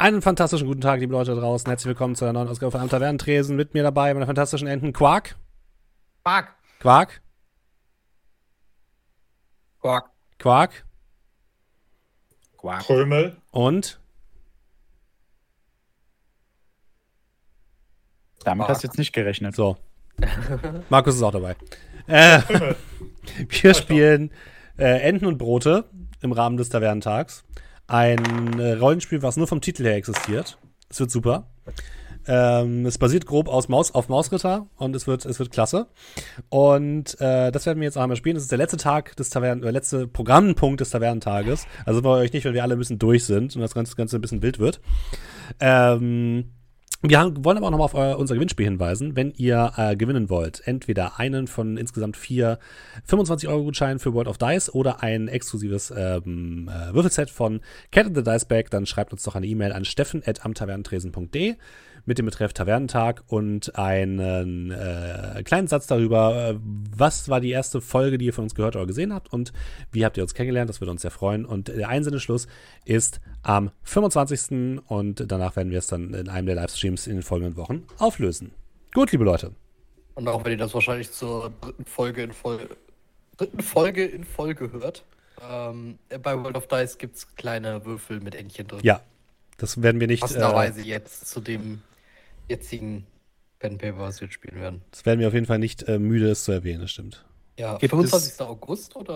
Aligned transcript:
Einen 0.00 0.22
fantastischen 0.22 0.66
guten 0.66 0.80
Tag, 0.80 0.98
liebe 1.00 1.12
Leute 1.12 1.34
da 1.34 1.42
draußen. 1.42 1.68
Herzlich 1.68 1.88
willkommen 1.88 2.14
zu 2.14 2.24
einer 2.24 2.32
neuen 2.32 2.48
Ausgabe 2.48 2.72
von 2.72 2.80
Am 2.80 2.88
Tavernentresen. 2.88 3.54
Mit 3.54 3.74
mir 3.74 3.82
dabei 3.82 4.14
meine 4.14 4.24
fantastischen 4.24 4.66
Enten 4.66 4.94
Quark. 4.94 5.36
Quark. 6.24 6.54
Quark. 6.78 7.20
Quark. 9.82 10.10
Quark. 10.38 10.86
Quark. 12.56 12.82
Krümel. 12.86 13.36
Und 13.50 14.00
Damit 18.44 18.68
hast 18.68 18.82
du 18.84 18.86
jetzt 18.86 18.96
nicht 18.96 19.12
gerechnet. 19.12 19.54
so. 19.54 19.76
Markus 20.88 21.16
ist 21.16 21.22
auch 21.22 21.32
dabei. 21.32 21.56
Äh, 22.06 22.40
wir 23.50 23.74
spielen 23.74 24.30
äh, 24.78 25.02
Enten 25.06 25.26
und 25.26 25.36
Brote 25.36 25.90
im 26.22 26.32
Rahmen 26.32 26.56
des 26.56 26.70
Tavernentags. 26.70 27.44
Ein 27.90 28.60
äh, 28.60 28.74
Rollenspiel, 28.74 29.20
was 29.20 29.36
nur 29.36 29.48
vom 29.48 29.60
Titel 29.60 29.82
her 29.82 29.96
existiert. 29.96 30.58
Es 30.88 31.00
wird 31.00 31.10
super. 31.10 31.48
Ähm, 32.24 32.86
es 32.86 32.98
basiert 32.98 33.26
grob 33.26 33.48
aus 33.48 33.68
Maus, 33.68 33.92
auf 33.92 34.08
Mausritter 34.08 34.68
und 34.76 34.94
es 34.94 35.08
wird, 35.08 35.24
es 35.24 35.40
wird 35.40 35.50
klasse. 35.50 35.88
Und 36.50 37.20
äh, 37.20 37.50
das 37.50 37.66
werden 37.66 37.80
wir 37.80 37.86
jetzt 37.86 37.98
auch 37.98 38.02
einmal 38.02 38.16
spielen. 38.16 38.34
Das 38.34 38.44
ist 38.44 38.52
der 38.52 38.58
letzte 38.58 38.76
Tag 38.76 39.16
des 39.16 39.30
Tavernen, 39.30 39.62
der 39.62 39.72
letzte 39.72 40.06
Programmpunkt 40.06 40.80
des 40.80 40.90
Tavernentages. 40.90 41.66
Also 41.84 42.00
bei 42.00 42.10
euch 42.10 42.32
nicht, 42.32 42.44
wenn 42.44 42.54
wir 42.54 42.62
alle 42.62 42.76
ein 42.76 42.78
bisschen 42.78 43.00
durch 43.00 43.24
sind 43.24 43.56
und 43.56 43.60
das 43.60 43.74
Ganze, 43.74 43.96
Ganze 43.96 44.18
ein 44.18 44.20
bisschen 44.20 44.42
wild 44.42 44.60
wird. 44.60 44.80
Ähm, 45.58 46.52
wir 47.02 47.18
haben, 47.18 47.44
wollen 47.44 47.56
aber 47.56 47.68
auch 47.68 47.70
nochmal 47.70 47.86
auf 47.86 47.94
euer, 47.94 48.18
unser 48.18 48.34
Gewinnspiel 48.34 48.66
hinweisen. 48.66 49.16
Wenn 49.16 49.32
ihr 49.36 49.72
äh, 49.76 49.96
gewinnen 49.96 50.28
wollt, 50.28 50.66
entweder 50.66 51.18
einen 51.18 51.46
von 51.46 51.78
insgesamt 51.78 52.16
vier 52.16 52.58
25-Euro-Gutscheinen 53.08 53.98
für 53.98 54.12
World 54.12 54.28
of 54.28 54.36
Dice 54.36 54.68
oder 54.74 55.02
ein 55.02 55.28
exklusives 55.28 55.92
ähm, 55.96 56.68
äh, 56.68 56.92
Würfelset 56.92 57.30
von 57.30 57.60
Cat 57.90 58.06
in 58.06 58.14
the 58.14 58.22
Dice 58.22 58.44
Bag, 58.44 58.70
dann 58.70 58.84
schreibt 58.84 59.12
uns 59.12 59.22
doch 59.22 59.34
eine 59.34 59.46
E-Mail 59.46 59.72
an 59.72 59.86
steffen.amtavernentresen.de 59.86 61.56
mit 62.04 62.18
dem 62.18 62.26
Betreff 62.26 62.52
Tavernentag 62.52 63.22
und 63.26 63.76
einen 63.76 64.70
äh, 64.70 65.42
kleinen 65.44 65.68
Satz 65.68 65.86
darüber, 65.86 66.50
äh, 66.50 66.54
was 66.60 67.28
war 67.28 67.40
die 67.40 67.50
erste 67.50 67.80
Folge, 67.80 68.18
die 68.18 68.26
ihr 68.26 68.34
von 68.34 68.44
uns 68.44 68.54
gehört 68.54 68.76
oder 68.76 68.86
gesehen 68.86 69.12
habt 69.12 69.32
und 69.32 69.52
wie 69.92 70.04
habt 70.04 70.16
ihr 70.16 70.22
uns 70.22 70.34
kennengelernt. 70.34 70.68
Das 70.68 70.80
würde 70.80 70.90
uns 70.90 71.02
sehr 71.02 71.10
freuen. 71.10 71.44
Und 71.44 71.68
der 71.68 71.88
Einsendeschluss 71.88 72.46
ist 72.84 73.20
am 73.42 73.70
25. 73.82 74.80
und 74.86 75.24
danach 75.30 75.56
werden 75.56 75.70
wir 75.70 75.78
es 75.78 75.86
dann 75.86 76.14
in 76.14 76.28
einem 76.28 76.46
der 76.46 76.56
Livestreams 76.56 77.06
in 77.06 77.16
den 77.16 77.22
folgenden 77.22 77.56
Wochen 77.56 77.86
auflösen. 77.98 78.52
Gut, 78.92 79.12
liebe 79.12 79.24
Leute. 79.24 79.52
Und 80.14 80.28
auch 80.28 80.44
wenn 80.44 80.52
ihr 80.52 80.58
das 80.58 80.74
wahrscheinlich 80.74 81.12
zur 81.12 81.52
dritten 81.60 81.84
Folge 81.84 82.22
in 82.22 82.32
Folge, 82.32 82.68
dritten 83.36 83.60
Folge 83.60 84.04
in 84.04 84.24
Folge 84.24 84.72
hört, 84.72 85.04
ähm, 85.48 85.98
bei 86.22 86.36
World 86.36 86.56
of 86.56 86.66
Dice 86.66 86.98
gibt 86.98 87.16
es 87.16 87.34
kleine 87.36 87.84
Würfel 87.84 88.20
mit 88.20 88.34
Entchen 88.34 88.66
drin. 88.66 88.80
Ja, 88.82 89.00
das 89.56 89.82
werden 89.82 90.00
wir 90.00 90.06
nicht. 90.06 90.22
Äh, 90.22 90.26
Passenderweise 90.26 90.82
jetzt 90.82 91.28
zu 91.28 91.40
dem 91.40 91.82
jetzigen 92.50 93.06
Pen 93.58 93.78
Paper, 93.78 93.98
was 94.00 94.20
wir 94.20 94.26
jetzt 94.26 94.34
spielen 94.34 94.60
werden. 94.60 94.82
das 94.90 95.06
werden 95.06 95.20
wir 95.20 95.28
auf 95.28 95.34
jeden 95.34 95.46
Fall 95.46 95.58
nicht 95.58 95.82
äh, 95.84 95.98
müde, 95.98 96.30
es 96.30 96.44
zu 96.44 96.52
erwähnen, 96.52 96.80
das 96.82 96.90
stimmt. 96.90 97.24
Ja, 97.58 97.76
Gibt 97.76 97.90
25. 97.90 98.40
August 98.40 98.96
oder 98.96 99.12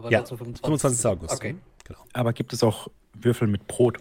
äh, 0.00 0.02
war 0.04 0.10
Ja, 0.10 0.20
das 0.20 0.30
so 0.30 0.36
25. 0.36 0.64
25. 0.64 1.06
August. 1.06 1.34
Okay. 1.34 1.54
Genau. 1.84 2.00
Aber 2.12 2.32
gibt 2.32 2.52
es 2.52 2.62
auch 2.62 2.88
Würfel 3.14 3.48
mit 3.48 3.66
Brot? 3.66 3.98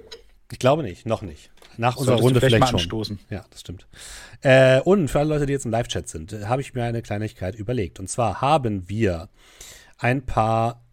Ich 0.51 0.59
glaube 0.59 0.83
nicht, 0.83 1.05
noch 1.05 1.21
nicht. 1.21 1.49
Nach 1.77 1.95
unserer 1.97 2.17
Solltest 2.17 2.21
du 2.21 2.25
Runde 2.25 2.39
vielleicht 2.39 2.55
vielleicht, 2.55 2.61
mal 2.73 2.79
schon. 2.79 2.79
anstoßen. 2.79 3.19
Ja, 3.29 3.45
das 3.49 3.61
stimmt. 3.61 3.87
Äh, 4.41 4.81
und 4.81 5.07
für 5.09 5.19
alle 5.19 5.29
Leute, 5.29 5.45
die 5.45 5.53
jetzt 5.53 5.65
im 5.65 5.71
Live-Chat 5.71 6.07
sind, 6.09 6.33
äh, 6.33 6.45
habe 6.45 6.61
ich 6.61 6.73
mir 6.73 6.83
eine 6.83 7.01
Kleinigkeit 7.01 7.55
überlegt. 7.55 7.99
Und 7.99 8.07
zwar 8.09 8.41
haben 8.41 8.87
wir 8.89 9.29
ein 9.97 10.25
paar, 10.25 10.83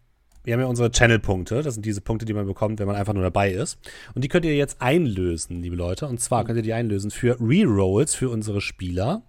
wir 0.43 0.53
haben 0.53 0.61
ja 0.61 0.67
unsere 0.67 0.91
Channel-Punkte. 0.91 1.61
Das 1.61 1.73
sind 1.73 1.85
diese 1.85 2.01
Punkte, 2.01 2.25
die 2.25 2.33
man 2.33 2.45
bekommt, 2.45 2.79
wenn 2.79 2.87
man 2.87 2.95
einfach 2.95 3.13
nur 3.13 3.23
dabei 3.23 3.51
ist. 3.51 3.77
Und 4.15 4.23
die 4.23 4.29
könnt 4.29 4.45
ihr 4.45 4.55
jetzt 4.55 4.81
einlösen, 4.81 5.61
liebe 5.61 5.75
Leute. 5.75 6.07
Und 6.07 6.19
zwar 6.19 6.45
könnt 6.45 6.57
ihr 6.57 6.63
die 6.63 6.73
einlösen 6.73 7.11
für 7.11 7.37
Rerolls 7.39 8.15
für 8.15 8.29
unsere 8.29 8.61
Spieler. 8.61 9.23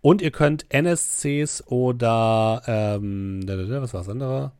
Und 0.00 0.22
ihr 0.22 0.30
könnt 0.30 0.66
NSCs 0.72 1.66
oder, 1.66 2.62
ähm, 2.66 3.42
was 3.46 3.94
war 3.94 4.00
das 4.00 4.08
andere? 4.08 4.52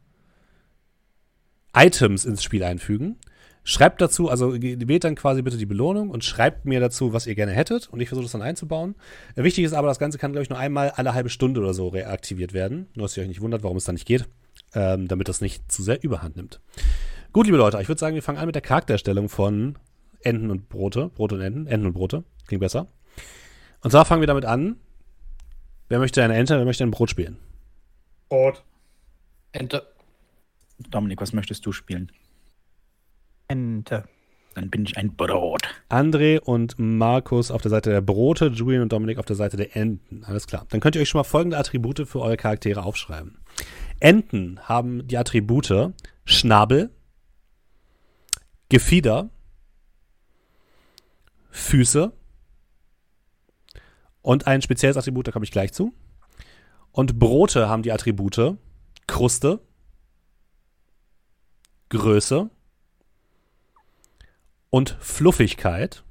Items 1.75 2.25
ins 2.25 2.43
Spiel 2.43 2.65
einfügen. 2.65 3.17
Schreibt 3.62 4.01
dazu, 4.01 4.31
also 4.31 4.55
wählt 4.55 5.05
dann 5.05 5.15
quasi 5.15 5.43
bitte 5.43 5.59
die 5.59 5.67
Belohnung 5.67 6.09
und 6.09 6.25
schreibt 6.25 6.65
mir 6.65 6.81
dazu, 6.81 7.12
was 7.12 7.27
ihr 7.27 7.34
gerne 7.34 7.53
hättet 7.53 7.89
und 7.89 8.01
ich 8.01 8.09
versuche 8.09 8.25
das 8.25 8.33
dann 8.33 8.41
einzubauen. 8.41 8.95
Wichtig 9.37 9.65
ist 9.65 9.75
aber, 9.75 9.89
das 9.89 9.99
Ganze 9.99 10.17
kann, 10.17 10.33
glaube 10.33 10.45
ich, 10.45 10.49
nur 10.49 10.59
einmal 10.59 10.91
alle 10.91 11.12
halbe 11.12 11.28
Stunde 11.28 11.61
oder 11.61 11.75
so 11.75 11.89
reaktiviert 11.89 12.55
werden. 12.55 12.87
Nur, 12.95 13.05
dass 13.05 13.17
ihr 13.17 13.23
euch 13.23 13.28
nicht 13.28 13.43
wundert, 13.43 13.62
warum 13.62 13.77
es 13.77 13.84
dann 13.84 13.97
nicht 13.97 14.07
geht, 14.07 14.27
ähm, 14.75 15.09
damit 15.09 15.29
das 15.29 15.41
nicht 15.41 15.71
zu 15.71 15.83
sehr 15.83 16.03
überhand 16.03 16.37
nimmt. 16.37 16.61
Gut, 17.33 17.47
liebe 17.47 17.59
Leute, 17.59 17.81
ich 17.81 17.89
würde 17.89 17.99
sagen, 17.99 18.15
wir 18.15 18.23
fangen 18.23 18.39
an 18.39 18.47
mit 18.47 18.55
der 18.55 18.62
Charaktererstellung 18.62 19.29
von 19.29 19.77
Enten 20.23 20.51
und 20.51 20.69
Brote. 20.69 21.11
Brote 21.11 21.37
und 21.37 21.41
Enten. 21.43 21.67
Enten 21.67 21.87
und 21.87 21.93
Brote. 21.93 22.25
Klingt 22.47 22.61
besser. 22.61 22.87
Und 23.83 23.91
zwar 23.91 24.05
fangen 24.05 24.23
wir 24.23 24.27
damit 24.27 24.45
an. 24.45 24.77
Wer 25.89 25.99
möchte 25.99 26.23
eine 26.23 26.34
Ente, 26.37 26.59
wer 26.59 26.65
möchte 26.65 26.84
ein 26.84 26.91
Brot 26.91 27.11
spielen? 27.11 27.39
Brot. 28.28 28.62
Ente. 29.53 29.87
Dominik, 30.91 31.21
was 31.21 31.33
möchtest 31.33 31.65
du 31.65 31.73
spielen? 31.73 32.12
Ente. 33.49 34.05
Dann 34.55 34.71
bin 34.71 34.84
ich 34.84 34.97
ein 34.97 35.15
Brot. 35.15 35.62
André 35.89 36.41
und 36.41 36.75
Markus 36.78 37.51
auf 37.51 37.62
der 37.62 37.71
Seite 37.71 37.91
der 37.91 38.01
Brote, 38.01 38.47
Julian 38.49 38.83
und 38.83 38.93
Dominik 38.93 39.19
auf 39.19 39.25
der 39.25 39.37
Seite 39.37 39.57
der 39.57 39.77
Enten. 39.77 40.25
Alles 40.25 40.47
klar. 40.47 40.67
Dann 40.71 40.81
könnt 40.81 40.97
ihr 40.97 41.03
euch 41.03 41.09
schon 41.09 41.21
mal 41.21 41.25
folgende 41.25 41.57
Attribute 41.57 42.07
für 42.07 42.21
eure 42.21 42.37
Charaktere 42.37 42.83
aufschreiben. 42.83 43.39
Enten 44.00 44.60
haben 44.62 45.06
die 45.09 45.19
Attribute 45.19 45.92
Schnabel, 46.25 46.91
Gefieder, 48.69 49.31
Füße 51.50 52.12
und 54.22 54.47
ein 54.47 54.62
spezielles 54.62 54.97
Attribut, 54.97 55.26
da 55.26 55.32
komme 55.32 55.44
ich 55.44 55.50
gleich 55.50 55.72
zu. 55.72 55.94
Und 56.92 57.19
Brote 57.19 57.69
haben 57.69 57.82
die 57.82 57.92
Attribute 57.92 58.56
Kruste, 59.06 59.60
Größe, 61.88 62.50
und 64.70 64.97
Fluffigkeit. 65.00 66.04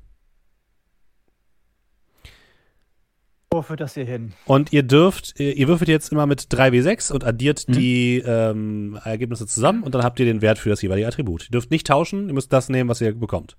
Wo 3.58 3.64
führt 3.64 3.80
das 3.80 3.96
hier 3.96 4.06
hin? 4.06 4.34
Und 4.46 4.72
ihr 4.72 4.84
dürft, 4.84 5.40
ihr 5.40 5.68
würfelt 5.68 5.90
jetzt 5.90 6.12
immer 6.12 6.28
mit 6.28 6.42
3w6 6.42 7.12
und 7.12 7.24
addiert 7.24 7.68
Mhm. 7.68 7.74
die 7.74 8.20
ähm, 8.24 9.00
Ergebnisse 9.04 9.48
zusammen 9.48 9.82
und 9.82 9.96
dann 9.96 10.04
habt 10.04 10.20
ihr 10.20 10.28
den 10.28 10.44
Wert 10.44 10.60
für 10.60 10.70
das 10.70 10.84
jeweilige 10.84 11.08
Attribut. 11.08 11.46
Ihr 11.46 11.50
dürft 11.54 11.72
nicht 11.72 11.88
tauschen, 11.88 12.28
ihr 12.28 12.36
müsst 12.36 12.54
das 12.54 12.70
nehmen, 12.70 12.88
was 12.88 13.02
ihr 13.02 13.16
bekommt. 13.16 13.58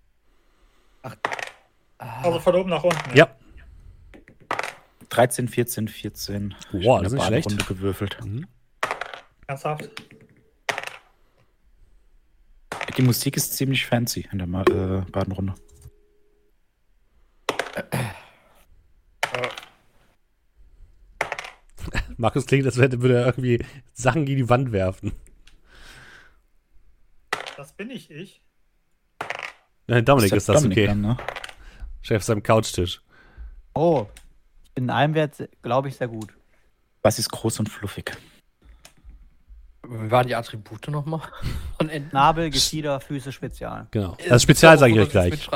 Also 1.98 2.38
von 2.38 2.54
oben 2.54 2.70
nach 2.70 2.84
unten. 2.84 3.16
Ja. 3.16 3.28
13, 5.08 5.48
14, 5.48 5.88
14. 5.88 6.54
Ich 6.74 6.86
Wow, 6.86 7.02
das 7.02 7.12
ist 7.12 7.24
schlecht. 7.24 7.48
Badenrunde 7.48 7.74
gewürfelt. 7.74 8.18
Ernsthaft? 9.48 9.90
Die 12.96 13.02
Musik 13.02 13.36
ist 13.36 13.56
ziemlich 13.56 13.84
fancy 13.84 14.28
in 14.30 14.38
der 14.38 14.46
äh, 14.46 15.10
Badenrunde. 15.10 15.54
Markus 22.18 22.46
klingt, 22.46 22.66
als 22.66 22.76
würde 22.76 23.14
er 23.14 23.26
irgendwie 23.26 23.64
Sachen 23.92 24.26
gegen 24.26 24.38
die 24.38 24.48
Wand 24.48 24.72
werfen. 24.72 25.12
Das 27.56 27.72
bin 27.72 27.90
ich 27.90 28.10
ich. 28.10 28.42
Nein, 29.86 30.04
Dominik 30.04 30.32
ist, 30.32 30.48
der 30.48 30.54
das 30.54 30.62
Dominik 30.62 30.78
okay. 30.78 30.86
Dann, 30.88 31.00
ne? 31.00 31.16
Chef 32.02 32.22
seinem 32.22 32.42
Couchtisch. 32.42 33.00
Oh, 33.74 34.06
in 34.74 34.90
einem 34.90 35.14
Wert 35.14 35.48
glaube 35.62 35.88
ich 35.88 35.96
sehr 35.96 36.08
gut. 36.08 36.34
Was 37.02 37.18
ist 37.18 37.30
groß 37.30 37.60
und 37.60 37.68
fluffig? 37.68 38.16
Wie 39.88 40.10
waren 40.10 40.26
die 40.26 40.34
Attribute 40.34 40.88
nochmal? 40.88 41.22
Von 41.78 41.88
Enten. 41.88 42.10
Nabel, 42.12 42.50
Gefieder, 42.50 43.00
Füße, 43.00 43.30
Spezial. 43.30 43.86
Genau. 43.92 44.14
Ist 44.18 44.30
Das 44.30 44.42
Spezial 44.42 44.76
sage 44.76 44.92
ich 44.92 44.98
euch 44.98 45.10
gleich. 45.10 45.48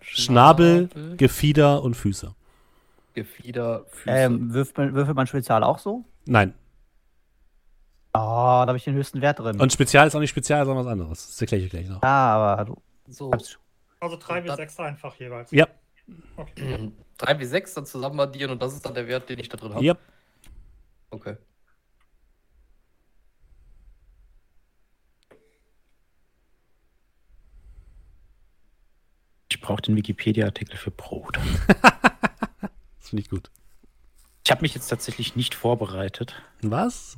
Schnabel, 0.00 0.88
Gefieder 1.16 1.82
und 1.82 1.94
Füße. 1.94 2.34
Gefieder, 3.14 3.84
Füße. 3.86 4.10
Ähm, 4.16 4.52
würfelt, 4.52 4.76
man, 4.78 4.94
würfelt 4.94 5.16
man 5.16 5.26
Spezial 5.26 5.62
auch 5.64 5.78
so? 5.78 6.04
Nein. 6.26 6.52
Oh, 8.12 8.18
da 8.18 8.66
habe 8.68 8.76
ich 8.76 8.84
den 8.84 8.94
höchsten 8.94 9.20
Wert 9.20 9.38
drin. 9.40 9.60
Und 9.60 9.72
Spezial 9.72 10.06
ist 10.06 10.14
auch 10.14 10.20
nicht 10.20 10.30
Spezial, 10.30 10.64
sondern 10.66 10.84
was 10.84 10.92
anderes. 10.92 11.26
Das 11.28 11.40
erkläre 11.40 11.62
ich 11.64 11.70
gleich 11.70 11.88
noch. 11.88 12.02
ja, 12.02 12.08
aber 12.08 12.64
du 12.64 12.76
so. 13.08 13.30
Also 14.00 14.16
drei 14.20 14.40
bis 14.40 14.48
dann- 14.48 14.56
sechs 14.56 14.78
einfach 14.78 15.14
jeweils. 15.16 15.50
Ja, 15.50 15.66
Okay. 16.36 16.92
3 17.16 17.38
wie 17.38 17.44
6 17.46 17.72
dann 17.74 17.86
zusammen 17.86 18.20
addieren 18.20 18.50
und 18.50 18.60
das 18.60 18.74
ist 18.74 18.84
dann 18.84 18.92
der 18.92 19.06
Wert, 19.08 19.26
den 19.30 19.38
ich 19.38 19.48
da 19.48 19.56
drin 19.56 19.72
habe. 19.72 19.82
ja. 19.84 19.96
Okay. 21.10 21.36
Ich 29.50 29.60
brauche 29.60 29.82
den 29.82 29.96
Wikipedia-Artikel 29.96 30.76
für 30.76 30.90
Brot. 30.90 31.38
Finde 33.14 33.22
ich 33.22 33.30
gut. 33.30 33.48
Ich 34.44 34.50
habe 34.50 34.62
mich 34.62 34.74
jetzt 34.74 34.88
tatsächlich 34.88 35.36
nicht 35.36 35.54
vorbereitet. 35.54 36.34
Was? 36.62 37.16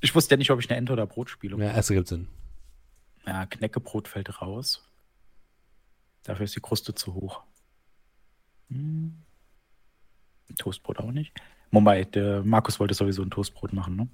Ich 0.00 0.14
wusste 0.14 0.32
ja 0.32 0.38
nicht, 0.38 0.50
ob 0.50 0.60
ich 0.60 0.70
eine 0.70 0.78
Ente 0.78 0.94
oder 0.94 1.06
Brot 1.06 1.28
spiele. 1.28 1.58
Ja, 1.62 1.72
erste 1.72 1.92
gibt 1.92 2.08
Sinn. 2.08 2.26
Ja, 3.26 3.44
Knäckebrot 3.44 4.08
fällt 4.08 4.40
raus. 4.40 4.88
Dafür 6.22 6.44
ist 6.46 6.56
die 6.56 6.60
Kruste 6.60 6.94
zu 6.94 7.12
hoch. 7.12 7.42
Hm. 8.70 9.22
Toastbrot 10.56 10.98
auch 11.00 11.12
nicht. 11.12 11.34
Moment, 11.70 12.14
der 12.14 12.42
Markus 12.42 12.80
wollte 12.80 12.94
sowieso 12.94 13.20
ein 13.20 13.30
Toastbrot 13.30 13.74
machen, 13.74 13.96
ne? 13.96 14.08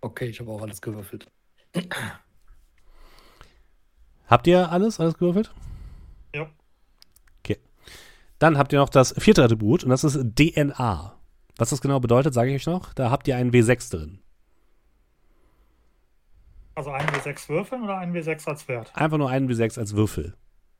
Okay, 0.00 0.26
ich 0.26 0.38
habe 0.38 0.52
auch 0.52 0.62
alles 0.62 0.80
gewürfelt. 0.80 1.26
Habt 4.28 4.46
ihr 4.46 4.70
alles, 4.70 5.00
alles 5.00 5.18
gewürfelt? 5.18 5.52
Dann 8.38 8.56
habt 8.58 8.72
ihr 8.72 8.78
noch 8.78 8.88
das 8.88 9.14
vierte 9.18 9.42
Attribut 9.42 9.84
und 9.84 9.90
das 9.90 10.04
ist 10.04 10.18
DNA. 10.36 11.14
Was 11.56 11.70
das 11.70 11.80
genau 11.80 11.98
bedeutet, 12.00 12.34
sage 12.34 12.50
ich 12.50 12.56
euch 12.56 12.66
noch. 12.66 12.94
Da 12.94 13.10
habt 13.10 13.26
ihr 13.26 13.36
einen 13.36 13.50
W6 13.50 13.90
drin. 13.90 14.20
Also 16.74 16.90
ein 16.90 17.06
W6 17.08 17.48
würfeln 17.48 17.82
oder 17.82 17.98
ein 17.98 18.12
W6 18.14 18.46
als 18.48 18.68
Wert? 18.68 18.92
Einfach 18.94 19.18
nur 19.18 19.28
einen 19.30 19.50
W6 19.50 19.78
als 19.80 19.94
Würfel. 19.96 20.34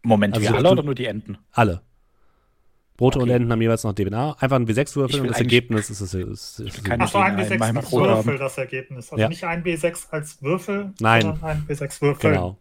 Moment, 0.04 0.34
Also 0.34 0.48
wir 0.48 0.54
alle 0.56 0.70
oder 0.70 0.82
nur 0.84 0.94
die 0.94 1.06
Enten? 1.06 1.38
Alle. 1.50 1.82
Brote 2.96 3.18
und 3.18 3.24
Okay. 3.24 3.32
Enten 3.34 3.50
haben 3.50 3.62
jeweils 3.62 3.82
noch 3.84 3.92
DNA. 3.94 4.36
Einfach 4.38 4.56
ein 4.56 4.66
W6 4.68 4.80
Ich 4.90 4.96
würfeln 4.96 5.22
und 5.22 5.28
das 5.30 5.38
Ergebnis 5.38 5.90
ist, 5.90 6.00
ist, 6.00 6.14
ist, 6.14 6.60
ist, 6.60 6.84
Keine 6.84 7.02
Achso, 7.04 7.18
ein 7.18 7.34
DNA 7.36 7.42
in 7.42 7.48
W6 7.52 7.58
meinem 7.58 7.76
als 7.78 7.92
Würfel 7.92 8.10
haben. 8.14 8.38
das 8.38 8.58
Ergebnis. 8.58 9.10
Also 9.12 9.20
Ja. 9.20 9.28
nicht 9.28 9.42
ein 9.44 9.64
W6 9.64 10.10
als 10.10 10.40
Würfel, 10.42 10.92
Nein. 11.00 11.22
sondern 11.22 11.44
ein 11.44 11.66
W6 11.68 12.00
Würfel. 12.02 12.30
Genau. 12.30 12.56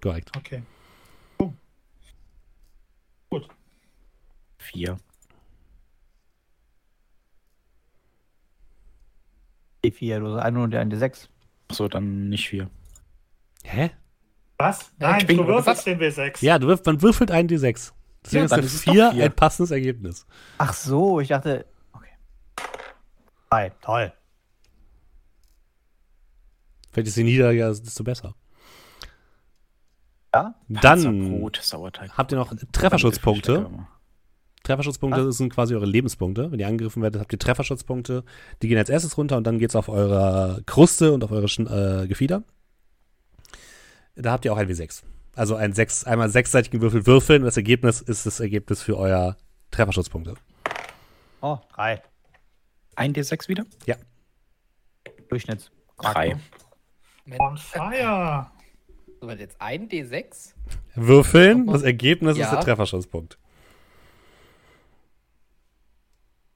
Korrekt. 0.00 0.30
Okay. 0.36 0.62
Vier. 4.72 4.98
D4, 9.84 10.18
du 10.20 10.34
hast 10.34 10.42
einen 10.44 10.56
und 10.58 10.74
ein 10.74 10.90
D6. 10.92 11.28
Achso, 11.68 11.88
dann 11.88 12.28
nicht 12.28 12.48
vier. 12.48 12.68
Hä? 13.64 13.90
Was? 14.58 14.92
Ja, 15.00 15.10
Nein, 15.12 15.20
ich 15.20 15.26
bin- 15.26 15.36
du 15.38 15.46
würfelst 15.46 15.86
den 15.86 15.98
W6. 16.00 16.44
Ja, 16.44 16.58
du 16.58 16.66
wirf, 16.66 16.84
man 16.84 17.00
würfelt 17.00 17.30
einen 17.30 17.48
D6. 17.48 17.92
Deswegen 18.24 18.40
Ja, 18.40 18.44
ist 18.44 18.50
dann 18.50 18.58
eine 18.58 18.66
ist 18.66 18.74
es 18.74 18.84
doch 18.84 18.92
4 18.92 19.10
vier. 19.12 19.24
ein 19.24 19.32
passendes 19.36 19.70
Ergebnis. 19.70 20.26
Ach 20.58 20.72
so, 20.74 21.20
ich 21.20 21.28
dachte. 21.28 21.64
Okay. 21.92 22.10
Drei, 23.48 23.70
toll. 23.80 24.12
Vielleicht 26.90 27.08
ist 27.08 27.16
je 27.16 27.24
niedriger, 27.24 27.68
desto 27.68 28.02
besser. 28.04 28.34
Ja? 30.34 30.54
Dann 30.68 30.80
Panzerbrot, 30.82 31.56
Sauerteig. 31.62 32.10
habt 32.18 32.32
ihr 32.32 32.36
noch 32.38 32.52
Trefferschutzpunkte. 32.72 33.70
Trefferschutzpunkte 34.64 35.28
Was? 35.28 35.36
sind 35.38 35.52
quasi 35.52 35.74
eure 35.74 35.86
Lebenspunkte. 35.86 36.50
Wenn 36.52 36.58
ihr 36.60 36.66
angegriffen 36.66 37.02
werdet, 37.02 37.20
habt 37.20 37.32
ihr 37.32 37.38
Trefferschutzpunkte. 37.38 38.24
Die 38.62 38.68
gehen 38.68 38.78
als 38.78 38.88
erstes 38.90 39.16
runter 39.16 39.36
und 39.36 39.46
dann 39.46 39.58
geht's 39.58 39.76
auf 39.76 39.88
eure 39.88 40.62
Kruste 40.66 41.12
und 41.12 41.24
auf 41.24 41.30
eure 41.30 41.46
äh, 41.46 42.06
Gefieder. 42.06 42.42
Da 44.16 44.32
habt 44.32 44.44
ihr 44.44 44.52
auch 44.52 44.56
ein 44.56 44.68
W6. 44.68 45.02
Also 45.36 45.54
ein 45.54 45.72
sechs, 45.72 46.04
einmal 46.04 46.28
sechsseitigen 46.28 46.80
Würfel 46.80 47.06
würfeln 47.06 47.42
und 47.42 47.46
das 47.46 47.56
Ergebnis 47.56 48.00
ist 48.00 48.26
das 48.26 48.40
Ergebnis 48.40 48.82
für 48.82 48.96
euer 48.98 49.36
Trefferschutzpunkte. 49.70 50.34
Oh, 51.40 51.58
drei. 51.72 52.02
Ein 52.96 53.12
D6 53.14 53.48
wieder? 53.48 53.64
Durchschnitts. 55.28 55.70
Drei. 55.98 56.36
On 57.38 57.56
fire. 57.56 58.50
So, 59.20 59.30
jetzt 59.30 59.60
ein 59.60 59.88
D6. 59.88 60.54
Würfeln, 60.94 61.66
das 61.66 61.82
Ergebnis 61.82 62.32
ist 62.32 62.38
Ja. 62.38 62.50
der 62.56 62.60
Trefferschutzpunkt. 62.60 63.38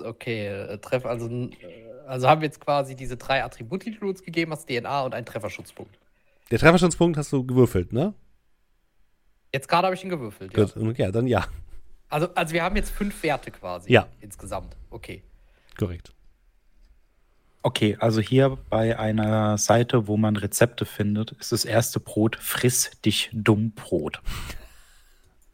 Okay, 0.04 0.46
äh, 0.46 0.78
Treff, 0.78 1.04
also, 1.06 1.28
äh, 1.28 1.50
also 2.06 2.28
haben 2.28 2.40
wir 2.40 2.46
jetzt 2.46 2.60
quasi 2.60 2.94
diese 2.94 3.16
drei 3.16 3.42
Attribute, 3.44 3.84
die 3.84 3.98
du 3.98 4.08
uns 4.08 4.22
gegeben 4.22 4.52
hast, 4.52 4.68
DNA 4.68 5.02
und 5.02 5.14
einen 5.14 5.26
Trefferschutzpunkt. 5.26 5.98
Der 6.50 6.58
Trefferschutzpunkt 6.58 7.16
hast 7.16 7.32
du 7.32 7.44
gewürfelt, 7.46 7.92
ne? 7.92 8.14
Jetzt 9.52 9.68
gerade 9.68 9.86
habe 9.86 9.94
ich 9.94 10.02
ihn 10.04 10.10
gewürfelt. 10.10 10.56
Ja. 10.56 10.64
Gut, 10.64 10.76
okay, 10.76 11.10
dann 11.12 11.26
ja, 11.26 11.46
Also, 12.08 12.28
also 12.34 12.52
wir 12.54 12.62
haben 12.62 12.76
jetzt 12.76 12.90
fünf 12.90 13.22
Werte 13.22 13.50
quasi. 13.50 13.92
Ja. 13.92 14.06
Insgesamt. 14.20 14.76
Okay. 14.90 15.22
korrekt. 15.78 16.12
Okay, 17.64 17.96
also 18.00 18.20
hier 18.20 18.58
bei 18.70 18.98
einer 18.98 19.56
Seite, 19.56 20.08
wo 20.08 20.16
man 20.16 20.34
Rezepte 20.36 20.84
findet, 20.84 21.30
ist 21.32 21.52
das 21.52 21.64
erste 21.64 22.00
Brot 22.00 22.34
Friss 22.36 22.90
dich 23.04 23.30
dumm 23.32 23.70
Brot. 23.70 24.20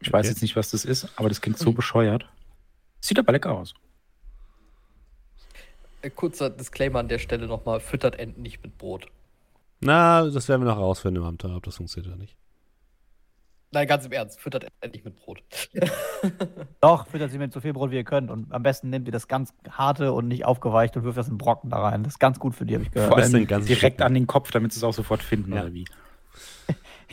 Ich 0.01 0.11
weiß 0.11 0.25
Okay. 0.25 0.29
jetzt 0.29 0.41
nicht, 0.41 0.55
was 0.55 0.71
das 0.71 0.85
ist, 0.85 1.07
aber 1.17 1.29
das 1.29 1.39
klingt 1.39 1.59
so 1.59 1.71
bescheuert. 1.71 2.27
Sieht 2.99 3.19
aber 3.19 3.31
lecker 3.31 3.51
aus. 3.51 3.75
Äh, 6.01 6.09
kurzer 6.09 6.49
Disclaimer 6.49 6.99
an 6.99 7.07
der 7.07 7.19
Stelle 7.19 7.47
nochmal: 7.47 7.79
Füttert 7.79 8.17
Enten 8.19 8.41
nicht 8.41 8.63
mit 8.63 8.77
Brot. 8.77 9.07
Na, 9.81 10.27
das 10.29 10.47
werden 10.49 10.61
wir 10.63 10.69
noch 10.69 10.77
herausfinden 10.77 11.17
im 11.17 11.23
Abenteuer, 11.23 11.55
ob 11.55 11.63
das 11.63 11.77
funktioniert 11.77 12.11
oder 12.11 12.17
nicht. 12.21 12.35
Nein, 13.71 13.87
ganz 13.87 14.03
im 14.05 14.11
Ernst, 14.11 14.39
füttert 14.41 14.63
Enten 14.81 14.91
nicht 14.95 15.05
mit 15.05 15.15
Brot. 15.15 15.43
Doch, 16.81 17.05
füttert 17.07 17.31
sie 17.31 17.37
mit 17.37 17.53
so 17.53 17.61
viel 17.61 17.71
Brot, 17.71 17.91
wie 17.91 17.97
ihr 17.97 18.03
könnt. 18.03 18.31
Und 18.31 18.51
am 18.51 18.63
besten 18.63 18.89
nehmt 18.89 19.07
ihr 19.07 19.11
das 19.11 19.27
ganz 19.27 19.53
harte 19.69 20.11
und 20.11 20.27
nicht 20.27 20.43
aufgeweicht 20.43 20.97
und 20.97 21.03
wirft 21.03 21.17
das 21.19 21.27
in 21.29 21.37
Brocken 21.37 21.69
da 21.69 21.77
rein. 21.77 22.03
Das 22.03 22.13
ist 22.13 22.19
ganz 22.19 22.39
gut 22.39 22.55
für 22.55 22.65
die, 22.65 22.73
habe 22.73 22.83
ich 22.83 22.91
gehört. 22.91 23.09
Vor 23.13 23.17
allem 23.19 23.45
ganzen 23.47 23.67
direkt 23.67 24.01
an 24.01 24.15
den 24.15 24.25
Kopf, 24.25 24.49
damit 24.51 24.73
sie 24.73 24.79
es 24.79 24.83
auch 24.83 24.93
sofort 24.93 25.21
finden, 25.21 25.53
Ja. 25.53 25.61
oder 25.63 25.73
wie? 25.73 25.85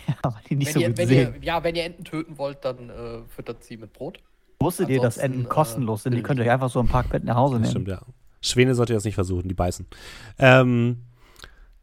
Ja, 0.09 0.15
weil 0.23 0.43
die 0.49 0.55
nicht 0.56 0.69
wenn, 0.69 0.73
so 0.75 0.81
ihr, 0.81 0.88
gut 0.88 0.97
sehen. 0.99 1.35
ihr, 1.35 1.43
ja, 1.43 1.65
wenn 1.65 1.75
ihr 1.75 1.85
Enten 1.85 2.05
töten 2.05 2.38
wollt, 2.38 2.65
dann 2.65 2.91
äh, 2.91 3.23
füttert 3.27 3.65
sie 3.65 3.77
mit 3.77 3.93
Brot. 3.93 4.21
Wusstet 4.61 4.88
ihr, 4.88 5.00
dass 5.00 5.19
Enten 5.19 5.43
äh, 5.43 5.49
kostenlos 5.49 6.05
sind? 6.05 6.12
Die 6.12 6.17
billig. 6.17 6.27
könnt 6.27 6.38
ihr 6.38 6.44
euch 6.44 6.50
einfach 6.53 6.71
so 6.71 6.79
im 6.79 6.87
Parkbett 6.87 7.25
nach 7.25 7.35
Hause 7.35 7.55
Das 7.59 7.62
nehmen. 7.75 7.87
stimmt, 7.87 7.88
ja. 7.88 8.00
Schwäne 8.48 8.75
sollt 8.75 8.90
ihr 8.90 8.96
das 8.96 9.04
nicht 9.04 9.14
versuchen, 9.14 9.48
die 9.48 9.54
beißen. 9.54 9.87
Ähm, 10.38 11.04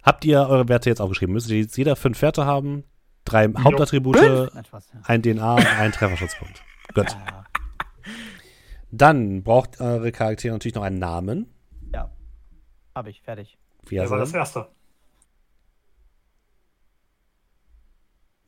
habt 0.02 0.26
ihr 0.26 0.40
eure 0.42 0.68
Werte 0.70 0.90
jetzt 0.90 1.02
aufgeschrieben? 1.02 1.34
Müsstet 1.34 1.52
ihr 1.54 1.62
jetzt 1.62 1.78
jeder 1.78 1.96
fünf 1.96 2.22
Werte 2.22 2.46
haben? 2.46 2.84
Drei 3.26 3.48
Hauptattribute, 3.48 4.16
Nein, 4.54 4.66
Spaß, 4.66 4.90
ja. 4.94 5.00
ein 5.06 5.22
DNA 5.22 5.56
und 5.56 5.66
ein 5.66 5.92
Trefferschutzpunkt. 5.94 6.62
Gut. 6.94 7.10
Ja, 7.12 7.46
Dann 8.92 9.44
braucht 9.44 9.80
eure 9.80 10.12
Charaktere 10.12 10.54
natürlich 10.54 10.76
noch 10.76 10.84
einen 10.84 11.00
Namen. 11.00 11.48
ja. 11.94 12.10
Hab 12.96 13.08
ich, 13.08 13.22
fertig. 13.22 13.58
Wie, 13.88 13.96
Der 13.96 14.10
war 14.10 14.18
das 14.20 14.34
erste. 14.34 14.68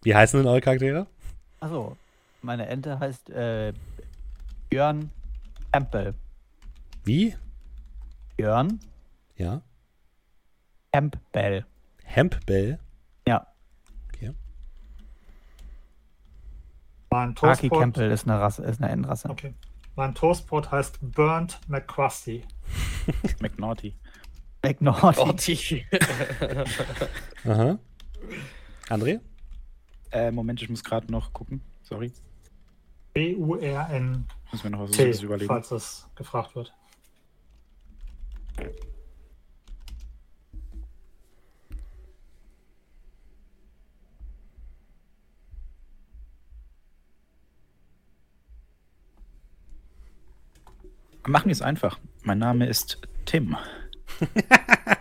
wie 0.03 0.13
heißen 0.15 0.39
denn 0.39 0.47
eure 0.47 0.61
Charaktere? 0.61 1.07
Achso, 1.59 1.97
meine 2.41 2.67
Ente 2.67 2.99
heißt 2.99 3.29
äh, 3.31 3.73
Björn 4.69 5.09
Campbell. 5.71 6.13
Wie? 7.03 7.35
Björn 8.37 8.79
Ja. 9.35 9.61
Campbell. 10.91 11.65
Hempbell. 12.03 12.79
Ja, 13.27 13.47
Mein 17.11 17.33
Aki. 17.39 17.69
Campbell 17.69 18.11
ist 18.11 18.27
eine 18.27 18.39
Rasse, 18.41 18.63
ist 18.65 18.81
eine 18.81 18.91
Entenrasse. 18.91 19.29
Okay. 19.29 19.53
Mein 19.95 20.13
Toastbrot 20.13 20.69
heißt 20.71 20.99
Burnt 21.01 21.61
McCrusty. 21.69 22.43
McNaughty. 23.41 23.95
McNaughty. 24.61 25.85
Aha. 27.45 27.79
André? 28.89 29.21
Äh, 30.11 30.31
Moment, 30.31 30.61
ich 30.61 30.69
muss 30.69 30.83
gerade 30.83 31.09
noch 31.09 31.31
gucken. 31.31 31.61
Sorry. 31.83 32.11
B-U-R-N-T, 33.13 34.25
Muss 34.51 34.63
mir 34.65 34.71
noch 34.71 34.79
was 34.81 34.91
Süßes 34.91 35.21
überlegen. 35.21 35.47
falls 35.47 35.71
es 35.71 36.09
gefragt 36.15 36.53
wird. 36.55 36.73
Machen 51.27 51.45
wir 51.45 51.51
es 51.53 51.61
einfach. 51.61 51.99
Mein 52.23 52.39
Name 52.39 52.67
ist 52.67 52.99
Tim. 53.25 53.55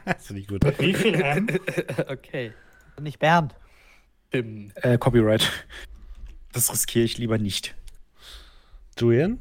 Das 0.06 0.26
finde 0.26 0.42
ich 0.42 0.48
gut. 0.48 0.62
Wie 0.80 0.92
viel 0.92 1.14
M? 1.14 1.46
okay. 2.08 2.52
Nicht 3.00 3.18
Bernd. 3.18 3.54
Tim. 4.30 4.70
Äh, 4.76 4.98
Copyright. 4.98 5.50
Das 6.52 6.70
riskiere 6.72 7.04
ich 7.04 7.16
lieber 7.18 7.38
nicht. 7.38 7.74
Julian? 8.98 9.38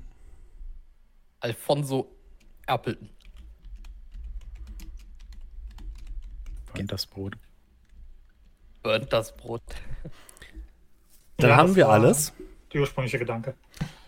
Alfonso 1.41 2.15
Appleton. 2.65 3.09
Und 6.77 6.91
das 6.91 7.05
Brot. 7.05 7.33
Burnt 8.81 9.11
das 9.11 9.35
Brot. 9.35 9.61
Dann 11.37 11.49
Ja, 11.49 11.57
haben 11.57 11.75
wir 11.75 11.89
alles. 11.89 12.33
Der 12.73 12.81
ursprüngliche 12.81 13.19
Gedanke. 13.19 13.55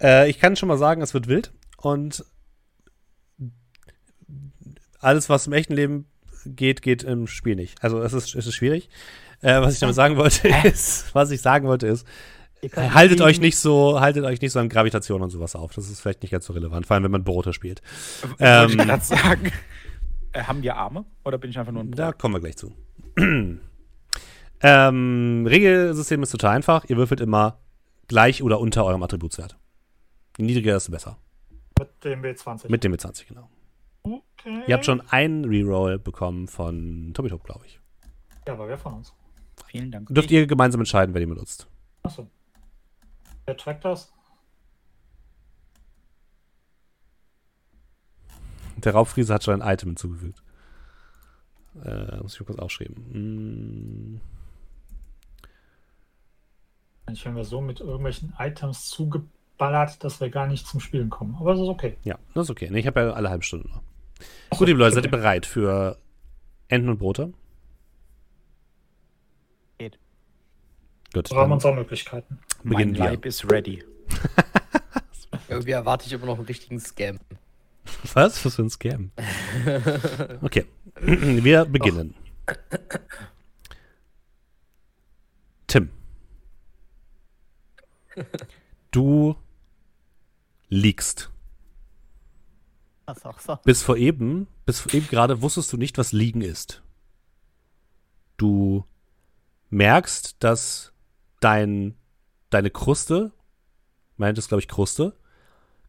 Äh, 0.01 0.29
ich 0.29 0.39
kann 0.39 0.55
schon 0.55 0.67
mal 0.67 0.77
sagen, 0.77 1.01
es 1.01 1.13
wird 1.13 1.27
wild. 1.27 1.51
Und 1.77 2.23
alles, 5.05 5.29
was 5.29 5.47
im 5.47 5.53
echten 5.53 5.73
Leben 5.73 6.05
geht, 6.45 6.81
geht 6.81 7.03
im 7.03 7.27
Spiel 7.27 7.55
nicht. 7.55 7.81
Also 7.83 8.01
es 8.01 8.13
ist, 8.13 8.35
es 8.35 8.47
ist 8.47 8.55
schwierig. 8.55 8.89
Äh, 9.41 9.61
was 9.61 9.73
ich 9.73 9.79
damit 9.79 9.95
sagen 9.95 10.17
wollte, 10.17 10.47
ist, 10.63 11.13
was 11.13 11.31
ich 11.31 11.41
sagen 11.41 11.67
wollte, 11.67 11.87
ist, 11.87 12.05
haltet 12.75 13.21
euch 13.21 13.39
nicht 13.39 13.57
so, 13.57 13.99
haltet 13.99 14.25
euch 14.25 14.41
nicht 14.41 14.51
so 14.51 14.59
an 14.59 14.69
Gravitation 14.69 15.21
und 15.21 15.29
sowas 15.29 15.55
auf. 15.55 15.73
Das 15.73 15.89
ist 15.89 16.01
vielleicht 16.01 16.21
nicht 16.23 16.31
ganz 16.31 16.45
so 16.45 16.53
relevant, 16.53 16.85
vor 16.87 16.95
allem 16.95 17.03
wenn 17.03 17.11
man 17.11 17.23
Brote 17.23 17.53
spielt. 17.53 17.81
Wollte 18.21 18.35
Ähm, 18.39 18.69
ich 18.69 18.77
gerade 18.77 19.03
sagen. 19.03 19.51
Äh, 20.31 20.43
haben 20.43 20.63
wir 20.63 20.75
Arme 20.75 21.05
oder 21.23 21.37
bin 21.37 21.49
ich 21.49 21.59
einfach 21.59 21.71
nur 21.71 21.83
ein 21.83 21.91
Brot? 21.91 21.99
Da 21.99 22.11
kommen 22.11 22.35
wir 22.35 22.39
gleich 22.39 22.57
zu. 22.57 22.73
Ähm, 24.61 25.45
Regelsystem 25.47 26.23
ist 26.23 26.31
total 26.31 26.55
einfach. 26.55 26.85
Ihr 26.85 26.97
würfelt 26.97 27.19
immer 27.21 27.59
gleich 28.07 28.41
oder 28.41 28.59
unter 28.59 28.85
eurem 28.85 29.03
Attributswert. 29.03 29.57
Je 30.37 30.45
niedriger, 30.45 30.73
desto 30.73 30.91
besser. 30.91 31.17
Mit 31.77 32.03
dem 32.03 32.21
W20. 32.23 32.71
Mit 32.71 32.83
dem 32.83 32.93
W20, 32.93 33.27
genau. 33.27 33.49
Okay. 34.05 34.63
Ihr 34.67 34.73
habt 34.75 34.85
schon 34.85 35.01
einen 35.09 35.45
Reroll 35.45 35.99
bekommen 35.99 36.47
von 36.47 37.11
Tobi 37.13 37.29
Top, 37.29 37.43
glaube 37.43 37.65
ich. 37.65 37.79
Ja, 38.47 38.53
aber 38.53 38.67
wer 38.67 38.77
von 38.77 38.93
uns? 38.95 39.13
Vielen 39.67 39.91
Dank. 39.91 40.07
Dürft 40.09 40.31
ihr 40.31 40.45
gemeinsam 40.47 40.81
entscheiden, 40.81 41.13
wer 41.13 41.19
die 41.19 41.25
benutzt. 41.25 41.67
Achso. 42.03 42.27
Wer 43.45 43.57
trackt 43.57 43.85
das? 43.85 44.11
Der 48.77 48.93
Raubfriese 48.93 49.33
hat 49.33 49.43
schon 49.43 49.61
ein 49.61 49.73
Item 49.73 49.89
hinzugefügt. 49.89 50.43
Äh, 51.83 52.17
muss 52.21 52.33
ich 52.35 52.39
mal 52.41 52.45
kurz 52.45 52.59
aufschreiben. 52.59 54.15
Mm, 54.15 54.21
Ich 57.11 57.23
werden 57.25 57.35
wir 57.35 57.43
so 57.45 57.61
mit 57.61 57.79
irgendwelchen 57.81 58.33
Items 58.39 58.89
zugeballert, 58.89 60.03
dass 60.03 60.19
wir 60.21 60.29
gar 60.29 60.47
nicht 60.47 60.65
zum 60.67 60.79
Spielen 60.79 61.09
kommen. 61.09 61.35
Aber 61.39 61.51
das 61.51 61.61
ist 61.61 61.67
okay. 61.67 61.97
ja, 62.03 62.17
das 62.33 62.45
ist 62.45 62.49
okay. 62.49 62.69
Ich 62.73 62.87
habe 62.87 62.99
ja 63.01 63.11
alle 63.11 63.29
halbe 63.29 63.43
Stunde 63.43 63.67
noch. 63.69 63.81
Gut, 64.49 64.67
liebe 64.67 64.79
Leute, 64.79 64.95
seid 64.95 65.05
ihr 65.05 65.11
bereit 65.11 65.45
für 65.45 65.97
Enten 66.67 66.89
und 66.89 66.97
Brote? 66.97 67.33
Geht. 69.77 69.99
Gut, 71.13 71.29
Wir 71.29 71.37
haben 71.37 71.43
dann 71.49 71.51
uns 71.53 71.65
auch 71.65 71.75
Möglichkeiten. 71.75 72.39
Mein 72.63 72.71
beginnen 72.77 72.95
wir. 72.95 73.05
Leib 73.05 73.25
ist 73.25 73.51
ready. 73.51 73.83
Irgendwie 75.49 75.71
erwarte 75.71 76.05
ich 76.05 76.13
immer 76.13 76.27
noch 76.27 76.37
einen 76.37 76.45
richtigen 76.45 76.79
Scam. 76.79 77.19
Was? 78.13 78.43
Was 78.45 78.55
für 78.55 78.63
ein 78.63 78.69
Scam? 78.69 79.11
Okay, 80.41 80.65
wir 81.01 81.65
beginnen. 81.65 82.15
Tim. 85.67 85.89
Du 88.91 89.35
liegst. 90.69 91.29
Das 93.05 93.25
auch 93.25 93.39
so. 93.39 93.57
Bis 93.63 93.83
vor 93.83 93.97
eben, 93.97 94.47
bis 94.65 94.79
vor 94.79 94.93
eben 94.93 95.07
gerade 95.07 95.41
wusstest 95.41 95.71
du 95.71 95.77
nicht, 95.77 95.97
was 95.97 96.11
liegen 96.11 96.41
ist. 96.41 96.81
Du 98.37 98.85
merkst, 99.69 100.43
dass 100.43 100.91
dein, 101.39 101.95
deine 102.49 102.71
Kruste, 102.71 103.31
meint 104.17 104.37
es 104.37 104.47
glaube 104.47 104.61
ich 104.61 104.67
Kruste, 104.67 105.15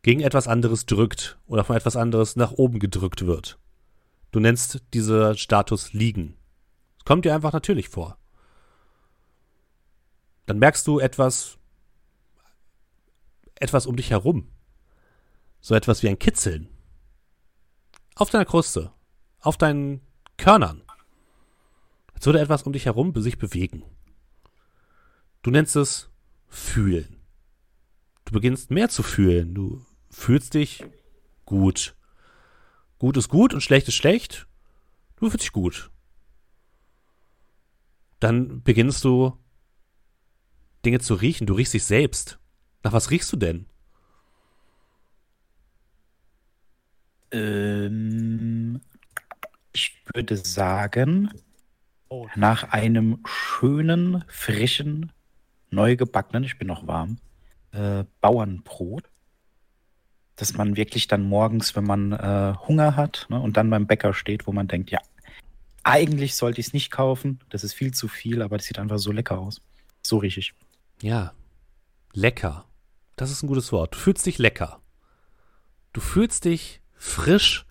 gegen 0.03 0.21
etwas 0.21 0.47
anderes 0.47 0.87
drückt 0.87 1.39
oder 1.47 1.65
von 1.65 1.77
etwas 1.77 1.97
anderes 1.97 2.37
nach 2.37 2.53
oben 2.53 2.79
gedrückt 2.79 3.27
wird. 3.27 3.59
Du 4.31 4.41
nennst 4.41 4.83
diese 4.93 5.37
Status 5.37 5.93
liegen. 5.93 6.37
Es 6.99 7.05
kommt 7.05 7.25
dir 7.25 7.35
einfach 7.35 7.53
natürlich 7.53 7.89
vor. 7.89 8.19
Dann 10.45 10.59
merkst 10.59 10.87
du 10.87 11.01
etwas, 11.01 11.59
etwas 13.57 13.87
um 13.87 13.97
dich 13.97 14.11
herum. 14.11 14.49
So 15.61 15.75
etwas 15.75 16.03
wie 16.03 16.09
ein 16.09 16.19
Kitzeln. 16.19 16.69
Auf 18.17 18.31
deiner 18.31 18.47
Kruste. 18.47 18.93
Auf 19.41 19.59
deinen 19.59 20.01
Körnern. 20.39 20.83
Als 22.15 22.25
würde 22.25 22.41
etwas 22.41 22.63
um 22.63 22.73
dich 22.73 22.87
herum 22.87 23.15
sich 23.21 23.37
bewegen. 23.37 23.85
Du 25.43 25.51
nennst 25.51 25.77
es 25.77 26.09
fühlen. 26.49 27.23
Du 28.25 28.33
beginnst 28.33 28.71
mehr 28.71 28.89
zu 28.89 29.03
fühlen. 29.03 29.55
Du 29.55 29.85
fühlst 30.09 30.55
dich 30.55 30.83
gut. 31.45 31.95
Gut 32.99 33.19
ist 33.19 33.29
gut 33.29 33.53
und 33.53 33.61
schlecht 33.61 33.87
ist 33.87 33.95
schlecht. 33.95 34.49
Du 35.17 35.29
fühlst 35.29 35.45
dich 35.45 35.53
gut. 35.53 35.91
Dann 38.19 38.63
beginnst 38.63 39.05
du 39.05 39.37
Dinge 40.87 41.01
zu 41.01 41.15
riechen. 41.15 41.47
Du 41.47 41.53
riechst 41.53 41.75
dich 41.75 41.85
selbst. 41.85 42.39
Nach 42.83 42.95
was 42.95 43.11
riechst 43.11 43.31
du 43.31 43.37
denn? 43.37 43.67
Ähm, 47.37 48.81
ich 49.73 50.03
würde 50.15 50.37
sagen, 50.37 51.31
Oh. 52.09 52.29
nach 52.37 52.71
einem 52.71 53.19
schönen, 53.27 54.25
frischen, 54.29 55.11
neu 55.71 55.97
gebackenen, 55.97 56.45
ich 56.45 56.57
bin 56.57 56.69
noch 56.69 56.87
warm, 56.87 57.19
äh, 57.73 58.05
Bauernbrot, 58.21 59.11
dass 60.37 60.55
man 60.55 60.77
wirklich 60.77 61.09
dann 61.09 61.29
morgens, 61.29 61.75
wenn 61.75 61.85
man 61.85 62.13
äh, 62.13 62.55
Hunger 62.69 62.95
hat 62.95 63.27
ne, 63.29 63.41
und 63.41 63.57
dann 63.57 63.71
beim 63.71 63.87
Bäcker 63.89 64.15
steht, 64.15 64.47
wo 64.47 64.53
man 64.53 64.69
denkt, 64.69 64.91
ja, 64.91 65.01
eigentlich 65.83 66.37
sollte 66.37 66.61
ich 66.61 66.69
es 66.69 66.73
nicht 66.73 66.91
kaufen, 66.91 67.41
das 67.51 67.65
ist 67.65 67.75
viel 67.75 67.93
zu 67.93 68.07
viel, 68.07 68.43
aber 68.43 68.57
das 68.57 68.67
sieht 68.67 68.79
einfach 68.79 68.99
so 68.99 69.11
lecker 69.11 69.39
aus. 69.39 69.61
So 70.03 70.19
rieche 70.19 70.41
ich. 70.41 70.55
Ja. 71.03 71.33
Lecker. 72.13 72.67
Das 73.17 73.31
ist 73.31 73.43
ein 73.43 73.49
gutes 73.49 73.73
Wort. 73.73 73.95
Du 73.95 73.99
fühlst 73.99 74.27
dich 74.27 74.39
lecker. 74.39 74.81
Du 75.93 76.01
fühlst 76.01 76.45
dich 76.45 76.81
frisch 77.07 77.67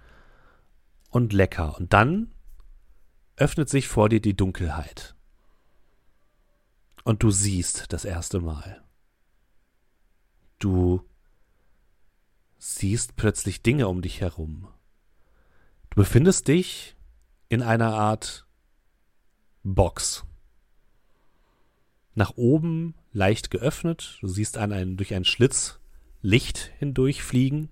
und 1.09 1.33
lecker. 1.33 1.77
Und 1.77 1.93
dann 1.93 2.33
öffnet 3.35 3.69
sich 3.69 3.87
vor 3.87 4.09
dir 4.09 4.21
die 4.21 4.35
Dunkelheit. 4.35 5.15
Und 7.03 7.21
du 7.21 7.29
siehst 7.29 7.93
das 7.93 8.05
erste 8.05 8.39
Mal. 8.39 8.83
Du 10.57 11.07
siehst 12.57 13.15
plötzlich 13.15 13.61
Dinge 13.61 13.87
um 13.87 14.01
dich 14.01 14.21
herum. 14.21 14.67
Du 15.91 15.97
befindest 15.97 16.47
dich 16.47 16.95
in 17.49 17.61
einer 17.61 17.93
Art 17.93 18.47
Box. 19.63 20.25
Nach 22.15 22.37
oben 22.37 22.95
leicht 23.11 23.51
geöffnet. 23.51 24.17
Du 24.21 24.27
siehst 24.27 24.57
an 24.57 24.71
einen, 24.71 24.97
durch 24.97 25.13
einen 25.13 25.25
Schlitz 25.25 25.79
Licht 26.21 26.71
hindurchfliegen 26.79 27.69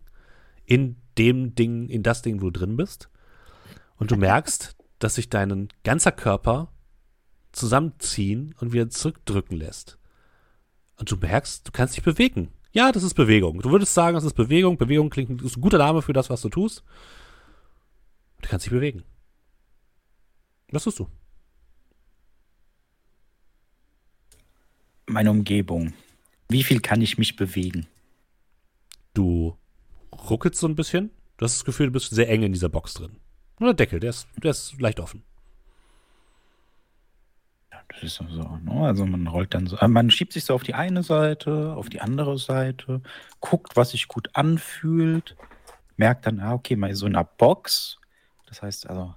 in 0.66 0.98
dem 1.18 1.56
Ding, 1.56 1.90
in 1.90 2.04
das 2.04 2.22
Ding, 2.22 2.42
wo 2.42 2.50
du 2.50 2.60
drin 2.60 2.78
bist. 2.78 3.10
Und 3.96 4.12
du 4.12 4.16
merkst, 4.16 4.76
dass 5.00 5.16
sich 5.16 5.30
dein 5.30 5.70
ganzer 5.84 6.12
Körper 6.12 6.72
zusammenziehen 7.52 8.56
und 8.60 8.74
wieder 8.74 8.90
zurückdrücken 8.90 9.58
lässt. 9.58 9.98
Und 10.98 11.10
du 11.12 11.18
merkst, 11.18 11.68
du 11.68 11.72
kannst 11.72 11.96
dich 11.96 12.04
bewegen. 12.04 12.50
Ja, 12.72 12.92
das 12.92 13.04
ist 13.04 13.14
Bewegung. 13.14 13.62
Du 13.62 13.70
würdest 13.70 13.94
sagen, 13.94 14.16
das 14.16 14.24
ist 14.24 14.34
Bewegung. 14.34 14.78
Bewegung 14.78 15.10
klingt 15.10 15.42
ist 15.42 15.58
ein 15.58 15.62
guter 15.62 15.78
Name 15.78 16.02
für 16.02 16.14
das, 16.14 16.30
was 16.30 16.42
du 16.42 16.50
tust. 16.50 16.84
Du 18.42 18.50
kannst 18.50 18.66
dich 18.66 18.74
bewegen. 18.74 19.04
Was 20.72 20.84
tust 20.84 21.00
du? 21.00 21.08
Meine 25.06 25.30
Umgebung. 25.30 25.94
Wie 26.50 26.64
viel 26.64 26.80
kann 26.80 27.02
ich 27.02 27.18
mich 27.18 27.36
bewegen? 27.36 27.86
Du 29.14 29.56
ruckelst 30.30 30.60
so 30.60 30.68
ein 30.68 30.76
bisschen. 30.76 31.12
Du 31.38 31.46
hast 31.46 31.56
das 31.56 31.66
Gefühl, 31.66 31.88
du 31.88 31.94
bist 31.94 32.14
sehr 32.14 32.30
eng 32.30 32.44
in 32.44 32.54
dieser 32.54 32.70
Box 32.70 32.94
drin. 32.94 33.18
Nur 33.60 33.74
der 33.74 33.86
Deckel, 33.86 34.00
der 34.00 34.12
ist, 34.12 34.28
der 34.38 34.52
ist 34.52 34.80
leicht 34.80 35.00
offen. 35.00 35.24
Das 37.90 38.04
ist 38.04 38.16
so, 38.16 38.24
ne? 38.64 38.86
Also 38.86 39.06
man 39.06 39.28
rollt 39.28 39.54
dann 39.54 39.68
so, 39.68 39.78
äh, 39.78 39.88
man 39.88 40.10
schiebt 40.10 40.34
sich 40.34 40.46
so 40.46 40.54
auf 40.56 40.64
die 40.64 40.74
eine 40.74 41.04
Seite, 41.04 41.74
auf 41.76 41.90
die 41.90 42.02
andere 42.02 42.38
Seite, 42.38 43.02
guckt, 43.40 43.76
was 43.76 43.92
sich 43.92 44.08
gut 44.08 44.30
anfühlt, 44.34 45.36
merkt 45.98 46.26
dann, 46.26 46.40
ah, 46.40 46.54
okay, 46.54 46.76
mal 46.76 46.94
so 46.96 47.06
in 47.06 47.16
einer 47.16 47.24
Box. 47.24 48.00
Das 48.48 48.62
heißt 48.62 48.90
also, 48.90 49.14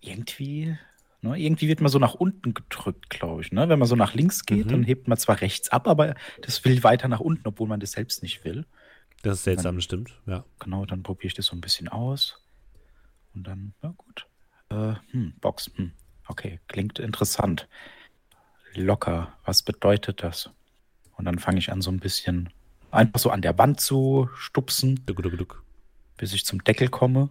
irgendwie, 0.00 0.76
ne, 1.20 1.36
irgendwie 1.38 1.68
wird 1.68 1.80
man 1.80 1.90
so 1.90 1.98
nach 1.98 2.14
unten 2.14 2.54
gedrückt, 2.54 3.10
glaube 3.10 3.42
ich. 3.42 3.52
Ne? 3.52 3.68
Wenn 3.68 3.78
man 3.78 3.88
so 3.88 3.96
nach 3.96 4.14
links 4.14 4.44
geht, 4.46 4.66
Mhm. 4.66 4.70
dann 4.70 4.82
hebt 4.84 5.08
man 5.08 5.18
zwar 5.18 5.40
rechts 5.40 5.68
ab, 5.70 5.88
aber 5.88 6.14
das 6.40 6.64
will 6.64 6.82
weiter 6.82 7.08
nach 7.08 7.20
unten, 7.20 7.46
obwohl 7.46 7.68
man 7.68 7.80
das 7.80 7.92
selbst 7.92 8.22
nicht 8.22 8.44
will. 8.44 8.64
Das 9.22 9.38
ist 9.38 9.44
seltsam, 9.44 9.76
das 9.76 9.84
stimmt. 9.84 10.20
Ja. 10.26 10.44
Genau, 10.58 10.84
dann 10.84 11.02
probiere 11.02 11.28
ich 11.28 11.34
das 11.34 11.46
so 11.46 11.56
ein 11.56 11.60
bisschen 11.60 11.88
aus. 11.88 12.40
Und 13.34 13.46
dann, 13.46 13.74
na 13.82 13.94
gut. 13.96 14.26
Äh, 14.68 14.94
hm, 15.12 15.34
Box, 15.40 15.70
hm. 15.76 15.92
Okay, 16.28 16.60
klingt 16.68 16.98
interessant. 16.98 17.68
Locker, 18.74 19.32
was 19.44 19.62
bedeutet 19.62 20.22
das? 20.22 20.50
Und 21.16 21.24
dann 21.26 21.38
fange 21.38 21.58
ich 21.58 21.70
an, 21.70 21.82
so 21.82 21.90
ein 21.90 22.00
bisschen 22.00 22.50
einfach 22.90 23.20
so 23.20 23.30
an 23.30 23.42
der 23.42 23.56
Wand 23.58 23.80
zu 23.80 24.28
stupsen, 24.34 25.04
Duck, 25.06 25.22
duck, 25.22 25.36
duck. 25.36 25.62
bis 26.16 26.32
ich 26.32 26.44
zum 26.44 26.62
Deckel 26.64 26.88
komme. 26.88 27.28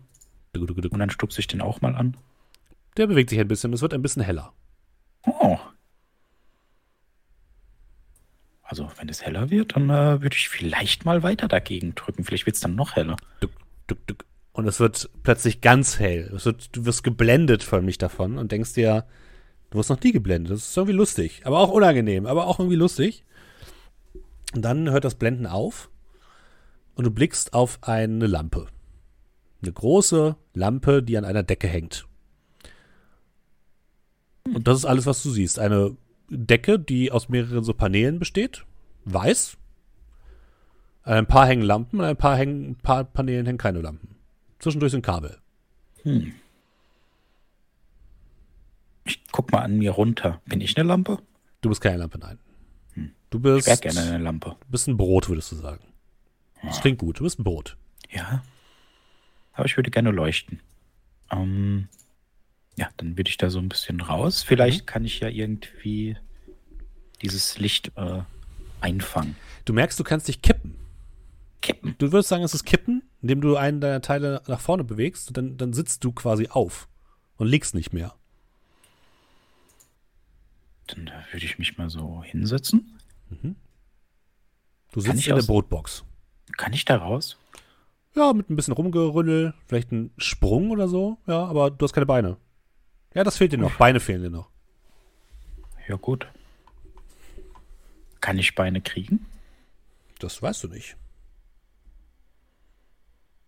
Und 0.54 1.00
dann 1.00 1.10
stupse 1.10 1.40
ich 1.40 1.48
den 1.48 1.62
auch 1.62 1.82
mal 1.82 1.96
an. 1.96 2.18
Der 2.98 3.08
bewegt 3.08 3.30
sich 3.30 3.40
ein 3.40 3.48
bisschen. 3.48 3.72
Es 3.74 3.82
wird 3.82 3.94
ein 3.94 4.02
bisschen 4.02 4.22
heller. 4.22 4.54
Oh. 5.26 5.58
Also, 8.72 8.88
wenn 8.96 9.10
es 9.10 9.22
heller 9.22 9.50
wird, 9.50 9.76
dann 9.76 9.90
äh, 9.90 10.22
würde 10.22 10.34
ich 10.34 10.48
vielleicht 10.48 11.04
mal 11.04 11.24
weiter 11.24 11.50
dagegen 11.50 11.94
drücken. 11.94 12.24
Vielleicht 12.24 12.46
wird 12.46 12.56
es 12.56 12.62
dann 12.62 12.76
noch 12.76 12.96
heller. 12.96 13.18
Und 14.54 14.66
es 14.66 14.80
wird 14.80 15.10
plötzlich 15.24 15.60
ganz 15.60 16.00
hell. 16.00 16.32
Wird, 16.32 16.74
du 16.74 16.86
wirst 16.86 17.04
geblendet 17.04 17.64
förmlich 17.64 17.98
davon 17.98 18.38
und 18.38 18.54
denkst 18.54 18.72
dir, 18.72 19.06
du 19.72 19.78
wirst 19.78 19.90
noch 19.90 20.02
nie 20.02 20.14
geblendet. 20.14 20.54
Das 20.54 20.70
ist 20.70 20.78
irgendwie 20.78 20.96
lustig. 20.96 21.42
Aber 21.44 21.60
auch 21.60 21.70
unangenehm, 21.70 22.26
aber 22.26 22.48
auch 22.48 22.60
irgendwie 22.60 22.78
lustig. 22.78 23.26
Und 24.56 24.62
dann 24.62 24.90
hört 24.90 25.04
das 25.04 25.16
Blenden 25.16 25.48
auf 25.48 25.90
und 26.96 27.04
du 27.04 27.12
blickst 27.12 27.54
auf 27.54 27.78
eine 27.82 28.26
Lampe. 28.26 28.68
Eine 29.62 29.74
große 29.74 30.38
Lampe, 30.54 31.04
die 31.04 31.18
an 31.18 31.26
einer 31.26 31.44
Decke 31.44 31.68
hängt. 31.68 32.08
Und 34.46 34.66
das 34.66 34.78
ist 34.78 34.86
alles, 34.86 35.06
was 35.06 35.22
du 35.24 35.30
siehst. 35.30 35.60
Eine 35.60 35.98
Decke, 36.32 36.80
die 36.80 37.12
aus 37.12 37.30
mehreren 37.30 37.64
so 37.64 37.74
Paneelen 37.74 38.18
besteht. 38.20 38.66
Weiß. 39.06 39.58
An 41.04 41.14
ein 41.18 41.28
paar 41.28 41.48
hängen 41.48 41.64
Lampen, 41.64 42.00
an 42.00 42.06
ein 42.08 42.18
paar, 42.18 42.38
hängen, 42.38 42.72
ein 42.72 42.76
paar 42.76 43.04
Paneelen 43.04 43.46
hängen 43.46 43.58
keine 43.58 43.82
Lampen. 43.82 44.16
Zwischendurch 44.60 44.92
sind 44.92 45.06
Kabel. 45.06 45.38
Hm. 46.04 46.34
Ich 49.06 49.24
guck 49.32 49.52
mal 49.52 49.62
an 49.64 49.78
mir 49.78 49.92
runter. 49.92 50.42
Bin 50.46 50.62
ich 50.62 50.78
eine 50.78 50.88
Lampe? 50.88 51.20
Du 51.62 51.70
bist 51.70 51.82
keine 51.82 51.98
Lampe, 51.98 52.18
nein. 52.20 52.40
Hm. 52.94 53.12
Du 53.30 53.38
Ich 53.40 53.44
bist, 53.44 53.68
wäre 53.68 53.78
gerne 53.78 54.02
eine 54.02 54.24
Lampe. 54.24 54.56
du 54.60 54.68
bist 54.72 54.88
ein 54.88 54.98
Brot, 54.98 55.28
würdest 55.30 55.52
du 55.52 55.56
sagen. 55.56 55.84
Das 56.64 56.82
klingt 56.82 57.00
gut. 57.00 57.20
Du 57.20 57.24
bist 57.24 57.40
ein 57.40 57.44
Brot. 57.44 57.76
Ja. 58.12 58.44
Aber 59.54 59.66
ich 59.66 59.76
würde 59.78 59.90
gerne 59.90 60.12
leuchten. 60.12 60.60
Ähm, 61.32 61.88
ja, 62.82 62.90
dann 62.98 63.16
würde 63.18 63.30
ich 63.30 63.38
da 63.38 63.50
so 63.52 63.60
ein 63.60 63.70
bisschen 63.70 64.02
raus. 64.02 64.42
Vielleicht 64.44 64.88
kann 64.88 65.06
ich 65.06 65.20
ja 65.20 65.28
irgendwie 65.30 66.18
dieses 67.22 67.60
Licht 67.60 67.92
äh, 67.96 68.22
einfangen. 68.82 69.36
Du 69.66 69.74
merkst, 69.74 70.00
du 70.00 70.04
kannst 70.04 70.28
dich 70.28 70.42
kippen. 70.42 70.76
Kippen. 71.62 71.94
Du 72.00 72.12
würdest 72.12 72.30
sagen, 72.30 72.44
es 72.44 72.56
ist 72.56 72.64
Kippen, 72.66 73.04
indem 73.22 73.40
du 73.42 73.56
einen 73.56 73.82
deiner 73.82 74.02
Teile 74.02 74.42
nach 74.48 74.60
vorne 74.60 74.84
bewegst. 74.84 75.38
Dann, 75.38 75.58
dann 75.58 75.74
sitzt 75.74 76.04
du 76.04 76.12
quasi 76.12 76.48
auf 76.50 76.88
und 77.38 77.46
liegst 77.48 77.76
nicht 77.76 77.94
mehr. 77.94 78.16
Dann 80.88 81.12
würde 81.32 81.46
ich 81.46 81.60
mich 81.60 81.78
mal 81.78 81.90
so 81.92 82.24
hinsetzen. 82.24 83.00
Du 83.30 83.38
Kann 83.38 83.54
sitzt 85.16 85.28
in 85.28 85.36
der 85.36 85.38
aus- 85.38 85.46
Brotbox. 85.48 86.04
Kann 86.58 86.74
ich 86.74 86.84
da 86.84 86.98
raus? 86.98 87.38
Ja, 88.16 88.34
mit 88.34 88.50
ein 88.50 88.56
bisschen 88.58 88.74
Rumgerüttel, 88.74 89.54
vielleicht 89.68 89.92
ein 89.92 90.12
Sprung 90.18 90.72
oder 90.72 90.88
so. 90.90 91.18
Ja, 91.28 91.46
aber 91.46 91.70
du 91.72 91.84
hast 91.86 91.94
keine 91.94 92.08
Beine. 92.08 92.38
Ja, 93.14 93.24
das 93.24 93.38
fehlt 93.38 93.52
dir 93.52 93.58
noch. 93.58 93.76
Beine 93.76 94.00
fehlen 94.00 94.24
dir 94.24 94.30
noch. 94.30 94.50
Ja, 95.88 95.96
gut. 95.96 96.28
Kann 98.22 98.38
ich 98.38 98.56
Beine 98.56 98.82
kriegen? 98.82 99.26
Das 100.20 100.42
weißt 100.42 100.64
du 100.64 100.68
nicht. 100.68 100.96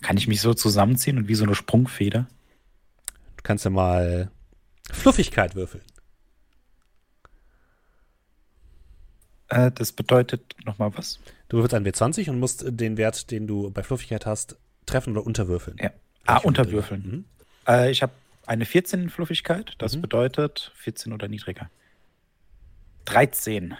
Kann 0.01 0.17
ich 0.17 0.27
mich 0.27 0.41
so 0.41 0.53
zusammenziehen 0.53 1.17
und 1.17 1.27
wie 1.27 1.35
so 1.35 1.45
eine 1.45 1.55
Sprungfeder? 1.55 2.27
Du 3.37 3.43
kannst 3.43 3.63
ja 3.63 3.71
mal 3.71 4.31
Fluffigkeit 4.91 5.55
würfeln. 5.55 5.83
Äh, 9.47 9.71
das 9.71 9.91
bedeutet 9.91 10.55
nochmal 10.65 10.91
was? 10.97 11.19
Du 11.47 11.57
würfelst 11.57 11.75
einen 11.75 11.85
W20 11.85 12.29
und 12.29 12.39
musst 12.39 12.65
den 12.67 12.97
Wert, 12.97 13.31
den 13.31 13.47
du 13.47 13.69
bei 13.69 13.83
Fluffigkeit 13.83 14.25
hast, 14.25 14.57
treffen 14.85 15.11
oder 15.11 15.25
unterwürfeln. 15.25 15.77
Ja. 15.79 15.91
Ah, 16.25 16.37
unterwürfeln. 16.37 17.01
Mhm. 17.05 17.25
Äh, 17.67 17.91
ich 17.91 18.01
habe 18.01 18.11
eine 18.45 18.65
14 18.65 19.03
in 19.03 19.09
Fluffigkeit. 19.09 19.75
Das 19.77 19.95
Mhm. 19.95 20.01
bedeutet 20.01 20.71
14 20.75 21.13
oder 21.13 21.27
niedriger. 21.27 21.69
13. 23.05 23.75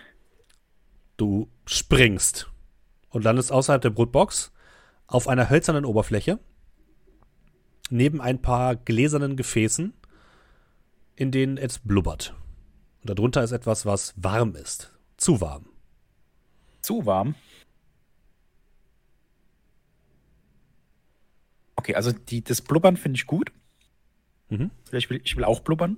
Du 1.17 1.49
springst 1.65 2.49
und 3.09 3.23
landest 3.23 3.51
außerhalb 3.51 3.81
der 3.81 3.91
Brotbox 3.91 4.51
auf 5.07 5.27
einer 5.27 5.49
hölzernen 5.49 5.85
Oberfläche 5.85 6.39
neben 7.89 8.21
ein 8.21 8.41
paar 8.41 8.75
gläsernen 8.75 9.37
Gefäßen, 9.37 9.93
in 11.15 11.31
denen 11.31 11.57
es 11.57 11.79
blubbert. 11.79 12.33
Und 13.01 13.09
darunter 13.09 13.43
ist 13.43 13.51
etwas, 13.51 13.85
was 13.85 14.13
warm 14.17 14.55
ist. 14.55 14.97
Zu 15.17 15.41
warm. 15.41 15.67
Zu 16.81 17.05
warm. 17.05 17.35
Okay, 21.75 21.95
also 21.95 22.11
die, 22.11 22.43
das 22.43 22.61
Blubbern 22.61 22.97
finde 22.97 23.17
ich 23.17 23.27
gut. 23.27 23.51
Mhm. 24.49 24.71
Vielleicht 24.85 25.09
will 25.09 25.21
ich 25.23 25.35
will 25.35 25.43
auch 25.43 25.59
blubbern. 25.61 25.97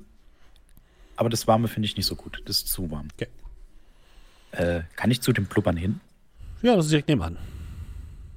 Aber 1.17 1.29
das 1.29 1.47
Warme 1.47 1.67
finde 1.67 1.86
ich 1.88 1.95
nicht 1.97 2.05
so 2.05 2.15
gut. 2.15 2.41
Das 2.45 2.58
ist 2.58 2.67
zu 2.67 2.91
warm. 2.91 3.08
Okay. 3.13 3.27
Äh, 4.51 4.84
kann 4.95 5.12
ich 5.12 5.21
zu 5.21 5.31
dem 5.34 5.45
Blubbern 5.45 5.77
hin? 5.77 5.99
Ja, 6.62 6.75
das 6.75 6.86
ist 6.86 6.91
direkt 6.91 7.08
nebenan. 7.08 7.38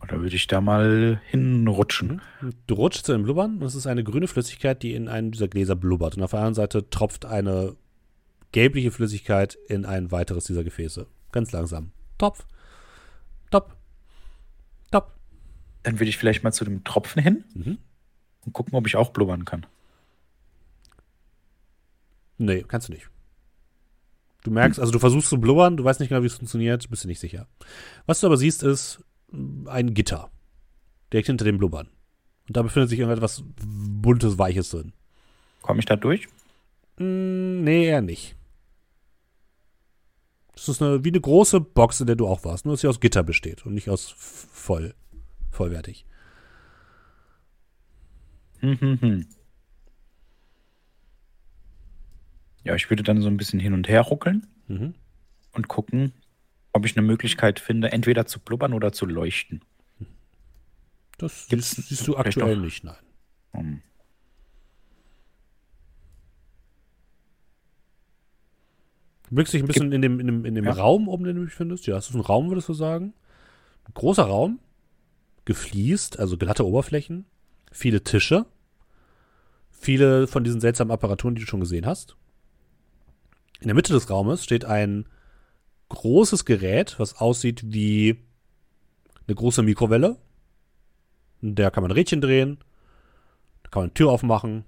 Oder 0.03 0.21
würde 0.21 0.37
ich 0.37 0.47
da 0.47 0.61
mal 0.61 1.21
hinrutschen? 1.27 2.23
Du 2.67 2.75
rutschst 2.75 3.05
zu 3.07 3.13
den 3.13 3.25
Blubbern 3.25 3.57
und 3.59 3.63
es 3.65 3.75
ist 3.75 3.87
eine 3.87 4.05
grüne 4.05 4.29
Flüssigkeit, 4.29 4.83
die 4.83 4.95
in 4.95 5.09
einem 5.09 5.33
dieser 5.33 5.49
Gläser 5.49 5.77
blubbert. 5.77 6.17
Und 6.17 6.23
auf 6.23 6.31
der 6.31 6.39
anderen 6.41 6.55
Seite 6.55 6.89
tropft 6.89 7.25
eine 7.25 7.77
gelbliche 8.53 8.91
Flüssigkeit 8.91 9.59
in 9.69 9.85
ein 9.85 10.11
weiteres 10.11 10.45
dieser 10.45 10.65
Gefäße. 10.65 11.07
Ganz 11.33 11.53
langsam. 11.53 11.91
Topf. 12.17 12.47
Top. 13.51 13.77
Top. 14.91 15.15
Dann 15.83 15.99
würde 15.99 16.09
ich 16.11 16.17
vielleicht 16.17 16.43
mal 16.45 16.53
zu 16.53 16.65
dem 16.65 16.85
Tropfen 16.85 17.23
hin 17.23 17.45
Mhm. 17.55 17.79
und 18.47 18.53
gucken, 18.53 18.75
ob 18.75 18.87
ich 18.87 18.97
auch 18.97 19.11
blubbern 19.11 19.45
kann. 19.45 19.67
Nee, 22.39 22.65
kannst 22.67 22.89
du 22.89 22.93
nicht. 22.93 23.11
Du 24.45 24.51
merkst, 24.51 24.79
also 24.79 24.93
du 24.93 24.99
versuchst 24.99 25.29
zu 25.29 25.39
blubbern, 25.39 25.77
du 25.77 25.85
weißt 25.85 26.01
nicht 26.01 26.09
genau, 26.09 26.23
wie 26.23 26.27
es 26.27 26.37
funktioniert, 26.37 26.89
bist 26.89 27.05
dir 27.05 27.09
nicht 27.09 27.21
sicher. 27.21 27.49
Was 28.07 28.21
du 28.21 28.27
aber 28.27 28.37
siehst, 28.37 28.63
ist 28.63 29.05
mm, 29.33 29.67
ein 29.69 29.95
Gitter. 29.95 30.31
Direkt 31.13 31.27
hinter 31.27 31.45
dem 31.45 31.59
Blubbern. 31.59 31.89
Und 32.47 32.57
da 32.57 32.63
befindet 32.63 32.89
sich 32.89 32.99
irgendetwas 32.99 33.43
buntes, 33.57 34.39
weiches 34.39 34.71
drin. 34.71 34.93
Komme 35.61 35.81
ich 35.81 35.87
da 35.87 35.97
durch? 35.97 36.29
Mm, 36.99 37.65
nee, 37.65 37.87
eher 37.87 38.01
nicht. 38.01 38.37
Das 40.55 40.69
ist 40.69 40.83
eine, 40.83 41.05
wie 41.05 41.11
eine 41.11 41.21
große 41.21 41.61
Box, 41.61 42.01
in 42.01 42.07
der 42.07 42.17
du 42.17 42.27
auch 42.27 42.45
warst, 42.45 42.65
nur 42.65 42.75
dass 42.75 42.81
sie 42.81 42.89
aus 42.89 43.01
Gitter 43.01 43.23
besteht 43.23 43.67
und 43.67 43.75
nicht 43.75 43.91
aus 43.91 44.15
voll, 44.17 44.95
vollwertig. 45.51 46.07
Hm, 48.61 48.81
hm, 48.81 49.01
hm. 49.01 49.27
Ja, 52.69 52.75
ich 52.75 52.91
würde 52.91 53.03
dann 53.03 53.23
so 53.23 53.29
ein 53.29 53.39
bisschen 53.39 53.59
hin 53.59 53.73
und 53.73 53.89
her 53.89 54.03
ruckeln 54.03 54.47
Mhm. 54.67 54.93
und 55.55 55.69
gucken, 55.69 56.13
ob 56.75 56.85
ich 56.85 56.95
eine 56.99 57.07
Möglichkeit 57.07 57.61
finde, 57.61 57.93
entweder 57.93 58.27
zu 58.27 58.41
blubbern 58.41 58.75
oder 58.75 58.93
zu 58.93 59.07
leuchten. 59.07 59.63
Das 61.17 61.49
Gibt's 61.49 61.71
siehst, 61.71 62.07
du 62.07 62.19
aktuell 62.19 62.57
noch- 62.57 62.65
nicht, 62.65 62.85
nein. 62.85 62.97
Hm. 63.55 63.83
Du 69.29 69.35
bewegst 69.35 69.53
dich 69.53 69.63
ein 69.63 69.67
bisschen 69.67 69.93
in 69.93 70.01
dem, 70.03 70.21
in 70.21 70.27
dem, 70.27 70.45
in 70.45 70.55
dem 70.55 70.65
Ja. 70.65 70.73
Raum 70.73 71.09
oben, 71.09 71.25
den 71.25 71.37
du 71.37 71.45
dich 71.45 71.55
findest. 71.55 71.87
Ja, 71.87 71.97
es 71.97 72.09
ist 72.09 72.15
ein 72.15 72.21
Raum, 72.21 72.49
würdest 72.51 72.69
du 72.69 72.75
sagen. 72.75 73.13
Ein 73.85 73.95
großer 73.95 74.25
Raum. 74.25 74.59
Gefliest, 75.45 76.19
also 76.19 76.37
glatte 76.37 76.67
Oberflächen. 76.67 77.25
Viele 77.73 78.03
Tische. 78.05 78.47
Viele 79.71 80.27
von 80.27 80.45
diesen 80.45 80.61
seltsamen 80.61 80.91
Apparaturen, 80.91 81.35
die 81.35 81.43
du 81.43 81.47
schon 81.47 81.61
gesehen 81.61 81.87
hast. 81.87 82.17
In 83.61 83.69
der 83.69 83.75
Mitte 83.75 83.93
des 83.93 84.09
Raumes 84.09 84.45
steht 84.45 84.65
ein 84.65 85.07
großes 85.89 86.45
Gerät, 86.45 86.99
was 86.99 87.17
aussieht 87.17 87.73
wie 87.73 88.19
eine 89.27 89.35
große 89.35 89.63
Mikrowelle. 89.63 90.17
In 91.43 91.55
der 91.55 91.71
kann 91.71 91.83
man 91.83 91.91
Rädchen 91.91 92.21
drehen. 92.21 92.59
Da 93.63 93.71
kann 93.71 93.81
man 93.81 93.89
eine 93.89 93.95
Tür 93.95 94.11
aufmachen. 94.11 94.65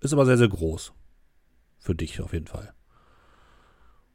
Ist 0.00 0.12
aber 0.12 0.26
sehr, 0.26 0.38
sehr 0.38 0.48
groß. 0.48 0.92
Für 1.78 1.94
dich 1.94 2.20
auf 2.20 2.32
jeden 2.32 2.46
Fall. 2.46 2.72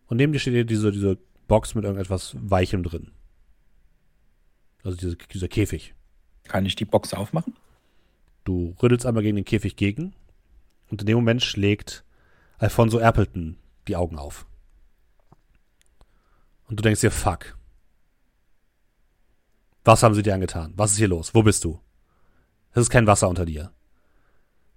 Und 0.08 0.18
neben 0.18 0.34
dir 0.34 0.40
steht 0.40 0.54
hier 0.54 0.66
diese, 0.66 0.92
diese 0.92 1.18
Box 1.48 1.76
mit 1.76 1.84
irgendetwas 1.84 2.36
Weichem 2.40 2.84
drin. 2.84 3.12
Also 4.84 4.98
diese, 4.98 5.18
dieser 5.18 5.48
Käfig. 5.48 5.94
Kann 6.44 6.66
ich 6.66 6.76
die 6.76 6.86
Box 6.86 7.14
aufmachen? 7.14 7.56
Du 8.44 8.76
rüttelst 8.82 9.06
einmal 9.06 9.24
gegen 9.24 9.36
den 9.36 9.46
Käfig 9.46 9.76
gegen. 9.76 10.16
Und 10.90 11.02
in 11.02 11.08
dem 11.08 11.18
Moment 11.18 11.44
schlägt 11.44 12.04
Alfonso 12.58 12.98
Erpelton 12.98 13.58
die 13.90 13.96
Augen 13.96 14.18
auf. 14.18 14.46
Und 16.68 16.80
du 16.80 16.84
denkst 16.84 17.02
dir, 17.02 17.12
fuck. 17.12 17.58
Was 19.84 20.04
haben 20.04 20.16
sie 20.16 20.24
dir 20.24 20.36
angetan? 20.36 20.74
Was 20.76 20.92
ist 20.92 20.98
hier 20.98 21.08
los? 21.08 21.34
Wo 21.34 21.42
bist 21.44 21.64
du? 21.64 21.82
Es 22.72 22.84
ist 22.84 22.90
kein 22.90 23.08
Wasser 23.08 23.28
unter 23.28 23.46
dir. 23.46 23.74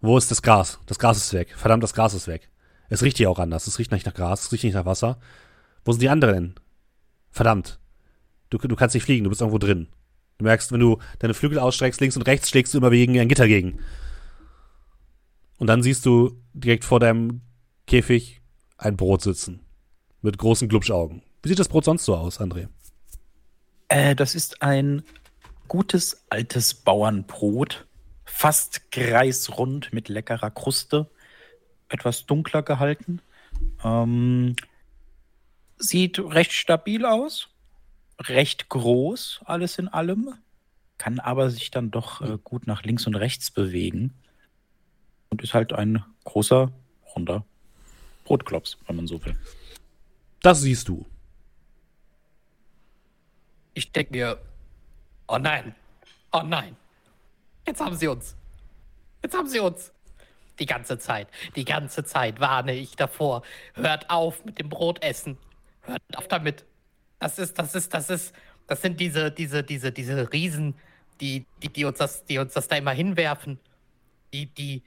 Wo 0.01 0.17
ist 0.17 0.31
das 0.31 0.43
Gras? 0.43 0.81
Das 0.87 0.99
Gras 0.99 1.19
ist 1.19 1.33
weg. 1.33 1.55
Verdammt, 1.57 1.83
das 1.83 1.95
Gras 1.95 2.15
ist 2.15 2.27
weg. 2.27 2.51
Es 2.89 3.03
riecht 3.03 3.19
hier 3.19 3.31
auch 3.31 3.39
anders. 3.39 3.67
Es 3.67 3.79
riecht 3.79 3.93
nicht 3.93 4.07
nach 4.07 4.15
Gras, 4.15 4.45
es 4.45 4.53
riecht 4.53 4.65
nicht 4.65 4.75
nach 4.75 4.87
Wasser. 4.87 5.19
Wo 5.85 5.93
sind 5.93 6.03
die 6.03 6.09
anderen? 6.09 6.55
Verdammt. 7.31 7.79
Du, 8.51 8.59
du 8.59 8.77
kannst 8.77 8.95
nicht 8.95 9.05
fliegen, 9.05 9.25
du 9.25 9.31
bist 9.31 9.41
irgendwo 9.41 9.59
drin. 9.59 9.89
Du 10.39 10.45
merkst, 10.45 10.73
wenn 10.73 10.81
du 10.81 10.99
deine 11.19 11.35
Flügel 11.35 11.59
ausstreckst, 11.59 12.01
links 12.01 12.17
und 12.17 12.27
rechts, 12.27 12.49
schlägst 12.51 12.75
du 12.75 12.79
immer 12.79 12.91
gegen 12.91 13.19
ein 13.19 13.29
Gitter 13.29 13.49
gegen. 13.49 13.79
Und 15.59 15.69
dann 15.69 15.83
siehst 15.83 16.05
du 16.05 16.43
direkt 16.53 16.85
vor 16.85 17.01
deinem 17.01 17.43
Käfig 17.87 18.42
ein 18.83 18.97
Brot 18.97 19.23
sitzen. 19.23 19.61
Mit 20.21 20.39
großen 20.39 20.69
Glubschaugen. 20.69 21.23
Wie 21.43 21.49
sieht 21.49 21.59
das 21.59 21.69
Brot 21.69 21.85
sonst 21.85 22.05
so 22.05 22.17
aus, 22.17 22.41
André? 22.41 22.69
Äh, 23.89 24.15
das 24.15 24.35
ist 24.35 24.63
ein 24.63 25.03
gutes 25.69 26.25
altes 26.31 26.75
Bauernbrot. 26.75 27.87
Fast 28.25 28.91
kreisrund 28.91 29.93
mit 29.93 30.09
leckerer 30.09 30.51
Kruste. 30.51 31.11
Etwas 31.89 32.27
dunkler 32.27 32.63
gehalten. 32.63 33.21
Ähm, 33.85 34.57
sieht 35.79 36.19
recht 36.19 36.53
stabil 36.53 37.05
aus. 37.05 37.49
Recht 38.21 38.69
groß, 38.69 39.41
alles 39.45 39.79
in 39.79 39.89
allem. 39.89 40.35
Kann 40.99 41.19
aber 41.19 41.51
sich 41.51 41.71
dann 41.71 41.91
doch 41.91 42.21
äh, 42.21 42.39
gut 42.43 42.67
nach 42.67 42.85
links 42.85 43.07
und 43.07 43.17
rechts 43.17 43.51
bewegen. 43.51 44.15
Und 45.31 45.43
ist 45.43 45.55
halt 45.55 45.73
ein 45.73 46.05
großer, 46.25 46.71
runder 47.17 47.45
Brotklops, 48.25 48.79
wenn 48.87 48.97
man 48.97 49.07
so 49.07 49.25
will. 49.25 49.37
Das 50.41 50.61
siehst 50.61 50.89
du. 50.89 51.07
Ich 53.75 53.91
denke 53.93 54.13
mir, 54.13 54.39
oh 55.29 55.39
nein, 55.39 55.75
oh 56.33 56.43
nein, 56.45 56.77
jetzt 57.67 57.81
haben 57.81 57.97
sie 57.97 58.09
uns. 58.09 58.37
Jetzt 59.23 59.37
haben 59.37 59.49
sie 59.49 59.61
uns. 59.61 59.93
Die 60.59 60.67
ganze 60.67 60.99
Zeit, 60.99 61.29
die 61.57 61.65
ganze 61.65 62.05
Zeit 62.05 62.39
warne 62.39 62.75
ich 62.75 62.95
davor. 62.95 63.43
Hört 63.75 64.11
auf 64.11 64.45
mit 64.45 64.59
dem 64.59 64.69
Brotessen. 64.69 65.39
Hört 65.83 66.03
auf 66.15 66.29
damit. 66.29 66.67
Das 67.19 67.39
ist, 67.39 67.59
das 67.59 67.75
ist, 67.75 67.95
das 67.95 68.11
ist, 68.11 68.35
das 68.67 68.83
sind 68.83 69.01
diese, 69.01 69.31
diese, 69.31 69.63
diese, 69.63 69.93
diese 69.93 70.33
Riesen, 70.33 70.75
die, 71.21 71.47
die, 71.63 71.69
die 71.69 71.85
uns 71.85 71.99
das, 71.99 72.25
die 72.27 72.39
uns 72.39 72.53
das 72.53 72.69
da 72.69 72.77
immer 72.77 72.93
hinwerfen. 72.93 73.59
Die, 74.33 74.47
die, 74.47 74.83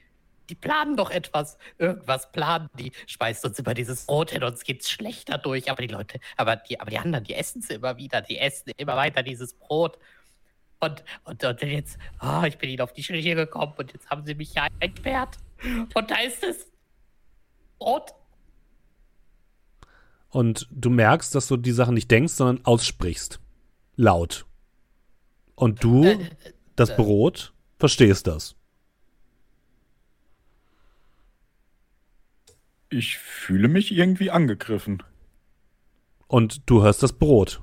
die 0.48 0.54
planen 0.54 0.96
doch 0.96 1.10
etwas. 1.10 1.58
Irgendwas 1.78 2.30
planen 2.32 2.68
die. 2.78 2.92
Schmeißt 3.06 3.44
uns 3.44 3.58
über 3.58 3.74
dieses 3.74 4.06
Brot 4.06 4.30
hin, 4.30 4.42
uns 4.44 4.64
geht's 4.64 4.90
schlechter 4.90 5.38
durch. 5.38 5.70
Aber 5.70 5.82
die 5.82 5.92
Leute, 5.92 6.20
aber 6.36 6.56
die, 6.56 6.80
aber 6.80 6.90
die 6.90 6.98
anderen, 6.98 7.24
die 7.24 7.34
essen 7.34 7.60
es 7.62 7.70
immer 7.70 7.96
wieder. 7.96 8.22
Die 8.22 8.38
essen 8.38 8.72
immer 8.76 8.96
weiter 8.96 9.22
dieses 9.22 9.54
Brot. 9.54 9.98
Und, 10.80 11.04
und, 11.24 11.42
und 11.42 11.62
jetzt, 11.62 11.98
oh, 12.20 12.42
ich 12.46 12.58
bin 12.58 12.70
ihnen 12.70 12.82
auf 12.82 12.92
die 12.92 13.02
Schliche 13.02 13.34
gekommen 13.34 13.72
und 13.78 13.92
jetzt 13.92 14.10
haben 14.10 14.24
sie 14.26 14.34
mich 14.34 14.54
ja 14.54 14.66
eingesperrt. 14.80 15.36
Und 15.94 16.10
da 16.10 16.16
ist 16.20 16.42
es. 16.44 16.70
Brot. 17.78 18.12
Und 20.28 20.66
du 20.70 20.90
merkst, 20.90 21.34
dass 21.34 21.48
du 21.48 21.56
die 21.56 21.72
Sachen 21.72 21.94
nicht 21.94 22.10
denkst, 22.10 22.34
sondern 22.34 22.64
aussprichst. 22.64 23.40
Laut. 23.96 24.44
Und 25.54 25.82
du, 25.82 26.04
Äh, 26.04 26.18
das 26.76 26.94
Brot, 26.94 27.54
verstehst 27.78 28.26
das. 28.26 28.54
Ich 32.88 33.18
fühle 33.18 33.68
mich 33.68 33.92
irgendwie 33.92 34.30
angegriffen. 34.30 35.02
Und 36.28 36.68
du 36.68 36.82
hörst 36.82 37.02
das 37.02 37.12
Brot. 37.12 37.62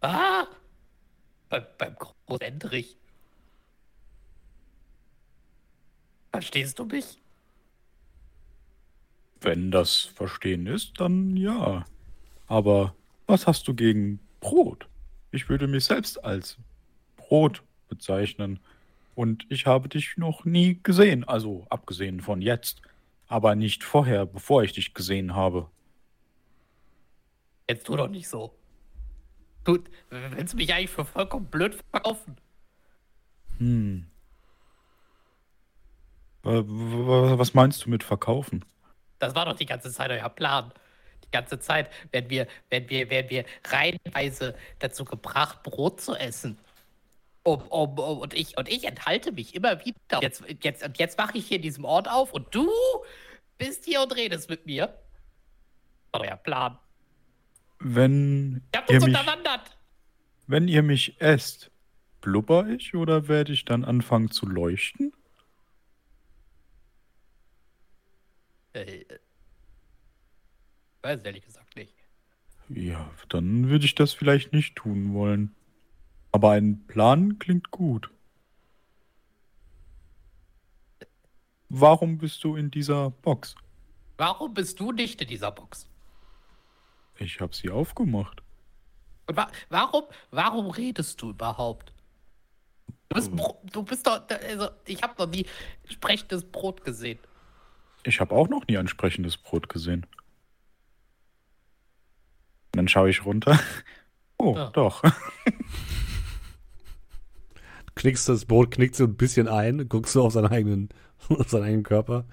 Ah! 0.00 0.46
Beim, 1.48 1.64
beim 1.78 1.96
Großendrich. 1.96 2.96
Verstehst 6.32 6.78
du 6.78 6.84
mich? 6.84 7.20
Wenn 9.40 9.70
das 9.70 10.00
Verstehen 10.00 10.66
ist, 10.66 11.00
dann 11.00 11.36
ja. 11.36 11.84
Aber 12.46 12.94
was 13.26 13.46
hast 13.46 13.66
du 13.68 13.74
gegen 13.74 14.20
Brot? 14.40 14.88
Ich 15.32 15.48
würde 15.48 15.66
mich 15.66 15.84
selbst 15.84 16.22
als 16.24 16.56
Brot 17.16 17.62
bezeichnen. 17.88 18.60
Und 19.20 19.44
ich 19.50 19.66
habe 19.66 19.90
dich 19.90 20.16
noch 20.16 20.46
nie 20.46 20.80
gesehen, 20.82 21.24
also 21.24 21.66
abgesehen 21.68 22.20
von 22.22 22.40
jetzt. 22.40 22.80
Aber 23.28 23.54
nicht 23.54 23.84
vorher, 23.84 24.24
bevor 24.24 24.62
ich 24.62 24.72
dich 24.72 24.94
gesehen 24.94 25.34
habe. 25.34 25.68
Jetzt 27.68 27.84
tu 27.86 27.96
doch 27.96 28.08
nicht 28.08 28.26
so. 28.30 28.54
Du, 29.64 29.78
willst 30.08 30.54
mich 30.54 30.72
eigentlich 30.72 30.88
für 30.88 31.04
vollkommen 31.04 31.44
blöd 31.44 31.74
verkaufen? 31.90 32.38
Hm. 33.58 34.06
Wa- 36.42 36.64
wa- 36.66 37.38
Was 37.38 37.52
meinst 37.52 37.84
du 37.84 37.90
mit 37.90 38.02
verkaufen? 38.02 38.64
Das 39.18 39.34
war 39.34 39.44
doch 39.44 39.54
die 39.54 39.66
ganze 39.66 39.92
Zeit 39.92 40.10
euer 40.10 40.30
Plan. 40.30 40.72
Die 41.26 41.30
ganze 41.30 41.60
Zeit 41.60 41.90
werden 42.10 42.30
wir, 42.30 42.46
werden 42.70 42.88
wir, 42.88 43.10
werden 43.10 43.28
wir 43.28 43.44
reihenweise 43.64 44.56
dazu 44.78 45.04
gebracht, 45.04 45.62
Brot 45.62 46.00
zu 46.00 46.14
essen. 46.14 46.58
Um, 47.42 47.62
um, 47.68 47.98
um, 47.98 48.18
und, 48.18 48.34
ich, 48.34 48.58
und 48.58 48.68
ich 48.68 48.84
enthalte 48.84 49.32
mich 49.32 49.54
immer 49.54 49.82
wieder. 49.84 50.20
Jetzt, 50.20 50.44
jetzt, 50.62 50.84
und 50.84 50.98
jetzt 50.98 51.16
wache 51.16 51.38
ich 51.38 51.46
hier 51.46 51.56
in 51.56 51.62
diesem 51.62 51.84
Ort 51.84 52.08
auf 52.08 52.34
und 52.34 52.54
du 52.54 52.68
bist 53.56 53.84
hier 53.86 54.02
und 54.02 54.14
redest 54.14 54.50
mit 54.50 54.66
mir. 54.66 54.94
Euer 56.12 56.36
Plan. 56.36 56.78
Wenn 57.78 58.62
Ihr 58.74 58.78
habt 58.78 58.90
uns 58.90 59.06
mich, 59.06 59.16
unterwandert. 59.16 59.78
wenn 60.46 60.68
ihr 60.68 60.82
mich 60.82 61.18
esst, 61.20 61.70
blubber 62.20 62.68
ich 62.68 62.94
oder 62.94 63.26
werde 63.28 63.52
ich 63.54 63.64
dann 63.64 63.84
anfangen 63.84 64.30
zu 64.30 64.46
leuchten? 64.46 65.14
Äh, 68.74 69.04
weiß 71.02 71.22
ehrlich 71.22 71.44
gesagt 71.44 71.74
nicht. 71.76 71.94
Ja, 72.68 73.10
dann 73.28 73.68
würde 73.68 73.84
ich 73.84 73.94
das 73.94 74.12
vielleicht 74.12 74.52
nicht 74.52 74.76
tun 74.76 75.14
wollen. 75.14 75.54
Aber 76.32 76.50
ein 76.52 76.86
Plan 76.86 77.38
klingt 77.38 77.70
gut. 77.70 78.10
Warum 81.68 82.18
bist 82.18 82.42
du 82.44 82.56
in 82.56 82.70
dieser 82.70 83.10
Box? 83.10 83.54
Warum 84.16 84.54
bist 84.54 84.80
du 84.80 84.92
nicht 84.92 85.20
in 85.22 85.28
dieser 85.28 85.50
Box? 85.50 85.86
Ich 87.18 87.40
habe 87.40 87.54
sie 87.54 87.70
aufgemacht. 87.70 88.42
Und 89.26 89.36
wa 89.36 89.48
warum, 89.68 90.04
warum 90.30 90.70
redest 90.70 91.20
du 91.22 91.30
überhaupt? 91.30 91.92
Du 93.08 93.16
bist, 93.16 93.30
du 93.72 93.82
bist 93.82 94.06
doch, 94.06 94.20
also 94.28 94.68
ich 94.84 95.02
habe 95.02 95.14
noch 95.18 95.30
nie 95.30 95.46
sprechendes 95.88 96.44
Brot 96.44 96.84
gesehen. 96.84 97.18
Ich 98.04 98.20
habe 98.20 98.34
auch 98.34 98.48
noch 98.48 98.66
nie 98.66 98.78
ein 98.78 98.88
sprechendes 98.88 99.36
Brot 99.36 99.68
gesehen. 99.68 100.06
Und 102.72 102.76
dann 102.76 102.88
schaue 102.88 103.10
ich 103.10 103.24
runter. 103.24 103.58
Oh, 104.42 104.54
Ja. 104.56 104.70
doch. 104.70 105.02
Knickst 108.00 108.30
das 108.30 108.46
Brot, 108.46 108.70
knickt 108.70 108.94
so 108.96 109.04
ein 109.04 109.14
bisschen 109.14 109.46
ein, 109.46 109.86
guckst 109.86 110.14
du 110.14 110.22
auf 110.22 110.32
seinen 110.32 110.46
eigenen, 110.46 110.88
auf 111.28 111.50
seinen 111.50 111.64
eigenen 111.64 111.82
Körper. 111.82 112.24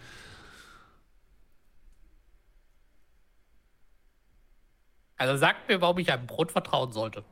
Also 5.17 5.36
sag 5.36 5.67
mir, 5.67 5.82
warum 5.82 5.97
ich 5.97 6.10
einem 6.10 6.25
Brot 6.25 6.53
vertrauen 6.53 6.93
sollte. 6.93 7.25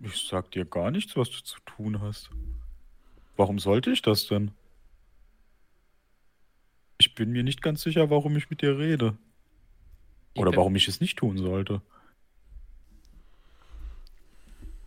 Ich 0.00 0.26
sag 0.26 0.50
dir 0.50 0.64
gar 0.64 0.90
nichts, 0.90 1.14
was 1.14 1.28
du 1.30 1.42
zu 1.42 1.60
tun 1.66 2.00
hast. 2.00 2.30
Warum 3.36 3.58
sollte 3.58 3.90
ich 3.90 4.00
das 4.00 4.26
denn? 4.26 4.50
Ich 6.96 7.14
bin 7.14 7.32
mir 7.32 7.42
nicht 7.42 7.60
ganz 7.60 7.82
sicher, 7.82 8.08
warum 8.08 8.34
ich 8.38 8.48
mit 8.48 8.62
dir 8.62 8.78
rede. 8.78 9.18
Ich 10.32 10.40
Oder 10.40 10.52
bin- 10.52 10.58
warum 10.58 10.76
ich 10.76 10.88
es 10.88 11.00
nicht 11.02 11.18
tun 11.18 11.36
sollte. 11.36 11.82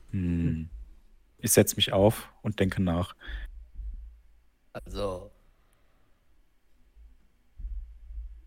Hm. 0.10 0.68
Ich 1.40 1.52
setze 1.52 1.76
mich 1.76 1.94
auf 1.94 2.30
und 2.42 2.60
denke 2.60 2.82
nach. 2.82 3.16
Also. 4.74 5.32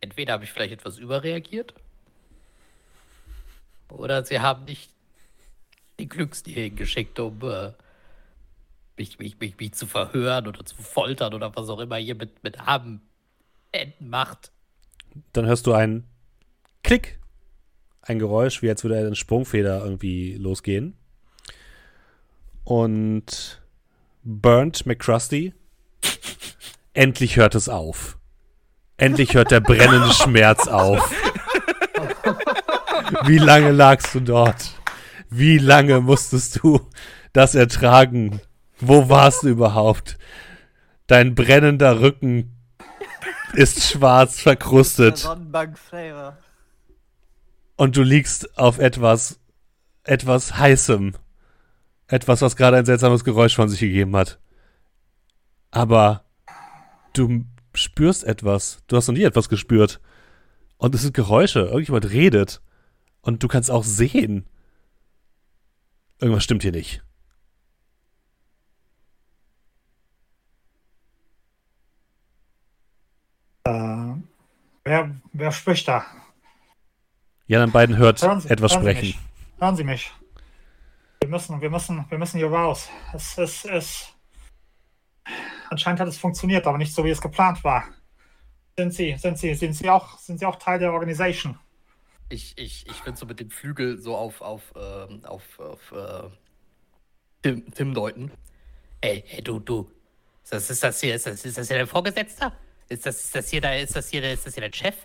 Entweder 0.00 0.34
habe 0.34 0.44
ich 0.44 0.52
vielleicht 0.52 0.72
etwas 0.72 0.98
überreagiert. 0.98 1.74
Oder 3.88 4.24
sie 4.24 4.40
haben 4.40 4.64
nicht 4.64 4.90
die 5.98 6.08
Glücks 6.08 6.42
hier 6.44 6.64
hingeschickt, 6.64 7.18
um 7.20 7.40
äh, 7.42 7.72
mich, 8.96 9.18
mich, 9.18 9.38
mich, 9.38 9.56
mich 9.58 9.74
zu 9.74 9.86
verhören 9.86 10.46
oder 10.46 10.64
zu 10.64 10.76
foltern 10.76 11.34
oder 11.34 11.54
was 11.54 11.68
auch 11.68 11.78
immer 11.78 11.96
hier 11.96 12.14
mit, 12.14 12.42
mit 12.42 12.60
Armen 12.60 13.02
enden 13.70 14.08
macht. 14.08 14.52
Dann 15.32 15.46
hörst 15.46 15.66
du 15.66 15.72
ein 15.72 16.04
Klick. 16.82 17.18
Ein 18.00 18.18
Geräusch, 18.18 18.62
wie 18.62 18.68
als 18.68 18.82
würde 18.82 18.98
eine 18.98 19.14
Sprungfeder 19.14 19.84
irgendwie 19.84 20.34
losgehen. 20.34 20.96
Und 22.64 23.62
Burnt 24.22 24.86
McCrusty. 24.86 25.54
Endlich 26.94 27.36
hört 27.36 27.54
es 27.54 27.68
auf. 27.68 28.18
Endlich 28.96 29.34
hört 29.34 29.50
der 29.50 29.60
brennende 29.60 30.12
Schmerz 30.12 30.68
auf. 30.68 31.10
Wie 33.24 33.38
lange 33.38 33.72
lagst 33.72 34.14
du 34.14 34.20
dort? 34.20 34.74
Wie 35.28 35.58
lange 35.58 36.00
musstest 36.00 36.62
du 36.62 36.80
das 37.32 37.54
ertragen? 37.54 38.40
Wo 38.78 39.08
warst 39.08 39.42
du 39.42 39.48
überhaupt? 39.48 40.18
Dein 41.06 41.34
brennender 41.34 42.00
Rücken 42.00 42.56
ist 43.54 43.82
schwarz 43.84 44.40
verkrustet 44.40 45.28
und 47.76 47.96
du 47.96 48.02
liegst 48.02 48.58
auf 48.58 48.78
etwas, 48.78 49.40
etwas 50.04 50.56
heißem. 50.56 51.14
Etwas, 52.12 52.42
was 52.42 52.56
gerade 52.56 52.76
ein 52.76 52.84
seltsames 52.84 53.24
Geräusch 53.24 53.56
von 53.56 53.70
sich 53.70 53.80
gegeben 53.80 54.14
hat. 54.14 54.38
Aber 55.70 56.26
du 57.14 57.46
spürst 57.72 58.22
etwas. 58.24 58.82
Du 58.86 58.96
hast 58.96 59.08
noch 59.08 59.14
nie 59.14 59.22
etwas 59.22 59.48
gespürt. 59.48 59.98
Und 60.76 60.94
es 60.94 61.00
sind 61.00 61.14
Geräusche. 61.14 61.60
Irgendjemand 61.60 62.10
redet. 62.10 62.60
Und 63.22 63.42
du 63.42 63.48
kannst 63.48 63.70
auch 63.70 63.82
sehen. 63.82 64.46
Irgendwas 66.20 66.44
stimmt 66.44 66.62
hier 66.62 66.72
nicht. 66.72 67.02
Äh, 73.64 74.16
wer, 74.84 75.16
wer 75.32 75.52
spricht 75.52 75.88
da? 75.88 76.04
Die 77.48 77.56
anderen 77.56 77.72
beiden 77.72 77.96
hört 77.96 78.18
Sie, 78.18 78.26
etwas 78.26 78.72
hören 78.72 78.82
Sie 78.84 78.90
sprechen. 78.90 79.06
Mich. 79.06 79.18
Hören 79.58 79.76
Sie 79.76 79.84
mich. 79.84 80.12
Wir 81.22 81.28
müssen, 81.28 81.60
wir 81.60 81.70
müssen, 81.70 82.04
wir 82.08 82.18
müssen 82.18 82.38
hier 82.38 82.50
raus. 82.50 82.88
Es, 83.14 83.38
es, 83.38 83.64
es. 83.64 84.12
Anscheinend 85.70 86.00
hat 86.00 86.08
es 86.08 86.18
funktioniert, 86.18 86.66
aber 86.66 86.78
nicht 86.78 86.92
so, 86.92 87.04
wie 87.04 87.10
es 87.10 87.20
geplant 87.20 87.62
war. 87.62 87.84
Sind 88.76 88.92
Sie, 88.92 89.14
sind 89.16 89.38
Sie, 89.38 89.54
sind 89.54 89.74
Sie 89.74 89.88
auch, 89.88 90.18
sind 90.18 90.40
Sie 90.40 90.46
auch 90.46 90.56
Teil 90.56 90.80
der 90.80 90.92
Organisation? 90.92 91.56
Ich, 92.28 92.58
ich, 92.58 92.88
ich 92.88 93.04
bin 93.04 93.14
so 93.14 93.24
mit 93.24 93.38
dem 93.38 93.50
Flügel 93.50 93.98
so 93.98 94.16
auf, 94.16 94.40
auf, 94.40 94.72
ähm, 94.74 95.24
auf, 95.24 95.60
auf 95.60 95.92
äh, 95.92 96.28
Tim, 97.42 97.72
Tim 97.72 97.94
deuten. 97.94 98.32
Ey, 99.00 99.22
ey, 99.28 99.42
du, 99.44 99.60
du. 99.60 99.88
Ist 100.42 100.52
das, 100.52 100.70
ist 100.70 100.82
das 100.82 101.00
hier, 101.00 101.14
ist 101.14 101.26
das, 101.26 101.44
ist 101.44 101.56
das 101.56 101.68
hier 101.68 101.78
dein 101.78 101.86
Vorgesetzter? 101.86 102.52
Ist 102.88 103.06
das, 103.06 103.22
ist 103.22 103.34
das 103.36 103.48
hier 103.48 103.60
der, 103.60 103.80
ist 103.80 103.94
das 103.94 104.08
hier, 104.08 104.28
ist 104.28 104.44
das 104.44 104.54
hier 104.54 104.62
dein 104.62 104.72
Chef? 104.72 104.96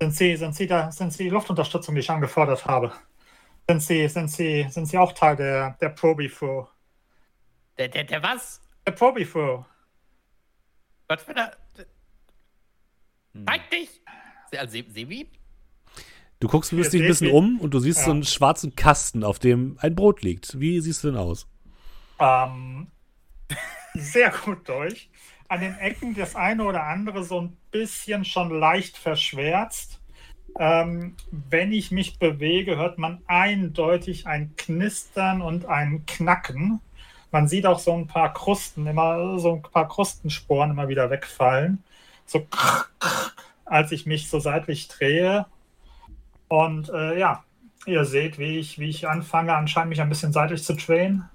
Sind 0.00 0.14
Sie, 0.14 0.36
sind 0.36 0.54
Sie 0.54 0.68
da, 0.68 0.92
sind 0.92 1.12
Sie 1.12 1.24
die 1.24 1.30
Luftunterstützung, 1.30 1.96
die 1.96 2.02
ich 2.02 2.10
angefordert 2.10 2.64
habe? 2.66 2.92
Sind 3.68 3.80
Sie, 3.80 4.08
sind 4.08 4.28
Sie, 4.30 4.66
sind 4.70 4.86
Sie 4.86 4.96
auch 4.96 5.12
Teil 5.12 5.34
der, 5.36 5.76
der 5.80 5.88
Probi-Crew? 5.88 6.66
Der, 7.78 7.88
der, 7.88 8.04
der 8.04 8.22
was? 8.22 8.60
Der 8.86 8.92
Probi-Crew. 8.92 9.64
Was 11.08 11.22
für 11.22 11.36
eine. 11.36 11.52
Zeig 13.44 13.70
dich! 13.70 14.00
Also, 14.56 14.76
ihn? 14.76 15.28
Du 16.38 16.48
guckst 16.48 16.70
dich 16.70 16.78
Hier 16.90 17.02
ein 17.02 17.06
bisschen 17.06 17.30
um 17.30 17.60
und 17.60 17.72
du 17.74 17.80
siehst 17.80 18.00
so 18.04 18.10
Ja. 18.10 18.14
einen 18.14 18.24
schwarzen 18.24 18.76
Kasten, 18.76 19.24
auf 19.24 19.38
dem 19.38 19.78
ein 19.80 19.94
Brot 19.94 20.22
liegt. 20.22 20.60
Wie 20.60 20.80
siehst 20.80 21.02
du 21.02 21.08
denn 21.08 21.16
aus? 21.16 21.48
Ähm, 22.18 22.86
sehr 23.94 24.30
gut 24.30 24.68
durch. 24.68 25.10
An 25.48 25.60
den 25.60 25.76
Ecken 25.78 26.14
das 26.14 26.36
eine 26.36 26.64
oder 26.64 26.84
andere 26.84 27.24
so 27.24 27.40
ein 27.40 27.56
bisschen 27.70 28.24
schon 28.24 28.50
leicht 28.50 28.96
verschwärzt. 28.96 30.00
Ähm, 30.58 31.14
wenn 31.30 31.72
ich 31.72 31.90
mich 31.90 32.18
bewege, 32.18 32.76
hört 32.76 32.98
man 32.98 33.20
eindeutig 33.26 34.26
ein 34.26 34.54
Knistern 34.56 35.42
und 35.42 35.66
ein 35.66 36.06
Knacken. 36.06 36.80
Man 37.30 37.48
sieht 37.48 37.66
auch 37.66 37.78
so 37.78 37.92
ein 37.92 38.06
paar 38.06 38.32
Krusten, 38.32 38.86
immer 38.86 39.38
so 39.38 39.56
ein 39.56 39.62
paar 39.62 39.88
Krustensporen 39.88 40.70
immer 40.70 40.88
wieder 40.88 41.10
wegfallen. 41.10 41.82
So 42.24 42.46
als 43.66 43.92
ich 43.92 44.06
mich 44.06 44.30
so 44.30 44.40
seitlich 44.40 44.88
drehe. 44.88 45.46
Und 46.48 46.88
äh, 46.88 47.18
ja, 47.18 47.44
ihr 47.84 48.04
seht, 48.04 48.38
wie 48.38 48.58
ich, 48.58 48.78
wie 48.78 48.88
ich 48.88 49.08
anfange, 49.08 49.54
anscheinend 49.54 49.90
mich 49.90 50.00
ein 50.00 50.08
bisschen 50.08 50.32
seitlich 50.32 50.62
zu 50.62 50.74
drehen. 50.74 51.28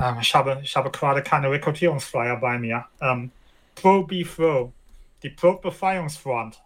Ähm, 0.00 0.16
ich, 0.20 0.34
habe, 0.34 0.60
ich 0.62 0.74
habe 0.76 0.90
gerade 0.90 1.22
keine 1.22 1.50
Rekrutierungsflyer 1.50 2.36
bei 2.36 2.58
mir. 2.58 2.86
Ähm, 3.00 3.30
Pro 3.74 4.02
Beef 4.02 4.38
Row, 4.38 4.72
die 5.22 5.30
Pro 5.30 5.54
Befreiungsfront. 5.54 6.62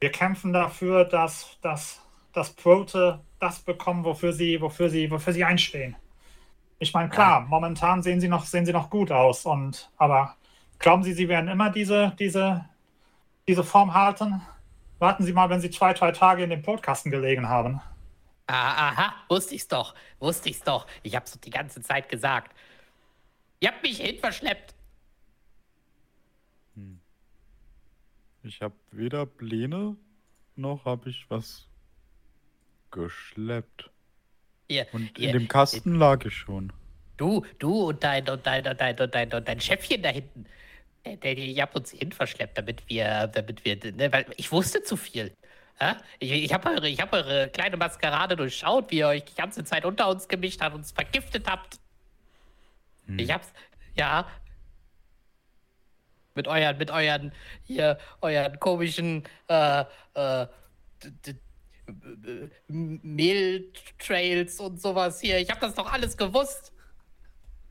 Wir 0.00 0.10
kämpfen 0.10 0.52
dafür, 0.52 1.04
dass, 1.04 1.58
dass, 1.60 2.00
dass 2.32 2.50
Prote 2.50 3.20
das 3.40 3.60
bekommen, 3.60 4.04
wofür 4.04 4.32
sie, 4.32 4.60
wofür 4.60 4.88
sie, 4.90 5.10
wofür 5.10 5.32
sie 5.32 5.44
einstehen. 5.44 5.96
Ich 6.78 6.94
meine, 6.94 7.08
klar, 7.08 7.40
momentan 7.40 8.02
sehen 8.02 8.20
sie 8.20 8.28
noch, 8.28 8.44
sehen 8.44 8.64
sie 8.64 8.72
noch 8.72 8.90
gut 8.90 9.10
aus, 9.10 9.44
und 9.46 9.90
aber 9.96 10.36
glauben 10.78 11.02
Sie, 11.02 11.12
sie 11.12 11.28
werden 11.28 11.48
immer 11.48 11.70
diese, 11.70 12.14
diese, 12.18 12.64
diese 13.48 13.64
Form 13.64 13.94
halten? 13.94 14.40
Warten 15.00 15.24
Sie 15.24 15.32
mal, 15.32 15.50
wenn 15.50 15.60
Sie 15.60 15.70
zwei, 15.70 15.92
drei 15.92 16.12
Tage 16.12 16.44
in 16.44 16.50
dem 16.50 16.62
Podcasten 16.62 17.10
gelegen 17.10 17.48
haben. 17.48 17.80
Ah, 18.46 18.90
aha, 18.90 19.14
wusste 19.28 19.54
ich's 19.54 19.68
doch. 19.68 19.94
Wusste 20.20 20.48
ich's 20.48 20.62
doch. 20.62 20.86
Ich 21.02 21.14
hab's 21.14 21.32
doch 21.32 21.40
die 21.40 21.50
ganze 21.50 21.82
Zeit 21.82 22.08
gesagt. 22.08 22.52
Ihr 23.60 23.68
habt 23.68 23.82
mich 23.82 23.98
hin 23.98 24.18
verschleppt. 24.18 24.74
Ich 28.48 28.62
habe 28.62 28.74
weder 28.92 29.26
Pläne 29.26 29.96
noch 30.56 30.86
habe 30.86 31.10
ich 31.10 31.26
was 31.28 31.68
geschleppt. 32.90 33.90
Ihr, 34.68 34.86
Und 34.92 35.18
in 35.18 35.32
dem 35.32 35.48
Kasten 35.48 35.94
lag 35.96 36.24
ich 36.24 36.34
schon. 36.34 36.72
Du, 37.18 37.44
du 37.58 37.88
und 37.88 38.02
dein 38.02 38.28
und 38.28 38.46
dein 38.46 38.66
und 38.66 38.80
dein 38.80 38.98
und 38.98 39.14
dein 39.14 39.32
und 39.32 39.46
dein 39.46 39.60
Chefchen 39.60 40.02
da 40.02 40.08
hinten. 40.08 40.46
Der, 41.04 41.16
der, 41.16 41.36
ihr 41.36 41.62
habt 41.62 41.76
uns 41.76 41.90
hin 41.90 42.10
verschleppt, 42.10 42.56
damit 42.56 42.88
wir, 42.88 43.26
damit 43.28 43.64
wir, 43.64 43.76
ne, 43.92 44.10
weil 44.12 44.26
ich 44.36 44.50
wusste 44.50 44.82
zu 44.82 44.96
viel. 44.96 45.32
Ja? 45.78 45.98
Ich, 46.18 46.32
ich 46.32 46.52
habe 46.52 46.70
eure, 46.70 46.88
ich 46.88 47.00
hab 47.00 47.12
eure 47.12 47.48
kleine 47.48 47.76
Maskerade 47.76 48.34
durchschaut, 48.34 48.90
wie 48.90 48.98
ihr 48.98 49.08
euch 49.08 49.24
die 49.24 49.34
ganze 49.34 49.62
Zeit 49.64 49.84
unter 49.84 50.08
uns 50.08 50.26
gemischt 50.26 50.60
habt, 50.62 50.74
uns 50.74 50.92
vergiftet 50.92 51.46
habt. 51.48 51.78
Ich 53.16 53.30
hab's, 53.30 53.52
ja. 53.94 54.26
Mit 56.38 56.46
euren, 56.46 56.78
mit 56.78 56.92
euren, 56.92 57.32
hier, 57.64 57.98
euren 58.20 58.60
komischen, 58.60 59.24
äh, 59.48 59.84
äh, 60.14 60.46
Mehltrails 62.68 64.60
und 64.60 64.80
sowas 64.80 65.20
hier. 65.20 65.38
Ich 65.38 65.50
hab 65.50 65.58
das 65.58 65.74
doch 65.74 65.92
alles 65.92 66.16
gewusst. 66.16 66.72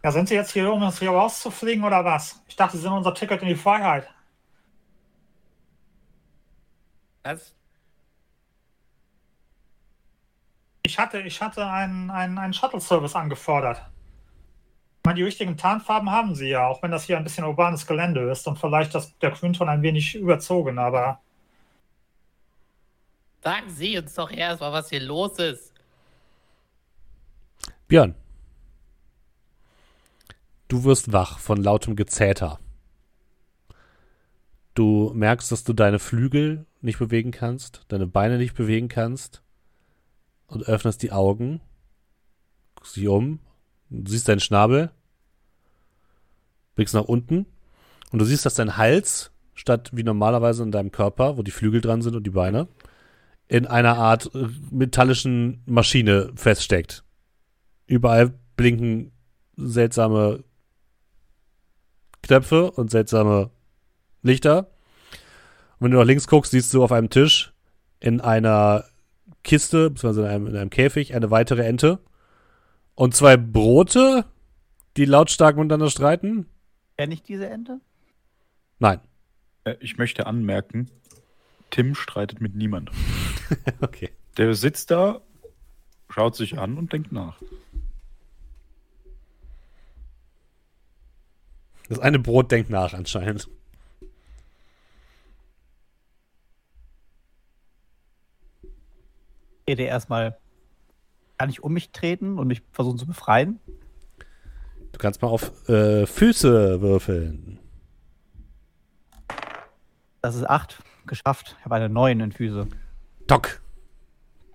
Ja, 0.03 0.11
sind 0.11 0.27
Sie 0.27 0.35
jetzt 0.35 0.51
hier, 0.51 0.69
um 0.69 0.83
uns 0.83 0.99
hier 0.99 1.11
rauszufliegen 1.11 1.85
oder 1.85 2.03
was? 2.03 2.43
Ich 2.49 2.57
dachte, 2.57 2.75
Sie 2.75 2.83
sind 2.83 2.91
unser 2.91 3.13
Ticket 3.13 3.41
in 3.41 3.47
die 3.47 3.55
Freiheit. 3.55 4.09
Was? 7.23 7.55
Ich 10.83 10.99
hatte, 10.99 11.21
ich 11.21 11.41
hatte 11.41 11.69
einen, 11.69 12.11
einen, 12.11 12.37
einen 12.37 12.53
Shuttle-Service 12.53 13.15
angefordert. 13.15 13.81
Meine, 15.07 15.19
die 15.19 15.23
richtigen 15.23 15.55
Tarnfarben 15.55 16.11
haben 16.11 16.35
Sie 16.35 16.49
ja, 16.49 16.67
auch 16.67 16.83
wenn 16.83 16.91
das 16.91 17.05
hier 17.05 17.15
ein 17.15 17.23
bisschen 17.23 17.45
urbanes 17.45 17.87
Gelände 17.87 18.29
ist 18.29 18.45
und 18.45 18.59
vielleicht 18.59 18.93
das, 18.93 19.17
der 19.19 19.31
Grünton 19.31 19.69
ein 19.69 19.81
wenig 19.81 20.15
überzogen, 20.15 20.77
aber 20.77 21.21
Sagen 23.41 23.69
Sie 23.69 23.97
uns 23.97 24.15
doch 24.15 24.29
erstmal, 24.29 24.73
was 24.73 24.89
hier 24.89 24.99
los 24.99 25.39
ist. 25.39 25.71
Björn. 27.87 28.15
Du 30.67 30.83
wirst 30.83 31.13
wach 31.13 31.39
von 31.39 31.63
lautem 31.63 31.95
Gezähter. 31.95 32.59
Du 34.73 35.13
merkst, 35.15 35.49
dass 35.53 35.63
du 35.63 35.71
deine 35.71 35.99
Flügel 35.99 36.65
nicht 36.81 36.99
bewegen 36.99 37.31
kannst, 37.31 37.85
deine 37.87 38.07
Beine 38.07 38.37
nicht 38.37 38.55
bewegen 38.55 38.89
kannst 38.89 39.41
und 40.47 40.63
öffnest 40.63 41.01
die 41.01 41.13
Augen, 41.13 41.61
guckst 42.75 42.97
dich 42.97 43.07
um, 43.07 43.39
du 43.89 44.11
siehst 44.11 44.27
deinen 44.27 44.39
Schnabel, 44.39 44.91
blickst 46.75 46.95
nach 46.95 47.05
unten 47.05 47.45
und 48.11 48.19
du 48.19 48.25
siehst, 48.25 48.45
dass 48.45 48.55
dein 48.55 48.77
Hals 48.77 49.31
statt 49.53 49.89
wie 49.93 50.03
normalerweise 50.03 50.63
in 50.63 50.71
deinem 50.71 50.91
Körper, 50.91 51.37
wo 51.37 51.43
die 51.43 51.51
Flügel 51.51 51.81
dran 51.81 52.01
sind 52.01 52.15
und 52.15 52.23
die 52.23 52.31
Beine, 52.31 52.67
in 53.47 53.65
einer 53.65 53.97
Art 53.97 54.33
äh, 54.35 54.47
metallischen 54.71 55.61
Maschine 55.65 56.31
feststeckt. 56.35 57.03
Überall 57.87 58.33
blinken 58.55 59.11
seltsame 59.55 60.43
Knöpfe 62.21 62.71
und 62.71 62.91
seltsame 62.91 63.49
Lichter. 64.21 64.69
Und 65.79 65.85
wenn 65.85 65.91
du 65.91 65.97
nach 65.97 66.05
links 66.05 66.27
guckst, 66.27 66.51
siehst 66.51 66.73
du 66.73 66.83
auf 66.83 66.91
einem 66.91 67.09
Tisch 67.09 67.53
in 67.99 68.21
einer 68.21 68.83
Kiste, 69.43 69.89
beziehungsweise 69.89 70.27
in 70.27 70.27
einem, 70.27 70.47
in 70.47 70.57
einem 70.57 70.69
Käfig, 70.69 71.15
eine 71.15 71.31
weitere 71.31 71.63
Ente 71.63 71.99
und 72.97 73.15
zwei 73.15 73.37
Brote, 73.37 74.25
die 74.97 75.05
lautstark 75.05 75.55
miteinander 75.55 75.89
streiten. 75.91 76.47
Kenne 76.97 77.13
ich 77.13 77.21
diese 77.21 77.47
Ente? 77.47 77.79
Nein. 78.79 78.99
Äh, 79.63 79.75
Ich 79.79 79.97
möchte 79.97 80.25
anmerken, 80.25 80.89
Tim 81.69 81.93
streitet 81.95 82.41
mit 82.41 82.55
niemandem. 82.55 82.93
Okay. 83.81 84.09
Der 84.35 84.53
sitzt 84.55 84.91
da, 84.91 85.21
schaut 86.09 86.35
sich 86.35 86.57
an 86.59 86.77
und 86.77 86.91
denkt 86.91 87.11
nach. 87.13 87.37
Das 91.87 91.99
eine 91.99 92.19
Brot 92.19 92.51
denkt 92.51 92.69
nach 92.69 92.93
anscheinend. 92.93 93.47
Ich 99.65 99.71
rede 99.71 99.83
erstmal. 99.83 100.37
Kann 101.37 101.49
ich 101.49 101.63
um 101.63 101.73
mich 101.73 101.91
treten 101.91 102.39
und 102.39 102.47
mich 102.47 102.63
versuchen 102.71 102.97
zu 102.97 103.05
befreien? 103.05 103.59
Du 104.91 104.97
kannst 104.97 105.21
mal 105.21 105.27
auf 105.27 105.51
äh, 105.69 106.05
Füße 106.07 106.81
würfeln. 106.81 107.59
Das 110.21 110.35
ist 110.35 110.49
acht. 110.49 110.81
Geschafft. 111.05 111.55
Ich 111.59 111.65
habe 111.65 111.75
eine 111.75 111.87
neun 111.87 112.19
in 112.19 112.31
Füße. 112.31 112.67
Doc. 113.27 113.61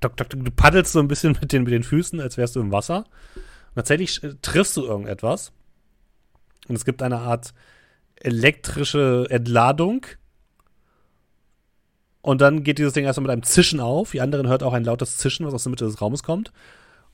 Doc, 0.01 0.17
Doc, 0.17 0.29
Doc. 0.29 0.45
Du 0.45 0.51
paddelst 0.51 0.93
so 0.93 0.99
ein 0.99 1.09
bisschen 1.09 1.39
mit 1.41 1.53
den, 1.53 1.63
mit 1.63 1.73
den 1.73 1.83
Füßen, 1.83 2.21
als 2.21 2.37
wärst 2.37 2.57
du 2.57 2.61
im 2.61 2.73
Wasser. 2.73 3.05
Und 3.37 3.77
tatsächlich 3.77 4.23
äh, 4.23 4.35
triffst 4.43 4.77
du 4.77 4.83
irgendetwas. 4.83 5.53
Und 6.69 6.75
es 6.75 6.85
gibt 6.85 7.03
eine 7.03 7.19
Art 7.19 7.55
elektrische 8.17 9.27
Entladung. 9.31 10.07
Und 12.23 12.41
dann 12.41 12.63
geht 12.63 12.79
dieses 12.79 12.93
Ding 12.93 13.05
erstmal 13.05 13.23
mit 13.23 13.33
einem 13.33 13.43
Zischen 13.43 13.81
auf. 13.81 14.13
Die 14.13 14.21
anderen 14.21 14.47
hört 14.47 14.63
auch 14.63 14.73
ein 14.73 14.85
lautes 14.85 15.19
Zischen, 15.19 15.45
was 15.45 15.55
aus 15.55 15.65
der 15.65 15.71
Mitte 15.71 15.85
des 15.85 16.01
Raumes 16.01 16.23
kommt. 16.23 16.53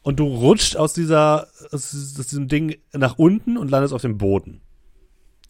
Und 0.03 0.21
du 0.21 0.27
rutscht 0.27 0.77
aus, 0.77 0.93
dieser, 0.93 1.49
aus 1.73 1.91
diesem 1.91 2.47
Ding 2.47 2.77
nach 2.93 3.19
unten 3.19 3.57
und 3.57 3.71
landest 3.71 3.95
auf 3.95 4.03
dem 4.03 4.19
Boden. 4.19 4.61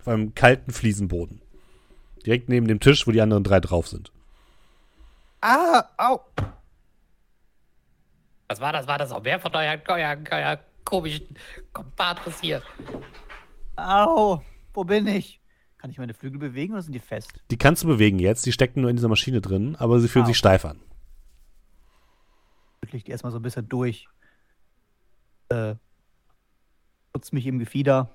Auf 0.01 0.09
einem 0.09 0.35
kalten 0.35 0.73
Fliesenboden. 0.73 1.43
Direkt 2.25 2.49
neben 2.49 2.69
dem 2.69 2.81
Tisch, 2.81 3.07
wo 3.07 3.11
die 3.11 3.21
anderen 3.21 3.45
drei 3.45 3.61
drauf 3.61 3.89
sind. 3.89 4.13
Ah, 5.41 5.85
au! 5.97 6.21
Was 8.49 8.61
war 8.61 8.73
das? 8.73 8.87
War 8.87 8.99
das 8.99 9.13
auch 9.13 9.25
wer 9.25 9.39
von 9.39 9.55
euren, 9.55 9.81
euren, 9.89 10.25
euren 10.31 10.59
komischen 10.85 11.37
Kompadres 11.73 12.41
hier? 12.41 12.63
Au! 13.77 14.41
Wo 14.73 14.85
bin 14.85 15.07
ich? 15.07 15.38
Kann 15.89 15.93
ich 15.93 15.99
meine 15.99 16.13
Flügel 16.13 16.39
bewegen 16.39 16.75
oder 16.75 16.83
sind 16.83 16.93
die 16.93 16.99
fest? 16.99 17.33
Die 17.51 17.57
kannst 17.57 17.83
du 17.83 17.87
bewegen 17.87 18.19
jetzt, 18.19 18.45
die 18.45 18.53
stecken 18.53 18.83
nur 18.83 18.91
in 18.91 18.97
dieser 18.97 19.09
Maschine 19.09 19.41
drin, 19.41 19.75
aber 19.77 20.01
sie 20.01 20.09
fühlen 20.09 20.27
Ah, 20.27 20.27
sich 20.27 20.37
steif 20.37 20.67
an. 20.67 20.79
Wirklich 22.83 23.05
die 23.05 23.11
erstmal 23.11 23.33
so 23.33 23.39
ein 23.39 23.43
bisschen 23.43 23.71
durch. 23.71 24.07
Äh, 25.49 25.77
putz 27.15 27.33
mich 27.33 27.47
im 27.47 27.59
Gefieder. 27.59 28.11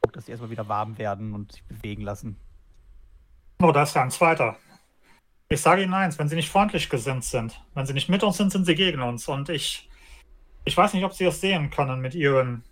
Guck, 0.00 0.12
dass 0.14 0.24
die 0.24 0.32
erstmal 0.32 0.50
wieder 0.50 0.66
warm 0.66 0.98
werden 0.98 1.34
und 1.34 1.52
sich 1.52 1.62
bewegen 1.62 2.02
lassen. 2.02 2.36
Oh, 3.62 3.70
da 3.70 3.84
ist 3.84 3.94
ja 3.94 4.02
ein 4.02 4.10
zweiter. 4.10 4.56
Ich 5.50 5.60
sage 5.60 5.84
Ihnen 5.84 5.94
eins, 5.94 6.18
wenn 6.18 6.28
Sie 6.28 6.34
nicht 6.34 6.50
freundlich 6.50 6.90
gesinnt 6.90 7.22
sind, 7.22 7.62
wenn 7.74 7.86
Sie 7.86 7.92
nicht 7.94 8.08
mit 8.08 8.24
uns 8.24 8.38
sind, 8.38 8.50
sind 8.50 8.64
Sie 8.64 8.74
gegen 8.74 9.02
uns. 9.02 9.28
Und 9.28 9.50
ich, 9.50 9.88
ich 10.64 10.76
weiß 10.76 10.94
nicht, 10.94 11.04
ob 11.04 11.12
Sie 11.12 11.26
das 11.26 11.40
sehen 11.40 11.70
können 11.70 12.00
mit 12.00 12.16
Ihren, 12.16 12.64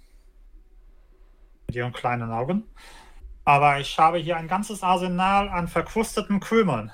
mit 1.67 1.77
Ihren 1.77 1.93
kleinen 1.93 2.31
Augen. 2.31 2.65
Aber 3.45 3.79
ich 3.81 3.99
habe 3.99 4.19
hier 4.19 4.37
ein 4.37 4.49
ganzes 4.49 4.83
Arsenal 4.83 5.49
an 5.49 5.69
verkrusteten 5.69 6.41
Krümeln. 6.41 6.91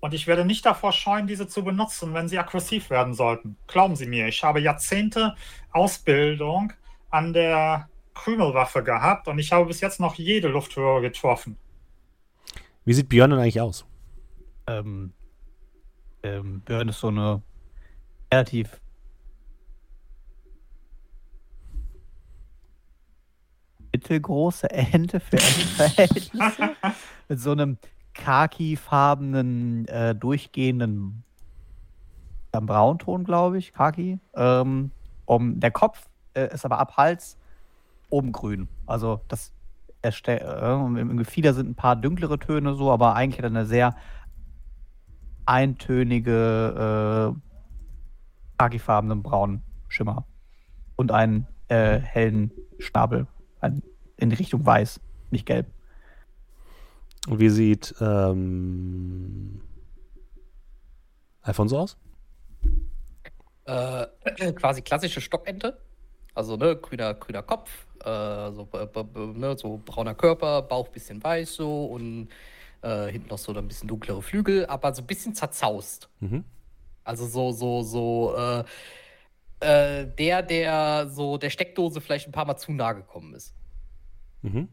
Und 0.00 0.12
ich 0.12 0.26
werde 0.26 0.44
nicht 0.44 0.66
davor 0.66 0.92
scheuen, 0.92 1.26
diese 1.26 1.48
zu 1.48 1.64
benutzen, 1.64 2.12
wenn 2.14 2.28
sie 2.28 2.38
aggressiv 2.38 2.90
werden 2.90 3.14
sollten. 3.14 3.56
Glauben 3.66 3.96
Sie 3.96 4.06
mir, 4.06 4.28
ich 4.28 4.44
habe 4.44 4.60
Jahrzehnte 4.60 5.34
Ausbildung 5.72 6.72
an 7.10 7.32
der 7.32 7.88
Krümelwaffe 8.14 8.82
gehabt 8.82 9.28
und 9.28 9.38
ich 9.38 9.52
habe 9.52 9.66
bis 9.66 9.80
jetzt 9.80 9.98
noch 9.98 10.14
jede 10.16 10.48
Lufthöhe 10.48 11.00
getroffen. 11.00 11.56
Wie 12.84 12.92
sieht 12.92 13.08
Björn 13.08 13.30
denn 13.30 13.40
eigentlich 13.40 13.60
aus? 13.60 13.86
Ähm, 14.66 15.12
ähm, 16.22 16.60
Björn 16.60 16.88
ist 16.88 17.00
so 17.00 17.08
eine 17.08 17.42
relativ 18.32 18.80
mittelgroße 23.96 24.70
Ente 24.70 25.20
für 25.20 25.38
Entenverhältnisse. 25.38 26.76
mit 27.28 27.40
so 27.40 27.52
einem 27.52 27.78
khaki-farbenen, 28.12 29.88
äh, 29.88 30.14
durchgehenden 30.14 31.24
äh, 32.52 32.60
Braunton, 32.60 33.24
glaube 33.24 33.58
ich, 33.58 33.72
Khaki. 33.72 34.18
Ähm, 34.34 34.90
um, 35.24 35.60
der 35.60 35.70
Kopf 35.70 36.08
äh, 36.34 36.52
ist 36.52 36.64
aber 36.64 36.78
ab 36.78 36.96
Hals 36.96 37.38
oben 38.10 38.32
grün. 38.32 38.68
Also 38.86 39.20
das 39.28 39.52
erste- 40.02 40.40
äh, 40.40 40.72
im, 40.74 41.16
Gefieder 41.16 41.54
sind 41.54 41.70
ein 41.70 41.74
paar 41.74 41.96
dunklere 41.96 42.38
Töne 42.38 42.74
so, 42.74 42.90
aber 42.92 43.14
eigentlich 43.16 43.38
hat 43.38 43.44
er 43.44 43.50
eine 43.50 43.66
sehr 43.66 43.96
eintönige, 45.46 47.34
äh, 47.34 47.40
khakifarbenen 48.58 49.22
braunen 49.22 49.62
Schimmer. 49.88 50.26
Und 50.96 51.12
einen 51.12 51.46
äh, 51.68 51.98
hellen 51.98 52.50
Schnabel. 52.78 53.26
Ein, 53.66 53.82
in 54.16 54.32
Richtung 54.32 54.64
weiß, 54.64 55.00
nicht 55.30 55.46
gelb. 55.46 55.66
Und 57.28 57.40
wie 57.40 57.48
sieht 57.48 57.94
ähm, 58.00 59.60
Alfonso 61.42 61.80
aus? 61.80 61.96
Äh, 63.64 64.06
quasi 64.54 64.82
klassische 64.82 65.20
Stockente. 65.20 65.78
Also, 66.34 66.56
ne, 66.56 66.76
grüner, 66.76 67.14
grüner 67.14 67.42
Kopf, 67.42 67.86
äh, 68.04 68.52
so, 68.52 68.68
ne, 69.34 69.56
so 69.56 69.80
brauner 69.84 70.14
Körper, 70.14 70.62
Bauch 70.62 70.88
bisschen 70.88 71.22
weiß 71.22 71.54
so 71.54 71.86
und 71.86 72.28
äh, 72.82 73.06
hinten 73.06 73.28
noch 73.28 73.38
so 73.38 73.54
ein 73.54 73.66
bisschen 73.66 73.88
dunklere 73.88 74.20
Flügel, 74.20 74.66
aber 74.66 74.94
so 74.94 75.02
ein 75.02 75.06
bisschen 75.06 75.34
zerzaust. 75.34 76.08
Mhm. 76.20 76.44
Also 77.04 77.26
so, 77.26 77.52
so, 77.52 77.82
so, 77.82 78.36
äh, 79.60 80.06
der, 80.06 80.42
der 80.42 81.08
so 81.08 81.38
der 81.38 81.50
Steckdose 81.50 82.00
vielleicht 82.00 82.28
ein 82.28 82.32
paar 82.32 82.44
Mal 82.44 82.56
zu 82.56 82.72
nah 82.72 82.92
gekommen 82.92 83.34
ist. 83.34 83.54
Mhm. 84.42 84.68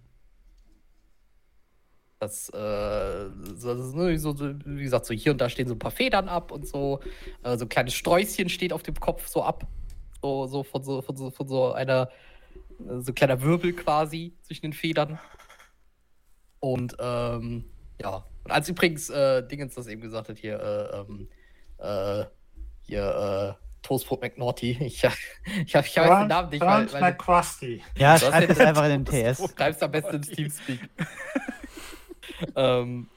Das, 2.19 2.47
äh, 2.49 2.53
das 2.53 3.93
ne, 3.93 4.17
so, 4.17 4.39
wie 4.39 4.83
gesagt, 4.83 5.05
so 5.05 5.13
hier 5.13 5.33
und 5.33 5.41
da 5.41 5.49
stehen 5.49 5.67
so 5.67 5.75
ein 5.75 5.79
paar 5.79 5.91
Federn 5.91 6.29
ab 6.29 6.51
und 6.51 6.67
so. 6.67 7.01
Äh, 7.43 7.57
so 7.57 7.65
ein 7.65 7.69
kleines 7.69 7.93
Sträußchen 7.95 8.47
steht 8.49 8.71
auf 8.71 8.83
dem 8.83 8.95
Kopf 8.95 9.27
so 9.27 9.43
ab. 9.43 9.67
So, 10.21 10.47
so 10.47 10.63
von 10.63 10.83
so, 10.83 11.01
von 11.01 11.17
so, 11.17 11.31
von 11.31 11.47
so 11.47 11.73
einer, 11.73 12.09
äh, 12.79 13.01
so 13.01 13.11
ein 13.11 13.15
kleiner 13.15 13.41
Wirbel 13.41 13.73
quasi 13.73 14.37
zwischen 14.41 14.61
den 14.61 14.73
Federn. 14.73 15.19
Und, 16.59 16.95
ähm, 16.99 17.65
ja. 18.01 18.25
Und 18.45 18.51
als 18.51 18.69
übrigens, 18.69 19.09
äh, 19.09 19.45
Dingens 19.45 19.75
das 19.75 19.87
eben 19.87 19.99
gesagt 19.99 20.29
hat, 20.29 20.37
hier, 20.37 20.59
äh, 20.61 20.99
ähm, 20.99 21.27
äh, 21.77 22.25
hier, 22.83 23.57
äh, 23.59 23.63
Toastbrot 23.83 24.21
McNaughty. 24.21 24.71
Ich, 24.81 25.03
ich, 25.65 25.75
hab, 25.75 25.85
ich 25.85 25.95
weiß 25.95 26.19
den 26.19 26.27
Namen 26.27 26.49
nicht, 26.49 26.61
weil, 26.61 26.91
weil 26.91 27.01
McCrusty. 27.01 27.83
Ja, 27.97 28.17
den- 28.17 28.47
das 28.47 28.59
einfach 28.59 28.85
in 28.85 29.03
den 29.03 29.05
TS. 29.05 29.37
Du 29.37 29.47
schreibst 29.47 29.83
am 29.83 29.91
besten 29.91 30.15
ins 30.15 30.29
Teamspeak. 30.29 30.79
ähm, 32.55 33.07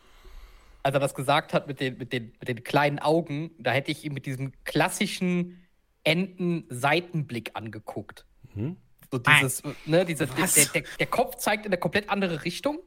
als 0.83 0.95
er 0.95 1.01
das 1.01 1.15
gesagt 1.15 1.53
hat 1.53 1.67
mit 1.67 1.81
den, 1.81 1.99
mit, 1.99 2.13
den, 2.13 2.33
mit 2.39 2.49
den 2.49 2.63
kleinen 2.63 2.99
Augen, 2.99 3.51
da 3.59 3.73
hätte 3.73 3.91
ich 3.91 4.05
ihn 4.05 4.13
mit 4.13 4.27
diesem 4.27 4.53
klassischen 4.65 5.67
Enten-Seitenblick 6.05 7.51
angeguckt. 7.55 8.27
Mhm. 8.55 8.77
So 9.11 9.19
dieses, 9.19 9.63
ne, 9.87 10.05
diese, 10.05 10.27
der, 10.27 10.47
der, 10.47 10.83
der 10.99 11.07
Kopf 11.07 11.37
zeigt 11.37 11.65
in 11.65 11.73
eine 11.73 11.79
komplett 11.79 12.11
andere 12.11 12.45
Richtung, 12.45 12.79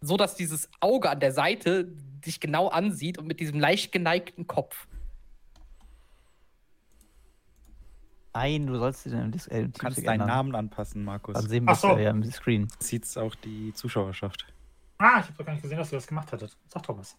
so 0.00 0.16
dass 0.16 0.34
dieses 0.34 0.68
Auge 0.80 1.10
an 1.10 1.20
der 1.20 1.32
Seite 1.32 1.84
dich 2.26 2.40
genau 2.40 2.68
ansieht 2.68 3.18
und 3.18 3.26
mit 3.26 3.40
diesem 3.40 3.58
leicht 3.60 3.92
geneigten 3.92 4.46
Kopf. 4.46 4.86
Nein, 8.34 8.66
du 8.66 8.76
sollst 8.78 9.06
den 9.06 9.12
im, 9.12 9.30
Dis 9.30 9.46
äh, 9.46 9.64
Du 9.64 9.78
kannst 9.78 9.98
deinen 9.98 10.20
ändern. 10.20 10.28
Namen 10.28 10.54
anpassen, 10.56 11.04
Markus. 11.04 11.34
Dann 11.34 11.48
sehen 11.48 11.64
wir 11.64 11.72
es 11.72 11.80
so. 11.80 11.96
ja 11.96 12.10
im 12.10 12.24
Screen. 12.24 12.68
Sieht's 12.80 13.16
auch 13.16 13.34
die 13.36 13.72
Zuschauerschaft. 13.74 14.44
Ah, 14.98 15.20
ich 15.20 15.26
habe 15.26 15.34
doch 15.38 15.46
gar 15.46 15.52
nicht 15.52 15.62
gesehen, 15.62 15.78
dass 15.78 15.92
ihr 15.92 15.98
das 15.98 16.06
gemacht 16.06 16.32
hättet. 16.32 16.56
Sag 16.68 16.82
doch 16.82 16.98
was. 16.98 17.16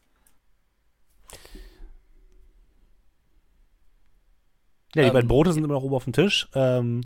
Ja, 4.93 5.03
die 5.03 5.07
Ähm, 5.07 5.13
beiden 5.13 5.27
Brote 5.27 5.53
sind 5.53 5.63
immer 5.63 5.73
noch 5.73 5.83
oben 5.83 5.95
auf 5.95 6.03
dem 6.03 6.13
Tisch. 6.13 6.47
Ähm, 6.53 7.01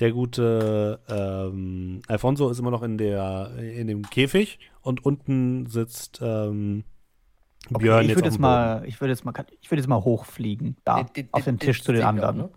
der 0.00 0.12
gute 0.12 1.00
ähm, 1.08 2.02
Alfonso 2.08 2.50
ist 2.50 2.58
immer 2.58 2.70
noch 2.72 2.82
in, 2.82 2.98
der, 2.98 3.52
in 3.58 3.86
dem 3.86 4.02
Käfig 4.02 4.58
und 4.82 5.04
unten 5.04 5.66
sitzt 5.66 6.20
ähm, 6.22 6.84
Okay, 7.70 7.84
Björn 7.84 8.02
ich 8.04 8.10
jetzt 8.10 8.24
jetzt 8.24 8.38
mal, 8.40 8.84
ich 8.84 9.00
würde 9.00 9.12
jetzt 9.12 9.24
mal, 9.24 9.32
ich 9.60 9.70
würde 9.70 9.80
jetzt 9.80 9.88
mal 9.88 10.02
hochfliegen, 10.04 10.76
da, 10.84 11.06
auf 11.32 11.44
den 11.44 11.58
Tisch 11.58 11.82
zu 11.82 11.92
den 11.92 12.02
anderen. 12.02 12.36
ne? 12.36 12.50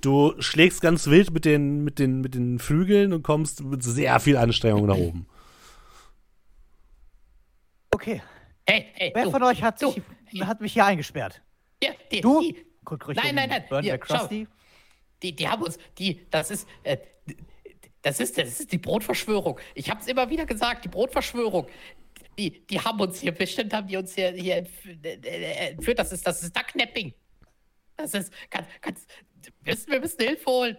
Du 0.00 0.34
schlägst 0.40 0.80
ganz 0.80 1.06
wild 1.06 1.30
mit 1.32 1.44
den, 1.44 1.84
mit, 1.84 1.98
den, 1.98 2.20
mit 2.20 2.34
den 2.34 2.58
Flügeln 2.58 3.12
und 3.12 3.22
kommst 3.22 3.62
mit 3.62 3.82
sehr 3.82 4.18
viel 4.20 4.36
Anstrengung 4.36 4.86
nach 4.86 4.96
oben. 4.96 5.26
Okay, 7.90 8.22
Hey, 8.70 8.86
hey, 8.94 9.10
wer 9.12 9.24
du, 9.24 9.30
von 9.32 9.42
euch 9.42 9.60
hat, 9.62 9.82
du, 9.82 9.90
sich, 9.90 10.02
hey. 10.26 10.40
hat 10.40 10.60
mich 10.60 10.72
hier 10.74 10.84
eingesperrt? 10.84 11.42
hier, 11.82 11.96
die, 12.12 12.20
Du? 12.20 12.40
Die, 12.40 12.64
Guck 12.84 13.08
Nein, 13.08 13.34
nein, 13.34 13.48
nein, 13.48 13.64
Burn 13.68 13.84
schau. 13.84 13.98
Krusty. 13.98 14.46
Die, 15.22 15.34
die 15.34 15.48
haben 15.48 15.62
uns, 15.62 15.76
die, 15.98 16.24
das 16.30 16.52
ist, 16.52 16.68
äh, 16.84 16.96
das 18.00 18.20
ist, 18.20 18.38
das 18.38 18.60
ist 18.60 18.72
die 18.72 18.78
Brotverschwörung. 18.78 19.58
Ich 19.74 19.90
hab's 19.90 20.06
immer 20.06 20.30
wieder 20.30 20.46
gesagt, 20.46 20.84
die 20.84 20.88
Brotverschwörung. 20.88 21.66
Die, 22.38 22.64
die 22.66 22.80
haben 22.80 23.00
uns 23.00 23.20
hier, 23.20 23.32
bestimmt 23.32 23.74
haben 23.74 23.88
die 23.88 23.96
uns 23.96 24.14
hier, 24.14 24.30
hier 24.30 24.64
äh, 25.02 25.18
äh, 25.24 25.70
entführt. 25.72 25.98
Das 25.98 26.12
ist, 26.12 26.24
das 26.24 26.42
ist 26.42 26.56
Ducknapping. 26.56 27.12
Das 27.96 28.14
ist, 28.14 28.32
kann, 28.48 28.64
kannst, 28.80 29.10
müssen, 29.64 29.90
wir 29.92 30.00
müssen 30.00 30.20
Hilfe 30.22 30.46
holen. 30.50 30.76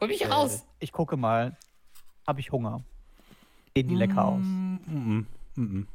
Hol 0.00 0.08
mich 0.08 0.28
raus. 0.28 0.62
Äh, 0.62 0.84
Ich 0.84 0.92
gucke 0.92 1.16
mal. 1.16 1.56
Habe 2.26 2.40
ich 2.40 2.50
Hunger? 2.50 2.82
Sehen 3.76 3.88
die 3.88 3.94
lecker 3.94 4.24
aus? 4.24 4.40
Mhm. 4.40 5.26
Mhm. 5.56 5.86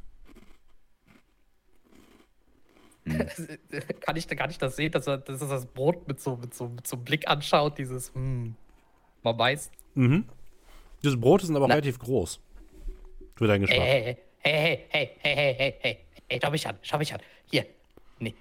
kann 4.00 4.16
ich, 4.16 4.28
kann 4.28 4.50
ich 4.50 4.58
das 4.58 4.76
sehen, 4.76 4.92
dass 4.92 5.06
er, 5.06 5.18
dass 5.18 5.40
er 5.40 5.48
das 5.48 5.66
Brot 5.66 6.06
mit 6.06 6.20
so, 6.20 6.36
mit 6.36 6.54
so, 6.54 6.68
mit 6.68 6.86
so 6.86 6.96
einem 6.96 7.04
Blick 7.04 7.26
anschaut, 7.28 7.78
dieses, 7.78 8.14
hm, 8.14 8.54
man 9.22 9.38
weiß. 9.38 9.70
Mhm. 9.94 10.26
Diese 11.02 11.16
Brote 11.16 11.46
sind 11.46 11.56
aber 11.56 11.66
Na. 11.66 11.74
relativ 11.74 11.98
groß. 11.98 12.40
Für 13.34 13.46
deinen 13.46 13.62
Geschmack. 13.62 13.80
Hey, 13.80 14.16
hey, 14.38 14.46
hey, 14.52 14.86
hey, 14.88 14.88
hey, 14.90 15.16
hey, 15.18 15.34
hey, 15.34 15.54
hey, 15.58 15.74
hey, 15.80 15.98
hey, 16.28 16.40
schau 16.42 16.50
mich 16.50 16.68
an, 16.68 16.78
schau 16.82 16.98
mich 16.98 17.12
an. 17.14 17.20
Hier, 17.50 17.66
nee, 18.18 18.34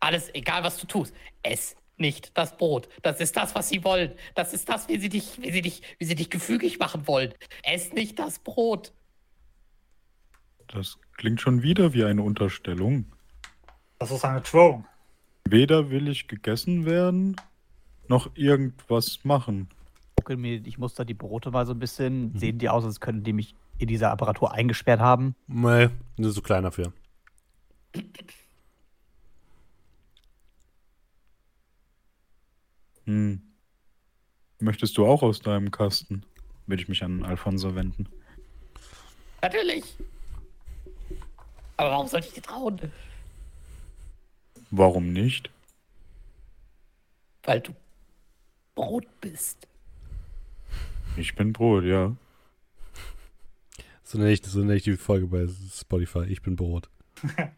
alles, 0.00 0.32
egal 0.34 0.62
was 0.62 0.76
du 0.78 0.86
tust, 0.86 1.14
ess 1.42 1.74
nicht 2.00 2.36
das 2.36 2.56
Brot. 2.56 2.88
Das 3.02 3.20
ist 3.20 3.36
das, 3.36 3.54
was 3.54 3.68
sie 3.68 3.84
wollen. 3.84 4.12
Das 4.34 4.52
ist 4.52 4.68
das, 4.68 4.88
wie 4.88 4.98
sie 4.98 5.08
dich, 5.08 5.40
wie 5.40 5.50
sie 5.50 5.62
dich, 5.62 5.82
wie 5.98 6.04
sie 6.04 6.14
dich 6.14 6.30
gefügig 6.30 6.78
machen 6.78 7.06
wollen. 7.06 7.32
Ess 7.62 7.92
nicht 7.92 8.18
das 8.18 8.38
Brot. 8.38 8.92
Das 10.68 10.98
klingt 11.16 11.40
schon 11.40 11.62
wieder 11.62 11.92
wie 11.94 12.04
eine 12.04 12.22
Unterstellung. 12.22 13.06
Das 13.98 14.10
ist 14.10 14.24
eine 14.24 14.42
Drohung. 14.42 14.84
Weder 15.44 15.90
will 15.90 16.08
ich 16.08 16.28
gegessen 16.28 16.84
werden, 16.84 17.36
noch 18.06 18.30
irgendwas 18.36 19.24
machen. 19.24 19.68
Ich 20.64 20.76
muster 20.76 21.06
die 21.06 21.14
Brote 21.14 21.50
mal 21.50 21.64
so 21.64 21.72
ein 21.72 21.78
bisschen. 21.78 22.32
Mhm. 22.32 22.38
Sehen 22.38 22.58
die 22.58 22.68
aus, 22.68 22.84
als 22.84 23.00
könnten 23.00 23.24
die 23.24 23.32
mich 23.32 23.54
in 23.78 23.88
dieser 23.88 24.10
Apparatur 24.10 24.52
eingesperrt 24.52 25.00
haben? 25.00 25.34
Nee, 25.46 25.88
sind 26.18 26.30
so 26.32 26.42
klein 26.42 26.64
dafür. 26.64 26.92
Hm. 33.08 33.40
Möchtest 34.60 34.98
du 34.98 35.06
auch 35.06 35.22
aus 35.22 35.40
deinem 35.40 35.70
Kasten? 35.70 36.24
würde 36.66 36.82
ich 36.82 36.88
mich 36.88 37.02
an 37.02 37.24
Alfonso 37.24 37.74
wenden. 37.74 38.06
Natürlich. 39.40 39.96
Aber 41.78 41.90
warum 41.92 42.06
sollte 42.06 42.28
ich 42.28 42.34
dir 42.34 42.42
trauen? 42.42 42.78
Warum 44.70 45.14
nicht? 45.14 45.48
Weil 47.44 47.60
du 47.62 47.72
Brot 48.74 49.06
bist. 49.22 49.66
Ich 51.16 51.34
bin 51.34 51.54
Brot, 51.54 51.84
ja. 51.84 52.14
So 54.04 54.18
nenne 54.18 54.32
ich, 54.32 54.42
so 54.44 54.58
nenne 54.58 54.74
ich 54.74 54.82
die 54.82 54.98
Folge 54.98 55.26
bei 55.28 55.48
Spotify. 55.72 56.24
Ich 56.24 56.42
bin 56.42 56.54
Brot. 56.54 56.90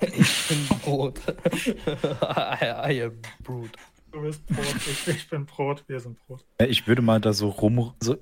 Ich 0.00 0.48
bin 0.48 0.66
Brot. 0.82 1.20
I, 1.54 2.90
I 2.92 3.02
am 3.04 3.12
Brut. 3.44 3.70
Du 4.14 4.22
bist 4.22 4.46
Brot, 4.46 4.64
ich, 4.86 5.08
ich 5.08 5.28
bin 5.28 5.44
Brot, 5.44 5.82
wir 5.88 5.98
sind 5.98 6.16
Brot. 6.26 6.44
Ja, 6.60 6.66
Ich 6.68 6.86
würde 6.86 7.02
mal 7.02 7.20
da 7.20 7.32
so 7.32 7.48
rum. 7.48 7.94
So, 8.00 8.16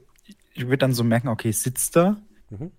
ich 0.54 0.64
würde 0.64 0.78
dann 0.78 0.94
so 0.94 1.04
merken, 1.04 1.28
okay, 1.28 1.50
ich 1.50 1.58
sitze 1.58 1.92
da. 1.92 2.16
Mhm. 2.48 2.70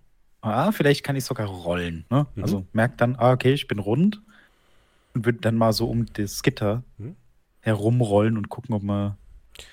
Ah, 0.42 0.72
vielleicht 0.72 1.04
kann 1.04 1.16
ich 1.16 1.24
sogar 1.24 1.46
rollen. 1.48 2.06
Ne? 2.10 2.26
Mhm. 2.34 2.44
Also 2.44 2.66
merkt 2.74 3.02
dann, 3.02 3.16
ah, 3.16 3.32
okay, 3.34 3.54
ich 3.54 3.68
bin 3.68 3.78
rund. 3.78 4.20
Und 5.14 5.26
würde 5.26 5.38
dann 5.42 5.56
mal 5.56 5.74
so 5.74 5.88
um 5.88 6.08
das 6.14 6.42
Gitter 6.42 6.84
Mhm. 6.98 7.16
herumrollen 7.62 8.36
und 8.36 8.50
gucken, 8.50 8.74
ob 8.74 8.82
man. 8.82 9.16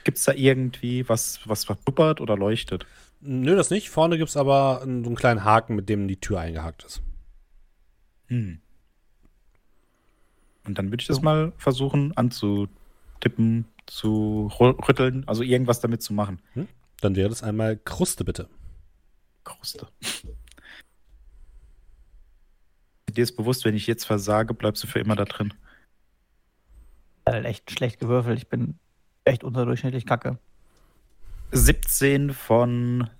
Gibt 0.05 0.18
es 0.18 0.24
da 0.24 0.34
irgendwie 0.34 1.09
was, 1.09 1.41
was 1.47 1.64
verblubbert 1.64 2.20
oder 2.20 2.36
leuchtet? 2.36 2.84
Nö, 3.22 3.57
das 3.57 3.70
nicht. 3.70 3.88
Vorne 3.88 4.18
gibt 4.18 4.28
es 4.28 4.36
aber 4.36 4.82
einen, 4.82 5.03
so 5.03 5.09
einen 5.09 5.16
kleinen 5.16 5.45
Haken, 5.45 5.76
mit 5.76 5.88
dem 5.88 6.09
die 6.09 6.20
Tür 6.20 6.41
eingehakt 6.41 6.84
ist. 6.84 7.01
Hm. 8.26 8.61
Und 10.66 10.76
dann 10.78 10.91
würde 10.91 11.01
ich 11.01 11.07
das 11.07 11.22
mal 11.22 11.53
versuchen 11.57 12.14
anzutippen, 13.21 13.66
zu 13.87 14.51
rü- 14.53 14.89
rütteln, 14.89 15.27
also 15.27 15.43
irgendwas 15.43 15.81
damit 15.81 16.03
zu 16.03 16.12
machen. 16.12 16.41
Dann 17.01 17.16
wäre 17.16 17.29
das 17.29 17.43
einmal 17.43 17.77
Kruste, 17.77 18.25
bitte. 18.25 18.49
Kruste. 19.45 19.89
Dir 23.11 23.25
ist 23.25 23.37
bewusst, 23.37 23.64
wenn 23.64 23.75
ich 23.75 23.87
jetzt 23.87 24.05
versage, 24.05 24.55
bleibst 24.55 24.83
du 24.85 24.87
für 24.87 25.01
immer 25.01 25.16
da 25.16 25.25
drin. 25.25 25.53
Halt 27.27 27.45
echt 27.45 27.71
schlecht 27.71 27.99
gewürfelt. 27.99 28.39
Ich 28.39 28.49
bin 28.49 28.79
echt 29.25 29.45
unterdurchschnittlich 29.45 30.07
kacke. 30.07 30.39
17 31.53 32.33
von 32.33 33.11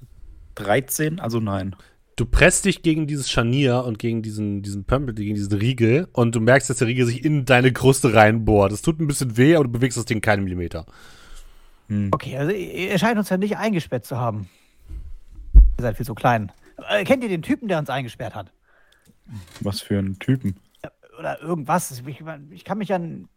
13, 0.55 1.19
also 1.19 1.41
nein. 1.41 1.75
Du 2.21 2.27
presst 2.27 2.67
dich 2.67 2.83
gegen 2.83 3.07
dieses 3.07 3.31
Scharnier 3.31 3.83
und 3.85 3.99
gegen 3.99 4.21
diesen, 4.21 4.61
diesen 4.61 4.85
Pömpel, 4.85 5.15
gegen 5.15 5.37
diesen 5.37 5.55
Riegel 5.55 6.07
und 6.13 6.35
du 6.35 6.41
merkst, 6.41 6.69
dass 6.69 6.77
der 6.77 6.87
Riegel 6.87 7.07
sich 7.07 7.25
in 7.25 7.47
deine 7.47 7.73
Kruste 7.73 8.13
reinbohrt. 8.13 8.73
Es 8.73 8.83
tut 8.83 9.01
ein 9.01 9.07
bisschen 9.07 9.39
weh, 9.39 9.55
aber 9.55 9.65
du 9.65 9.71
bewegst 9.71 9.97
das 9.97 10.05
Ding 10.05 10.21
keinen 10.21 10.45
Millimeter. 10.45 10.85
Hm. 11.89 12.11
Okay, 12.13 12.37
also 12.37 12.53
ihr 12.53 12.99
scheint 12.99 13.17
uns 13.17 13.31
ja 13.31 13.39
nicht 13.39 13.57
eingesperrt 13.57 14.05
zu 14.05 14.19
haben. 14.19 14.51
Ihr 15.55 15.63
seid 15.83 15.97
viel 15.97 16.05
zu 16.05 16.15
klein. 16.15 16.53
Äh, 16.91 17.05
kennt 17.05 17.23
ihr 17.23 17.31
den 17.31 17.41
Typen, 17.41 17.69
der 17.69 17.79
uns 17.79 17.89
eingesperrt 17.89 18.35
hat? 18.35 18.53
Was 19.61 19.81
für 19.81 19.99
ein 19.99 20.19
Typen. 20.19 20.57
Oder 21.19 21.41
irgendwas? 21.41 22.03
Ich, 22.07 22.23
ich 22.51 22.65
kann 22.67 22.77
mich 22.77 22.93
an. 22.93 23.31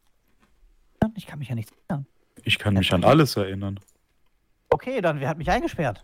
Ich 1.16 1.26
kann 1.26 1.40
mich 1.40 1.50
an 1.50 1.56
nichts 1.56 1.72
erinnern. 1.88 2.06
Ich 2.44 2.60
kann 2.60 2.74
mich 2.74 2.94
an 2.94 3.06
alles 3.06 3.38
erinnern. 3.38 3.80
Okay, 4.70 5.00
dann 5.00 5.22
wer 5.22 5.30
hat 5.30 5.38
mich 5.38 5.50
eingesperrt? 5.50 6.04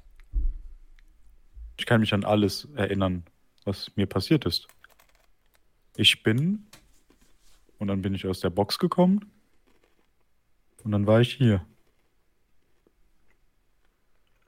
Ich 1.80 1.86
kann 1.86 2.02
mich 2.02 2.14
an 2.14 2.26
alles 2.26 2.68
erinnern, 2.76 3.24
was 3.64 3.90
mir 3.96 4.06
passiert 4.06 4.46
ist. 4.46 4.68
Ich 5.96 6.24
bin 6.24 6.68
und 7.78 7.88
dann 7.88 8.02
bin 8.02 8.14
ich 8.14 8.28
aus 8.28 8.42
der 8.42 8.50
Box 8.50 8.80
gekommen 8.80 9.32
und 10.84 10.92
dann 10.92 11.08
war 11.08 11.22
ich 11.22 11.34
hier. 11.36 11.66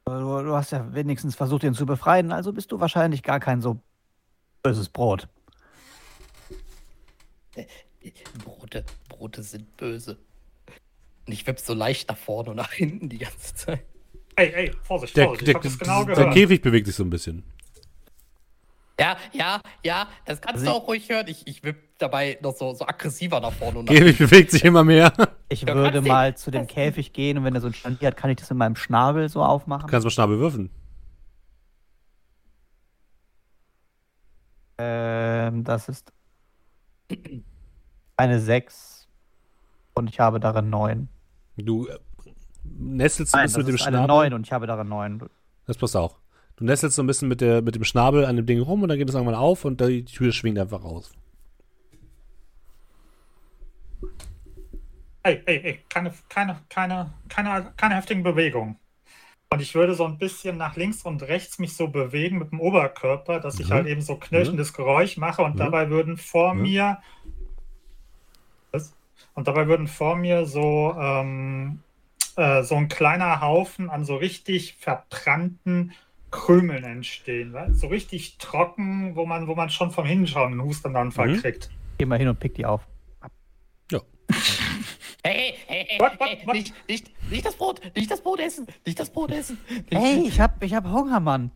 Du, 0.04 0.12
du 0.12 0.54
hast 0.54 0.72
ja 0.72 0.94
wenigstens 0.94 1.36
versucht, 1.38 1.64
ihn 1.64 1.74
zu 1.74 1.86
befreien, 1.86 2.34
also 2.34 2.52
bist 2.52 2.70
du 2.74 2.82
wahrscheinlich 2.82 3.24
gar 3.24 3.40
kein 3.40 3.62
so 3.62 3.80
böses 4.62 4.90
Brot. 4.90 5.30
Brote, 8.44 8.84
Brote 9.08 9.42
sind 9.42 9.78
böse. 9.78 10.18
Und 11.26 11.32
ich 11.32 11.48
wipp 11.48 11.60
so 11.60 11.74
leicht 11.74 12.10
nach 12.10 12.18
vorne 12.18 12.50
und 12.50 12.58
nach 12.58 12.74
hinten 12.74 13.08
die 13.08 13.20
ganze 13.20 13.56
Zeit. 13.56 13.91
Ey, 14.42 14.54
ey, 14.54 14.72
Vorsicht, 14.84 15.16
Der, 15.16 15.26
Vorsicht, 15.26 15.48
der, 15.48 15.52
ich 15.52 15.56
hab 15.56 15.62
das 15.64 15.78
genau 15.80 16.04
der 16.04 16.16
gehört. 16.16 16.34
Käfig 16.34 16.62
bewegt 16.62 16.88
sich 16.88 16.96
so 16.96 17.04
ein 17.04 17.10
bisschen. 17.10 17.44
Ja, 19.00 19.18
ja, 19.34 19.62
ja, 19.84 20.08
das 20.26 20.42
kannst 20.42 20.62
Also 20.62 20.66
du 20.66 20.72
auch 20.78 20.88
ruhig 20.88 21.10
hören. 21.10 21.28
Ich, 21.28 21.46
ich 21.48 21.64
wipp 21.64 21.78
dabei 21.98 22.38
noch 22.42 22.56
so, 22.56 22.74
so 22.74 22.86
aggressiver 22.86 23.40
nach 23.40 23.52
vorne 23.54 23.80
und 23.80 23.86
Käfig 23.88 24.18
bewegt 24.18 24.52
sich 24.52 24.64
immer 24.64 24.84
mehr. 24.84 25.12
Du 25.52 25.56
Ich 25.56 25.62
Ja, 25.64 25.76
würde 25.76 26.02
mal 26.02 26.32
du- 26.32 26.38
zu 26.38 26.50
dem 26.50 26.66
Käfig 26.66 27.12
gehen 27.14 27.38
und 27.38 27.44
wenn 27.44 27.54
er 27.54 27.62
so 27.62 27.68
ein 27.68 27.74
Scharnier 27.74 28.08
hat, 28.08 28.16
kann 28.18 28.30
ich 28.30 28.38
das 28.38 28.50
in 28.52 28.58
meinem 28.58 28.76
Schnabel 28.78 29.28
so 29.28 29.44
aufmachen. 29.44 29.90
kannst 29.90 30.06
mal 30.06 30.10
Schnabel 30.12 30.40
würfeln. 30.40 30.70
Ähm, 34.78 35.64
das 35.64 35.90
ist 35.90 36.12
eine 38.18 38.40
6 38.40 39.08
und 39.94 40.10
ich 40.10 40.20
habe 40.20 40.40
darin 40.40 40.70
9. 40.70 41.08
Du 41.58 41.88
nestelst 42.64 43.32
so 43.32 43.38
ein 43.38 43.44
bisschen 43.46 43.60
mit 43.60 43.68
dem 43.70 43.76
ist 43.76 43.82
eine 43.88 43.98
Schnabel. 43.98 44.08
9 44.30 44.34
und 44.34 44.46
ich 44.48 44.52
habe 44.52 44.68
darin 44.68 44.88
9. 44.90 45.22
Das 45.66 45.78
passt 45.78 45.96
auch. 45.96 46.18
Du 46.58 46.66
nestelst 46.66 46.96
so 46.96 47.04
ein 47.04 47.08
bisschen 47.08 47.28
mit, 47.28 47.42
der, 47.42 47.62
mit 47.62 47.76
dem 47.76 47.84
Schnabel 47.84 48.26
an 48.26 48.36
dem 48.36 48.46
Ding 48.46 48.60
rum 48.62 48.84
und 48.84 48.90
dann 48.90 48.98
geht 48.98 49.10
es 49.10 49.16
irgendwann 49.16 49.36
auf 49.36 49.66
und 49.66 49.82
die 49.82 50.06
Tür 50.06 50.32
schwingt 50.32 50.60
einfach 50.60 50.84
raus. 50.84 51.12
Ey, 55.24 55.42
ey, 55.46 55.58
ey, 55.64 55.80
keine, 55.90 56.14
keine, 56.30 56.60
keine, 56.70 57.14
keine, 57.30 57.74
keine 57.78 57.96
heftigen 57.96 58.24
Bewegungen. 58.24 58.78
Und 59.54 59.62
ich 59.62 59.76
würde 59.76 59.94
so 59.94 60.06
ein 60.06 60.18
bisschen 60.18 60.58
nach 60.58 60.76
links 60.78 61.04
und 61.04 61.22
rechts 61.24 61.60
mich 61.60 61.76
so 61.76 61.90
bewegen 61.90 62.40
mit 62.40 62.52
dem 62.52 62.60
Oberkörper, 62.60 63.40
dass 63.40 63.60
ich 63.60 63.70
Mhm. 63.70 63.74
halt 63.74 63.88
eben 63.88 64.02
so 64.02 64.16
knirschendes 64.16 64.74
Geräusch 64.74 65.18
mache 65.18 65.44
und 65.44 65.56
Mhm. 65.56 65.60
dabei 65.60 65.90
würden 65.90 66.18
vor 66.18 66.54
Mhm. 66.56 66.62
mir 66.64 66.98
Was? 68.72 68.94
und 69.36 69.48
dabei 69.48 69.68
würden 69.68 69.88
vor 69.88 70.16
mir 70.16 70.46
so 70.46 70.96
ähm, 70.98 71.82
äh, 72.38 72.64
so 72.64 72.76
ein 72.76 72.88
kleiner 72.88 73.42
Haufen 73.42 73.90
an 73.90 74.06
so 74.06 74.16
richtig 74.16 74.76
verbrannten 74.80 75.94
Krümeln 76.32 76.84
entstehen, 76.84 77.52
weil 77.54 77.74
so 77.74 77.88
richtig 77.88 78.38
trocken, 78.38 79.16
wo 79.16 79.26
man, 79.26 79.48
wo 79.48 79.56
man 79.56 79.70
schon 79.70 79.92
vom 79.92 80.06
Hinschauen 80.06 80.54
einen 80.54 80.64
Hustenanfall 80.64 81.30
Mhm. 81.30 81.42
kriegt. 81.42 81.70
Geh 81.98 82.06
mal 82.06 82.18
hin 82.18 82.28
und 82.30 82.40
pick 82.40 82.56
die 82.56 82.66
auf. 82.66 82.88
Hey, 85.24 85.54
hey, 85.68 85.86
hey, 85.88 86.00
What, 86.00 86.12
hey, 86.14 86.18
what, 86.20 86.30
hey, 86.30 86.48
what? 86.48 86.56
Nicht, 86.56 86.74
nicht, 86.90 87.30
nicht 87.32 87.46
das 87.46 87.56
Brot, 87.56 87.80
nicht 87.96 88.10
das 88.10 88.22
Brot 88.22 88.40
essen, 88.40 88.66
nicht 88.88 89.00
das 89.00 89.12
Brot 89.12 89.30
essen. 89.32 89.60
Hey, 89.92 90.24
ich 90.28 90.40
hab, 90.40 90.64
ich 90.64 90.74
hab 90.74 90.86
Hunger, 90.86 91.20
Mann. 91.20 91.52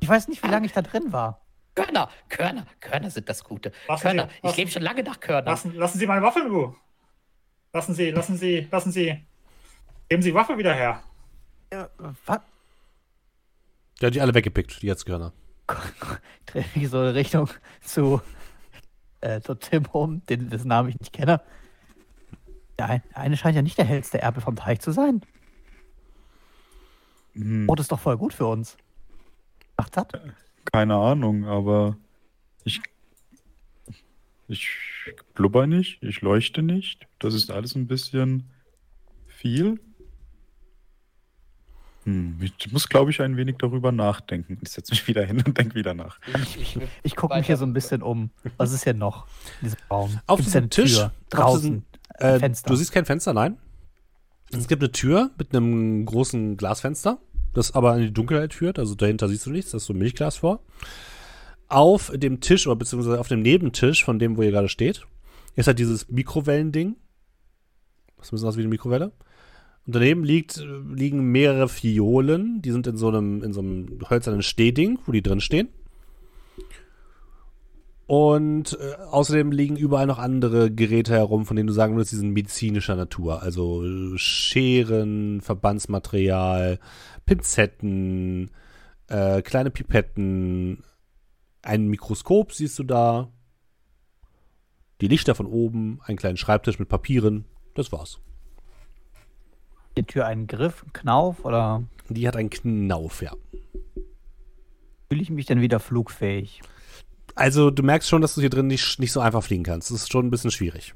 Ich 0.00 0.08
weiß 0.08 0.28
nicht, 0.28 0.42
wie 0.42 0.48
lange 0.48 0.66
ich 0.66 0.72
da 0.72 0.82
drin 0.82 1.10
war. 1.10 1.40
Körner, 1.74 2.10
Körner, 2.28 2.66
Körner 2.80 3.10
sind 3.10 3.28
das 3.30 3.42
Gute. 3.44 3.72
Lassen 3.88 4.02
Körner, 4.02 4.28
Sie- 4.42 4.48
ich 4.50 4.56
lebe 4.58 4.70
schon 4.70 4.82
lange 4.82 5.02
nach 5.02 5.20
Körnern. 5.20 5.46
Lassen, 5.46 5.74
lassen 5.74 5.98
Sie 5.98 6.06
meine 6.06 6.20
Waffe 6.22 6.40
in 6.40 6.50
Ruhe. 6.50 6.74
Lassen 7.72 7.94
Sie, 7.94 8.10
lassen 8.10 8.36
Sie, 8.36 8.68
lassen 8.70 8.92
Sie. 8.92 9.24
Geben 10.08 10.22
Sie 10.22 10.30
die 10.30 10.34
Waffe 10.34 10.56
wieder 10.58 10.72
her. 10.74 11.02
Äh, 11.70 11.84
was? 12.26 12.40
Der 14.00 14.06
hat 14.08 14.14
die 14.14 14.20
alle 14.20 14.34
weggepickt, 14.34 14.82
die 14.82 14.86
jetzt 14.86 15.04
gehören. 15.06 15.32
Ich 16.46 16.52
drehe 16.52 16.64
mich 16.76 16.88
so 16.90 17.02
in 17.02 17.08
Richtung 17.08 17.50
zu, 17.82 18.20
äh, 19.20 19.40
zu 19.40 19.54
Tim 19.56 19.84
um, 19.86 20.24
den, 20.26 20.48
dessen 20.48 20.68
Namen 20.68 20.90
ich 20.90 20.98
nicht 21.00 21.12
kenne. 21.12 21.40
Der 22.78 22.86
ein- 22.88 23.02
der 23.10 23.16
eine 23.18 23.36
scheint 23.36 23.56
ja 23.56 23.62
nicht 23.62 23.76
der 23.78 23.84
hellste 23.84 24.22
Erbe 24.22 24.40
vom 24.40 24.54
Teich 24.54 24.80
zu 24.80 24.92
sein. 24.92 25.22
Hm, 27.34 27.66
Brot 27.66 27.80
ist 27.80 27.90
doch 27.90 27.98
voll 27.98 28.16
gut 28.16 28.32
für 28.32 28.46
uns. 28.46 28.76
Macht 29.76 29.96
das? 29.96 30.06
keine 30.72 30.94
Ahnung, 30.96 31.44
aber 31.46 31.96
ich, 32.64 32.80
ich 34.48 34.68
blubber 35.34 35.66
nicht, 35.66 36.02
ich 36.02 36.20
leuchte 36.22 36.62
nicht. 36.62 37.06
Das 37.18 37.34
ist 37.34 37.50
alles 37.50 37.74
ein 37.74 37.86
bisschen 37.88 38.50
viel. 39.26 39.80
Hm, 42.06 42.38
ich 42.40 42.72
muss, 42.72 42.88
glaube 42.88 43.10
ich, 43.10 43.20
ein 43.20 43.36
wenig 43.36 43.56
darüber 43.58 43.90
nachdenken. 43.92 44.58
Ich 44.62 44.70
setze 44.70 44.92
mich 44.92 45.06
wieder 45.08 45.24
hin 45.24 45.42
und 45.44 45.58
denke 45.58 45.74
wieder 45.74 45.92
nach. 45.92 46.18
Ich, 46.42 46.60
ich, 46.60 46.78
Ich 47.02 47.16
gucke 47.16 47.36
mich 47.36 47.46
hier 47.46 47.56
so 47.56 47.66
ein 47.66 47.72
bisschen 47.72 48.00
um. 48.02 48.30
Was 48.56 48.72
ist 48.72 48.84
hier 48.84 48.94
noch 48.94 49.26
in 49.60 49.66
diesem 49.68 49.80
Raum? 49.90 50.20
Auf 50.26 50.40
diesem 50.40 50.58
eine 50.62 50.68
Tisch, 50.70 50.94
Tür? 50.94 51.06
auf 51.06 51.12
draußen, 51.30 51.60
diesem- 51.62 51.84
ein 52.20 52.34
Äh, 52.34 52.38
Fenster. 52.38 52.70
Du 52.70 52.76
siehst 52.76 52.92
kein 52.92 53.04
Fenster, 53.04 53.32
nein. 53.34 53.56
Es 54.52 54.68
gibt 54.68 54.82
eine 54.82 54.92
Tür 54.92 55.30
mit 55.36 55.52
einem 55.54 56.06
großen 56.06 56.56
Glasfenster, 56.56 57.18
das 57.52 57.74
aber 57.74 57.96
in 57.96 58.02
die 58.02 58.12
Dunkelheit 58.12 58.54
führt. 58.54 58.78
Also 58.78 58.94
dahinter 58.94 59.28
siehst 59.28 59.44
du 59.46 59.50
nichts, 59.50 59.72
da 59.72 59.78
ist 59.78 59.86
so 59.86 59.92
ein 59.92 59.98
Milchglas 59.98 60.36
vor. 60.36 60.60
Auf 61.68 62.12
dem 62.14 62.40
Tisch 62.40 62.68
oder 62.68 62.76
beziehungsweise 62.76 63.18
auf 63.18 63.26
dem 63.26 63.42
Nebentisch 63.42 64.04
von 64.04 64.20
dem, 64.20 64.36
wo 64.36 64.42
ihr 64.42 64.52
gerade 64.52 64.68
steht, 64.68 65.04
ist 65.56 65.66
halt 65.66 65.80
dieses 65.80 66.08
Mikrowellending. 66.08 66.94
Was 68.18 68.28
ein 68.28 68.36
bisschen 68.36 68.48
aus 68.48 68.56
wie 68.56 68.60
eine 68.60 68.68
Mikrowelle. 68.68 69.10
Und 69.86 69.94
daneben 69.94 70.24
liegt, 70.24 70.58
äh, 70.58 70.64
liegen 70.64 71.30
mehrere 71.30 71.68
Fiolen, 71.68 72.60
die 72.62 72.72
sind 72.72 72.86
in 72.86 72.96
so 72.96 73.08
einem, 73.08 73.42
in 73.42 73.52
so 73.52 73.60
einem 73.60 73.98
hölzernen 74.08 74.42
Stehding, 74.42 74.98
wo 75.06 75.12
die 75.12 75.22
drin 75.22 75.40
stehen. 75.40 75.68
Und 78.06 78.78
äh, 78.80 78.94
außerdem 79.10 79.50
liegen 79.50 79.76
überall 79.76 80.06
noch 80.06 80.18
andere 80.18 80.70
Geräte 80.70 81.12
herum, 81.12 81.44
von 81.44 81.56
denen 81.56 81.66
du 81.66 81.72
sagen 81.72 81.96
würdest, 81.96 82.12
die 82.12 82.16
sind 82.16 82.30
medizinischer 82.30 82.94
Natur. 82.94 83.42
Also 83.42 83.84
äh, 83.84 84.16
Scheren, 84.16 85.40
Verbandsmaterial, 85.40 86.78
Pinzetten, 87.24 88.50
äh, 89.08 89.42
kleine 89.42 89.70
Pipetten, 89.70 90.84
ein 91.62 91.88
Mikroskop 91.88 92.52
siehst 92.52 92.78
du 92.78 92.84
da, 92.84 93.32
die 95.00 95.08
Lichter 95.08 95.34
von 95.34 95.46
oben, 95.46 96.00
einen 96.04 96.16
kleinen 96.16 96.36
Schreibtisch 96.36 96.78
mit 96.78 96.88
Papieren. 96.88 97.44
Das 97.74 97.90
war's. 97.90 98.20
Die 99.96 100.04
Tür 100.04 100.26
einen 100.26 100.46
Griff, 100.46 100.82
einen 100.82 100.92
Knauf 100.92 101.44
oder 101.44 101.82
Die 102.08 102.26
hat 102.28 102.36
einen 102.36 102.50
Knauf, 102.50 103.22
ja. 103.22 103.32
fühle 105.08 105.22
ich 105.22 105.30
mich 105.30 105.46
dann 105.46 105.60
wieder 105.60 105.80
flugfähig? 105.80 106.60
Also 107.34 107.70
du 107.70 107.82
merkst 107.82 108.08
schon, 108.08 108.22
dass 108.22 108.34
du 108.34 108.40
hier 108.40 108.50
drin 108.50 108.66
nicht, 108.66 108.98
nicht 108.98 109.12
so 109.12 109.20
einfach 109.20 109.42
fliegen 109.42 109.62
kannst. 109.64 109.90
Das 109.90 110.02
ist 110.02 110.12
schon 110.12 110.26
ein 110.26 110.30
bisschen 110.30 110.50
schwierig. 110.50 110.94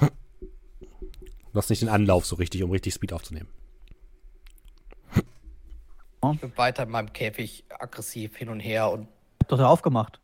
Du 0.00 1.58
hast 1.58 1.68
nicht 1.68 1.82
den 1.82 1.90
Anlauf 1.90 2.24
so 2.24 2.36
richtig, 2.36 2.62
um 2.62 2.70
richtig 2.70 2.94
Speed 2.94 3.12
aufzunehmen. 3.12 3.48
Ich 6.32 6.40
bin 6.40 6.52
weiter 6.56 6.84
in 6.84 6.90
meinem 6.90 7.12
Käfig 7.12 7.64
aggressiv 7.78 8.36
hin 8.36 8.48
und 8.48 8.60
her 8.60 8.90
und 8.90 9.08
Hab 9.40 9.48
doch 9.48 9.58
da 9.58 9.66
aufgemacht. 9.66 10.20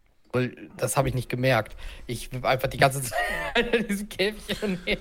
das 0.77 0.97
habe 0.97 1.09
ich 1.09 1.15
nicht 1.15 1.29
gemerkt. 1.29 1.77
Ich 2.07 2.31
bin 2.31 2.45
einfach 2.45 2.69
die 2.69 2.79
ganze 2.79 3.03
Zeit 3.55 3.75
in 3.75 3.89
diesem 3.89 4.09
Käfig 4.09 4.59
hin 4.59 4.79
und 4.79 4.87
her 4.87 4.99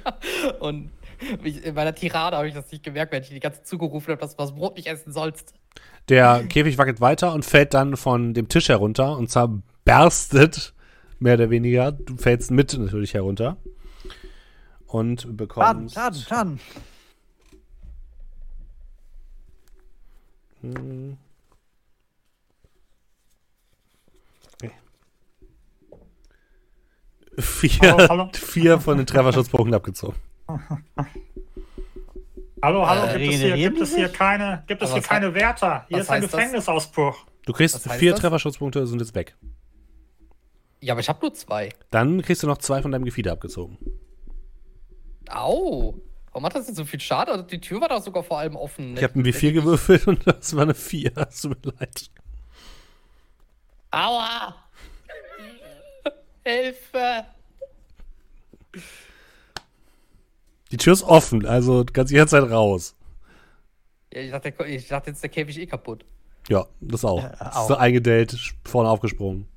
und 0.59 0.91
ich, 1.43 1.63
in 1.63 1.75
meiner 1.75 1.95
Tirade 1.95 2.37
habe 2.37 2.47
ich 2.47 2.53
das 2.53 2.71
nicht 2.71 2.83
gemerkt, 2.83 3.11
wenn 3.11 3.23
ich 3.23 3.29
die 3.29 3.39
ganze 3.39 3.59
Zeit 3.59 3.67
zugerufen 3.67 4.11
habe, 4.11 4.21
dass 4.21 4.35
du 4.35 4.37
das 4.37 4.53
Brot 4.53 4.77
nicht 4.77 4.87
essen 4.87 5.11
sollst. 5.11 5.53
Der 6.09 6.43
Käfig 6.45 6.77
wackelt 6.77 7.01
weiter 7.01 7.33
und 7.33 7.43
fällt 7.43 7.73
dann 7.73 7.97
von 7.97 8.33
dem 8.33 8.47
Tisch 8.47 8.69
herunter 8.69 9.17
und 9.17 9.29
zerberstet, 9.29 10.73
mehr 11.19 11.35
oder 11.35 11.49
weniger. 11.49 11.91
Du 11.91 12.17
fällst 12.17 12.51
mit 12.51 12.77
natürlich 12.77 13.13
herunter. 13.13 13.57
Und 14.85 15.21
Schaden, 15.21 15.37
bekommst. 15.37 15.95
Schaden, 15.95 16.21
Schaden. 16.21 16.59
Hm. 20.61 21.17
Okay. 24.53 24.71
Vier, 27.37 27.91
Hallo, 27.91 28.07
hallo. 28.09 28.29
vier 28.33 28.79
von 28.79 28.97
den 28.97 29.05
Trefferschutzpunkten 29.05 29.73
abgezogen. 29.73 30.15
Hallo, 32.61 32.87
hallo, 32.87 33.05
Äh, 33.07 33.19
gibt, 33.19 33.33
es 33.33 33.39
hier, 33.41 33.55
gibt 33.57 33.81
es 33.81 33.95
hier 33.95 34.09
keine, 34.09 34.63
gibt 34.67 34.81
es 34.81 34.93
hier 34.93 35.01
keine 35.01 35.33
Wärter? 35.33 35.85
Hier 35.89 35.99
ist 35.99 36.09
ein 36.09 36.21
das? 36.21 36.31
Gefängnisausbruch. 36.31 37.25
Du 37.45 37.53
kriegst 37.53 37.79
vier 37.93 38.11
das? 38.11 38.21
Trefferschutzpunkte, 38.21 38.85
sind 38.87 38.99
jetzt 38.99 39.13
weg. 39.15 39.35
Ja, 40.79 40.93
aber 40.93 41.01
ich 41.01 41.09
habe 41.09 41.19
nur 41.21 41.33
zwei. 41.33 41.69
Dann 41.91 42.21
kriegst 42.21 42.43
du 42.43 42.47
noch 42.47 42.57
zwei 42.57 42.81
von 42.81 42.91
deinem 42.91 43.05
Gefieder 43.05 43.31
abgezogen. 43.33 43.77
Au. 45.29 45.95
Warum 46.31 46.45
hat 46.45 46.55
das 46.55 46.67
jetzt 46.67 46.77
so 46.77 46.85
viel 46.85 46.99
Schaden? 46.99 47.33
Also 47.33 47.43
die 47.45 47.59
Tür 47.59 47.81
war 47.81 47.89
doch 47.89 48.01
sogar 48.01 48.23
vor 48.23 48.39
allem 48.39 48.55
offen. 48.55 48.95
Ich 48.95 49.03
habe 49.03 49.19
ein 49.19 49.25
W4 49.25 49.53
gewürfelt 49.53 50.07
und 50.07 50.25
das 50.25 50.55
war 50.55 50.63
eine 50.63 50.75
4. 50.75 51.11
Es 51.29 51.41
tut 51.41 51.65
mir 51.65 51.73
leid. 51.79 52.09
Aua! 53.91 54.55
Hilfe! 56.45 57.25
Die 60.71 60.77
Tür 60.77 60.93
ist 60.93 61.03
offen, 61.03 61.45
also 61.45 61.83
du 61.83 61.93
kannst 61.93 62.11
jederzeit 62.11 62.43
raus. 62.49 62.95
Ja, 64.13 64.21
ich, 64.21 64.31
dachte, 64.31 64.65
ich 64.65 64.87
dachte 64.87 65.09
jetzt, 65.09 65.21
der 65.23 65.29
Käfig 65.29 65.57
eh 65.59 65.65
kaputt. 65.65 66.05
Ja, 66.49 66.65
das 66.79 67.03
auch. 67.03 67.23
Äh, 67.23 67.33
Ist 67.33 67.41
auch. 67.41 67.67
so 67.67 67.75
eingedellt, 67.75 68.37
vorne 68.65 68.89
aufgesprungen. 68.89 69.47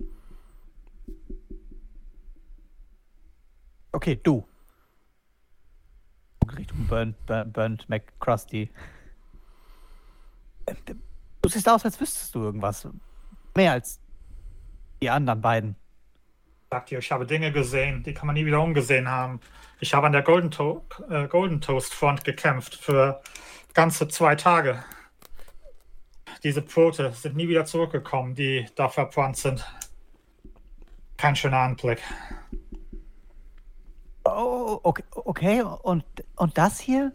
Okay, 3.92 4.18
du. 4.22 4.44
Richtung 6.56 6.86
Burnt, 6.86 7.26
Burnt, 7.26 7.52
Burnt 7.52 7.88
McCrusty. 7.88 8.70
Ähm, 10.66 10.76
Du 11.42 11.48
siehst 11.48 11.68
aus, 11.68 11.84
als 11.84 11.98
wüsstest 12.00 12.34
du 12.34 12.40
irgendwas. 12.40 12.86
Mehr 13.56 13.72
als 13.72 13.98
die 15.02 15.08
anderen 15.08 15.40
beiden. 15.40 15.76
Sagt 16.72 16.92
ihr, 16.92 17.00
ich 17.00 17.10
habe 17.10 17.26
Dinge 17.26 17.50
gesehen, 17.50 18.04
die 18.04 18.14
kann 18.14 18.28
man 18.28 18.34
nie 18.34 18.46
wieder 18.46 18.62
umgesehen 18.62 19.08
haben. 19.08 19.40
Ich 19.80 19.92
habe 19.92 20.06
an 20.06 20.12
der 20.12 20.22
Golden, 20.22 20.52
to 20.52 20.86
äh, 21.08 21.26
Golden 21.26 21.60
Toast 21.60 21.92
Front 21.92 22.22
gekämpft 22.22 22.76
für 22.76 23.20
ganze 23.74 24.06
zwei 24.06 24.36
Tage. 24.36 24.84
Diese 26.44 26.62
Brote 26.62 27.12
sind 27.12 27.34
nie 27.34 27.48
wieder 27.48 27.64
zurückgekommen, 27.64 28.36
die 28.36 28.66
da 28.76 28.88
verbrannt 28.88 29.36
sind. 29.36 29.66
Kein 31.16 31.34
schöner 31.34 31.58
Anblick. 31.58 32.00
Oh, 34.24 34.78
okay, 34.84 35.02
okay. 35.10 35.62
Und, 35.62 36.04
und 36.36 36.56
das 36.56 36.78
hier? 36.78 37.12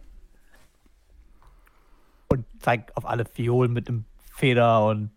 Und 2.27 2.45
zeigt 2.59 2.97
auf 2.97 3.05
alle 3.05 3.23
Fiolen 3.23 3.71
mit 3.71 3.87
dem 3.87 4.03
Feder 4.33 4.85
und. 4.85 5.14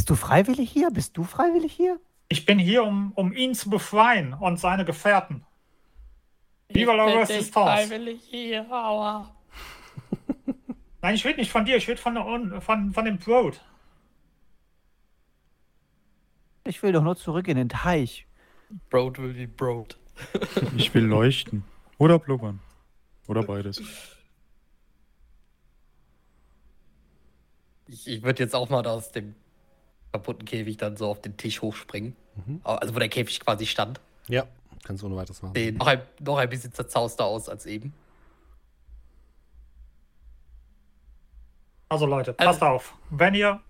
Bist 0.00 0.08
du 0.08 0.14
freiwillig 0.14 0.70
hier? 0.70 0.90
Bist 0.90 1.14
du 1.18 1.24
freiwillig 1.24 1.74
hier? 1.74 2.00
Ich 2.30 2.46
bin 2.46 2.58
hier, 2.58 2.84
um, 2.84 3.12
um 3.16 3.34
ihn 3.34 3.54
zu 3.54 3.68
befreien 3.68 4.32
und 4.32 4.58
seine 4.58 4.86
Gefährten. 4.86 5.44
Viva 6.70 6.94
la 6.94 7.04
Resistance. 7.04 7.52
freiwillig 7.52 8.22
hier, 8.22 8.62
aua. 8.72 9.30
Nein, 11.02 11.14
ich 11.14 11.26
rede 11.26 11.38
nicht 11.40 11.52
von 11.52 11.66
dir, 11.66 11.76
ich 11.76 11.86
rede 11.86 12.00
von, 12.00 12.14
der 12.14 12.24
Un- 12.24 12.62
von, 12.62 12.94
von 12.94 13.04
dem 13.04 13.18
Brot. 13.18 13.60
Ich 16.64 16.82
will 16.82 16.92
doch 16.92 17.02
nur 17.02 17.16
zurück 17.16 17.46
in 17.46 17.58
den 17.58 17.68
Teich. 17.68 18.26
Broad 18.88 19.18
will 19.18 19.34
be 19.34 19.46
broad. 19.46 19.98
Ich 20.78 20.94
will 20.94 21.04
leuchten. 21.04 21.62
Oder 21.98 22.18
blubbern. 22.18 22.60
Oder 23.28 23.42
beides. 23.42 23.82
Ich, 27.86 28.06
ich 28.08 28.22
würde 28.22 28.42
jetzt 28.42 28.54
auch 28.54 28.70
mal 28.70 28.86
aus 28.86 29.12
dem 29.12 29.34
kaputten 30.12 30.44
Käfig 30.44 30.76
dann 30.76 30.96
so 30.96 31.08
auf 31.08 31.20
den 31.20 31.36
Tisch 31.36 31.62
hochspringen. 31.62 32.16
Also 32.64 32.94
wo 32.94 32.98
der 32.98 33.08
Käfig 33.08 33.40
quasi 33.40 33.66
stand. 33.66 34.00
Ja, 34.28 34.44
kannst 34.84 35.02
du 35.02 35.06
ohne 35.06 35.16
weiteres 35.16 35.42
machen. 35.42 35.54
Sehen 35.54 35.76
noch 35.76 35.86
ein, 35.86 36.02
noch 36.20 36.38
ein 36.38 36.48
bisschen 36.48 36.72
zerzauster 36.72 37.24
aus 37.24 37.48
als 37.48 37.66
eben. 37.66 37.92
Also 41.88 42.06
Leute, 42.06 42.34
Also- 42.38 42.48
passt 42.50 42.62
auf. 42.62 42.94
Wenn 43.10 43.34
ihr. 43.34 43.60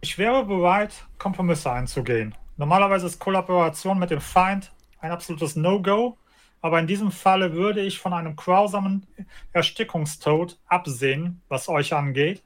Ich 0.00 0.16
wäre 0.16 0.44
bereit, 0.44 0.92
Kompromisse 1.18 1.72
einzugehen. 1.72 2.34
Normalerweise 2.56 3.06
ist 3.06 3.18
Kollaboration 3.18 3.98
mit 3.98 4.10
dem 4.10 4.20
Feind 4.20 4.70
ein 5.00 5.10
absolutes 5.10 5.56
No-Go. 5.56 6.16
Aber 6.60 6.78
in 6.80 6.86
diesem 6.86 7.10
Falle 7.12 7.52
würde 7.52 7.80
ich 7.80 7.98
von 8.00 8.12
einem 8.12 8.34
grausamen 8.36 9.06
Erstickungstod 9.52 10.58
absehen, 10.66 11.40
was 11.48 11.68
euch 11.68 11.92
angeht. 11.94 12.42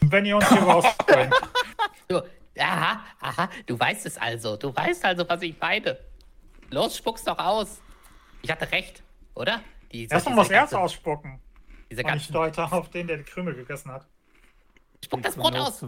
Wenn 0.00 0.26
ihr 0.26 0.36
uns 0.36 0.48
hier 0.48 0.62
rausbringt. 0.62 1.34
So, 2.10 2.22
aha, 2.58 3.00
aha, 3.20 3.48
du 3.66 3.78
weißt 3.78 4.06
es 4.06 4.16
also. 4.18 4.56
Du 4.56 4.74
weißt 4.74 5.04
also, 5.04 5.28
was 5.28 5.42
ich 5.42 5.58
meine. 5.60 5.98
Los, 6.70 6.96
spuck's 6.96 7.24
doch 7.24 7.38
aus. 7.38 7.80
Ich 8.42 8.50
hatte 8.50 8.70
recht, 8.70 9.02
oder? 9.34 9.60
Die, 9.92 10.06
Erstmal 10.06 10.34
muss 10.34 10.50
Erz 10.50 10.70
ganze- 10.70 10.78
ausspucken. 10.80 11.40
Diese 11.90 12.00
Und 12.02 12.06
ich 12.06 12.12
ganzen, 12.12 12.32
deute 12.32 12.72
auf 12.72 12.90
den, 12.90 13.06
der 13.06 13.18
die 13.18 13.22
Krümel 13.24 13.54
gegessen 13.54 13.90
hat. 13.92 14.06
spuck 15.04 15.22
das 15.22 15.36
Brot 15.36 15.54
aus. 15.54 15.80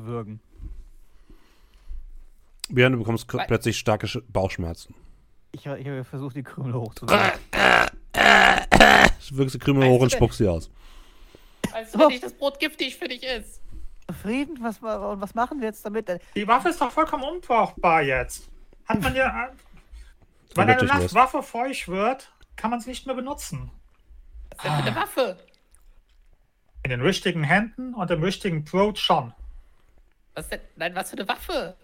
Björn, 2.69 2.93
du 2.93 2.99
bekommst 2.99 3.33
Weil- 3.33 3.47
plötzlich 3.47 3.79
starke 3.79 4.07
Sch 4.07 4.19
Bauchschmerzen. 4.29 4.95
Ich, 5.53 5.65
ich 5.65 5.67
habe 5.87 6.05
versucht, 6.05 6.37
die 6.37 6.43
Krümel 6.43 6.75
hochzuwürgen. 6.75 7.31
Du 7.53 9.37
wirkst 9.37 9.55
die 9.55 9.59
Krümel 9.59 9.83
Weißt 9.85 9.91
hoch 9.93 9.99
du 9.99 10.03
und 10.05 10.13
spuckst 10.13 10.39
sie 10.39 10.49
aus. 10.49 10.71
Als 11.73 11.99
wenn 11.99 12.09
nicht 12.09 12.23
das 12.23 12.33
Brot 12.33 12.59
giftig 12.59 12.97
für 12.97 13.09
dich 13.09 13.23
ist. 13.23 13.61
Frieden, 14.13 14.59
was, 14.63 14.81
was 14.83 15.35
machen 15.35 15.61
wir 15.61 15.67
jetzt 15.69 15.85
damit? 15.85 16.09
Äh, 16.09 16.19
Die 16.35 16.47
Waffe 16.47 16.69
ist 16.69 16.81
doch 16.81 16.93
vollkommen 16.93 17.25
unbrauchbar 17.25 18.03
jetzt. 18.03 18.49
Hat 18.87 19.01
man 19.01 19.15
ja. 19.17 19.51
Wenn 20.55 20.69
wird 20.69 20.91
eine. 20.91 21.13
Waffe 21.13 21.43
feucht 21.43 21.89
wird, 21.89 22.33
kann 22.55 22.71
man 22.71 22.81
sie 22.81 22.91
nicht 22.91 23.07
mehr 23.07 23.17
benutzen. 23.17 23.71
Was 24.51 24.59
ist 24.59 24.65
denn 24.65 24.73
für 24.73 24.87
eine 24.91 24.97
Waffe? 24.97 25.39
In 26.85 26.91
den 26.91 27.01
richtigen 27.01 27.43
Händen 27.43 27.95
und 27.95 28.11
im 28.11 28.23
richtigen 28.23 28.65
Brot 28.65 28.99
schon. 28.99 29.35
Was 30.35 30.49
denn? 30.49 30.61
Nein, 30.77 30.95
was 30.95 31.11
für 31.11 31.17
eine 31.17 31.29
Waffe? 31.29 31.77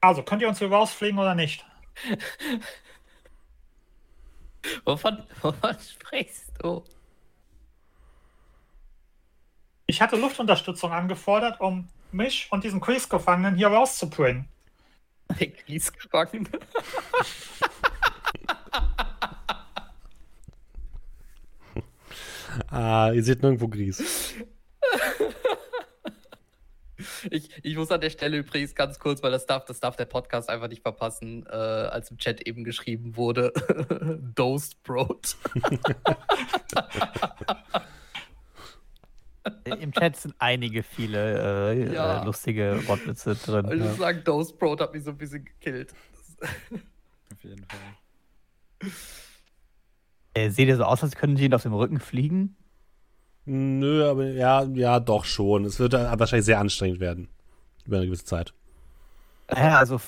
Also, 0.00 0.22
könnt 0.24 0.42
ihr 0.42 0.48
uns 0.48 0.58
hier 0.58 0.70
rausfliegen 0.70 1.18
oder 1.18 1.34
nicht? 1.34 1.64
Wovon, 4.84 5.22
wovon 5.40 5.76
sprichst 5.92 6.52
du? 6.62 6.84
Ich 9.86 10.00
hatte 10.00 10.16
Luftunterstützung 10.16 10.92
angefordert, 10.92 11.60
um 11.60 11.88
mich 12.12 12.48
und 12.50 12.64
diesen 12.64 12.80
Kriegsgefangenen 12.80 13.56
hier 13.56 13.68
rauszubringen. 13.68 14.48
Der 15.38 15.50
Kriegsgefangene. 15.50 16.48
Ah, 22.70 23.10
ihr 23.14 23.22
seht 23.22 23.42
nirgendwo 23.42 23.68
Gries. 23.68 24.34
Ich, 27.30 27.50
ich 27.64 27.76
muss 27.76 27.90
an 27.90 28.00
der 28.00 28.10
Stelle 28.10 28.38
übrigens 28.38 28.74
ganz 28.74 28.98
kurz, 28.98 29.22
weil 29.22 29.30
das 29.30 29.46
darf, 29.46 29.64
das 29.64 29.80
darf 29.80 29.96
der 29.96 30.06
Podcast 30.06 30.48
einfach 30.48 30.68
nicht 30.68 30.82
verpassen, 30.82 31.46
äh, 31.46 31.50
als 31.50 32.10
im 32.10 32.18
Chat 32.18 32.42
eben 32.46 32.64
geschrieben 32.64 33.16
wurde. 33.16 33.52
Dosed 34.34 34.82
Brot. 34.82 35.36
Im 39.64 39.90
Chat 39.92 40.16
sind 40.16 40.34
einige 40.38 40.82
viele 40.84 41.72
äh, 41.74 41.92
Ja. 41.94 42.22
äh, 42.22 42.24
lustige 42.24 42.80
Wortwitze 42.86 43.34
drin. 43.34 43.66
Also 43.66 43.84
Ja. 43.84 43.94
sagen, 43.94 44.22
Dosed 44.24 44.58
Brot 44.58 44.80
hat 44.80 44.92
mich 44.94 45.02
so 45.04 45.10
ein 45.10 45.18
bisschen 45.18 45.44
gekillt. 45.44 45.92
Auf 46.40 47.42
jeden 47.42 47.64
Fall. 47.64 48.90
Äh, 50.34 50.50
seht 50.50 50.68
ihr 50.68 50.76
so 50.76 50.84
aus, 50.84 51.02
als 51.02 51.16
könnten 51.16 51.36
sie 51.36 51.46
ihn 51.46 51.54
auf 51.54 51.62
dem 51.62 51.72
Rücken 51.74 51.98
fliegen? 52.00 52.56
Nö, 53.44 54.08
aber 54.08 54.26
ja, 54.26 54.62
ja, 54.62 55.00
doch 55.00 55.24
schon. 55.24 55.64
Es 55.64 55.78
wird 55.78 55.94
wahrscheinlich 55.94 56.46
sehr 56.46 56.60
anstrengend 56.60 57.00
werden. 57.00 57.28
Über 57.84 57.96
eine 57.96 58.06
gewisse 58.06 58.24
Zeit. 58.24 58.54
Naja, 59.50 59.78
also 59.78 60.00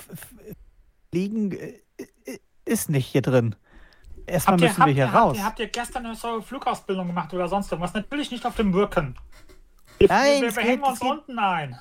fliegen 1.10 1.52
äh, 1.52 1.74
äh, 1.98 2.38
ist 2.64 2.88
nicht 2.88 3.06
hier 3.06 3.22
drin. 3.22 3.56
Erstmal 4.26 4.58
ihr, 4.60 4.68
müssen 4.68 4.78
habt, 4.78 4.86
wir 4.88 4.94
hier 4.94 5.04
ihr, 5.04 5.12
habt, 5.12 5.24
raus. 5.24 5.36
ihr, 5.36 5.44
habt 5.44 5.58
ihr 5.58 5.66
gestern 5.68 6.06
eine 6.06 6.42
Flugausbildung 6.42 7.08
gemacht 7.08 7.34
oder 7.34 7.48
sonst 7.48 7.70
irgendwas? 7.70 7.92
Natürlich 7.92 8.30
nicht 8.30 8.46
auf 8.46 8.54
dem 8.56 8.72
Rücken. 8.72 9.16
Wir, 9.98 10.08
Nein, 10.08 10.42
wir, 10.42 10.54
wir 10.56 10.62
hängen 10.62 10.82
uns 10.82 11.00
geht- 11.00 11.10
unten 11.10 11.38
ein. 11.38 11.78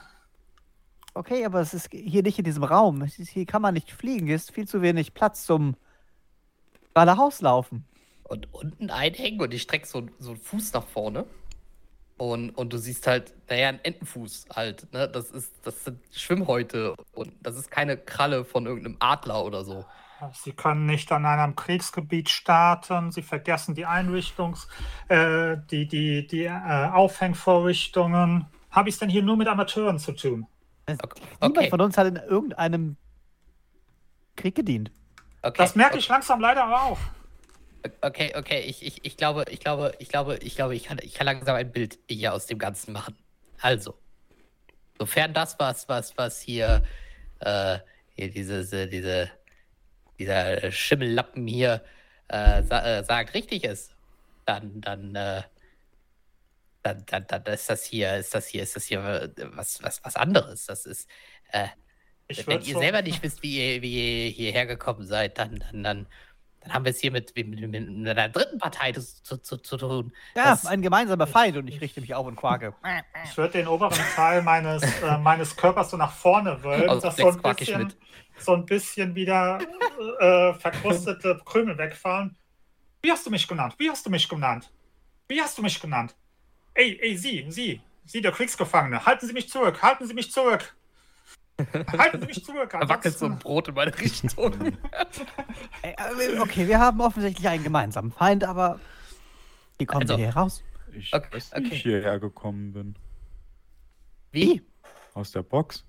Okay, 1.14 1.45
aber 1.45 1.62
es 1.62 1.74
ist 1.76 1.89
hier 1.91 2.24
nicht 2.24 2.39
in 2.39 2.43
diesem 2.45 2.64
Raum. 2.64 3.04
Hier 3.06 3.45
kann 3.45 3.62
man 3.62 3.76
nicht 3.76 3.91
fliegen. 3.91 4.26
Hier 4.26 4.36
ist 4.36 4.51
viel 4.51 4.68
zu 4.68 4.82
wenig 4.82 5.14
Platz 5.14 5.45
zum 5.45 5.76
geradeaus 6.95 7.41
laufen. 7.41 7.86
Und 8.24 8.51
unten 8.54 8.89
einhängen 8.89 9.39
und 9.39 9.54
ich 9.54 9.62
strecke 9.62 9.86
so, 9.86 10.08
so 10.18 10.32
einen 10.32 10.39
Fuß 10.39 10.74
nach 10.74 10.88
vorne. 10.88 11.26
Und, 12.18 12.51
und 12.51 12.72
du 12.72 12.78
siehst 12.78 13.07
halt, 13.07 13.34
naja, 13.49 13.70
einen 13.70 13.80
Entenfuß 13.80 14.45
halt. 14.55 14.91
Ne? 14.93 15.09
Das, 15.09 15.32
ist, 15.32 15.51
das 15.64 15.84
sind 15.84 15.99
Schwimmhäute 16.11 16.95
und 17.14 17.34
das 17.41 17.57
ist 17.57 17.72
keine 17.72 17.97
Kralle 17.97 18.45
von 18.45 18.66
irgendeinem 18.66 18.97
Adler 18.99 19.43
oder 19.43 19.66
so. 19.66 19.86
Sie 20.32 20.53
können 20.53 20.86
nicht 20.86 21.11
an 21.11 21.26
einem 21.26 21.55
Kriegsgebiet 21.55 22.30
starten. 22.30 23.11
Sie 23.11 23.22
vergessen 23.22 23.76
die 23.76 23.86
Einrichtungs-, 23.86 24.68
äh, 25.09 25.57
die, 25.70 25.88
die, 25.88 26.28
die 26.28 26.45
äh, 26.45 26.89
Aufhängvorrichtungen. 26.93 28.45
Habe 28.72 28.89
ich 28.89 28.95
es 28.95 28.99
denn 28.99 29.09
hier 29.09 29.24
nur 29.24 29.36
mit 29.36 29.47
Amateuren 29.47 29.99
zu 29.99 30.14
tun? 30.14 30.47
Okay. 30.88 31.22
Niemand 31.41 31.57
okay. 31.57 31.70
von 31.70 31.82
uns 31.82 31.97
hat 31.97 32.07
in 32.07 32.16
irgendeinem 32.16 32.95
Krieg 34.36 34.55
gedient. 34.55 34.91
Okay, 35.41 35.57
Das 35.57 35.76
merke 35.76 35.97
ich 35.97 36.07
langsam 36.07 36.39
leider 36.39 36.64
aber 36.64 36.84
auch. 36.84 36.99
Okay, 38.02 38.34
okay, 38.36 38.62
ich, 38.62 38.86
ich, 38.86 39.04
ich 39.04 39.18
glaube, 39.18 39.46
ich 39.50 39.60
glaube, 39.60 39.94
ich 40.00 40.10
glaube, 40.10 40.38
ich 40.38 40.56
glaube, 40.56 40.76
ich 40.76 40.86
kann, 40.86 41.00
ich 41.02 41.14
kann 41.14 41.26
langsam 41.26 41.56
ein 41.56 41.72
Bild 41.72 42.00
hier 42.10 42.34
aus 42.34 42.46
dem 42.46 42.58
Ganzen 42.58 42.94
machen. 42.94 43.18
Also, 43.60 43.98
sofern 44.98 45.34
das, 45.34 45.60
was, 45.60 45.90
was, 45.90 46.18
was 46.18 46.42
hier, 46.42 46.84
äh, 47.40 47.80
hier 48.16 48.30
dieses, 48.30 48.70
diese, 48.70 49.30
dieser 50.18 50.72
Schimmellappen 50.72 51.46
hier 51.48 51.84
äh, 52.30 52.64
sa 52.64 53.00
äh, 53.00 53.04
sagt, 53.04 53.34
richtig 53.34 53.64
ist, 53.64 53.96
dann, 54.46 54.82
dann, 54.82 55.16
äh, 55.16 55.44
dann, 56.84 57.06
dann, 57.06 57.28
dann 57.28 57.44
ist 57.46 57.70
das 57.70 57.84
hier, 57.84 58.16
ist 58.16 58.34
das 58.34 58.48
hier, 58.48 58.64
ist 58.64 58.76
das 58.76 58.86
hier 58.86 59.00
äh, 59.00 59.30
was, 59.56 59.84
was, 59.84 60.04
was 60.04 60.16
anderes. 60.16 60.66
Das 60.66 60.86
ist, 60.86 61.10
äh, 61.52 61.68
wenn 62.46 62.62
ihr 62.62 62.78
selber 62.78 63.02
nicht 63.02 63.22
wisst, 63.22 63.44
wie 63.44 63.76
ihr, 63.76 63.82
wie 63.82 64.26
ihr 64.26 64.30
hierher 64.32 64.66
gekommen 64.66 65.06
seid, 65.06 65.38
dann, 65.38 65.60
dann, 65.60 65.84
dann, 65.84 66.08
dann 66.64 66.74
haben 66.74 66.86
wir 66.86 66.91
es 66.91 66.99
hier 66.99 67.11
mit, 67.11 67.36
mit, 67.36 67.47
mit, 67.49 68.07
einer 68.09 68.30
dritten 68.30 68.57
Partei 68.57 68.91
zu, 68.93 69.01
zu, 69.01 69.38
zu, 69.38 69.57
zu 69.57 69.78
tun. 69.78 70.14
Ja, 70.36 70.51
Das- 70.51 70.66
ein 70.66 70.82
gemeinsamer 70.82 71.28
Feind 71.28 71.57
und 71.57 71.68
ich 71.68 71.82
richte 71.82 72.01
mich 72.01 72.14
auf 72.16 72.26
und 72.26 72.36
quake. 72.36 72.74
Ich 73.26 73.38
würde 73.38 73.53
den 73.53 73.68
oberen 73.68 73.97
Teil 74.16 74.41
meines, 74.41 74.84
äh, 75.01 75.18
meines 75.22 75.55
Körpers 75.55 75.89
so 75.91 75.97
nach 75.97 76.11
vorne 76.11 76.61
wölben, 76.64 76.89
Aus 76.89 77.01
dass 77.03 77.18
so 77.18 77.28
ein, 77.30 77.41
bisschen, 77.41 77.84
mit. 77.84 77.97
so 78.38 78.53
ein 78.53 78.66
bisschen 78.66 79.16
wieder 79.16 79.59
äh, 80.20 80.53
verkrustete 80.53 81.39
Krümel 81.45 81.78
wegfallen. 81.78 82.36
Wie 83.01 83.11
hast 83.11 83.26
du 83.26 83.30
mich 83.30 83.47
genannt? 83.47 83.76
Wie 83.78 83.89
hast 83.89 84.05
du 84.05 84.09
mich 84.09 84.28
genannt? 84.30 84.72
Wie 85.28 85.41
hast 85.41 85.57
du 85.57 85.61
mich 85.61 85.80
genannt? 85.80 86.16
Ey, 86.74 86.99
ey, 87.01 87.18
Sie, 87.18 87.45
Sie, 87.49 87.82
Sie, 88.05 88.22
der 88.22 88.32
Kriegsgefangene, 88.32 89.05
halten 89.05 89.26
Sie 89.28 89.34
mich 89.34 89.49
zurück, 89.49 89.82
halten 89.82 90.05
Sie 90.07 90.14
mich 90.14 90.32
zurück. 90.32 90.76
Halten 91.97 92.22
Sie 92.22 92.28
mich 92.28 92.43
zurück. 92.45 92.70
Da 92.72 92.89
wackelt 92.89 93.18
so 93.18 93.26
ein 93.26 93.38
Brot 93.38 93.68
in 93.68 93.76
meine 93.76 93.97
Richtung. 93.97 94.54
Ey, 95.82 95.95
äh, 95.97 96.39
Okay, 96.39 96.68
wir 96.68 96.80
haben 96.80 96.99
offensichtlich 97.01 97.47
einen 97.47 97.64
gemeinsamen 97.64 98.12
Feind, 98.12 98.43
aber 98.43 98.80
wie 99.78 99.86
kommen 99.86 100.01
Also- 100.04 100.18
wir 100.18 100.26
hier 100.26 100.36
raus? 100.36 100.64
Ich 100.91 101.14
Okay, 101.14 101.28
weiß, 101.32 101.51
wie 101.54 101.58
okay. 101.66 101.76
ich 101.76 101.82
hierher 101.84 102.20
gekommen 102.20 102.74
bin. 102.74 102.95
Wie? 104.32 104.62
Aus 105.14 105.32
der 105.32 105.43
Box. 105.43 105.84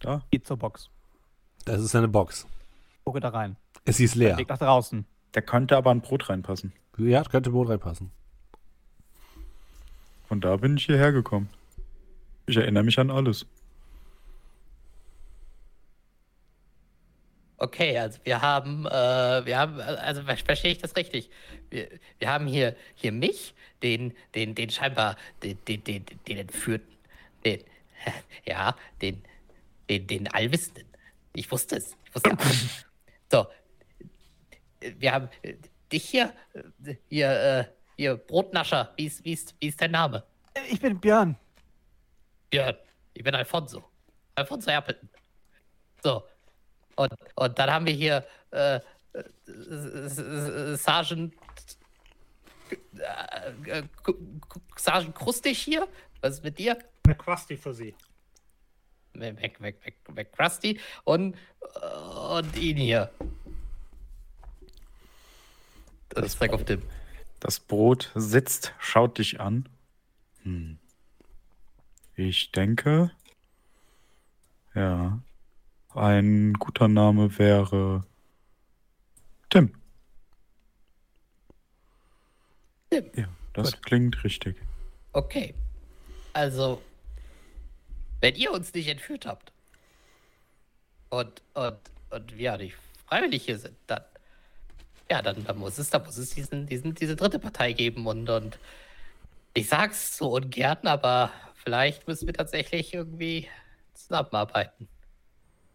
Da. 0.00 0.22
Geht 0.30 0.46
zur 0.46 0.56
Box. 0.58 0.88
Das 1.64 1.80
ist 1.82 1.94
eine 1.94 2.08
Box. 2.08 2.46
Gucke 3.04 3.20
da 3.20 3.28
rein. 3.28 3.56
Es 3.84 3.98
ist 4.00 4.14
leer. 4.14 4.36
Weg 4.38 4.48
nach 4.48 4.58
draußen. 4.58 5.06
Da 5.32 5.40
könnte 5.40 5.76
aber 5.76 5.90
ein 5.90 6.00
Brot 6.02 6.28
reinpassen. 6.28 6.72
Ja, 6.98 7.22
könnte 7.24 7.50
Boot 7.50 7.68
reinpassen. 7.68 8.10
Von 10.28 10.40
da 10.40 10.56
bin 10.56 10.76
ich 10.76 10.86
hierher 10.86 11.12
gekommen. 11.12 11.48
Ich 12.46 12.56
erinnere 12.56 12.84
mich 12.84 12.98
an 12.98 13.10
alles. 13.10 13.46
Okay, 17.62 17.96
also 17.96 18.18
wir 18.24 18.42
haben, 18.42 18.86
äh, 18.86 19.46
wir 19.46 19.56
haben, 19.56 19.80
also 19.80 20.22
ver- 20.24 20.36
verstehe 20.36 20.72
ich 20.72 20.78
das 20.78 20.96
richtig? 20.96 21.30
Wir, 21.70 21.88
wir 22.18 22.28
haben 22.28 22.48
hier, 22.48 22.74
hier 22.96 23.12
mich, 23.12 23.54
den, 23.84 24.16
den, 24.34 24.56
den 24.56 24.68
scheinbar, 24.68 25.14
den, 25.44 25.64
den, 25.66 25.84
den, 25.84 26.04
den 26.26 26.38
Entführten, 26.38 26.92
den, 27.44 27.62
ja, 28.44 28.74
den, 29.00 29.22
den, 29.88 30.08
den 30.08 30.26
Allwissenden. 30.34 30.88
Ich 31.34 31.48
wusste 31.52 31.76
es. 31.76 31.96
Ich 32.04 32.12
wusste 32.16 32.30
alles. 32.36 32.84
So, 33.30 33.46
wir 34.80 35.12
haben 35.12 35.28
äh, 35.42 35.54
dich 35.92 36.02
hier, 36.08 36.34
äh, 36.84 36.94
hier, 37.08 37.30
äh, 37.30 37.64
hier 37.96 38.16
Brotnascher. 38.16 38.92
Wie 38.96 39.06
ist, 39.06 39.24
wie 39.24 39.34
ist, 39.34 39.54
wie 39.60 39.68
ist 39.68 39.80
dein 39.80 39.92
Name? 39.92 40.24
Äh, 40.54 40.62
Ich 40.68 40.80
bin 40.80 40.98
Björn. 40.98 41.36
Björn, 42.50 42.74
ich 43.14 43.22
bin 43.22 43.36
Alfonso. 43.36 43.84
Alfonso 44.34 44.68
Appleton. 44.72 45.08
So. 46.02 46.24
Und, 46.96 47.12
und 47.36 47.58
dann 47.58 47.70
haben 47.70 47.86
wir 47.86 47.94
hier 47.94 48.26
äh, 48.50 48.76
äh, 48.76 48.80
Sergeant 50.76 51.32
äh, 53.66 53.78
äh, 53.78 53.82
Sergeant 54.76 55.14
Krustig 55.14 55.58
hier. 55.58 55.88
Was 56.20 56.34
ist 56.34 56.44
mit 56.44 56.58
dir? 56.58 56.78
Quasti 57.18 57.56
für 57.56 57.74
Sie. 57.74 57.94
Weg, 59.14 59.40
weg, 59.40 59.60
weg, 59.60 59.84
weg, 59.84 59.96
weg 60.08 60.32
Krusty. 60.32 60.80
Und, 61.04 61.36
äh, 61.74 62.38
und 62.38 62.56
ihn 62.56 62.76
hier. 62.76 63.10
Das 66.10 66.26
ist 66.26 66.38
Zweck 66.38 66.52
auf 66.52 66.64
dem. 66.64 66.82
Das 67.40 67.58
Brot 67.58 68.12
sitzt, 68.14 68.72
schaut 68.78 69.18
dich 69.18 69.40
an. 69.40 69.68
Hm. 70.42 70.78
Ich 72.14 72.52
denke, 72.52 73.10
ja, 74.74 75.20
ein 75.94 76.54
guter 76.54 76.88
Name 76.88 77.38
wäre 77.38 78.04
Tim. 79.50 79.74
Tim. 82.90 83.10
Ja, 83.14 83.28
das 83.52 83.80
klingt 83.82 84.22
richtig. 84.24 84.56
Okay. 85.12 85.54
Also, 86.32 86.80
wenn 88.20 88.34
ihr 88.36 88.52
uns 88.52 88.72
nicht 88.72 88.88
entführt 88.88 89.26
habt 89.26 89.52
und, 91.10 91.42
und, 91.54 91.76
und 92.10 92.36
wir 92.36 92.56
nicht 92.56 92.76
freiwillig 93.06 93.44
hier 93.44 93.58
sind, 93.58 93.76
dann, 93.86 94.02
ja, 95.10 95.20
dann, 95.20 95.44
dann 95.44 95.58
muss 95.58 95.76
es, 95.78 95.90
dann 95.90 96.04
muss 96.04 96.16
es 96.16 96.30
diesen, 96.30 96.66
diesen, 96.66 96.94
diese 96.94 97.16
dritte 97.16 97.38
Partei 97.38 97.74
geben 97.74 98.06
und, 98.06 98.30
und 98.30 98.58
ich 99.52 99.68
sag's 99.68 100.16
so 100.16 100.32
ungern, 100.32 100.86
aber 100.86 101.30
vielleicht 101.62 102.08
müssen 102.08 102.26
wir 102.26 102.34
tatsächlich 102.34 102.94
irgendwie 102.94 103.48
zusammenarbeiten. 103.92 104.88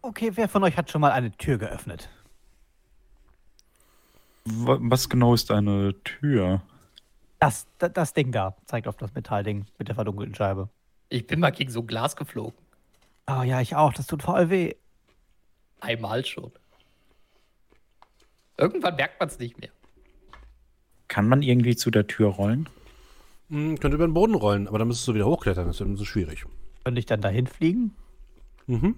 Okay, 0.02 0.30
wer 0.34 0.48
von 0.48 0.62
euch 0.64 0.76
hat 0.76 0.90
schon 0.90 1.00
mal 1.00 1.10
eine 1.12 1.30
Tür 1.32 1.58
geöffnet? 1.58 2.08
Wa- 4.44 4.78
Was 4.80 5.08
genau 5.08 5.34
ist 5.34 5.50
eine 5.50 5.94
Tür? 6.04 6.62
Das, 7.40 7.66
das, 7.78 7.92
das 7.92 8.12
Ding 8.14 8.32
da 8.32 8.56
zeigt 8.66 8.88
auf 8.88 8.96
das 8.96 9.14
Metallding 9.14 9.66
mit 9.78 9.88
der 9.88 9.94
verdunkelten 9.94 10.34
Scheibe. 10.34 10.68
Ich 11.08 11.26
bin 11.26 11.40
mal 11.40 11.50
gegen 11.50 11.70
so 11.70 11.80
ein 11.80 11.86
Glas 11.86 12.16
geflogen. 12.16 12.58
Oh 13.26 13.42
ja, 13.42 13.60
ich 13.60 13.76
auch. 13.76 13.92
Das 13.92 14.06
tut 14.06 14.22
voll 14.22 14.50
weh. 14.50 14.74
Einmal 15.80 16.24
schon. 16.24 16.50
Irgendwann 18.56 18.96
merkt 18.96 19.20
man 19.20 19.28
es 19.28 19.38
nicht 19.38 19.60
mehr. 19.60 19.70
Kann 21.06 21.28
man 21.28 21.42
irgendwie 21.42 21.76
zu 21.76 21.90
der 21.90 22.06
Tür 22.06 22.28
rollen? 22.28 22.68
Hm, 23.50 23.78
könnte 23.78 23.94
über 23.96 24.06
den 24.06 24.14
Boden 24.14 24.34
rollen, 24.34 24.66
aber 24.68 24.78
dann 24.78 24.88
müsstest 24.88 25.08
du 25.08 25.14
wieder 25.14 25.26
hochklettern. 25.26 25.66
Das 25.66 25.76
ist 25.76 25.80
dann 25.80 25.96
so 25.96 26.04
schwierig. 26.04 26.44
Könnte 26.84 26.98
ich 26.98 27.06
dann 27.06 27.20
dahin 27.20 27.46
fliegen? 27.46 27.94
Mhm. 28.66 28.96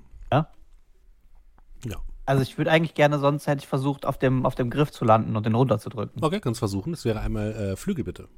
Ja. 1.84 1.92
Ja. 1.92 1.96
Also 2.26 2.42
ich 2.42 2.56
würde 2.58 2.70
eigentlich 2.70 2.94
gerne, 2.94 3.18
sonst 3.18 3.46
hätte 3.46 3.60
ich 3.62 3.66
versucht, 3.66 4.06
auf 4.06 4.18
dem, 4.18 4.46
auf 4.46 4.54
dem 4.54 4.70
Griff 4.70 4.92
zu 4.92 5.04
landen 5.04 5.36
und 5.36 5.46
den 5.46 5.54
runterzudrücken. 5.54 6.22
Okay, 6.22 6.40
kannst 6.40 6.60
versuchen. 6.60 6.92
Das 6.92 7.04
wäre 7.04 7.20
einmal 7.20 7.52
äh, 7.52 7.76
Flügel, 7.76 8.04
bitte. 8.04 8.28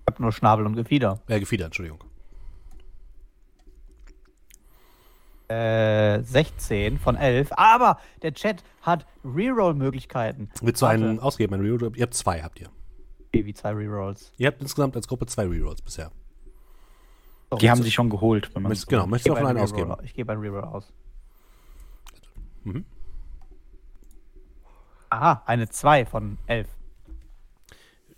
Ich 0.00 0.12
habe 0.12 0.22
nur 0.22 0.30
Schnabel 0.30 0.66
und 0.66 0.76
Gefieder. 0.76 1.20
Äh, 1.26 1.40
Gefieder, 1.40 1.66
Entschuldigung. 1.66 1.98
Äh, 5.48 6.22
16 6.22 6.98
von 6.98 7.16
11. 7.16 7.50
Aber 7.52 7.98
der 8.22 8.34
Chat 8.34 8.62
hat 8.82 9.06
Reroll-Möglichkeiten. 9.24 10.50
Willst 10.60 10.82
du 10.82 10.86
Warte. 10.86 11.04
einen 11.04 11.20
ausgeben, 11.20 11.54
einen 11.54 11.64
Reroll? 11.64 11.92
Ihr 11.96 12.02
habt 12.02 12.14
zwei, 12.14 12.42
habt 12.42 12.60
ihr. 12.60 12.68
Wie 13.32 13.52
zwei 13.52 13.72
Rerolls. 13.72 14.32
Ihr 14.38 14.46
habt 14.46 14.62
insgesamt 14.62 14.96
als 14.96 15.06
Gruppe 15.06 15.26
zwei 15.26 15.46
Rerolls 15.46 15.82
bisher. 15.82 16.10
So, 17.50 17.58
Die 17.58 17.70
haben 17.70 17.82
sich 17.82 17.94
schon 17.94 18.10
geholt, 18.10 18.54
wenn 18.54 18.62
man 18.62 18.70
Möchtest, 18.70 18.88
genau, 18.88 19.04
ich 19.04 19.10
möchtest 19.10 19.28
du 19.28 19.30
gebe 19.30 19.40
davon 19.40 19.48
einen 19.48 19.58
einen 19.58 19.64
ausgeben? 19.64 19.90
Reroll, 19.90 20.04
ich 20.04 20.14
gebe 20.14 20.32
einen 20.32 20.40
Reroll 20.40 20.64
aus. 20.64 20.92
Mhm. 22.66 22.84
Aha, 25.08 25.42
eine 25.46 25.68
2 25.68 26.04
von 26.04 26.36
11. 26.48 26.68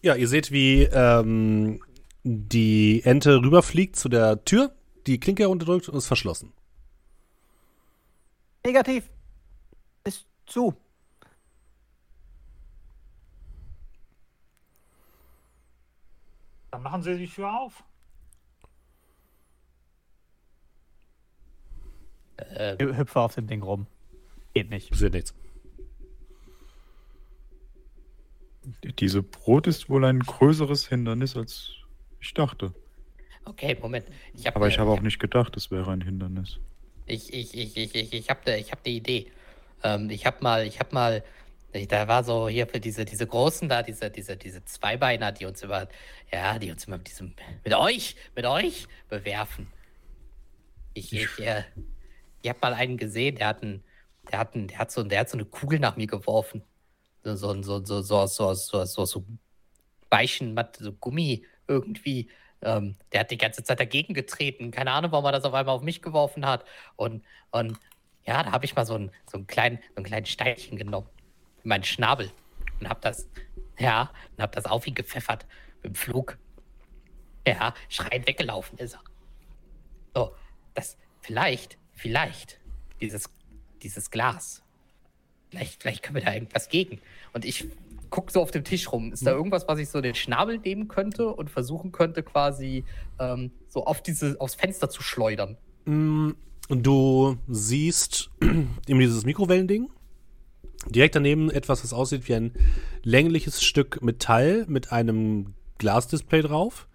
Ja, 0.01 0.15
ihr 0.15 0.27
seht, 0.27 0.51
wie 0.51 0.85
ähm, 0.85 1.85
die 2.25 3.03
Ente 3.05 3.43
rüberfliegt 3.43 3.95
zu 3.97 4.09
der 4.09 4.43
Tür, 4.45 4.75
die 5.07 5.21
Klinke 5.21 5.43
herunterdrückt 5.43 5.89
und 5.91 5.97
ist 5.99 6.07
verschlossen. 6.07 6.55
Negativ. 8.65 9.11
Ist 10.05 10.27
zu. 10.47 10.75
Dann 16.71 16.83
machen 16.83 17.03
Sie 17.03 17.19
die 17.19 17.29
Tür 17.29 17.53
auf. 17.53 17.85
Äh, 22.39 22.77
Ich 22.83 22.97
Hüpfe 22.97 23.21
auf 23.21 23.35
dem 23.35 23.47
Ding 23.47 23.63
rum. 23.63 23.87
Geht 24.59 24.71
nicht. 24.71 24.91
Passiert 24.91 25.13
nichts. 25.15 25.35
Diese 28.99 29.23
Brot 29.23 29.67
ist 29.69 29.89
wohl 29.89 30.05
ein 30.05 30.19
größeres 30.21 30.89
Hindernis, 30.89 31.37
als 31.37 31.71
ich 32.21 32.35
dachte. 32.35 32.75
okay, 33.45 33.77
Moment. 33.81 34.07
Ich 34.35 34.47
hab 34.47 34.57
Aber 34.57 34.67
ne- 34.67 34.73
ich 34.73 34.79
habe 34.81 34.91
auch 34.91 35.01
nicht 35.01 35.21
gedacht, 35.21 35.57
es 35.57 35.71
wäre 35.71 35.91
ein 35.93 36.01
Hindernis. 36.01 36.59
Ich, 37.07 37.33
ich, 37.33 37.57
ich, 37.57 37.77
ich, 37.77 37.95
ich, 37.95 38.13
ich 38.13 38.29
habe 38.31 38.57
ich 38.57 38.73
hab 38.73 38.83
die 38.83 38.97
Idee. 38.97 39.31
Ähm, 39.85 40.11
ich 40.11 40.27
habe 40.27 40.39
mal, 40.43 40.67
ich 40.67 40.81
habe 40.81 40.93
mal, 40.93 41.25
ich- 41.73 41.87
da 41.89 42.09
war 42.09 42.25
so 42.25 42.49
hier 42.49 42.67
für 42.67 42.81
diese, 42.81 43.05
diese 43.05 43.27
großen 43.27 43.69
da, 43.69 43.83
diese, 43.85 44.11
diese, 44.11 44.37
diese 44.37 44.65
Zweibeiner, 44.65 45.31
die 45.33 45.47
uns 45.47 45.63
immer, 45.63 45.87
ja, 46.33 46.59
die 46.59 46.71
uns 46.73 46.85
immer 46.85 46.99
mit 46.99 47.09
diesem, 47.09 47.33
mit 47.65 47.75
euch, 47.75 48.17
mit 48.35 48.45
euch 48.45 48.87
bewerfen. 49.09 49.69
Ich, 50.95 51.13
ich, 51.13 51.39
äh, 51.39 51.63
ich 52.43 52.49
habe 52.51 52.59
mal 52.61 52.75
einen 52.75 52.97
gesehen, 52.99 53.37
der 53.37 53.47
hat 53.47 53.63
einen, 53.63 53.83
der 54.31 54.39
hat 54.39 54.55
einen, 54.55 54.69
der 54.69 54.79
hat 54.79 54.91
so, 54.91 55.03
der 55.03 55.21
hat 55.21 55.31
so 55.31 55.37
eine 55.37 55.45
Kugel 55.45 55.79
nach 55.79 55.97
mir 55.97 56.07
geworfen. 56.07 56.63
So, 57.23 57.35
so, 57.35 57.63
so, 57.63 57.85
so, 57.85 58.03
so, 58.03 58.27
so, 58.27 58.55
so, 58.55 58.85
so, 58.85 59.05
so 59.05 59.25
Weichen, 60.11 60.59
so 60.79 60.93
Gummi 60.93 61.45
irgendwie. 61.67 62.31
Ähm, 62.63 62.97
der 63.13 63.21
hat 63.21 63.31
die 63.31 63.39
ganze 63.39 63.63
Zeit 63.63 63.81
dagegen 63.81 64.15
getreten. 64.15 64.71
Keine 64.71 64.93
Ahnung, 64.93 65.13
warum 65.13 65.27
er 65.27 65.33
das 65.33 65.45
auf 65.45 65.55
einmal 65.55 65.75
auf 65.75 65.83
mich 65.83 66.03
geworfen 66.03 66.47
hat. 66.47 66.65
Und, 66.97 67.25
und 67.51 67.79
ja, 68.25 68.43
da 68.43 68.53
habe 68.53 68.65
ich 68.65 68.75
mal 68.75 68.87
so 68.87 68.95
einen, 68.95 69.11
so, 69.31 69.39
einen 69.39 69.47
kleinen, 69.47 69.79
so 69.91 69.97
einen 69.97 70.07
kleinen 70.07 70.27
Steinchen 70.27 70.77
genommen. 70.77 71.09
In 71.63 71.69
meinen 71.69 71.85
Schnabel. 71.85 72.31
Und 72.81 72.89
habe 72.89 73.01
das, 73.01 73.29
ja, 73.79 74.11
und 74.37 74.43
habe 74.43 74.55
das 74.55 74.67
auf 74.67 74.87
ihn 74.87 74.95
gepfeffert. 74.95 75.47
Im 75.83 75.95
Flug. 75.95 76.39
Ja, 77.47 77.73
schreiend 77.89 78.27
weggelaufen 78.27 78.79
ist 78.79 78.95
er. 78.95 79.03
So, 80.15 80.35
das, 80.75 80.99
vielleicht, 81.21 81.79
vielleicht, 81.93 82.61
dieses, 83.01 83.31
dieses 83.83 84.11
Glas. 84.11 84.63
Vielleicht, 85.51 85.83
vielleicht 85.83 86.03
können 86.03 86.17
wir 86.17 86.25
da 86.25 86.35
irgendwas 86.35 86.69
gegen. 86.69 87.01
Und 87.33 87.45
ich 87.45 87.67
gucke 88.11 88.33
so 88.33 88.43
auf 88.43 88.51
dem 88.51 88.65
Tisch 88.65 88.91
rum. 88.93 89.13
Ist 89.13 89.27
da 89.27 89.33
irgendwas, 89.33 89.67
was 89.69 89.79
ich 89.79 89.89
so 89.89 90.01
den 90.01 90.15
Schnabel 90.15 90.59
nehmen 90.59 90.89
könnte 90.89 91.29
und 91.29 91.51
versuchen 91.51 91.93
könnte, 91.93 92.23
quasi 92.23 92.85
ähm, 93.19 93.51
so 93.69 93.85
auf 93.85 94.03
diese, 94.03 94.41
aufs 94.41 94.55
Fenster 94.55 94.89
zu 94.91 95.03
schleudern? 95.03 95.57
Mm, 95.85 96.33
Du 96.69 97.39
siehst 97.49 98.31
eben 98.43 99.01
dieses 99.01 99.25
Mikrowellending. 99.25 99.89
Direkt 100.87 101.17
daneben 101.17 101.51
etwas, 101.51 101.83
was 101.83 101.93
aussieht 101.93 102.29
wie 102.29 102.35
ein 102.35 102.53
längliches 103.03 103.63
Stück 103.63 104.03
Metall 104.03 104.67
mit 104.69 104.93
einem 104.93 105.55
Glasdisplay 105.79 106.43
drauf 106.43 106.87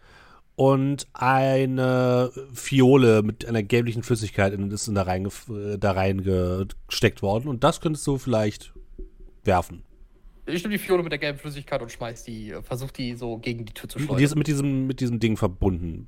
und 0.55 1.07
eine 1.13 2.31
Fiole 2.53 3.23
mit 3.23 3.45
einer 3.45 3.63
gelblichen 3.63 4.03
Flüssigkeit 4.03 4.53
in, 4.53 4.69
ist 4.71 4.87
in 4.87 4.95
da, 4.95 5.03
reingef- 5.03 5.73
äh, 5.73 5.77
da 5.77 5.91
reingesteckt 5.91 7.21
worden. 7.21 7.47
Und 7.47 7.63
das 7.63 7.81
könntest 7.81 8.05
du 8.07 8.17
vielleicht 8.17 8.73
werfen. 9.43 9.83
Ich 10.45 10.61
nehme 10.63 10.73
die 10.73 10.77
Fiole 10.83 11.03
mit 11.03 11.11
der 11.11 11.19
gelben 11.19 11.39
Flüssigkeit 11.39 11.81
und 11.81 11.91
schmeiß 11.91 12.23
die, 12.25 12.51
äh, 12.51 12.61
versuch 12.61 12.91
die 12.91 13.15
so 13.15 13.37
gegen 13.37 13.65
die 13.65 13.73
Tür 13.73 13.89
zu 13.89 13.97
Die 13.97 14.05
schleudern. 14.05 14.23
ist 14.23 14.35
mit 14.35 14.47
diesem, 14.47 14.87
mit 14.87 14.99
diesem 14.99 15.19
Ding 15.19 15.37
verbunden. 15.37 16.07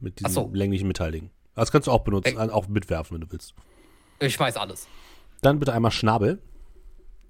Mit 0.00 0.20
diesem 0.20 0.32
so. 0.32 0.50
länglichen 0.52 0.88
Metallding. 0.88 1.30
Das 1.54 1.72
kannst 1.72 1.86
du 1.88 1.92
auch 1.92 2.04
benutzen, 2.04 2.36
Ey. 2.38 2.50
auch 2.50 2.68
mitwerfen, 2.68 3.14
wenn 3.14 3.22
du 3.22 3.32
willst. 3.32 3.54
Ich 4.20 4.34
schmeiß 4.34 4.56
alles. 4.58 4.86
Dann 5.40 5.58
bitte 5.58 5.72
einmal 5.72 5.90
Schnabel. 5.90 6.38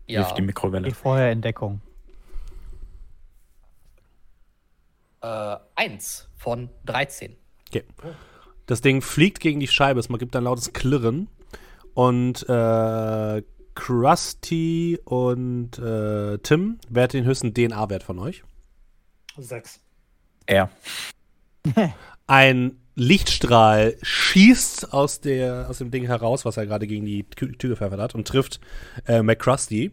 Ja. 0.09 0.21
Hilft 0.23 0.39
die 0.39 0.43
Mikrowelle. 0.43 0.89
Geh 0.89 0.95
vorher 0.95 1.31
in 1.31 1.43
Deckung. 1.43 1.81
Äh, 5.27 5.59
eins 5.75 6.29
von 6.37 6.71
13. 6.85 7.37
Okay. 7.69 7.83
Das 8.67 8.81
Ding 8.81 9.03
fliegt 9.03 9.41
gegen 9.41 9.59
die 9.59 9.67
Scheibe, 9.67 9.99
es 9.99 10.09
gibt 10.09 10.37
ein 10.37 10.45
lautes 10.45 10.73
Klirren. 10.73 11.29
Und 11.95 12.49
äh, 12.49 13.43
Krusty 13.75 14.99
und 15.05 15.79
äh, 15.79 16.39
Tim, 16.39 16.79
wer 16.89 17.05
hat 17.05 17.13
den 17.13 17.25
höchsten 17.25 17.55
DNA-Wert 17.55 18.03
von 18.03 18.19
euch? 18.19 18.45
Sechs. 19.37 19.81
Er. 20.47 20.71
Ein 22.27 22.79
Lichtstrahl 22.95 23.97
schießt 24.03 24.93
aus, 24.93 25.21
der, 25.21 25.69
aus 25.69 25.79
dem 25.79 25.91
Ding 25.91 26.07
heraus, 26.07 26.45
was 26.45 26.57
er 26.57 26.67
gerade 26.67 26.87
gegen 26.87 27.05
die 27.05 27.25
Tür 27.25 27.53
Tür 27.53 27.71
gepfeffert 27.71 28.01
hat, 28.01 28.15
und 28.15 28.29
trifft 28.29 28.61
äh, 29.07 29.23
McCrusty. 29.23 29.91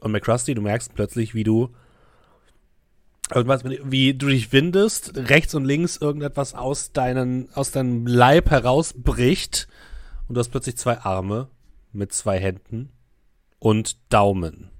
Und 0.00 0.12
McCrusty, 0.12 0.54
du 0.54 0.62
merkst 0.62 0.94
plötzlich, 0.94 1.34
wie 1.34 1.44
du 1.44 1.70
irgendwas, 3.32 3.62
wie 3.64 4.14
du 4.14 4.28
dich 4.28 4.52
windest, 4.52 5.16
rechts 5.16 5.54
und 5.54 5.64
links 5.64 5.96
irgendetwas 5.96 6.54
aus, 6.54 6.92
deinen, 6.92 7.48
aus 7.54 7.70
deinem 7.70 8.06
Leib 8.06 8.50
herausbricht. 8.50 9.68
Und 10.28 10.34
du 10.34 10.40
hast 10.40 10.50
plötzlich 10.50 10.76
zwei 10.76 10.98
Arme 10.98 11.48
mit 11.92 12.12
zwei 12.12 12.38
Händen 12.38 12.90
und 13.58 14.12
Daumen. 14.12 14.70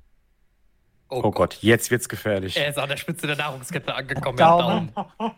Oh 1.09 1.31
Gott, 1.31 1.59
jetzt 1.61 1.91
wird's 1.91 2.09
gefährlich. 2.09 2.57
Er 2.57 2.69
ist 2.69 2.79
an 2.79 2.89
der 2.89 2.97
Spitze 2.97 3.27
der 3.27 3.37
Nahrungskette 3.37 3.95
angekommen. 3.95 4.41
hat 4.41 4.61
Daumen. 4.61 4.93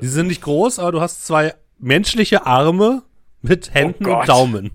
Die 0.00 0.08
sind 0.08 0.26
nicht 0.26 0.42
groß, 0.42 0.80
aber 0.80 0.92
du 0.92 1.00
hast 1.00 1.24
zwei 1.24 1.54
menschliche 1.78 2.46
Arme 2.46 3.02
mit 3.42 3.72
Händen 3.74 4.06
und 4.06 4.12
Gott. 4.12 4.28
Daumen. 4.28 4.72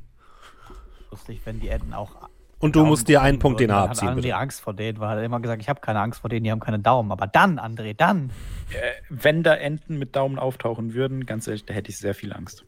Lustig, 1.12 1.42
wenn 1.44 1.60
die 1.60 1.68
Enten 1.70 1.94
auch. 1.94 2.16
Und 2.60 2.76
du 2.76 2.80
Daumen 2.80 2.90
musst 2.90 3.08
dir 3.08 3.22
einen 3.22 3.40
Punkt 3.40 3.60
DNA 3.60 3.68
dann 3.68 3.90
abziehen, 3.90 4.10
Hat 4.10 4.18
André. 4.18 4.32
Angst 4.32 4.62
vor 4.62 4.74
denen, 4.74 5.00
weil 5.00 5.18
er 5.18 5.24
immer 5.24 5.40
gesagt, 5.40 5.62
ich 5.62 5.70
habe 5.70 5.80
keine 5.80 6.02
Angst 6.02 6.20
vor 6.20 6.30
denen, 6.30 6.44
die 6.44 6.52
haben 6.52 6.60
keine 6.60 6.80
Daumen. 6.80 7.12
Aber 7.12 7.26
dann, 7.26 7.58
André, 7.58 7.94
dann. 7.96 8.32
Äh, 8.72 8.92
wenn 9.10 9.44
da 9.44 9.56
Enten 9.56 9.98
mit 9.98 10.16
Daumen 10.16 10.38
auftauchen 10.38 10.94
würden, 10.94 11.26
ganz 11.26 11.48
ehrlich, 11.48 11.66
da 11.66 11.74
hätte 11.74 11.90
ich 11.90 11.98
sehr 11.98 12.14
viel 12.14 12.34
Angst. 12.34 12.66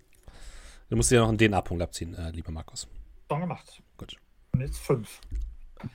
Du 0.90 0.96
musst 0.96 1.12
dir 1.12 1.20
noch 1.20 1.30
einen 1.30 1.38
DNA-Punkt 1.38 1.84
abziehen, 1.84 2.16
äh, 2.16 2.32
lieber 2.32 2.52
Markus. 2.52 2.88
Schon 3.30 3.42
gemacht. 3.42 3.82
Gut. 3.98 4.16
Und 4.54 4.62
jetzt 4.62 4.80
fünf. 4.80 5.20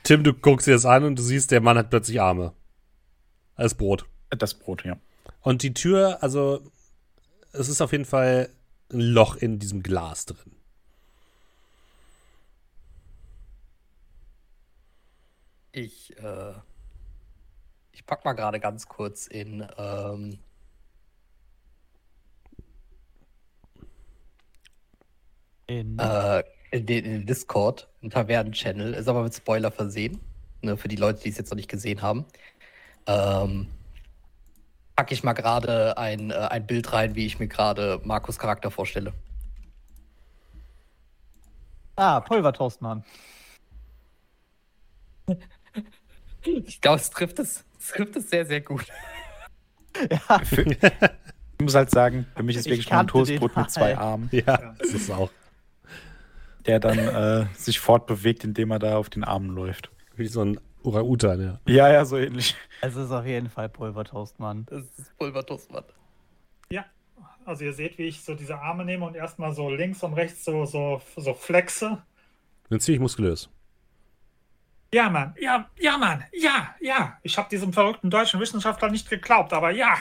Tim, 0.03 0.25
du 0.25 0.35
guckst 0.35 0.67
dir 0.67 0.73
das 0.73 0.85
an 0.85 1.05
und 1.05 1.19
du 1.19 1.23
siehst, 1.23 1.51
der 1.51 1.61
Mann 1.61 1.79
hat 1.79 1.91
plötzlich 1.91 2.21
Arme. 2.21 2.53
Als 3.55 3.75
Brot. 3.75 4.07
Das 4.31 4.55
Brot, 4.55 4.85
ja. 4.85 4.97
Und 5.41 5.63
die 5.63 5.73
Tür, 5.73 6.23
also, 6.23 6.61
es 7.53 7.69
ist 7.69 7.81
auf 7.81 7.93
jeden 7.93 8.05
Fall 8.05 8.51
ein 8.93 9.01
Loch 9.01 9.37
in 9.37 9.59
diesem 9.59 9.83
Glas 9.83 10.27
drin. 10.27 10.56
Ich, 15.77 16.17
äh, 16.17 16.55
ich 17.93 18.07
pack 18.07 18.25
mal 18.25 18.33
gerade 18.33 18.59
ganz 18.61 18.89
kurz 18.89 19.27
in, 19.27 19.67
ähm, 19.77 20.39
In, 25.67 25.99
äh, 25.99 26.45
in, 26.71 26.87
den, 26.87 27.05
in 27.05 27.13
den 27.13 27.27
Discord, 27.27 27.91
im 28.01 28.09
Tavernen-Channel, 28.09 28.95
ist 28.95 29.07
aber 29.07 29.23
mit 29.23 29.35
Spoiler 29.35 29.71
versehen, 29.71 30.19
ne, 30.63 30.79
für 30.79 30.89
die 30.89 30.97
Leute, 30.97 31.25
die 31.25 31.29
es 31.29 31.37
jetzt 31.37 31.51
noch 31.51 31.57
nicht 31.57 31.69
gesehen 31.69 32.01
haben. 32.01 32.25
Ähm, 33.07 33.69
packe 34.95 35.13
ich 35.13 35.23
mal 35.23 35.35
gerade 35.35 35.99
ein, 35.99 36.31
äh, 36.31 36.37
ein 36.37 36.67
Bild 36.67 36.91
rein, 36.95 37.17
wie 37.17 37.27
ich 37.27 37.39
mir 37.39 37.49
gerade 37.49 38.01
Markus 38.03 38.39
Charakter 38.39 38.71
vorstelle. 38.71 39.13
ah, 41.97 42.21
Pulvertoastmann. 42.21 43.05
Ich 46.47 46.81
glaube, 46.81 47.01
es 47.01 47.11
trifft 47.11 47.39
es, 47.39 47.65
es 47.79 47.89
trifft 47.89 48.17
es 48.17 48.31
sehr, 48.31 48.47
sehr 48.47 48.61
gut. 48.61 48.87
Ja, 50.11 50.41
Ich 51.59 51.63
muss 51.65 51.75
halt 51.75 51.91
sagen, 51.91 52.27
für 52.37 52.43
mich 52.43 52.57
ist 52.57 52.67
Ich 52.67 52.73
wirklich 52.73 52.91
nur 52.91 53.01
ein 53.01 53.07
Toastbrot 53.07 53.57
mit 53.57 53.71
zwei. 53.71 53.97
Armen. 53.97 54.29
Ja, 54.31 54.75
das 54.79 54.91
ist 54.91 55.11
auch. 55.11 55.31
der 56.67 56.81
dann 56.81 56.99
äh, 56.99 57.47
sich 57.55 57.81
fortbewegt, 57.81 58.45
indem 58.45 58.71
er 58.73 58.79
da 58.79 58.97
auf 58.99 59.09
den 59.09 59.25
Armen 59.25 59.51
läuft. 59.55 59.91
Wie 60.17 60.27
so 60.27 60.43
ein 60.45 60.61
Orang-Utan, 60.83 61.41
ja. 61.41 61.61
Ja, 61.67 61.91
ja, 61.91 62.05
so 62.05 62.17
ähnlich. 62.19 62.55
Es 62.83 62.95
ist 62.95 63.11
auf 63.11 63.25
jeden 63.25 63.49
Fall 63.49 63.69
Pulvertoast, 63.71 64.39
Mann. 64.39 64.67
Das 64.69 64.83
ist 64.99 65.17
Pulvertoast, 65.17 65.73
Mann. 65.73 65.85
Ja, 66.71 66.85
also 67.47 67.65
ihr 67.65 67.73
seht, 67.73 67.97
wie 67.99 68.05
ich 68.05 68.23
so 68.23 68.35
diese 68.35 68.59
Arme 68.61 68.85
nehme 68.85 69.07
und 69.07 69.17
erstmal 69.17 69.55
so 69.55 69.71
links 69.71 70.03
und 70.03 70.13
rechts 70.13 70.45
so, 70.45 70.67
so, 70.67 71.01
so 71.17 71.33
flexe. 71.33 72.03
Bin 72.69 72.81
ziemlich 72.81 73.01
muskulös. 73.01 73.49
Ja, 74.93 75.11
Mann, 75.11 75.35
ja, 75.39 75.69
ja, 75.79 75.99
Mann, 75.99 76.25
ja, 76.33 76.75
ja. 76.81 77.19
Ich 77.23 77.37
habe 77.37 77.49
diesem 77.49 77.73
verrückten 77.73 78.09
deutschen 78.09 78.41
Wissenschaftler 78.41 78.89
nicht 78.89 79.11
geglaubt, 79.11 79.53
aber 79.53 79.71
ja, 79.71 79.97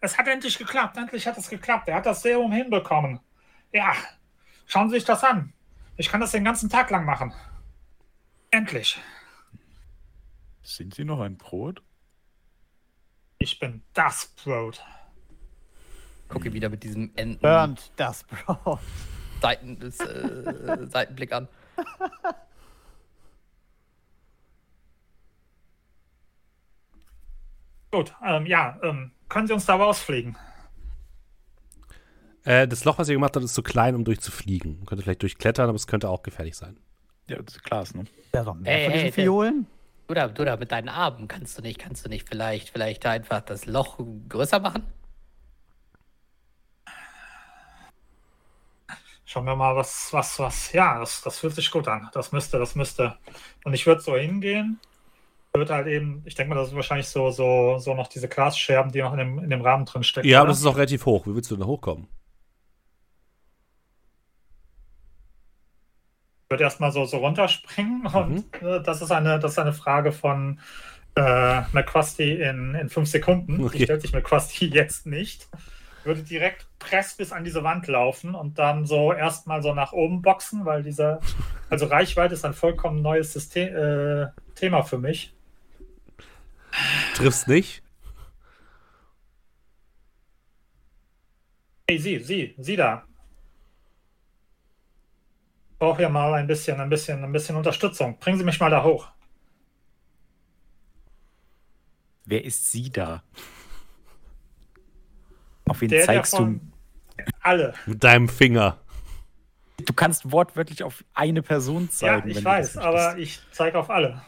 es 0.00 0.18
hat 0.18 0.28
endlich 0.28 0.58
geklappt. 0.58 0.96
Endlich 0.96 1.26
hat 1.26 1.38
es 1.38 1.48
geklappt. 1.48 1.88
Er 1.88 1.96
hat 1.96 2.06
das 2.06 2.22
Serum 2.22 2.52
hinbekommen. 2.52 3.20
Ja, 3.72 3.94
schauen 4.66 4.90
Sie 4.90 4.96
sich 4.96 5.04
das 5.04 5.24
an. 5.24 5.52
Ich 5.96 6.08
kann 6.08 6.20
das 6.20 6.32
den 6.32 6.44
ganzen 6.44 6.68
Tag 6.68 6.90
lang 6.90 7.04
machen. 7.04 7.32
Endlich. 8.50 9.00
Sind 10.62 10.94
Sie 10.94 11.04
noch 11.04 11.20
ein 11.20 11.36
Brot? 11.36 11.82
Ich 13.38 13.58
bin 13.58 13.82
das 13.94 14.26
Brot. 14.42 14.84
Gucke 16.28 16.52
wieder 16.52 16.68
mit 16.68 16.82
diesem 16.82 17.12
Enden 17.16 17.40
Burnt 17.40 17.92
das 17.96 18.24
Brot. 18.24 18.80
Seiten, 19.40 19.78
des, 19.78 20.00
äh, 20.00 20.86
Seitenblick 20.86 21.32
an. 21.32 21.48
Gut, 27.94 28.12
ähm, 28.26 28.44
ja, 28.46 28.76
ähm, 28.82 29.12
können 29.28 29.46
Sie 29.46 29.52
uns 29.52 29.66
da 29.66 29.76
rausfliegen? 29.76 30.36
Äh, 32.42 32.66
das 32.66 32.84
Loch, 32.84 32.98
was 32.98 33.08
ihr 33.08 33.14
gemacht 33.14 33.36
habt, 33.36 33.44
ist 33.44 33.54
zu 33.54 33.62
klein, 33.62 33.94
um 33.94 34.02
durchzufliegen. 34.04 34.78
Man 34.78 34.86
könnte 34.86 35.04
vielleicht 35.04 35.22
durchklettern, 35.22 35.68
aber 35.68 35.76
es 35.76 35.86
könnte 35.86 36.08
auch 36.08 36.24
gefährlich 36.24 36.56
sein. 36.56 36.76
Ja, 37.28 37.40
das 37.40 37.54
ist 37.54 37.62
klar, 37.62 37.84
ne? 37.94 38.04
Doch 38.32 38.54
mehr 38.54 38.72
Ey, 38.76 38.84
von 38.86 38.92
diesen 38.94 39.04
der- 39.04 39.12
Fiolen. 39.12 39.66
Du 40.08 40.14
da, 40.14 40.26
du 40.26 40.44
da 40.44 40.56
mit 40.56 40.72
deinen 40.72 40.88
Armen 40.88 41.28
kannst 41.28 41.56
du 41.56 41.62
nicht, 41.62 41.78
kannst 41.78 42.04
du 42.04 42.08
nicht 42.08 42.28
vielleicht, 42.28 42.70
vielleicht 42.70 43.06
einfach 43.06 43.42
das 43.42 43.64
Loch 43.64 44.00
größer 44.28 44.58
machen? 44.58 44.82
Schauen 49.24 49.46
wir 49.46 49.54
mal, 49.54 49.76
was, 49.76 50.08
was, 50.12 50.36
was. 50.40 50.72
Ja, 50.72 50.98
das, 50.98 51.22
das 51.22 51.38
fühlt 51.38 51.54
sich 51.54 51.70
gut 51.70 51.86
an. 51.86 52.10
Das 52.12 52.32
müsste, 52.32 52.58
das 52.58 52.74
müsste. 52.74 53.16
Und 53.64 53.72
ich 53.72 53.86
würde 53.86 54.00
so 54.02 54.16
hingehen. 54.16 54.80
Würde 55.56 55.72
halt 55.72 55.86
eben, 55.86 56.20
ich 56.24 56.34
denke 56.34 56.52
mal, 56.52 56.60
das 56.60 56.70
ist 56.70 56.74
wahrscheinlich 56.74 57.06
so, 57.06 57.30
so, 57.30 57.78
so 57.78 57.94
noch 57.94 58.08
diese 58.08 58.26
Glasscherben, 58.28 58.90
die 58.90 59.00
noch 59.00 59.12
in 59.12 59.18
dem, 59.18 59.38
in 59.38 59.50
dem 59.50 59.60
Rahmen 59.60 59.84
drin 59.84 60.02
stecken. 60.02 60.26
Ja, 60.26 60.40
aber 60.40 60.48
das 60.48 60.58
ist 60.58 60.66
auch 60.66 60.74
relativ 60.74 61.06
hoch. 61.06 61.28
Wie 61.28 61.34
willst 61.36 61.48
du 61.48 61.54
denn 61.54 61.60
da 61.62 61.68
hochkommen? 61.68 62.08
Ich 66.42 66.50
würde 66.50 66.64
erstmal 66.64 66.90
so, 66.90 67.04
so 67.04 67.18
runterspringen 67.18 68.04
und 68.06 68.62
äh, 68.62 68.82
das 68.82 69.00
ist 69.00 69.12
eine, 69.12 69.38
das 69.38 69.52
ist 69.52 69.58
eine 69.60 69.72
Frage 69.72 70.10
von 70.10 70.58
äh, 71.14 71.60
McQuasty 71.72 72.42
in, 72.42 72.74
in 72.74 72.88
fünf 72.88 73.08
Sekunden. 73.08 73.64
Okay. 73.64 73.78
Die 73.78 73.84
stellt 73.84 74.02
sich 74.02 74.12
McQuasty 74.12 74.66
jetzt 74.72 75.06
nicht. 75.06 75.48
Würde 76.02 76.22
direkt 76.22 76.66
press 76.80 77.16
bis 77.16 77.30
an 77.30 77.44
diese 77.44 77.62
Wand 77.62 77.86
laufen 77.86 78.34
und 78.34 78.58
dann 78.58 78.86
so 78.86 79.12
erstmal 79.12 79.62
so 79.62 79.72
nach 79.72 79.92
oben 79.92 80.20
boxen, 80.20 80.64
weil 80.64 80.82
dieser, 80.82 81.20
also 81.70 81.86
Reichweite 81.86 82.34
ist 82.34 82.44
ein 82.44 82.54
vollkommen 82.54 83.02
neues 83.02 83.32
System, 83.32 83.74
äh, 83.74 84.26
Thema 84.56 84.82
für 84.82 84.98
mich. 84.98 85.32
Triffst 87.14 87.48
nicht? 87.48 87.82
Hey, 91.88 91.98
Sie, 91.98 92.18
Sie, 92.18 92.54
Sie 92.58 92.76
da. 92.76 93.04
Ich 95.72 95.78
brauche 95.78 95.98
hier 95.98 96.08
mal 96.08 96.32
ein 96.34 96.46
bisschen, 96.46 96.80
ein 96.80 96.88
bisschen, 96.88 97.22
ein 97.22 97.32
bisschen 97.32 97.56
Unterstützung. 97.56 98.18
Bringen 98.18 98.38
Sie 98.38 98.44
mich 98.44 98.58
mal 98.58 98.70
da 98.70 98.82
hoch. 98.82 99.08
Wer 102.24 102.42
ist 102.44 102.72
sie 102.72 102.90
da? 102.90 103.22
Auf 105.66 105.80
wen 105.82 105.90
Der, 105.90 105.98
der 105.98 106.06
zeigst 106.06 106.34
von 106.36 106.72
alle. 107.40 107.74
Mit 107.84 108.02
deinem 108.02 108.28
Finger. 108.30 108.78
du? 109.76 109.84
Du 109.84 109.92
kannst 109.92 110.30
wortwörtlich 110.32 110.82
auf 110.82 111.04
eine 111.12 111.42
Person 111.42 111.84
Ja, 111.84 111.90
zeigen. 111.90 112.30
ich 112.30 112.36
wenn 112.36 112.44
weiß, 112.44 112.72
du 112.74 112.80
aber 112.80 113.18
ich 113.18 113.40
zeige 113.50 113.78
auf 113.78 113.90
alle. 113.90 114.22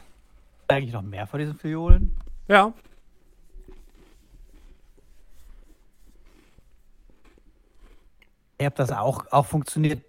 Eigentlich 0.69 0.93
noch 0.93 1.03
mehr 1.03 1.27
von 1.27 1.41
diesen 1.41 1.55
Fiolen. 1.59 2.15
Ja. 2.49 2.73
Ihr 8.59 8.67
habt 8.67 8.79
das 8.79 8.91
auch, 8.91 9.27
auch 9.33 9.47
funktioniert, 9.47 10.03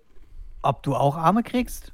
ob 0.61 0.83
du 0.83 0.95
auch 0.95 1.17
Arme 1.17 1.43
kriegst? 1.43 1.91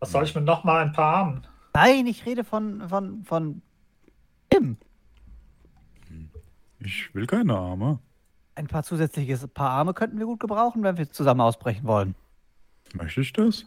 Was 0.00 0.12
soll 0.12 0.24
ich 0.24 0.34
mit 0.34 0.44
noch 0.44 0.64
mal 0.64 0.82
ein 0.82 0.92
paar 0.92 1.16
Armen? 1.16 1.46
Nein, 1.74 2.06
ich 2.06 2.26
rede 2.26 2.44
von, 2.44 2.88
von, 2.88 3.24
von 3.24 3.62
Tim. 4.50 4.76
Ich 6.80 7.14
will 7.14 7.26
keine 7.26 7.56
Arme. 7.56 7.98
Ein 8.56 8.66
paar 8.66 8.82
zusätzliches 8.82 9.46
Paar 9.48 9.70
Arme 9.70 9.94
könnten 9.94 10.18
wir 10.18 10.26
gut 10.26 10.40
gebrauchen, 10.40 10.82
wenn 10.82 10.96
wir 10.96 11.10
zusammen 11.10 11.40
ausbrechen 11.40 11.86
wollen. 11.86 12.14
Möchte 12.92 13.22
ich 13.22 13.32
das? 13.32 13.64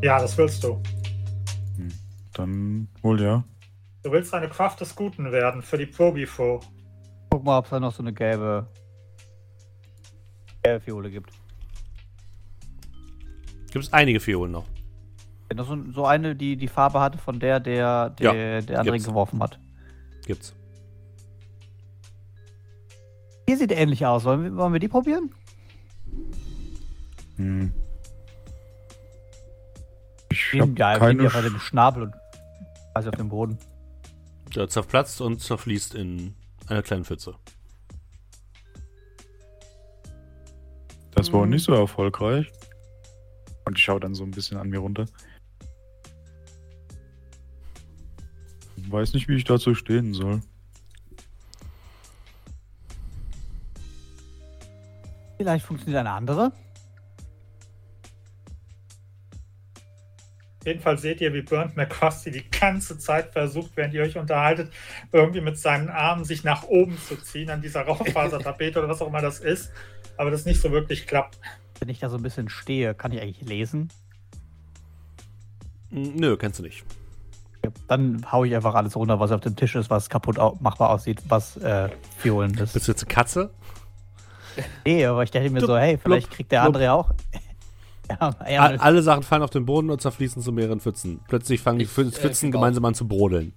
Ja, 0.00 0.18
das 0.20 0.38
willst 0.38 0.62
du. 0.64 0.80
Dann 2.40 2.88
wohl 3.02 3.20
ja. 3.20 3.44
Du 4.02 4.10
willst 4.12 4.32
eine 4.32 4.48
Kraft 4.48 4.80
des 4.80 4.94
Guten 4.96 5.30
werden 5.30 5.62
für 5.62 5.76
die 5.76 5.86
Probifo. 5.86 6.60
Guck 7.30 7.44
mal, 7.44 7.58
ob 7.58 7.64
es 7.66 7.70
da 7.70 7.78
noch 7.80 7.92
so 7.92 8.02
eine 8.02 8.12
gelbe, 8.12 8.66
gelbe 10.62 10.80
Fiole 10.80 11.10
gibt. 11.10 11.30
Gibt 13.70 13.84
es 13.84 13.92
einige 13.92 14.18
Fiolen 14.20 14.52
noch. 14.52 14.64
Das 15.48 15.66
so, 15.66 15.76
so 15.92 16.06
eine, 16.06 16.34
die 16.34 16.56
die 16.56 16.68
Farbe 16.68 17.00
hatte 17.00 17.18
von 17.18 17.38
der, 17.38 17.60
der, 17.60 18.10
der, 18.10 18.34
Ja, 18.34 18.60
der 18.60 18.78
andere 18.78 18.96
gibt's. 18.96 19.08
geworfen 19.08 19.42
hat. 19.42 19.58
Gibt's. 20.26 20.54
Hier 23.46 23.56
sieht 23.58 23.72
ähnlich 23.72 24.06
aus. 24.06 24.24
Wollen 24.24 24.44
wir, 24.44 24.56
wollen 24.56 24.72
wir 24.72 24.80
die 24.80 24.88
probieren? 24.88 25.34
Hm. 27.36 27.72
Ich 30.30 30.60
habe 30.60 30.72
ja, 30.76 30.98
keine. 30.98 31.22
sind 31.22 31.22
ja 31.22 31.40
bei 31.40 31.48
dem 31.48 31.58
Schnabel 31.58 32.04
und 32.04 32.14
also 32.94 33.10
auf 33.10 33.16
dem 33.16 33.28
Boden. 33.28 33.58
Der 34.54 34.68
zerplatzt 34.68 35.20
und 35.20 35.40
zerfließt 35.40 35.94
in 35.94 36.34
einer 36.66 36.82
kleinen 36.82 37.04
Pfütze. 37.04 37.34
Das 41.14 41.32
war 41.32 41.46
nicht 41.46 41.64
so 41.64 41.72
erfolgreich. 41.72 42.50
Und 43.66 43.78
ich 43.78 43.84
schaue 43.84 44.00
dann 44.00 44.14
so 44.14 44.24
ein 44.24 44.30
bisschen 44.30 44.58
an 44.58 44.70
mir 44.70 44.78
runter. 44.78 45.04
Weiß 48.88 49.12
nicht, 49.12 49.28
wie 49.28 49.36
ich 49.36 49.44
dazu 49.44 49.74
stehen 49.74 50.14
soll. 50.14 50.40
Vielleicht 55.36 55.64
funktioniert 55.64 56.00
eine 56.00 56.12
andere. 56.12 56.52
Jedenfalls 60.64 61.00
seht 61.00 61.20
ihr, 61.22 61.32
wie 61.32 61.40
Burnt 61.40 61.76
McCrusty 61.76 62.30
die 62.30 62.50
ganze 62.50 62.98
Zeit 62.98 63.32
versucht, 63.32 63.70
während 63.76 63.94
ihr 63.94 64.02
euch 64.02 64.18
unterhaltet, 64.18 64.70
irgendwie 65.10 65.40
mit 65.40 65.58
seinen 65.58 65.88
Armen 65.88 66.24
sich 66.24 66.44
nach 66.44 66.64
oben 66.64 66.98
zu 66.98 67.16
ziehen 67.16 67.48
an 67.48 67.62
dieser 67.62 67.82
Rauchfasertapete 67.82 68.78
oder 68.78 68.88
was 68.88 69.00
auch 69.00 69.08
immer 69.08 69.22
das 69.22 69.40
ist. 69.40 69.70
Aber 70.18 70.30
das 70.30 70.44
nicht 70.44 70.60
so 70.60 70.70
wirklich 70.70 71.06
klappt. 71.06 71.38
Wenn 71.78 71.88
ich 71.88 71.98
da 71.98 72.10
so 72.10 72.16
ein 72.16 72.22
bisschen 72.22 72.50
stehe, 72.50 72.94
kann 72.94 73.12
ich 73.12 73.22
eigentlich 73.22 73.48
lesen. 73.48 73.88
Nö, 75.90 76.36
kennst 76.36 76.58
du 76.58 76.62
nicht. 76.62 76.84
Ja, 77.64 77.70
Dann 77.88 78.26
hau 78.30 78.44
ich 78.44 78.54
einfach 78.54 78.74
alles 78.74 78.96
runter, 78.96 79.18
was 79.18 79.32
auf 79.32 79.40
dem 79.40 79.56
Tisch 79.56 79.74
ist, 79.74 79.88
was 79.88 80.10
kaputt 80.10 80.36
machbar 80.60 80.90
aussieht, 80.90 81.22
was 81.28 81.56
äh, 81.56 81.88
Fiolen 82.18 82.52
ist. 82.58 82.74
Bist 82.74 82.86
du 82.86 82.92
jetzt 82.92 83.02
eine 83.02 83.12
Katze? 83.14 83.50
Nee, 84.84 85.06
aber 85.06 85.22
ich 85.22 85.30
dachte 85.30 85.48
mir 85.48 85.60
so, 85.60 85.76
hey, 85.76 85.96
vielleicht 85.96 86.28
blub, 86.28 86.36
kriegt 86.36 86.52
der 86.52 86.60
blub. 86.60 86.66
andere 86.66 86.84
ja 86.84 86.92
auch. 86.94 87.12
ja, 88.20 88.36
ja, 88.50 88.62
All, 88.62 88.76
alle 88.78 89.02
Sachen 89.02 89.22
fallen 89.22 89.42
auf 89.42 89.50
den 89.50 89.64
Boden 89.66 89.90
und 89.90 90.00
zerfließen 90.00 90.42
zu 90.42 90.52
mehreren 90.52 90.80
Pfützen. 90.80 91.20
Plötzlich 91.28 91.60
fangen 91.60 91.78
die 91.78 91.84
Ich, 91.84 91.90
Pfü- 91.90 92.08
äh, 92.08 92.10
Pfützen 92.12 92.48
auf. 92.48 92.52
gemeinsam 92.52 92.84
an 92.84 92.94
zu 92.94 93.06
brodeln. 93.06 93.52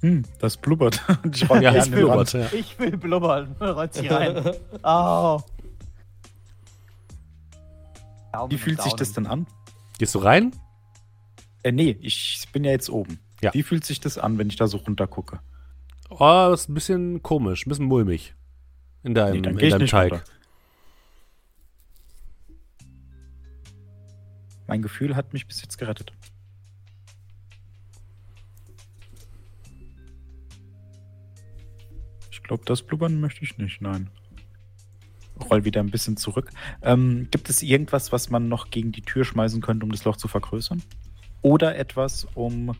Hm, 0.00 0.22
das 0.38 0.56
blubbert. 0.56 1.02
Ich 1.32 1.40
Ja, 1.42 1.58
die 1.58 1.64
Wand. 1.78 1.90
blubbert. 1.92 2.32
Ja. 2.32 2.46
ich 2.52 2.78
will 2.78 2.96
blubbern. 2.96 3.54
Rollt 3.60 3.94
sie 3.94 4.06
rein. 4.08 4.42
Oh. 4.82 5.40
Wie 8.48 8.58
fühlt 8.58 8.82
sich 8.82 8.94
das 8.94 9.12
denn 9.12 9.26
an? 9.26 9.46
Gehst 9.98 10.14
du 10.14 10.18
rein? 10.18 10.52
Äh, 11.62 11.72
nee, 11.72 11.96
ich 12.00 12.46
bin 12.52 12.64
ja 12.64 12.72
jetzt 12.72 12.90
oben. 12.90 13.20
Ja. 13.42 13.54
Wie 13.54 13.62
fühlt 13.62 13.84
sich 13.84 14.00
das 14.00 14.18
an, 14.18 14.38
wenn 14.38 14.48
ich 14.48 14.56
da 14.56 14.66
so 14.66 14.78
runter 14.78 15.06
gucke? 15.06 15.38
Oh, 16.10 16.18
das 16.50 16.62
ist 16.62 16.68
ein 16.68 16.74
bisschen 16.74 17.22
komisch, 17.22 17.64
ein 17.64 17.68
bisschen 17.68 17.86
mulmig. 17.86 18.34
In 19.02 19.14
deinem, 19.14 19.40
Nee, 19.42 19.48
in 19.50 19.58
ich 19.58 19.70
deinem 19.72 19.86
Teig. 19.86 20.12
runter. 20.12 20.24
Mein 24.66 24.82
Gefühl 24.82 25.16
hat 25.16 25.32
mich 25.32 25.46
bis 25.46 25.62
jetzt 25.62 25.78
gerettet. 25.78 26.12
Ich 32.30 32.42
glaube, 32.42 32.64
das 32.66 32.82
blubbern 32.82 33.20
möchte 33.20 33.42
ich 33.42 33.56
nicht, 33.58 33.80
nein. 33.80 34.10
roll 35.50 35.64
wieder 35.64 35.80
ein 35.80 35.90
bisschen 35.90 36.16
zurück. 36.16 36.50
Ähm, 36.82 37.28
gibt 37.30 37.48
es 37.48 37.62
irgendwas, 37.62 38.12
was 38.12 38.30
man 38.30 38.48
noch 38.48 38.70
gegen 38.70 38.92
die 38.92 39.02
Tür 39.02 39.24
schmeißen 39.24 39.60
könnte, 39.60 39.84
um 39.84 39.92
das 39.92 40.04
Loch 40.04 40.16
zu 40.16 40.28
vergrößern? 40.28 40.82
Oder 41.42 41.76
etwas, 41.76 42.26
um 42.34 42.76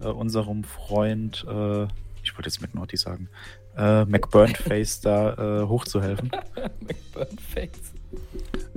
äh, 0.00 0.06
unserem 0.06 0.64
Freund, 0.64 1.44
äh, 1.48 1.84
ich 2.22 2.34
wollte 2.34 2.48
jetzt 2.48 2.60
McNaughty 2.60 2.96
sagen, 2.96 3.28
äh, 3.76 4.04
McBurnface 4.04 5.00
da 5.00 5.62
äh, 5.62 5.66
hochzuhelfen? 5.66 6.30
McBurnface. 6.80 7.94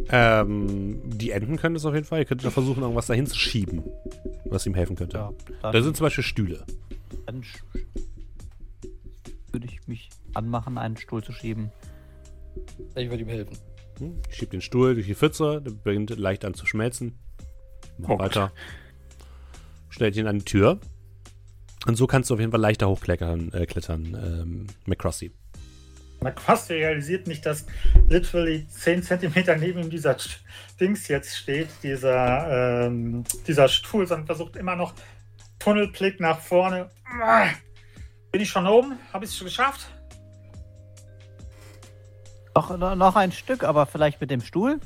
Ähm, 0.09 0.99
die 1.05 1.31
Enten 1.31 1.57
können 1.57 1.75
es 1.75 1.85
auf 1.85 1.93
jeden 1.93 2.05
Fall. 2.05 2.19
Ihr 2.19 2.25
könnt 2.25 2.43
da 2.43 2.49
versuchen, 2.51 2.81
irgendwas 2.81 3.07
dahin 3.07 3.25
zu 3.25 3.37
schieben, 3.37 3.83
was 4.45 4.65
ihm 4.65 4.73
helfen 4.75 4.95
könnte. 4.95 5.17
Ja, 5.17 5.31
Da 5.71 5.81
sind 5.81 5.95
zum 5.97 6.05
Beispiel 6.05 6.23
Stühle. 6.23 6.65
dann 7.25 7.43
würde 9.51 9.67
ich 9.67 9.87
mich 9.87 10.09
anmachen, 10.33 10.77
einen 10.77 10.97
Stuhl 10.97 11.23
zu 11.23 11.31
schieben. 11.31 11.71
Ich 12.95 13.09
würde 13.09 13.23
ihm 13.23 13.29
helfen. 13.29 13.57
Hm? 13.99 14.15
Schiebt 14.29 14.53
den 14.53 14.61
Stuhl 14.61 14.95
durch 14.95 15.05
die 15.05 15.15
Pfütze, 15.15 15.61
der 15.61 15.71
beginnt 15.71 16.09
leicht 16.17 16.43
an 16.45 16.53
zu 16.53 16.65
schmelzen. 16.65 17.13
Mach 17.97 18.09
Oh 18.09 18.19
weiter. 18.19 18.51
Stellt 19.89 20.15
ihn 20.15 20.25
an 20.27 20.39
die 20.39 20.45
Tür. 20.45 20.79
Und 21.85 21.95
so 21.95 22.07
kannst 22.07 22.29
du 22.29 22.33
auf 22.33 22.39
jeden 22.39 22.51
Fall 22.51 22.61
leichter 22.61 22.87
hochklettern, 22.89 23.51
äh, 23.53 23.65
klettern, 23.65 24.17
ähm, 24.19 24.67
McCrossy. 24.85 25.31
McFast 26.23 26.69
realisiert 26.69 27.27
nicht, 27.27 27.45
dass 27.45 27.65
literally 28.09 28.67
10 28.67 29.03
Zentimeter 29.03 29.55
neben 29.55 29.79
ihm 29.83 29.89
dieser 29.89 30.15
Dings 30.79 31.07
jetzt 31.07 31.35
steht, 31.37 31.67
dieser, 31.83 32.85
ähm, 32.87 33.23
dieser 33.47 33.67
Stuhl, 33.67 34.07
sondern 34.07 34.25
versucht 34.25 34.55
immer 34.55 34.75
noch 34.75 34.93
Tunnelblick 35.59 36.19
nach 36.19 36.39
vorne. 36.39 36.89
Ah! 37.21 37.47
Bin 38.31 38.41
ich 38.41 38.49
schon 38.49 38.65
oben? 38.65 38.97
Habe 39.13 39.25
ich 39.25 39.31
es 39.31 39.37
schon 39.37 39.45
geschafft? 39.45 39.87
Noch, 42.55 42.77
noch- 42.77 42.95
noch 42.95 43.15
ein 43.15 43.31
Stück, 43.31 43.63
aber 43.63 43.85
vielleicht 43.85 44.21
mit 44.21 44.29
dem 44.31 44.41
Stuhl? 44.41 44.79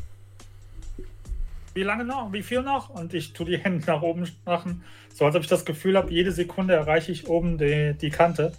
Wie 1.73 1.83
lange 1.83 2.05
noch? 2.05 2.31
Wie 2.33 2.41
viel 2.43 2.61
noch? 2.63 2.89
Und 2.89 3.13
ich 3.13 3.33
tue 3.33 3.45
die 3.45 3.57
Hände 3.57 3.85
nach 3.85 4.01
oben 4.01 4.27
machen, 4.45 4.83
so 5.13 5.25
als 5.25 5.35
ob 5.35 5.43
ich 5.43 5.47
das 5.47 5.63
Gefühl 5.65 5.95
habe, 5.97 6.11
jede 6.11 6.31
Sekunde 6.31 6.73
erreiche 6.73 7.11
ich 7.11 7.27
oben 7.27 7.57
die, 7.57 7.93
die 7.99 8.09
Kante. 8.09 8.51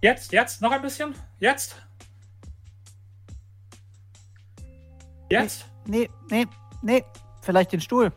Jetzt, 0.00 0.32
jetzt, 0.32 0.62
noch 0.62 0.70
ein 0.70 0.82
bisschen? 0.82 1.14
Jetzt? 1.40 1.76
Jetzt? 5.28 5.66
Nee, 5.86 6.08
nee, 6.30 6.46
nee. 6.82 7.04
Vielleicht 7.42 7.72
den 7.72 7.80
Stuhl. 7.80 8.12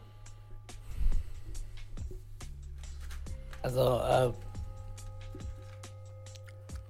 Also, 3.64 4.00
äh. 4.00 4.34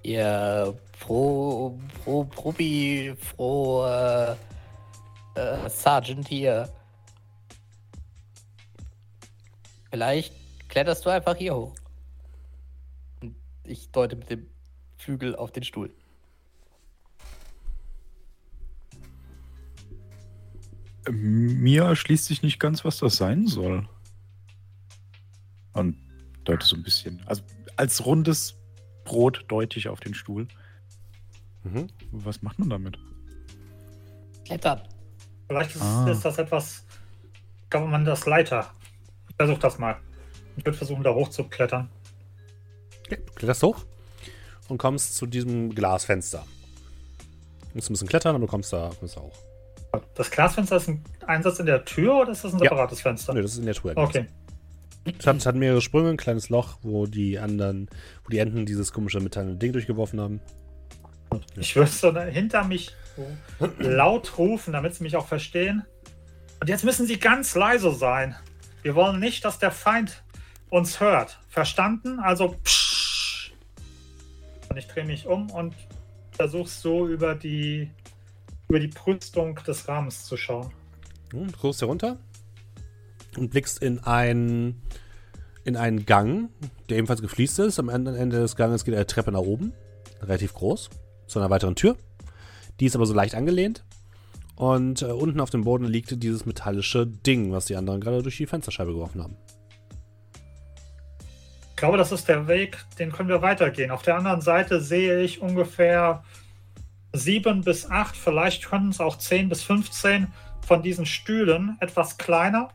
Ihr 0.04 0.78
Pro. 1.00 1.80
Pro. 2.04 2.26
Probi. 2.26 3.16
Pro. 3.36 3.86
Äh, 3.86 4.36
äh, 5.36 5.70
Sergeant 5.70 6.28
hier. 6.28 6.70
Vielleicht 9.89 10.34
kletterst 10.68 11.06
du 11.06 11.10
einfach 11.10 11.36
hier 11.36 11.56
hoch. 11.56 11.76
Und 13.22 13.36
ich 13.64 13.92
deute 13.92 14.16
mit 14.16 14.30
dem 14.30 14.51
Flügel 15.02 15.36
auf 15.36 15.52
den 15.52 15.64
Stuhl. 15.64 15.91
Mir 21.10 21.84
erschließt 21.86 22.26
sich 22.26 22.43
nicht 22.43 22.60
ganz, 22.60 22.86
was 22.86 22.97
das 22.97 23.16
sein 23.18 23.47
soll. 23.47 23.88
Und 25.74 25.97
deute 26.43 26.66
so 26.66 26.76
ein 26.76 26.84
bisschen. 26.84 27.22
Also 27.26 27.41
als 27.76 28.06
rundes 28.06 28.56
Brot 29.04 29.45
deute 29.47 29.80
ich 29.80 29.89
auf 29.89 29.99
den 29.99 30.14
Stuhl. 30.14 30.47
Mhm. 31.64 31.88
Was 32.12 32.41
macht 32.43 32.60
man 32.60 32.70
damit? 32.70 32.99
Klettern. 34.45 34.82
Vielleicht 35.47 35.76
ist, 35.76 35.82
Ah. 35.82 36.10
ist 36.10 36.24
das 36.24 36.38
etwas, 36.38 36.86
kann 37.70 37.89
man 37.89 38.06
das 38.06 38.26
Leiter. 38.26 38.72
Ich 39.30 39.36
versuche 39.36 39.60
das 39.60 39.80
mal. 39.80 39.99
Ich 40.56 40.66
würde 40.66 40.78
versuchen, 40.78 41.04
da 41.04 41.14
hoch 41.14 41.30
zu 41.30 41.45
klettern. 41.45 41.89
Du 43.10 43.16
kletterst 43.34 43.64
hoch 43.64 43.84
und 44.72 44.78
kommst 44.78 45.15
zu 45.15 45.26
diesem 45.26 45.76
Glasfenster. 45.76 46.45
Du 47.72 47.76
musst 47.76 47.89
ein 47.89 47.93
bisschen 47.93 48.07
klettern, 48.07 48.36
aber 48.36 48.45
du 48.45 48.49
kommst 48.49 48.72
da, 48.74 48.89
kommst 48.99 49.17
da 49.17 49.22
hoch. 49.22 49.38
Das 50.15 50.32
Glasfenster 50.32 50.78
ist 50.78 50.88
ein 50.88 51.03
Einsatz 51.28 51.59
in 51.59 51.65
der 51.65 51.84
Tür 51.84 52.22
oder 52.22 52.32
ist 52.32 52.43
das 52.45 52.53
ein 52.53 52.59
Ja. 52.59 52.69
separates 52.69 53.01
Fenster? 53.01 53.34
Nö, 53.34 53.41
das 53.41 53.51
ist 53.51 53.57
in 53.59 53.65
der 53.65 53.76
Tour. 53.76 53.91
Okay. 53.95 54.28
Es 55.19 55.28
hat, 55.28 55.45
hat 55.45 55.55
mehrere 55.55 55.82
Sprünge, 55.82 56.09
ein 56.09 56.17
kleines 56.17 56.49
Loch, 56.49 56.78
wo 56.84 57.05
die 57.07 57.38
anderen, 57.39 57.89
wo 58.24 58.30
die 58.30 58.38
Enten 58.38 58.65
dieses 58.65 58.93
komische 58.93 59.19
metallene 59.19 59.55
Ding 59.57 59.74
durchgeworfen 59.74 60.22
haben. 60.22 60.41
Ich 61.57 61.76
würde 61.76 61.89
so 61.91 62.17
hinter 62.17 62.63
mich 62.65 62.95
laut 63.80 64.38
rufen, 64.38 64.74
damit 64.74 64.95
sie 64.95 65.03
mich 65.03 65.15
auch 65.17 65.28
verstehen. 65.28 65.84
Und 66.61 66.69
jetzt 66.69 66.84
müssen 66.86 67.07
sie 67.07 67.19
ganz 67.19 67.55
leise 67.55 67.91
sein. 67.93 68.36
Wir 68.84 68.95
wollen 68.95 69.19
nicht, 69.19 69.43
dass 69.43 69.59
der 69.59 69.72
Feind 69.72 70.24
uns 70.69 70.99
hört. 70.99 71.39
Verstanden? 71.49 72.19
Also 72.19 72.55
psch. 72.63 72.81
Und 74.72 74.78
ich 74.78 74.88
drehe 74.88 75.03
mich 75.03 75.28
um 75.28 75.51
und 75.51 75.76
versuche 76.32 76.69
so 76.69 77.05
über 77.05 77.36
die 77.36 77.91
über 78.69 78.80
die 78.80 78.88
Brüstung 78.88 79.59
des 79.67 79.86
Rahmens 79.89 80.24
zu 80.24 80.38
schauen. 80.38 80.72
Du 81.30 81.45
guckst 81.61 81.82
herunter 81.82 82.17
und 83.36 83.51
blickst 83.51 83.82
in 83.84 83.99
einen, 83.99 84.82
in 85.65 85.76
einen 85.76 86.05
Gang, 86.05 86.51
der 86.88 86.99
ebenfalls 86.99 87.22
gefliest 87.22 87.59
ist. 87.59 87.80
Am 87.80 87.89
anderen 87.89 88.17
Ende 88.17 88.39
des 88.39 88.55
Ganges 88.55 88.86
geht 88.86 88.95
eine 88.95 89.05
Treppe 89.05 89.34
nach 89.34 89.41
oben, 89.41 89.74
relativ 90.22 90.53
groß, 90.53 90.89
zu 91.28 91.39
einer 91.39 91.49
weiteren 91.49 91.76
Tür. 91.76 91.97
Die 92.80 92.86
ist 92.86 92.95
aber 92.95 93.05
so 93.05 93.13
leicht 93.13 93.36
angelehnt. 93.36 93.84
Und 94.55 95.01
äh, 95.01 95.07
unten 95.07 95.41
auf 95.41 95.49
dem 95.49 95.65
Boden 95.65 95.84
liegt 95.84 96.24
dieses 96.24 96.45
metallische 96.45 97.05
Ding, 97.05 97.51
was 97.51 97.65
die 97.65 97.76
anderen 97.76 97.99
gerade 97.99 98.24
durch 98.24 98.38
die 98.38 98.45
Fensterscheibe 98.45 98.93
geworfen 98.93 99.22
haben. 99.22 99.36
Glaube, 101.82 101.98
das 101.98 102.12
ist 102.12 102.28
der 102.28 102.48
Weg, 102.48 102.78
den 103.00 103.12
können 103.12 103.28
wir 103.28 103.42
weitergehen. 103.42 103.90
Auf 103.90 104.04
der 104.04 104.16
anderen 104.16 104.42
Seite 104.42 104.82
sehe 104.82 105.20
ich 105.22 105.42
ungefähr 105.42 106.24
sieben 107.12 107.64
bis 107.64 107.90
acht, 107.90 108.16
vielleicht 108.16 108.70
können 108.70 108.90
es 108.90 109.00
auch 109.00 109.18
zehn 109.18 109.50
bis 109.50 109.64
15 109.64 110.32
von 110.64 110.84
diesen 110.84 111.08
Stühlen, 111.08 111.78
etwas 111.80 112.20
kleiner 112.20 112.70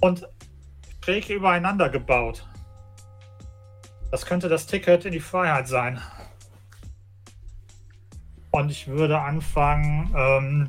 und 0.00 0.26
schräg 1.04 1.28
übereinander 1.28 1.90
gebaut. 1.90 2.48
Das 4.10 4.24
könnte 4.24 4.48
das 4.48 4.66
Ticket 4.66 5.04
in 5.04 5.12
die 5.12 5.20
Freiheit 5.20 5.68
sein. 5.68 6.00
Und 8.50 8.70
ich 8.70 8.88
würde 8.88 9.20
anfangen, 9.20 10.14
ähm, 10.16 10.68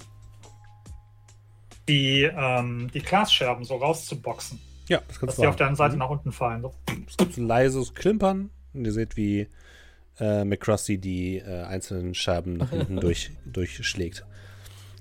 die, 1.88 2.24
ähm, 2.24 2.92
die 2.94 3.02
Glasscherben 3.02 3.64
so 3.64 3.78
rauszuboxen, 3.78 4.60
Ja, 4.88 5.00
das 5.00 5.08
dass 5.08 5.20
kannst 5.20 5.38
die 5.38 5.42
du 5.44 5.50
auf 5.50 5.56
der 5.56 5.68
einen 5.68 5.76
Seite 5.76 5.94
Mhm. 5.94 6.00
nach 6.00 6.10
unten 6.10 6.32
fallen. 6.32 6.62
So. 6.62 6.74
Es 7.08 7.18
gibt 7.18 7.34
so 7.34 7.42
ein 7.42 7.48
leises 7.48 7.94
Klimpern 7.94 8.50
und 8.74 8.86
ihr 8.86 8.92
seht, 8.94 9.18
wie 9.18 9.48
äh, 10.20 10.44
McCrusty 10.46 10.98
die 10.98 11.38
äh, 11.38 11.64
einzelnen 11.64 12.14
Scherben 12.16 12.58
nach 12.58 12.70
hinten 12.72 13.00
durch, 13.00 13.32
durchschlägt. 13.46 14.26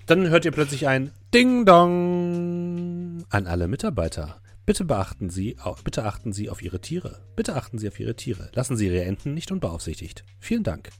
Dann 0.06 0.28
hört 0.28 0.44
ihr 0.44 0.52
plötzlich 0.52 0.86
ein 0.86 1.10
Ding 1.34 1.64
Dong 1.66 3.24
an 3.30 3.46
alle 3.46 3.66
Mitarbeiter. 3.68 4.40
Bitte 4.66 4.84
beachten 4.84 5.30
Sie, 5.30 5.56
bitte 5.84 6.04
achten 6.04 6.32
Sie 6.32 6.50
auf 6.50 6.60
Ihre 6.60 6.80
Tiere. 6.80 7.20
Bitte 7.36 7.54
achten 7.54 7.78
Sie 7.78 7.88
auf 7.88 7.98
Ihre 8.00 8.14
Tiere. 8.16 8.50
Lassen 8.54 8.76
Sie 8.76 8.86
Ihre 8.86 9.02
Enten 9.04 9.32
nicht 9.34 9.50
unbeaufsichtigt. 9.52 10.24
Vielen 10.40 10.64
Dank. 10.64 10.90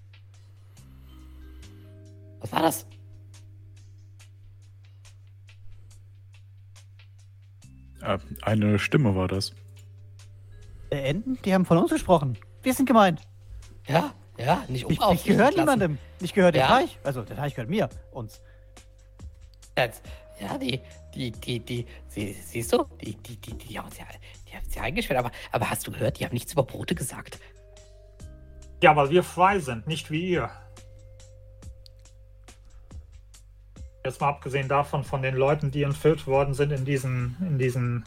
Was 2.41 2.53
war 2.53 2.63
das? 2.63 2.87
Äh, 8.03 8.19
eine 8.43 8.79
Stimme 8.79 9.15
war 9.15 9.29
das. 9.29 9.53
Äh, 10.91 11.11
Enten? 11.11 11.39
Die 11.45 11.55
haben 11.55 11.65
von 11.65 11.79
uns 11.79 11.91
gesprochen. 11.91 12.39
Wir 12.63 12.75
sind 12.75 12.87
gemeint. 12.87 13.23
Ja, 13.87 14.13
ja, 14.39 14.65
nicht 14.69 14.85
Ich, 14.85 14.91
ich 14.91 14.99
unaufsichtig 14.99 15.37
gehöre 15.37 15.51
niemandem. 15.51 15.99
Ich 16.21 16.35
gehöre 16.35 16.53
dem 16.53 16.61
Ja? 16.61 16.69
Teich. 16.69 16.99
Also, 17.05 17.23
der 17.23 17.37
Teich 17.37 17.55
gehört 17.55 17.71
mir. 17.71 17.89
Uns. 18.13 18.41
Jetzt, 19.77 20.03
ja, 20.41 20.59
die, 20.59 20.81
die, 21.15 21.31
die, 21.33 21.61
die, 21.61 21.87
sie, 22.09 22.33
siehst 22.33 22.73
du, 22.73 22.85
die, 23.01 23.15
die, 23.17 23.37
die, 23.37 23.55
die 23.55 23.79
haben 23.79 23.91
sie, 23.91 24.03
die 24.49 24.57
haben 24.57 24.69
sie 24.69 24.81
eingesperrt. 24.81 25.19
Aber, 25.19 25.31
aber 25.53 25.71
hast 25.71 25.87
du 25.87 25.93
gehört, 25.93 26.19
die 26.19 26.25
haben 26.25 26.35
nichts 26.35 26.53
über 26.53 26.63
Brote 26.63 26.95
gesagt. 26.95 27.39
Ja, 28.83 28.95
weil 28.97 29.11
wir 29.11 29.23
frei 29.23 29.59
sind, 29.59 29.87
nicht 29.87 30.11
wie 30.11 30.31
ihr. 30.31 30.51
Jetzt 34.07 34.21
mal 34.21 34.29
abgesehen 34.29 34.69
davon, 34.69 35.03
von 35.03 35.21
den 35.21 35.35
Leuten, 35.35 35.73
die 35.73 35.83
entführt 35.83 36.29
worden 36.29 36.55
sind 36.55 36.71
in 36.71 36.85
diesen, 36.85 37.37
in 37.41 37.59
diesen, 37.59 38.05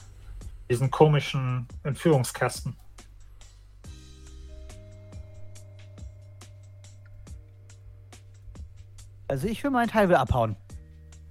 diesen 0.69 0.89
komischen 0.91 1.67
Entführungskästen. 1.83 2.73
Also, 9.27 9.47
ich 9.47 9.59
für 9.59 9.69
meinen 9.69 9.89
Teil 9.89 10.07
will 10.07 10.15
abhauen. 10.15 10.55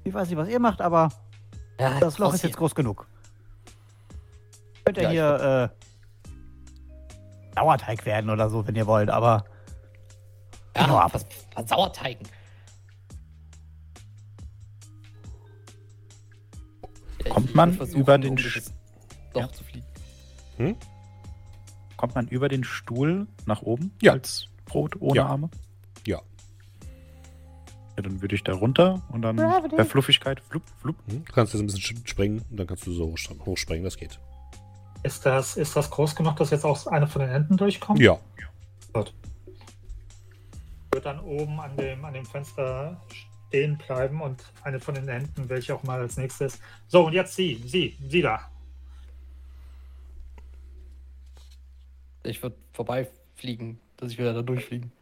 Ich 0.05 0.13
weiß 0.13 0.29
nicht, 0.29 0.37
was 0.37 0.49
ihr 0.49 0.61
macht, 0.61 0.83
aber 0.83 1.09
Ja, 1.81 1.99
das 1.99 2.19
Loch 2.19 2.35
ist 2.35 2.43
jetzt 2.43 2.51
hier. 2.53 2.59
groß 2.59 2.75
genug. 2.75 3.07
Könnt 4.85 4.99
ihr 4.99 5.05
Ja, 5.05 5.11
hier 5.11 5.71
äh, 5.73 7.55
Sauerteig 7.55 8.05
werden 8.05 8.29
oder 8.29 8.51
so, 8.51 8.67
wenn 8.67 8.75
ihr 8.75 8.87
wollt, 8.87 9.09
aber 9.09 9.47
Ja, 10.77 11.09
was, 11.11 11.25
was 11.55 11.69
Sauerteigen. 11.71 12.29
Kommt 17.39 17.55
man 17.55 17.79
über 17.91 18.19
den 18.19 18.31
um 18.31 18.37
Loch 18.37 19.41
Ja. 19.43 19.53
zu 19.53 19.63
fliegen. 19.65 20.77
Kommt 21.97 22.15
man 22.15 22.27
über 22.29 22.49
den 22.49 22.65
Stuhl 22.65 23.27
nach 23.47 23.63
oben 23.63 23.93
Ja. 24.03 24.13
als 24.13 24.49
Brot 24.65 25.01
ohne 25.01 25.17
Ja. 25.17 25.27
Arme? 25.27 25.51
Ja. 26.07 26.21
Ja, 27.97 28.03
dann 28.03 28.21
würde 28.23 28.35
ich 28.35 28.43
da 28.45 28.55
runter 28.55 29.03
und 29.11 29.23
dann 29.23 29.37
Gravity. 29.37 29.77
bei 29.77 29.85
Fluffigkeit, 29.85 30.41
flupp, 30.41 30.63
flupp. 30.81 30.97
Hm? 31.09 31.25
Du 31.25 31.33
kannst 31.33 31.53
jetzt 31.53 31.63
ein 31.63 31.67
bisschen 31.67 31.97
sch- 31.99 32.09
springen 32.09 32.45
und 32.51 32.57
dann 32.59 32.67
kannst 32.67 32.87
du 32.87 32.93
so 32.93 33.07
hoch- 33.13 33.47
hochspringen, 33.47 33.85
das 33.85 33.97
geht. 33.97 34.19
Ist 35.05 35.25
das, 35.27 35.57
ist 35.57 35.77
das 35.77 35.91
groß 35.91 36.15
genug, 36.17 36.37
dass 36.37 36.51
jetzt 36.51 36.65
auch 36.65 36.87
eine 36.89 37.07
von 37.07 37.23
den 37.23 37.31
Enden 37.31 37.57
durchkommt? 37.57 38.01
Ja. 38.01 38.19
Gut. 38.93 39.15
Wird 40.93 41.07
dann 41.07 41.21
oben 41.21 41.61
an 41.61 41.77
dem, 41.77 42.05
an 42.05 42.15
dem 42.15 42.25
Fenster 42.25 43.01
stehen 43.13 43.28
bleiben 43.51 44.21
und 44.21 44.45
eine 44.63 44.79
von 44.81 44.95
den 44.95 45.09
Enden, 45.09 45.49
welche 45.49 45.75
auch 45.75 45.83
mal 45.83 46.01
als 46.01 46.17
nächstes. 46.17 46.61
So, 46.87 47.07
und 47.07 47.13
jetzt 47.13 47.35
Sie, 47.35 47.63
Sie, 47.67 47.97
Sie 48.09 48.23
da. 48.23 48.51
Ich 52.25 52.43
würde 52.43 52.57
vorbeifliegen, 52.73 53.79
dass 53.97 54.13
ich 54.13 54.19
wieder 54.19 54.35
da 54.35 54.43
durchfliegen. 54.43 54.93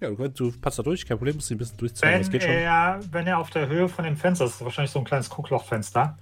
Ja, 0.00 0.08
du, 0.08 0.16
kannst- 0.16 0.40
du 0.40 0.52
passt 0.60 0.78
da 0.78 0.82
durch, 0.82 1.06
kein 1.06 1.18
Problem, 1.18 1.36
musst 1.36 1.50
ihn 1.50 1.56
ein 1.56 1.58
bisschen 1.58 1.76
durchziehen, 1.76 2.10
das 2.10 2.26
Wenn 2.26 2.32
geht 2.32 2.42
schon. 2.42 2.52
er, 2.52 3.00
wenn 3.12 3.26
er 3.26 3.38
auf 3.38 3.50
der 3.50 3.68
Höhe 3.68 3.88
von 3.88 4.04
dem 4.04 4.16
Fenster, 4.16 4.46
das 4.46 4.54
ist 4.54 4.64
wahrscheinlich 4.64 4.90
so 4.90 4.98
ein 4.98 5.04
kleines 5.04 5.28
Gucklochfenster, 5.28 6.16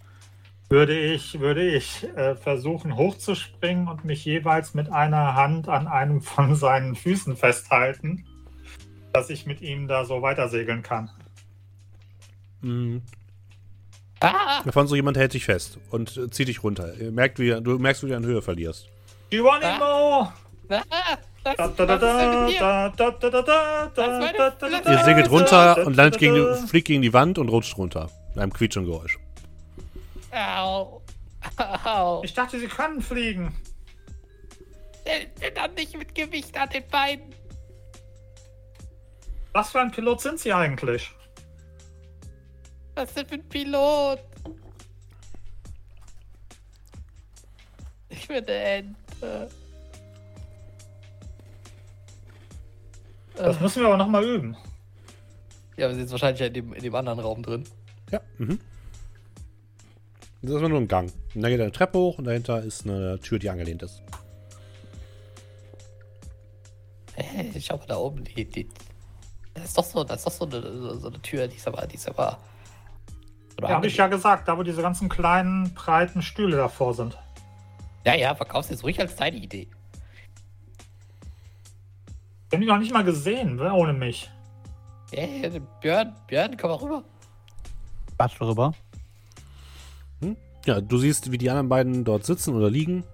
würde 0.69 0.99
ich, 0.99 1.39
würde 1.41 1.65
ich 1.65 2.05
äh, 2.17 2.35
versuchen 2.35 2.97
hochzuspringen 2.97 3.89
und 3.89 4.05
mich 4.05 4.25
jeweils 4.25 4.75
mit 4.75 4.93
einer 4.93 5.35
Hand 5.35 5.69
an 5.69 5.87
einem 5.87 6.21
von 6.21 6.57
seinen 6.57 6.95
Füßen 6.95 7.37
festhalten, 7.37 8.27
dass 9.13 9.31
ich 9.31 9.47
mit 9.47 9.63
ihm 9.63 9.87
da 9.89 10.05
so 10.05 10.21
weiter 10.23 10.49
segeln 10.49 10.83
kann. 10.83 11.09
Mhm. 12.61 13.03
Ah! 14.21 14.63
Davon 14.65 14.89
so 14.89 14.97
jemand 14.97 15.17
hält 15.17 15.35
dich 15.35 15.45
fest 15.45 15.79
und 15.91 16.17
äh, 16.17 16.31
zieht 16.31 16.49
dich 16.49 16.63
runter. 16.65 16.93
Merkt, 17.13 17.39
wie, 17.39 17.51
du 17.61 17.79
merkst, 17.79 18.03
wie 18.03 18.09
du 18.09 18.17
an 18.17 18.27
Höhe 18.27 18.43
verlierst. 18.43 18.89
Geronimo! 19.31 20.33
Ah! 20.69 20.83
Das, 21.45 21.57
Da, 21.57 21.73
Ihr 24.87 25.05
segelt 25.05 25.31
runter 25.31 25.87
und 25.87 25.95
landet 25.97 26.19
gegen 26.19 26.35
die, 26.35 26.67
fliegt 26.67 26.89
gegen 26.89 27.03
die 27.03 27.13
Wand 27.13 27.39
und 27.39 27.49
rutscht 27.49 27.79
runter. 27.79 28.11
Mit 28.31 28.39
einem 28.39 28.53
quietschenden 28.53 28.93
Geräusch. 28.93 29.19
Au. 30.31 31.01
Au. 31.85 32.23
Ich 32.25 32.35
dachte, 32.35 32.59
Sie 32.59 32.67
können 32.67 33.01
fliegen. 33.01 33.55
Dann 35.55 35.75
nicht 35.75 35.97
mit 35.97 36.15
Gewicht 36.15 36.59
an 36.59 36.69
den 36.69 36.87
Beinen. 36.89 37.35
Was 39.53 39.71
für 39.71 39.81
ein 39.81 39.91
Pilot 39.91 40.21
sind 40.21 40.39
Sie 40.39 40.53
eigentlich? 40.53 41.11
Was 42.99 43.11
ist 43.11 43.17
denn 43.17 43.27
für 43.27 43.35
ein 43.35 43.49
Pilot? 43.49 44.19
Ich 48.09 48.27
bin 48.27 48.39
eine 48.39 48.47
Ente. 48.49 49.49
Das 53.37 53.61
müssen 53.61 53.83
wir 53.83 53.87
aber 53.87 53.99
nochmal 53.99 54.25
üben. 54.25 54.57
Ja, 55.77 55.87
wir 55.87 55.91
sind 55.91 56.01
jetzt 56.01 56.11
wahrscheinlich 56.11 56.45
in 56.45 56.53
dem, 56.53 56.73
in 56.73 56.83
dem 56.83 56.95
anderen 56.97 57.21
Raum 57.21 57.41
drin. 57.41 57.63
Ja. 58.11 58.21
Mhm. 58.39 58.59
Das 60.43 60.51
ist 60.51 60.57
aber 60.57 60.69
nur 60.69 60.81
ein 60.81 60.89
Gang. 60.89 61.13
Und 61.37 61.43
dann 61.43 61.53
geht 61.53 61.61
eine 61.61 61.71
Treppe 61.71 61.99
hoch 61.99 62.19
und 62.19 62.25
dahinter 62.25 62.65
ist 62.65 62.85
eine 62.85 63.21
Tür, 63.21 63.39
die 63.39 63.49
angelehnt 63.49 63.85
ist. 63.85 64.03
Hey, 67.15 67.53
schau 67.61 67.77
mal 67.77 67.87
da 67.87 67.97
oben. 67.97 68.25
Die, 68.25 68.45
die, 68.45 68.69
das 69.55 69.67
ist 69.67 69.79
doch 69.79 69.85
so, 69.85 70.03
das 70.03 70.19
ist 70.19 70.27
doch 70.27 70.33
so 70.33 70.47
eine, 70.47 70.99
so 70.99 71.07
eine 71.07 71.23
Tür, 71.23 71.47
die 71.47 71.55
ist 71.55 71.69
aber, 71.69 71.87
die 71.87 71.95
ist 71.95 72.09
aber. 72.09 72.41
Oder 73.59 73.69
Ja, 73.69 73.75
habe 73.75 73.87
ich 73.89 73.97
ja 73.97 74.07
gesagt, 74.07 74.49
da 74.49 74.57
wo 74.57 74.63
diese 74.63 74.83
ganzen 74.83 75.09
kleinen, 75.09 75.75
breiten 75.75 76.23
Stühle 76.23 76.57
davor 76.57 76.95
sind. 76.95 77.19
ja, 78.05 78.15
ja, 78.15 78.35
verkaufst 78.35 78.71
jetzt 78.71 78.85
ruhig 78.85 78.99
als 79.01 79.17
deine 79.17 79.37
Idee. 79.37 79.69
Die 82.51 82.57
haben 82.57 82.61
die 82.63 82.67
noch 82.67 82.79
nicht 82.79 82.93
mal 82.93 83.05
gesehen, 83.05 83.57
ne, 83.57 83.73
ohne 83.73 83.93
mich. 83.93 84.31
Hey, 85.13 85.61
Björn, 85.81 86.15
Björn, 86.27 86.57
komm 86.57 86.71
mal 86.71 86.77
rüber. 86.77 87.05
Quatsch 88.17 88.41
drüber. 88.41 88.73
Ja, 90.67 90.81
du 90.81 90.99
siehst, 90.99 91.33
wie 91.33 91.39
die 91.39 91.49
anderen 91.51 91.69
beiden 91.69 92.05
dort 92.05 92.27
sitzen 92.27 92.55
oder 92.55 92.69
liegen. 92.71 93.05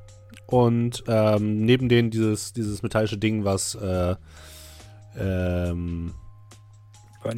Und 0.47 1.05
ähm, 1.07 1.65
neben 1.65 1.89
denen 1.89 2.11
dieses, 2.11 2.53
dieses 2.53 2.83
metallische 2.83 3.17
Ding, 3.19 3.45
was, 3.45 3.75
äh, 3.77 4.17
ähm, 5.17 6.13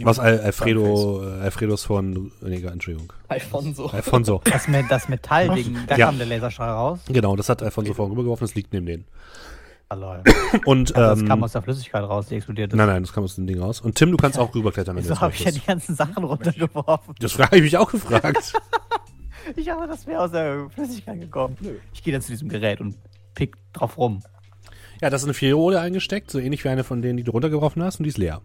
was 0.02 0.18
Al 0.18 0.40
Alfredo, 0.40 1.22
äh, 1.24 1.40
Alfredos 1.42 1.84
von. 1.84 2.32
Nee, 2.42 2.62
Entschuldigung. 2.64 3.12
Alfonso. 3.28 3.86
Alfonso. 3.88 4.40
Das, 4.50 4.68
Me- 4.68 4.84
das 4.88 5.08
Metallding, 5.08 5.76
da 5.86 5.96
Ja. 5.96 6.06
kam 6.06 6.18
der 6.18 6.26
Laserstrahl 6.26 6.70
raus. 6.70 7.00
genau, 7.08 7.36
das 7.36 7.48
hat 7.48 7.62
Alfonso 7.62 7.94
vorhin 7.94 8.12
rübergeworfen, 8.12 8.46
das 8.46 8.54
liegt 8.54 8.72
neben 8.72 8.86
denen. 8.86 9.04
Ah, 9.88 9.94
lol. 9.94 10.22
Und, 10.64 10.96
Also 10.96 11.10
das 11.10 11.20
ähm, 11.20 11.28
kam 11.28 11.44
aus 11.44 11.52
der 11.52 11.62
Flüssigkeit 11.62 12.02
raus, 12.02 12.26
die 12.26 12.34
explodiert 12.34 12.72
ist. 12.72 12.76
nein, 12.76 12.88
nein, 12.88 13.02
das 13.04 13.12
kam 13.12 13.22
aus 13.22 13.36
dem 13.36 13.46
Ding 13.46 13.60
raus. 13.60 13.80
Und 13.80 13.94
Tim, 13.94 14.10
du 14.10 14.16
kannst 14.16 14.36
auch 14.36 14.52
rüberklettern, 14.52 14.96
wenn 14.96 15.04
du 15.04 15.08
Wieso 15.10 15.14
das 15.14 15.20
habe 15.22 15.32
ich 15.34 15.44
ja 15.44 15.50
die 15.52 15.60
ganzen 15.64 15.94
Sachen 15.94 16.24
runtergeworfen? 16.24 17.14
Das 17.20 17.32
frage 17.32 17.56
ich 17.56 17.62
mich 17.62 17.76
auch 17.76 17.90
gefragt. 17.90 18.52
Ich 19.54 19.68
habe 19.70 19.86
das 19.86 20.04
wäre 20.08 20.22
aus 20.22 20.32
der 20.32 20.68
Flüssigkeit 20.70 21.20
gekommen. 21.20 21.56
Ich 21.94 22.02
gehe 22.02 22.12
dann 22.12 22.20
zu 22.20 22.32
diesem 22.32 22.48
Gerät 22.48 22.80
und 22.80 22.96
pick 23.34 23.54
drauf 23.72 23.96
rum. 23.96 24.24
ja, 25.00 25.08
das 25.08 25.22
ist 25.22 25.26
eine 25.28 25.34
Fiole 25.34 25.78
eingesteckt, 25.78 26.32
so 26.32 26.40
ähnlich 26.40 26.64
wie 26.64 26.68
eine 26.68 26.82
von 26.82 27.00
denen, 27.00 27.16
die 27.16 27.22
du 27.22 27.30
runtergeworfen 27.30 27.80
hast, 27.84 28.00
und 28.00 28.04
die 28.04 28.08
ist 28.08 28.18
leer. 28.18 28.42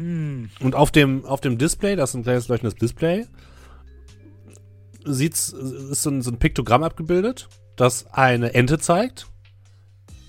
Hm. 0.00 0.48
Und 0.60 0.74
auf 0.74 0.90
dem, 0.90 1.26
auf 1.26 1.42
dem 1.42 1.58
Display, 1.58 1.94
das 1.94 2.10
ist 2.10 2.16
ein 2.16 2.22
kleines 2.22 2.48
leuchtendes 2.48 2.76
Display, 2.76 3.26
sieht's, 5.04 5.50
ist 5.50 6.02
so 6.02 6.10
ein, 6.10 6.22
so 6.22 6.30
ein 6.30 6.38
Piktogramm 6.38 6.82
abgebildet, 6.82 7.48
das 7.76 8.06
eine 8.12 8.54
Ente 8.54 8.78
zeigt, 8.78 9.26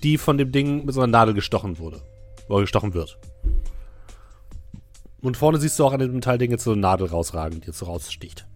die 0.02 0.18
von 0.18 0.36
dem 0.36 0.52
Ding 0.52 0.84
mit 0.84 0.94
so 0.94 1.00
einer 1.00 1.10
Nadel 1.10 1.32
gestochen 1.32 1.78
wurde. 1.78 2.02
Oder 2.48 2.60
gestochen 2.60 2.92
wird. 2.92 3.18
Und 5.22 5.38
vorne 5.38 5.58
siehst 5.58 5.78
du 5.78 5.86
auch 5.86 5.92
an 5.92 6.00
dem 6.00 6.12
Metallding 6.12 6.50
jetzt 6.50 6.64
so 6.64 6.72
eine 6.72 6.80
Nadel 6.80 7.06
rausragen, 7.06 7.60
die 7.62 7.68
jetzt 7.68 7.78
so 7.78 7.86
raussticht. 7.86 8.46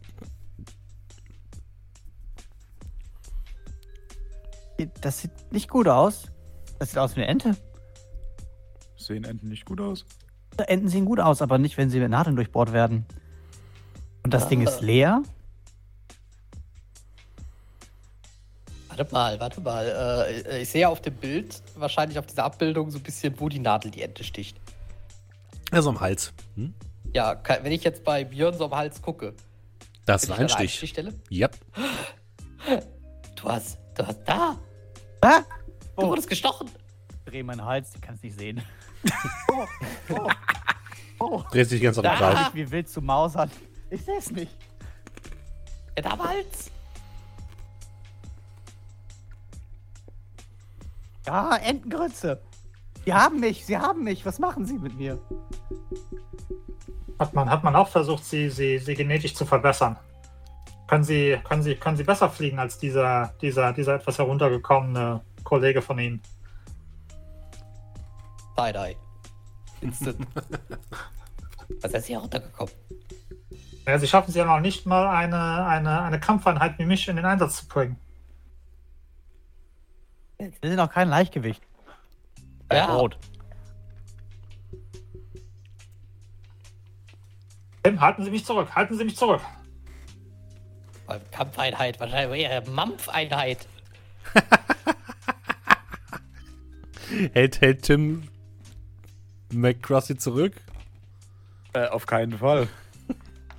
Das 5.01 5.21
sieht 5.21 5.31
nicht 5.51 5.71
gut 5.71 5.89
aus. 5.89 6.25
Das 6.79 6.91
sieht 6.91 6.99
aus 6.99 7.17
wie 7.17 7.23
eine 7.23 7.29
Ente. 7.29 7.57
Sehen 8.99 9.25
Enten 9.25 9.49
nicht 9.49 9.65
gut 9.65 9.81
aus? 9.81 10.05
Enten 10.59 10.89
sehen 10.89 11.05
gut 11.05 11.21
aus, 11.21 11.43
aber 11.43 11.59
nicht, 11.59 11.77
wenn 11.77 11.91
sie 11.91 12.01
mit 12.01 12.11
Nadeln 12.11 12.37
durchbohrt 12.37 12.73
werden. 12.73 13.07
Und 14.25 14.33
das 14.35 14.49
Ding 14.49 14.61
ist 14.67 14.81
leer. 14.81 15.23
Warte 18.89 19.13
mal, 19.13 19.39
warte 19.41 19.61
mal. 19.61 20.25
Äh, 20.49 20.63
ich 20.63 20.69
sehe 20.71 20.89
auf 20.89 21.01
dem 21.03 21.15
Bild, 21.15 21.63
wahrscheinlich 21.77 22.19
auf 22.19 22.27
dieser 22.27 22.45
Abbildung, 22.45 22.91
so 22.91 22.99
ein 22.99 23.03
bisschen, 23.03 23.39
wo 23.39 23.49
die 23.49 23.59
Nadel 23.59 23.91
die 23.91 24.03
Ente 24.03 24.25
sticht. 24.25 24.57
Also 25.71 25.91
am 25.91 26.01
Hals. 26.01 26.33
Hm? 26.55 26.73
Ja, 27.15 27.35
kann, 27.35 27.63
wenn 27.63 27.73
ich 27.73 27.85
jetzt 27.85 28.05
bei 28.05 28.25
Björn 28.25 28.57
so 28.57 28.65
am 28.67 28.75
Hals 28.75 29.01
gucke, 29.03 29.35
Das 30.07 30.23
ist 30.25 30.31
ein 30.31 30.35
ich 30.35 30.41
an 30.41 30.47
der 30.47 30.57
Einstich. 30.57 30.61
Einstichstelle? 30.61 31.15
Yep. 31.31 31.57
Du 33.37 33.49
hast, 33.49 33.79
du 33.95 34.07
hast 34.07 34.21
da, 34.25 34.57
Ah! 35.21 35.41
du 35.97 36.05
Oh, 36.05 36.09
wurdest 36.09 36.29
gestochen. 36.29 36.69
dreh 37.27 37.43
meinen 37.43 37.65
Hals, 37.65 37.91
die 37.91 38.01
kannst 38.01 38.23
nicht 38.23 38.39
sehen. 38.39 38.63
Dreht 41.51 41.69
sich 41.69 41.83
ganz 41.83 41.99
auf 41.99 42.05
den. 42.05 42.13
Kreis. 42.15 42.51
Wie 42.53 42.71
willst 42.71 42.97
du 42.97 43.01
mausern? 43.01 43.51
Ich 43.91 44.05
sehe 44.05 44.19
es 44.19 44.31
nicht. 44.31 44.55
Ja, 45.97 46.03
da 46.03 46.11
am 46.11 46.23
Hals. 46.23 46.71
Ja, 51.27 51.57
Entengrütze. 51.57 52.41
Sie 53.05 53.15
haben 53.15 53.41
mich, 53.41 53.65
sie 53.65 53.79
haben 53.79 54.05
mich. 54.05 54.27
Was 54.27 54.39
machen 54.39 54.67
sie 54.67 54.79
mit 54.79 54.97
mir? 54.97 55.19
Hat 57.19 57.33
man, 57.35 57.49
hat 57.49 57.65
man 57.65 57.75
auch 57.75 57.89
versucht, 57.89 58.25
sie, 58.25 58.51
sie, 58.51 58.79
sie 58.79 58.95
genetisch 58.95 59.35
zu 59.35 59.47
verbessern. 59.47 59.97
Können 60.87 61.05
sie, 61.05 61.39
können, 61.43 61.63
sie, 61.63 61.75
können 61.75 61.97
sie 61.97 62.05
besser 62.05 62.29
fliegen 62.31 62.59
als 62.59 62.79
dieser, 62.79 63.35
dieser, 63.41 63.73
dieser 63.73 63.95
etwas 63.95 64.19
heruntergekommene 64.19 65.23
Kollege 65.43 65.83
von 65.83 65.99
Ihnen? 65.99 66.23
Side-Eye. 68.57 68.97
Instant. 69.81 70.27
Was 71.83 71.93
ist 71.95 72.07
hier 72.07 72.19
runtergekommen? 72.19 72.73
Ja, 73.87 73.99
sie 73.99 74.09
schaffen 74.09 74.31
es 74.31 74.37
ja 74.37 74.45
noch 74.45 74.61
nicht 74.61 74.87
mal, 74.87 75.07
eine, 75.09 75.65
eine, 75.67 76.03
eine 76.03 76.19
Kampfeinheit 76.19 76.79
wie 76.79 76.85
mich 76.87 77.07
in 77.09 77.17
den 77.17 77.25
Einsatz 77.25 77.59
zu 77.59 77.69
bringen. 77.69 77.99
Wir 80.39 80.53
sind 80.63 80.81
auch 80.81 80.91
kein 80.91 81.09
Leichtgewicht. 81.09 81.63
Äh, 82.69 82.77
Ja. 82.77 82.87
Rot. 82.97 83.19
Tim, 87.83 88.01
halten 88.01 88.25
Sie 88.25 88.31
mich 88.33 88.45
zurück, 88.45 88.75
halten 88.75 88.99
Sie 88.99 89.05
mich 89.05 89.17
zurück. 89.17 89.41
Äh, 91.09 91.21
Kampfeinheit, 91.31 92.01
wahrscheinlich 92.01 92.43
eher 92.43 92.69
Mampfeinheit. 92.69 93.69
Hält, 97.33 97.61
hält 97.61 97.83
Tim 97.83 98.29
McCrossy 99.57 100.17
zurück? 100.17 100.53
Äh, 101.73 101.89
auf 101.89 102.07
keinen 102.07 102.39
Fall. 102.39 102.69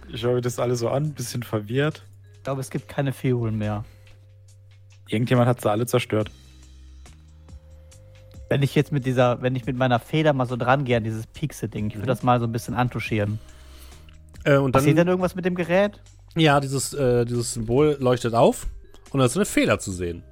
Ich 0.10 0.22
schaue 0.22 0.36
mir 0.36 0.41
das 0.41 0.60
alles 0.60 0.80
so 0.80 0.90
an, 0.90 1.14
bisschen 1.14 1.44
verwirrt. 1.44 2.03
Ich 2.36 2.44
glaube, 2.44 2.61
es 2.61 2.69
gibt 2.69 2.88
keine 2.88 3.11
Fiolen 3.11 3.57
mehr. 3.57 3.84
Irgendjemand 5.10 5.48
hat 5.48 5.61
sie 5.61 5.69
alle 5.69 5.86
zerstört. 5.86 6.32
Wenn 8.49 8.64
ich 8.64 8.74
jetzt 8.76 8.94
mit 8.94 9.06
dieser, 9.06 9.41
wenn 9.41 9.56
ich 9.56 9.65
mit 9.65 9.76
meiner 9.76 9.99
Feder 9.99 10.32
mal 10.32 10.45
so 10.45 10.56
dran 10.56 10.86
gehe 10.86 10.95
an 10.98 11.03
dieses 11.03 11.28
Piekse-Ding, 11.28 11.88
ich 11.88 11.95
würde 11.95 12.07
das 12.07 12.24
mal 12.24 12.40
so 12.40 12.45
ein 12.45 12.52
bisschen 12.53 12.74
antuschieren. 12.74 13.40
Äh, 14.45 14.56
und 14.56 14.74
dann, 14.74 14.82
Passiert 14.82 14.98
denn 14.98 15.07
irgendwas 15.07 15.36
mit 15.36 15.44
dem 15.44 15.56
Gerät? 15.56 16.02
ja, 16.36 16.60
dieses, 16.60 16.94
äh, 16.94 17.26
dieses 17.26 17.53
Symbol 17.53 17.98
leuchtet 17.99 18.34
auf 18.34 18.68
und 19.11 19.19
da 19.19 19.26
ist 19.26 19.36
eine 19.36 19.45
Feder 19.45 19.80
zu 19.80 19.91
sehen. 19.91 20.24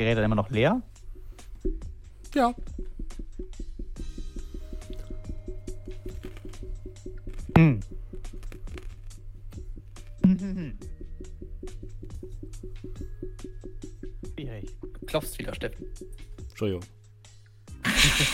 Gerät 0.00 0.16
dann 0.16 0.24
immer 0.24 0.34
noch 0.34 0.48
leer? 0.48 0.80
Ja. 2.34 2.54
Hm. 7.54 7.80
Schwierig. 14.32 14.74
Klopfst 15.06 15.38
wieder, 15.38 15.54
Steffen. 15.54 15.84
Entschuldigung. 16.48 16.82
Ich 17.84 18.32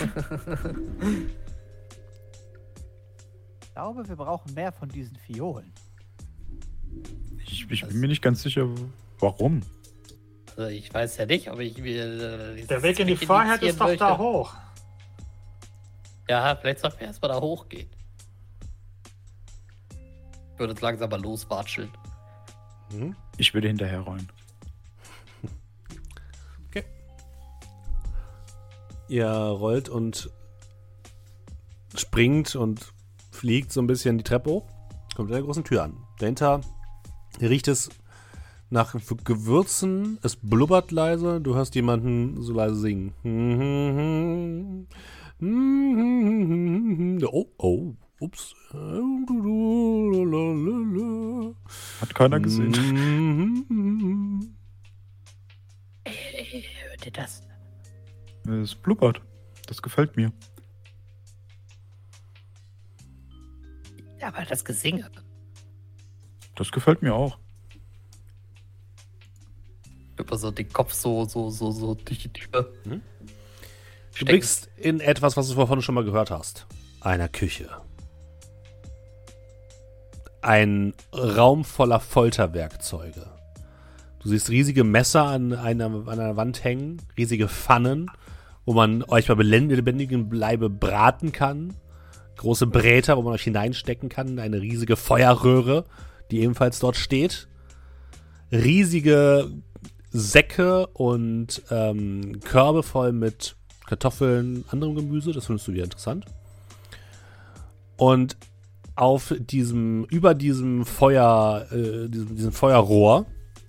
glaube, 3.72 4.08
wir 4.08 4.14
brauchen 4.14 4.54
mehr 4.54 4.70
von 4.70 4.88
diesen 4.88 5.16
Fiolen. 5.16 5.72
Ich, 7.44 7.68
ich 7.68 7.84
bin 7.84 7.98
mir 7.98 8.06
nicht 8.06 8.22
ganz 8.22 8.44
sicher, 8.44 8.68
warum. 9.18 9.62
Also 10.56 10.70
ich 10.70 10.92
weiß 10.92 11.18
ja 11.18 11.26
nicht, 11.26 11.50
ob 11.50 11.58
ich 11.60 11.76
mir. 11.78 12.54
Äh, 12.56 12.64
Der 12.66 12.82
Weg 12.82 12.98
in 12.98 13.06
die 13.08 13.16
Freiheit 13.16 13.62
ist 13.62 13.78
doch 13.78 13.86
möchte. 13.86 13.98
da 14.04 14.16
hoch. 14.16 14.54
Ja, 16.28 16.56
vielleicht 16.56 16.80
sollten 16.80 16.98
wir 17.00 17.06
erstmal 17.06 17.30
da 17.30 17.40
hochgehen. 17.40 17.88
Ich 20.52 20.58
würde 20.58 20.72
uns 20.72 20.80
langsam 20.80 21.10
mal 21.10 21.20
loswatscheln. 21.20 21.90
Mhm. 22.90 23.14
Ich 23.36 23.52
würde 23.52 23.68
hinterher 23.68 24.00
rollen. 24.00 24.28
Ihr 29.08 29.28
rollt 29.28 29.88
und 29.88 30.30
springt 31.94 32.56
und 32.56 32.92
fliegt 33.30 33.72
so 33.72 33.80
ein 33.80 33.86
bisschen 33.86 34.18
die 34.18 34.24
Treppe 34.24 34.50
hoch. 34.50 34.66
Kommt 35.14 35.28
an 35.30 35.34
der 35.34 35.42
großen 35.44 35.62
Tür 35.62 35.84
an. 35.84 35.96
Dahinter 36.18 36.60
riecht 37.40 37.68
es 37.68 37.88
nach 38.70 38.94
Gewürzen. 39.24 40.18
Es 40.22 40.36
blubbert 40.36 40.90
leise. 40.90 41.40
Du 41.40 41.54
hörst 41.54 41.74
jemanden 41.74 42.40
so 42.42 42.52
leise 42.52 42.76
singen. 42.76 43.12
Oh, 47.24 47.46
oh, 47.58 47.94
ups. 48.20 48.54
Hat 52.00 52.14
keiner 52.14 52.40
gesehen. 52.40 52.74
Hört 56.04 57.06
ihr 57.06 57.12
das? 57.12 57.42
Es 58.48 58.74
blubbert. 58.74 59.20
Das 59.66 59.82
gefällt 59.82 60.16
mir. 60.16 60.32
Aber 64.22 64.44
das 64.44 64.64
Gesinge. 64.64 65.10
Das 66.56 66.72
gefällt 66.72 67.02
mir 67.02 67.14
auch. 67.14 67.38
Über 70.18 70.38
so 70.38 70.50
den 70.50 70.72
Kopf 70.72 70.92
so, 70.92 71.24
so, 71.24 71.50
so, 71.50 71.70
so 71.70 71.94
durch 71.94 72.20
die 72.20 72.32
Tür. 72.32 72.72
Du 72.84 73.00
Stecken. 74.10 74.26
blickst 74.26 74.70
in 74.76 75.00
etwas, 75.00 75.36
was 75.36 75.48
du 75.48 75.54
vorhin 75.54 75.82
schon 75.82 75.94
mal 75.94 76.04
gehört 76.04 76.30
hast. 76.30 76.66
Einer 77.00 77.28
Küche. 77.28 77.68
Ein 80.40 80.94
Raum 81.12 81.64
voller 81.64 82.00
Folterwerkzeuge. 82.00 83.26
Du 84.22 84.30
siehst 84.30 84.48
riesige 84.48 84.84
Messer 84.84 85.24
an 85.24 85.52
einer, 85.52 85.86
an 85.86 86.08
einer 86.08 86.36
Wand 86.36 86.64
hängen, 86.64 87.00
riesige 87.16 87.48
Pfannen, 87.48 88.10
wo 88.64 88.72
man 88.72 89.04
euch 89.04 89.28
bei 89.28 89.34
lebendigem 89.34 90.32
Leibe 90.32 90.70
braten 90.70 91.32
kann. 91.32 91.74
Große 92.36 92.66
Bräter, 92.66 93.16
wo 93.16 93.22
man 93.22 93.34
euch 93.34 93.44
hineinstecken 93.44 94.08
kann. 94.08 94.38
Eine 94.38 94.60
riesige 94.60 94.96
Feuerröhre, 94.96 95.84
die 96.30 96.40
ebenfalls 96.40 96.80
dort 96.80 96.96
steht. 96.96 97.48
Riesige 98.50 99.50
Säcke 100.10 100.86
und 100.88 101.62
ähm, 101.70 102.40
Körbe 102.40 102.82
voll 102.82 103.12
mit 103.12 103.56
Kartoffeln, 103.86 104.64
anderem 104.70 104.94
Gemüse. 104.94 105.32
Das 105.32 105.46
findest 105.46 105.68
du 105.68 105.72
wieder 105.72 105.84
interessant. 105.84 106.26
Und 107.96 108.36
auf 108.94 109.34
diesem, 109.38 110.04
über 110.04 110.34
diesem 110.34 110.84
Feuer, 110.84 111.66
äh, 111.70 112.08
diesem, 112.08 112.34
diesem 112.34 112.52
Feuerrohr, 112.52 113.26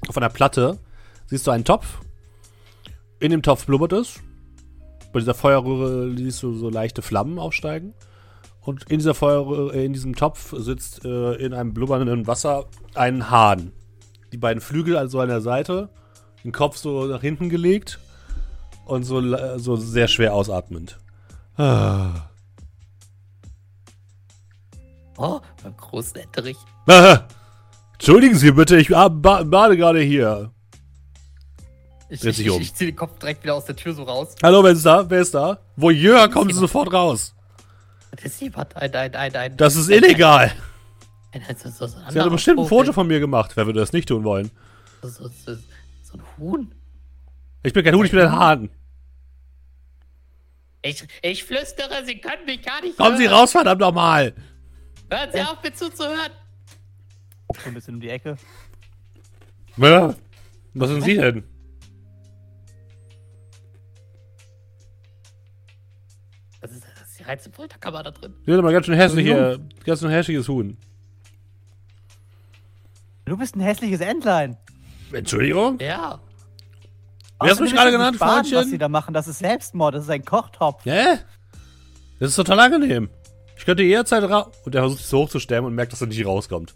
auf 0.08 0.18
einer 0.18 0.30
Platte, 0.30 0.78
siehst 1.28 1.48
du 1.48 1.52
einen 1.52 1.66
Topf. 1.66 2.00
In 3.20 3.32
dem 3.32 3.42
Topf 3.42 3.66
blubbert 3.66 3.94
es. 3.94 4.20
Bei 5.12 5.20
dieser 5.20 5.34
Feuerröhre 5.34 6.16
siehst 6.16 6.44
du 6.44 6.54
so 6.54 6.70
leichte 6.70 7.02
Flammen 7.02 7.40
aufsteigen. 7.40 7.94
Und 8.62 8.84
in 8.90 9.00
dieser 9.00 9.14
Feuerröhre, 9.14 9.76
äh, 9.76 9.86
in 9.86 9.94
diesem 9.94 10.16
Topf 10.16 10.54
sitzt 10.58 11.04
äh, 11.06 11.34
in 11.36 11.54
einem 11.54 11.74
blubbernden 11.74 12.28
Wasser 12.28 12.66
ein 12.96 13.30
Hahn. 13.30 13.72
Die 14.34 14.38
beiden 14.38 14.62
Flügel 14.62 14.98
also 14.98 15.20
an 15.20 15.30
der 15.30 15.42
Seite, 15.42 15.90
den 16.48 16.54
Kopf 16.54 16.78
so 16.78 17.06
nach 17.08 17.20
hinten 17.20 17.50
gelegt 17.50 18.00
und 18.86 19.04
so, 19.04 19.22
so 19.58 19.76
sehr 19.76 20.08
schwer 20.08 20.34
ausatmend. 20.34 20.98
Ah. 21.58 22.30
Oh, 25.18 25.42
beim. 25.62 25.76
Ah. 26.88 27.28
Entschuldigen 27.94 28.36
Sie 28.38 28.52
bitte, 28.52 28.78
ich 28.78 28.88
ba- 28.88 29.10
ba- 29.10 29.44
bade 29.44 29.76
gerade 29.76 30.00
hier. 30.00 30.52
Ich, 32.10 32.24
ich, 32.24 32.40
ich, 32.40 32.50
um. 32.50 32.62
ich 32.62 32.74
zieh 32.74 32.86
den 32.86 32.96
Kopf 32.96 33.20
direkt 33.20 33.44
wieder 33.44 33.56
aus 33.56 33.66
der 33.66 33.76
Tür 33.76 33.94
so 33.94 34.04
raus. 34.04 34.36
Hallo, 34.42 34.64
wer 34.64 34.72
ist 34.72 34.86
da? 34.86 35.10
Wer 35.10 35.20
ist 35.20 35.34
da? 35.34 35.60
Voyeur, 35.76 36.30
kommen 36.30 36.50
Sie 36.54 36.60
sofort 36.60 36.94
raus. 36.94 37.36
Das 38.12 38.24
ist 38.24 38.40
jemand, 38.40 38.74
ein, 38.78 38.94
ein, 38.94 39.14
ein, 39.16 39.36
ein. 39.36 39.58
Das 39.58 39.76
ist 39.76 39.90
illegal. 39.90 40.52
Ein, 41.34 41.42
ein, 41.46 41.58
so, 41.58 41.70
so, 41.70 41.88
so 41.88 41.98
Sie 42.10 42.22
hat 42.22 42.30
bestimmt 42.30 42.62
ein. 42.62 42.68
Foto 42.68 42.94
von 42.94 43.06
mir 43.06 43.20
gemacht. 43.20 43.52
Wer 43.56 43.66
würde 43.66 43.82
das 43.82 43.92
nicht 43.92 44.08
tun 44.08 44.24
wollen? 44.24 44.50
So, 45.02 45.10
so, 45.10 45.28
so 45.28 45.58
ein 46.18 46.38
Huhn. 46.38 46.74
Ich 47.64 47.74
bin 47.74 47.84
kein 47.84 47.96
Huhn, 47.96 48.06
ich 48.06 48.12
bin 48.12 48.22
ein 48.22 48.32
Hahn. 48.32 48.70
Ich, 50.82 51.06
ich 51.22 51.44
flüstere, 51.44 52.06
Sie 52.06 52.20
können 52.20 52.46
mich 52.46 52.62
gar 52.62 52.82
nicht 52.82 52.98
Kommen 52.98 53.18
Sie 53.18 53.28
hören. 53.28 53.34
raus, 53.34 53.52
verdammt 53.52 53.82
nochmal. 53.82 54.34
Hören 55.10 55.30
Sie 55.34 55.42
auf, 55.42 55.62
mir 55.64 55.74
zuzuhören. 55.74 56.32
So 57.62 57.70
ein 57.70 57.74
bisschen 57.74 57.96
um 57.96 58.02
die 58.02 58.10
Ecke. 58.10 58.38
Ja. 59.78 60.16
Was 60.74 60.90
sind 60.90 61.02
Sie 61.04 61.16
denn? 61.16 61.44
Das 66.62 66.72
ist, 66.72 66.84
das 66.84 67.10
ist 67.10 67.20
die 67.20 67.24
reinste 67.24 67.52
Folterkammer 67.52 68.04
da 68.04 68.12
drin. 68.12 68.34
Sie 68.46 68.52
sind 68.52 68.60
aber 68.60 68.72
ganz 68.72 68.86
schön 68.86 68.96
hässlich 68.96 69.26
hier. 69.26 69.60
Ganz 69.86 70.00
schön 70.00 70.10
hässliches 70.10 70.48
Huhn. 70.48 70.78
Du 73.26 73.38
bist 73.38 73.56
ein 73.56 73.60
hässliches 73.62 74.00
Entlein. 74.02 74.58
Entschuldigung? 75.14 75.80
Ja. 75.80 76.20
Wer 77.40 77.52
hast 77.52 77.60
du 77.60 77.64
mich 77.64 77.74
gerade 77.74 77.92
genannt, 77.92 78.14
nicht 78.14 78.20
Baden, 78.20 78.34
Freundchen? 78.36 78.58
Was 78.58 78.70
sie 78.70 78.78
da 78.78 78.90
machen, 78.90 79.14
das 79.14 79.28
ist 79.28 79.40
Selbstmord, 79.40 79.96
das 79.96 80.06
ist 80.06 80.10
ein 80.10 80.26
Kochtopf. 80.26 80.84
Hä? 80.86 81.20
Das 82.20 82.30
ist 82.30 82.36
total 82.36 82.60
angenehm. 82.60 83.10
Ich 83.58 83.66
könnte 83.66 83.84
jederzeit 83.84 84.24
raus. 84.24 84.48
Und 84.66 84.74
er 84.76 84.82
versucht 84.82 85.00
sich 85.00 85.08
so 85.08 85.20
hochzustemmen 85.20 85.66
und 85.68 85.76
merkt, 85.76 85.94
dass 85.94 86.02
er 86.02 86.08
nicht 86.08 86.26
rauskommt. 86.26 86.74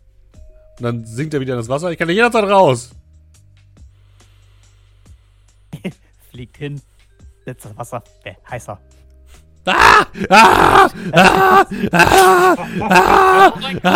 Und 0.78 0.84
dann 0.84 1.06
sinkt 1.06 1.34
er 1.34 1.40
wieder 1.41 1.53
in 1.53 1.60
das 1.60 1.70
Wasser. 1.70 1.91
Ich 1.91 1.98
kann 1.98 2.10
jederzeit 2.10 2.44
raus. 2.44 2.91
Fliegt 6.32 6.58
hin, 6.58 6.80
setzt 7.45 7.66
das 7.66 7.78
Wasser. 7.78 8.03
Äh, 8.24 8.34
heißer. 8.49 8.80
Ah! 9.66 10.06
Ah! 10.30 10.90
Ah! 11.12 11.66
Ah! 11.91 12.56
Ah! 12.90 13.53
Oh 13.53 13.60
mein 13.62 13.82
Gott. 13.82 13.94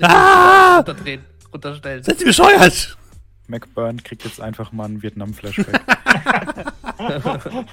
Äh, 0.00 0.04
Ah! 0.04 0.84
Runterstellen. 1.56 2.02
Sind 2.02 2.18
Sie 2.18 2.24
bescheuert? 2.26 2.96
McBurn 3.48 4.02
kriegt 4.02 4.24
jetzt 4.24 4.40
einfach 4.40 4.72
mal 4.72 4.84
einen 4.84 5.02
Vietnam-Flashback. 5.02 5.80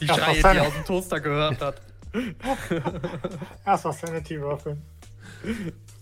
Die 0.00 0.06
Ja, 0.06 0.14
Schreie, 0.14 0.34
die 0.36 0.40
er 0.58 0.66
aus 0.66 0.74
dem 0.74 0.84
Toaster 0.84 1.20
gehört 1.20 1.60
hat. 1.60 1.82
Erstmal 3.66 3.94
Sanity 3.94 4.40
würfeln. 4.40 4.82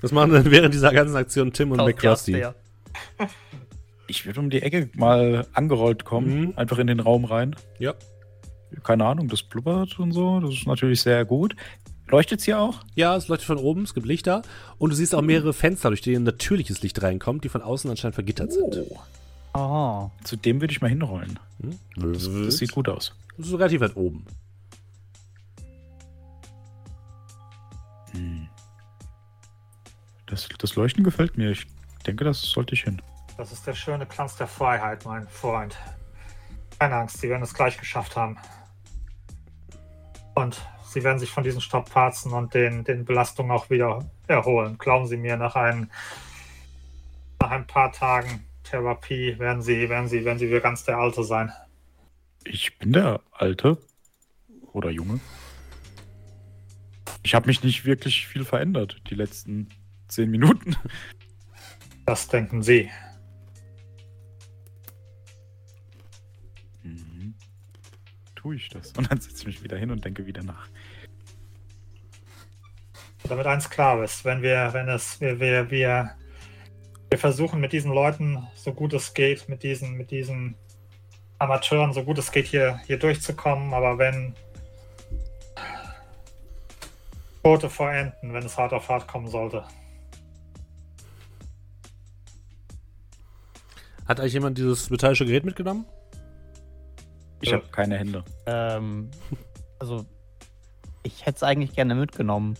Das 0.01 0.13
machen 0.13 0.33
dann 0.33 0.51
während 0.51 0.73
dieser 0.75 0.93
ganzen 0.93 1.17
Aktion 1.17 1.53
Tim 1.53 1.73
und 1.73 1.79
McCrusty. 1.79 2.45
Ich 4.07 4.27
würde 4.27 4.41
um 4.41 4.51
die 4.51 4.63
Ecke 4.63 4.91
mal 4.95 5.47
angerollt 5.53 6.05
kommen, 6.05 6.41
Mhm. 6.41 6.53
einfach 6.57 6.79
in 6.79 6.87
den 6.89 7.01
Raum 7.01 7.25
rein. 7.25 7.55
Ja. 7.79 7.95
Keine 8.85 9.05
Ahnung, 9.05 9.29
das 9.29 9.43
blubbert 9.43 9.99
und 9.99 10.13
so. 10.13 10.41
Das 10.41 10.51
ist 10.55 10.67
natürlich 10.67 11.01
sehr 11.03 11.25
gut. 11.25 11.55
Leuchtet's 12.11 12.45
hier 12.45 12.59
auch? 12.59 12.81
Ja, 12.95 13.17
es 13.17 13.29
leuchtet 13.29 13.47
von 13.47 13.59
oben, 13.59 13.83
es 13.83 13.95
gibt 13.95 14.07
Lichter. 14.07 14.43
Und 14.79 14.91
du 14.91 14.97
siehst 14.97 15.15
auch 15.15 15.23
mehrere 15.23 15.53
Fenster, 15.53 15.91
durch 15.91 16.01
die 16.01 16.15
ein 16.15 16.25
natürliches 16.25 16.83
Licht 16.83 17.01
reinkommt, 17.03 17.45
die 17.45 17.49
von 17.49 17.63
außen 17.63 17.89
anscheinend 17.89 18.15
vergittert 18.15 18.53
sind. 18.53 18.77
Oh. 18.91 18.99
Oh. 19.55 20.11
Zu 20.25 20.37
dem 20.37 20.61
würde 20.61 20.73
ich 20.73 20.81
mal 20.81 20.89
hinrollen. 20.89 21.39
Hm? 21.61 21.79
Das, 22.13 22.25
das 22.25 22.57
sieht 22.57 22.73
gut 22.73 22.89
aus. 22.89 23.15
Das 23.37 23.47
ist 23.47 23.55
relativ 23.55 23.81
weit 23.81 23.97
oben. 23.97 24.25
Hm. 28.13 28.49
Das, 30.27 30.49
das 30.59 30.75
Leuchten 30.77 31.05
gefällt 31.05 31.37
mir. 31.37 31.51
Ich 31.51 31.67
denke, 32.07 32.25
das 32.25 32.43
sollte 32.43 32.75
ich 32.75 32.83
hin. 32.83 33.01
Das 33.37 33.53
ist 33.53 33.67
der 33.67 33.75
schöne 33.75 34.07
Glanz 34.07 34.37
der 34.37 34.47
Freiheit, 34.47 35.05
mein 35.05 35.27
Freund. 35.29 35.77
Keine 36.79 36.97
Angst, 36.97 37.21
Sie 37.21 37.29
werden 37.29 37.43
es 37.43 37.55
gleich 37.55 37.79
geschafft 37.79 38.17
haben. 38.17 38.37
Und 40.35 40.61
Sie 40.91 41.05
werden 41.05 41.21
sich 41.21 41.31
von 41.31 41.45
diesen 41.45 41.61
Strapazen 41.61 42.33
und 42.33 42.53
den, 42.53 42.83
den 42.83 43.05
Belastungen 43.05 43.53
auch 43.53 43.71
wieder 43.71 44.11
erholen. 44.27 44.77
Glauben 44.77 45.07
Sie 45.07 45.17
mir, 45.17 45.37
nach 45.37 45.55
ein, 45.55 45.91
nach 47.41 47.53
ein 47.53 47.67
paar 47.67 47.93
Tagen 47.93 48.45
Therapie 48.65 49.39
werden 49.39 49.63
Sie, 49.63 49.89
werden 49.89 50.09
Sie, 50.09 50.25
werden 50.25 50.39
Sie 50.39 50.49
wieder 50.49 50.61
ganz 50.61 50.85
der 50.85 50.99
Alte 50.99 51.23
sein. 51.23 51.53
Ich 52.45 52.79
bin 52.79 52.93
der 52.93 53.21
Alte 53.33 53.79
oder 54.73 54.91
Junge. 54.91 55.21
Ich 57.23 57.35
habe 57.35 57.47
mich 57.47 57.63
nicht 57.63 57.85
wirklich 57.85 58.27
viel 58.27 58.45
verändert 58.45 59.01
die 59.11 59.15
letzten 59.15 59.69
zehn 60.09 60.31
Minuten. 60.31 60.77
Das 62.07 62.27
denken 62.27 62.63
Sie. 62.63 62.91
Mhm. 66.83 67.35
Tue 68.35 68.57
ich 68.57 68.69
das. 68.69 68.93
Und 68.93 69.11
dann 69.11 69.21
setze 69.21 69.39
ich 69.39 69.47
mich 69.47 69.63
wieder 69.63 69.77
hin 69.77 69.91
und 69.91 70.05
denke 70.05 70.27
wieder 70.27 70.43
nach. 70.43 70.69
Damit 73.31 73.47
eins 73.47 73.71
klar 73.71 74.03
ist, 74.03 74.25
wenn 74.25 74.43
wir, 74.43 74.71
wenn 74.73 74.89
es, 74.89 75.21
wir, 75.21 75.39
wir, 75.39 75.71
wir, 75.71 76.11
wir 77.11 77.19
versuchen 77.19 77.61
mit 77.61 77.73
diesen 77.73 77.93
Leuten, 77.93 78.45
so 78.57 78.73
gut 78.73 78.93
es 78.93 79.15
geht, 79.15 79.49
mit 79.49 79.63
diesen, 79.63 79.93
mit 79.97 80.11
diesen 80.11 80.57
Amateuren, 81.39 81.93
so 81.93 82.03
gut 82.03 82.19
es 82.19 82.33
geht, 82.33 82.49
hier, 82.49 82.81
hier 82.89 82.99
durchzukommen, 82.99 83.73
aber 83.73 83.99
wenn 83.99 84.35
Tote 87.45 87.71
vor 87.71 87.93
Enten, 87.93 88.35
wenn 88.35 88.45
es 88.45 88.59
hart 88.59 88.73
auf 88.73 88.89
hart 88.89 89.07
kommen 89.07 89.29
sollte. 89.29 89.63
Hat 94.07 94.19
eigentlich 94.19 94.33
jemand 94.33 94.59
dieses 94.59 94.91
metallische 94.91 95.25
Gerät 95.25 95.45
mitgenommen? 95.45 95.87
Ich 97.43 97.53
habe 97.53 97.69
keine 97.71 97.97
Hände. 97.97 98.25
Ähm, 98.47 99.09
also, 99.79 100.05
ich 101.05 101.25
hätte 101.25 101.37
es 101.37 101.43
eigentlich 101.45 101.77
gerne 101.77 101.95
mitgenommen. 101.95 102.57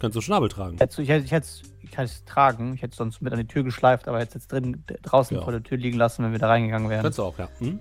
Kannst 0.00 0.16
du 0.16 0.20
Schnabel 0.20 0.48
tragen? 0.48 0.74
Ich 0.74 0.80
hätte 0.80 1.02
ich 1.02 1.08
hätte 1.08 1.36
es 1.38 1.62
ich 1.82 1.92
hätte 1.92 2.02
es 2.04 2.24
tragen. 2.24 2.74
Ich 2.74 2.82
hätte 2.82 2.92
es 2.92 2.96
sonst 2.96 3.20
mit 3.22 3.32
an 3.32 3.38
die 3.38 3.46
Tür 3.46 3.62
geschleift, 3.62 4.08
aber 4.08 4.18
hätte 4.18 4.30
es 4.30 4.34
jetzt 4.44 4.52
drin, 4.52 4.82
draußen 5.02 5.36
Ja. 5.36 5.42
vor 5.42 5.52
der 5.52 5.62
Tür 5.62 5.78
liegen 5.78 5.96
lassen, 5.96 6.24
wenn 6.24 6.32
wir 6.32 6.38
da 6.38 6.48
reingegangen 6.48 6.88
wären. 6.90 7.02
Kannst 7.02 7.18
du 7.18 7.22
auch, 7.22 7.38
ja. 7.38 7.48
Hm? 7.58 7.78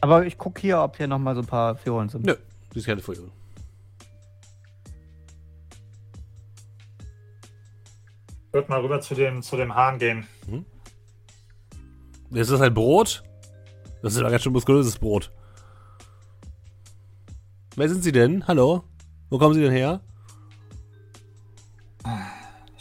Aber 0.00 0.26
ich 0.26 0.36
gucke 0.36 0.60
hier, 0.60 0.80
ob 0.82 0.96
hier 0.96 1.06
nochmal 1.08 1.34
so 1.34 1.40
ein 1.40 1.46
paar 1.46 1.76
Fiolen 1.76 2.08
sind. 2.08 2.26
Nö, 2.26 2.34
die 2.74 2.78
ist 2.78 2.86
keine. 2.86 3.00
Ich 3.00 3.08
würde 8.52 8.70
mal 8.70 8.80
rüber 8.80 9.00
zu 9.00 9.14
dem, 9.14 9.42
zu 9.42 9.56
dem 9.56 9.74
Hahn 9.74 9.98
gehen. 9.98 10.26
Ist 12.30 12.50
das 12.50 12.60
ein 12.60 12.74
Brot? 12.74 13.22
Das 14.02 14.14
ist 14.14 14.20
doch 14.22 14.30
ganz 14.30 14.42
schön 14.42 14.52
muskulöses 14.52 14.98
Brot. 14.98 15.30
Wer 17.76 17.88
sind 17.88 18.02
Sie 18.04 18.12
denn? 18.12 18.46
Hallo? 18.46 18.84
Wo 19.30 19.38
kommen 19.38 19.54
Sie 19.54 19.60
denn 19.62 19.72
her? 19.72 20.00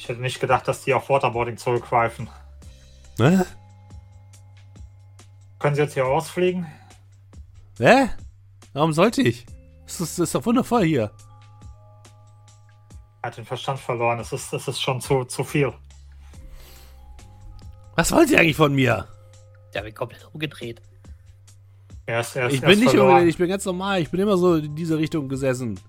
Ich 0.06 0.10
hätte 0.10 0.22
nicht 0.22 0.40
gedacht, 0.40 0.68
dass 0.68 0.84
die 0.84 0.94
auf 0.94 1.10
Waterboarding 1.10 1.58
zurückgreifen. 1.58 2.30
Hä? 3.18 3.40
Können 5.58 5.74
Sie 5.74 5.82
jetzt 5.82 5.96
hier 5.96 6.04
rausfliegen? 6.04 6.68
Hä? 7.80 8.10
Warum 8.74 8.94
sollte 8.94 9.24
ich? 9.24 9.48
Das 9.88 10.00
ist, 10.00 10.20
ist 10.20 10.36
doch 10.36 10.46
wundervoll 10.46 10.84
hier. 10.84 11.10
Er 13.24 13.28
hat 13.30 13.38
den 13.38 13.46
Verstand 13.46 13.80
verloren. 13.80 14.20
Es 14.20 14.32
ist, 14.32 14.54
es 14.54 14.68
ist 14.68 14.80
schon 14.80 15.02
zu, 15.02 15.24
zu 15.24 15.44
viel. 15.44 15.74
Was 17.96 18.12
wollen 18.12 18.28
Sie 18.28 18.38
eigentlich 18.38 18.58
von 18.58 18.76
mir? 18.76 19.08
Der 19.74 19.82
bin 19.82 19.96
komplett 19.96 20.30
umgedreht. 20.32 20.84
Er 22.06 22.20
ist, 22.20 22.36
er 22.36 22.46
ist, 22.46 22.54
Ich 22.54 22.62
er 22.62 22.68
bin 22.68 22.78
ist 22.78 22.84
nicht 22.86 22.96
verloren. 22.96 23.28
ich 23.28 23.38
bin 23.40 23.50
ganz 23.50 23.66
normal. 23.66 24.02
Ich 24.04 24.12
bin 24.12 24.20
immer 24.20 24.38
so 24.38 24.58
in 24.58 24.76
diese 24.76 25.00
Richtung 25.00 25.28
gesessen. 25.28 25.80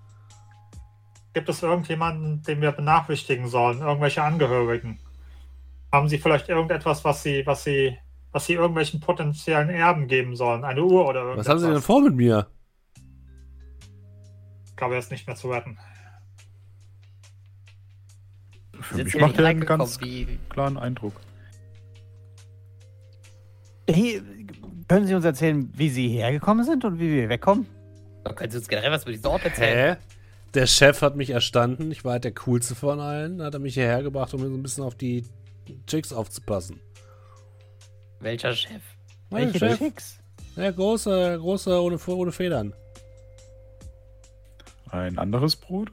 Gibt 1.37 1.51
es 1.51 1.63
irgendjemanden, 1.63 2.41
den 2.45 2.63
wir 2.63 2.73
benachrichtigen 2.73 3.47
sollen? 3.47 3.83
Irgendwelche 3.83 4.23
Angehörigen? 4.23 4.99
Haben 5.93 6.09
Sie 6.09 6.17
vielleicht 6.17 6.49
irgendetwas, 6.49 7.05
was 7.05 7.23
Sie, 7.23 7.45
was 7.45 7.63
Sie, 7.63 7.95
was 8.33 8.47
Sie 8.47 8.55
irgendwelchen 8.55 9.01
potenziellen 9.01 9.69
Erben 9.69 10.09
geben 10.09 10.35
sollen? 10.35 10.65
Eine 10.65 10.83
Uhr 10.83 11.07
oder 11.07 11.21
irgendwas? 11.21 11.45
Was 11.45 11.51
haben 11.51 11.59
Sie 11.59 11.69
denn 11.69 11.83
vor 11.83 12.01
mit 12.01 12.15
mir? 12.15 12.47
Ich 14.65 14.77
glaube, 14.77 14.95
er 14.95 15.01
ist 15.01 15.11
nicht 15.11 15.27
mehr 15.27 15.37
zu 15.37 15.51
retten. 15.51 15.77
Für 18.81 19.05
mich 19.05 19.21
macht 19.21 19.39
er 19.39 19.45
einen 19.45 19.67
ganz 19.67 20.01
wie, 20.01 20.39
klaren 20.49 20.79
Eindruck. 20.79 21.21
Hey, 23.91 24.23
können 24.89 25.07
Sie 25.07 25.15
uns 25.15 25.27
erzählen, 25.27 25.71
wie 25.77 25.91
Sie 25.91 26.09
hergekommen 26.09 26.65
sind 26.65 26.83
und 26.87 26.99
wie 26.99 27.11
wir 27.11 27.29
wegkommen? 27.29 27.67
können 28.35 28.51
Sie 28.51 28.57
uns 28.57 28.69
generell 28.69 28.91
was 28.91 29.03
über 29.03 29.13
diesen 29.13 29.27
Ort 29.27 29.45
erzählen? 29.45 29.99
Hä? 29.99 30.16
Der 30.55 30.67
Chef 30.67 31.03
hat 31.03 31.17
mich 31.17 31.31
erstanden. 31.31 31.91
Ich 31.93 32.05
war 32.05 32.13
halt 32.13 32.25
der 32.25 32.35
coolste 32.35 32.75
von 32.75 33.01
allen. 33.01 33.43
Hat 33.43 33.55
er 33.55 33.61
mich 33.61 33.75
hierher 33.75 34.03
gebracht, 34.03 34.33
um 34.35 34.41
mir 34.41 34.49
so 34.49 34.55
ein 34.55 34.63
bisschen 34.63 34.85
auf 34.85 34.95
die 34.95 35.25
Chicks 35.87 36.13
aufzupassen. 36.13 36.81
Welcher 38.21 38.55
Chef? 38.55 38.83
Ja, 39.31 39.39
Welche 39.39 39.59
Chef. 39.59 39.79
Chicks? 39.79 40.19
Der 40.57 40.73
große, 40.73 41.37
große 41.39 41.83
ohne, 41.83 41.99
ohne 42.07 42.33
Federn. 42.33 42.73
Ein 44.91 45.19
anderes 45.19 45.57
Brot? 45.57 45.91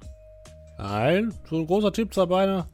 Nein, 0.78 1.34
so 1.50 1.58
ein 1.58 1.68
großer 1.68 1.92
Typ, 1.92 2.14
zwei 2.14 2.26
Beine. 2.26 2.68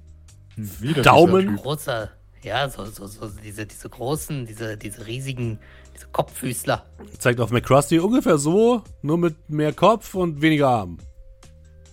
Hm, 0.55 0.81
Wieder 0.81 1.01
Daumen. 1.01 1.55
Großer, 1.55 2.09
ja, 2.43 2.69
so, 2.69 2.85
so, 2.85 3.07
so 3.07 3.29
diese, 3.43 3.65
diese 3.65 3.89
großen, 3.89 4.45
diese, 4.45 4.77
diese 4.77 5.07
riesigen, 5.07 5.59
diese 5.95 6.07
Kopffüßler. 6.07 6.85
Zeigt 7.17 7.39
auf 7.39 7.51
McCrusty 7.51 7.99
ungefähr 7.99 8.37
so, 8.37 8.83
nur 9.01 9.17
mit 9.17 9.49
mehr 9.49 9.73
Kopf 9.73 10.13
und 10.13 10.41
weniger 10.41 10.69
Arm. 10.69 10.97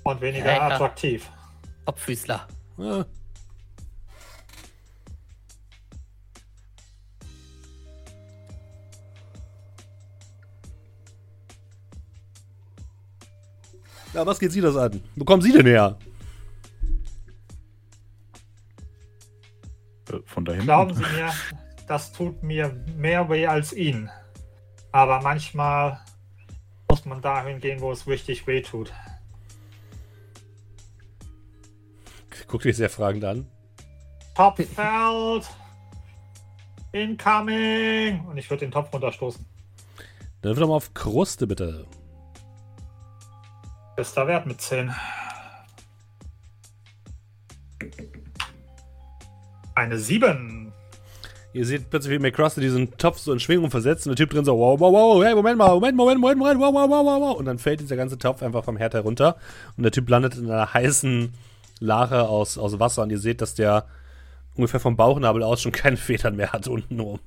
Und 0.07 0.21
weniger 0.21 0.55
ja. 0.55 0.69
attraktiv. 0.69 1.29
Kopffüßler. 1.85 2.47
Ja. 2.79 3.05
Ja, 14.15 14.25
was 14.25 14.39
geht 14.39 14.53
Sie 14.53 14.61
das 14.61 14.77
an? 14.77 15.03
Wo 15.17 15.25
kommen 15.25 15.43
Sie 15.43 15.51
denn 15.51 15.67
her? 15.67 15.99
Äh, 20.09 20.19
Von 20.25 20.45
da 20.45 20.53
hinten. 20.53 20.67
Glauben 20.67 20.95
Sie 20.95 21.03
mir, 21.03 21.33
das 21.89 22.13
tut 22.13 22.45
mir 22.45 22.69
mehr 22.97 23.29
weh 23.29 23.45
als 23.49 23.73
Ihnen. 23.73 24.09
Aber 24.93 25.21
manchmal 25.21 25.99
muss 26.89 27.05
man 27.05 27.21
dahin 27.21 27.59
gehen, 27.59 27.81
wo 27.81 27.91
es 27.91 28.07
richtig 28.07 28.47
weh 28.47 28.63
tut. 28.63 28.93
Guck 32.47 32.63
dich 32.63 32.77
sehr 32.77 32.91
fragend 32.91 33.25
an. 33.25 33.47
Topfeld! 34.35 35.49
Incoming! 36.93 38.25
Und 38.27 38.37
ich 38.37 38.49
würde 38.49 38.65
den 38.67 38.71
Topf 38.71 38.93
runterstoßen. 38.93 39.45
Dann 40.43 40.57
wird 40.57 40.69
mal 40.69 40.75
auf 40.75 40.95
Kruste, 40.95 41.47
bitte. 41.47 41.87
Bester 43.97 44.27
Wert 44.27 44.47
mit 44.47 44.61
10. 44.61 44.93
Eine 49.75 49.99
7. 49.99 50.73
Ihr 51.53 51.65
seht 51.65 51.89
plötzlich, 51.89 52.13
wie 52.13 52.19
McCrusty 52.19 52.61
diesen 52.61 52.97
Topf 52.99 53.19
so 53.19 53.33
in 53.33 53.41
Schwingung 53.41 53.71
versetzt 53.71 54.07
und 54.07 54.11
der 54.11 54.17
Typ 54.17 54.31
drin 54.31 54.45
so, 54.45 54.59
wow, 54.59 54.79
wow, 54.79 54.93
wow, 54.93 55.25
hey, 55.25 55.35
Moment 55.35 55.57
mal, 55.57 55.71
Moment, 55.71 55.97
Moment, 55.97 56.21
Moment, 56.21 56.39
Moment, 56.39 56.61
wow, 56.61 56.75
wow, 56.75 56.91
wow, 56.91 57.05
wow, 57.07 57.21
wow. 57.21 57.37
Und 57.39 57.47
dann 57.47 57.59
fällt 57.59 57.81
dieser 57.81 57.97
ganze 57.97 58.19
Topf 58.19 58.43
einfach 58.43 58.63
vom 58.63 58.77
Herd 58.77 58.93
herunter 58.93 59.37
und 59.79 59.83
der 59.83 59.93
Typ 59.93 60.09
landet 60.11 60.37
in 60.37 60.51
einer 60.51 60.75
heißen 60.75 61.33
Lache 61.81 62.23
aus, 62.29 62.57
aus 62.59 62.79
Wasser 62.79 63.03
und 63.03 63.11
ihr 63.11 63.19
seht, 63.19 63.41
dass 63.41 63.55
der 63.55 63.87
ungefähr 64.55 64.81
vom 64.81 64.97
Bauchnabel 64.97 65.43
aus 65.43 65.61
schon 65.63 65.73
keine 65.73 65.97
Federn 65.99 66.37
mehr 66.37 66.53
hat 66.53 66.69
unten 66.69 66.99
rum. 67.01 67.21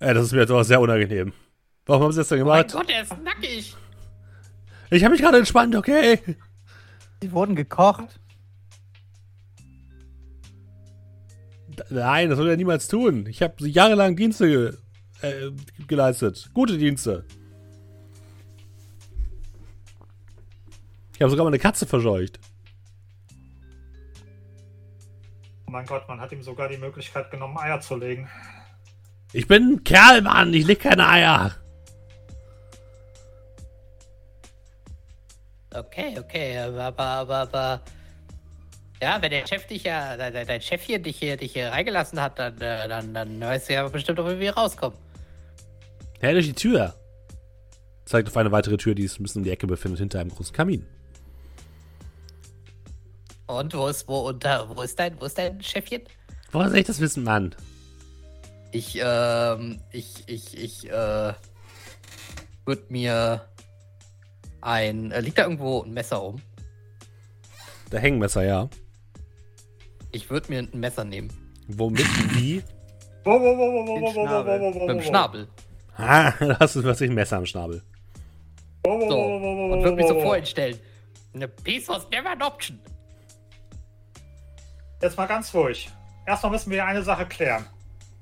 Äh, 0.00 0.14
das 0.14 0.26
ist 0.26 0.32
mir 0.32 0.40
jetzt 0.40 0.50
aber 0.50 0.64
sehr 0.64 0.80
unangenehm. 0.80 1.32
Warum 1.86 2.04
haben 2.04 2.12
sie 2.12 2.18
das 2.20 2.28
denn 2.28 2.42
Oh 2.42 2.46
mein 2.46 2.62
gemacht? 2.66 2.72
Gott, 2.74 2.90
er 2.90 3.02
ist 3.02 3.22
nackig. 3.22 3.76
Ich 4.90 5.02
habe 5.04 5.12
mich 5.12 5.20
gerade 5.22 5.38
entspannt, 5.38 5.74
okay? 5.76 6.18
Sie 7.22 7.32
wurden 7.32 7.54
gekocht. 7.56 8.20
D- 11.68 11.82
Nein, 11.90 12.28
das 12.30 12.38
soll 12.38 12.48
er 12.48 12.56
niemals 12.56 12.88
tun. 12.88 13.26
Ich 13.26 13.42
habe 13.42 13.66
jahrelang 13.68 14.16
Dienste 14.16 14.46
ge 14.48 14.72
äh, 15.22 15.50
geleistet. 15.86 16.50
Gute 16.54 16.76
Dienste. 16.78 17.24
Ich 21.14 21.22
habe 21.22 21.30
sogar 21.30 21.44
mal 21.44 21.50
eine 21.50 21.58
Katze 21.58 21.86
verscheucht. 21.86 22.38
Mein 25.74 25.86
Gott, 25.86 26.06
man 26.06 26.20
hat 26.20 26.30
ihm 26.30 26.40
sogar 26.40 26.68
die 26.68 26.76
Möglichkeit 26.76 27.32
genommen, 27.32 27.58
Eier 27.58 27.80
zu 27.80 27.96
legen. 27.96 28.30
Ich 29.32 29.48
bin 29.48 29.72
ein 29.72 29.84
Kerl, 29.84 30.22
Mann. 30.22 30.54
Ich 30.54 30.64
leg 30.64 30.78
keine 30.78 31.08
Eier. 31.08 31.52
Okay, 35.74 36.16
okay, 36.16 36.58
aber, 36.58 37.00
aber, 37.00 37.36
aber. 37.36 37.80
Ja, 39.02 39.20
wenn 39.20 39.32
der 39.32 39.44
Chef 39.48 39.66
dich 39.66 39.82
ja, 39.82 40.16
dein, 40.16 40.46
dein 40.46 40.60
Chef 40.60 40.80
hier 40.80 41.00
dich 41.00 41.18
hier, 41.18 41.36
dich 41.36 41.54
hier 41.54 41.70
reingelassen 41.70 42.20
hat, 42.20 42.38
dann, 42.38 42.60
äh, 42.60 42.86
dann, 42.86 43.12
dann 43.12 43.40
weißt 43.40 43.68
du 43.68 43.74
ja 43.74 43.88
bestimmt 43.88 44.20
auch, 44.20 44.28
wie 44.28 44.38
wir 44.38 44.54
rauskommen. 44.54 44.96
Her 46.20 46.34
durch 46.34 46.46
die 46.46 46.54
Tür. 46.54 46.94
Zeigt 48.04 48.28
auf 48.28 48.36
eine 48.36 48.52
weitere 48.52 48.76
Tür, 48.76 48.94
die 48.94 49.08
sich 49.08 49.18
ein 49.18 49.24
bisschen 49.24 49.40
um 49.40 49.44
die 49.44 49.50
Ecke 49.50 49.66
befindet, 49.66 49.98
hinter 49.98 50.20
einem 50.20 50.30
großen 50.30 50.54
Kamin. 50.54 50.86
Und 53.46 53.74
wo 53.74 53.88
ist, 53.88 54.08
wo, 54.08 54.28
unter, 54.28 54.68
wo 54.74 54.82
ist 54.82 54.98
dein, 54.98 55.20
wo 55.20 55.26
ist 55.26 55.36
dein 55.38 55.60
Chefchen? 55.62 56.02
Woher 56.52 56.68
soll 56.70 56.78
ich 56.78 56.86
das 56.86 57.00
wissen, 57.00 57.24
Mann? 57.24 57.54
Ich, 58.72 58.98
ähm, 59.02 59.80
ich, 59.92 60.24
ich, 60.26 60.58
ich, 60.58 60.90
äh, 60.90 61.32
würde 62.64 62.82
mir 62.88 63.48
ein, 64.60 65.12
äh, 65.12 65.20
liegt 65.20 65.38
da 65.38 65.42
irgendwo 65.42 65.82
ein 65.82 65.92
Messer 65.92 66.16
rum? 66.16 66.40
Der 67.92 68.00
Hängenmesser, 68.00 68.44
ja. 68.44 68.68
Ich 70.12 70.30
würde 70.30 70.50
mir 70.50 70.60
ein 70.60 70.80
Messer 70.80 71.04
nehmen. 71.04 71.28
Womit? 71.68 72.06
Wie? 72.34 72.62
Den 73.24 74.12
Schnabel. 74.12 74.72
Mit 74.72 74.88
dem 74.88 75.02
Schnabel. 75.02 75.48
Ah, 75.96 76.32
da 76.40 76.58
hast 76.58 76.76
du 76.76 76.82
plötzlich 76.82 77.10
ein 77.10 77.14
Messer 77.14 77.36
am 77.38 77.46
Schnabel. 77.46 77.82
So. 78.84 78.90
Und 78.90 79.82
würde 79.82 79.96
mich 79.96 80.06
so 80.06 80.14
wo, 80.14 80.18
wo. 80.18 80.22
vor 80.24 80.36
ihn 80.36 80.46
stellen. 80.46 80.78
Eine 81.34 81.48
Piece 81.48 81.88
was 81.88 82.08
never 82.10 82.30
an 82.30 82.42
option. 82.42 82.78
Jetzt 85.00 85.16
mal 85.16 85.26
ganz 85.26 85.52
ruhig. 85.54 85.90
Erstmal 86.26 86.52
müssen 86.52 86.70
wir 86.70 86.84
eine 86.84 87.02
Sache 87.02 87.26
klären. 87.26 87.66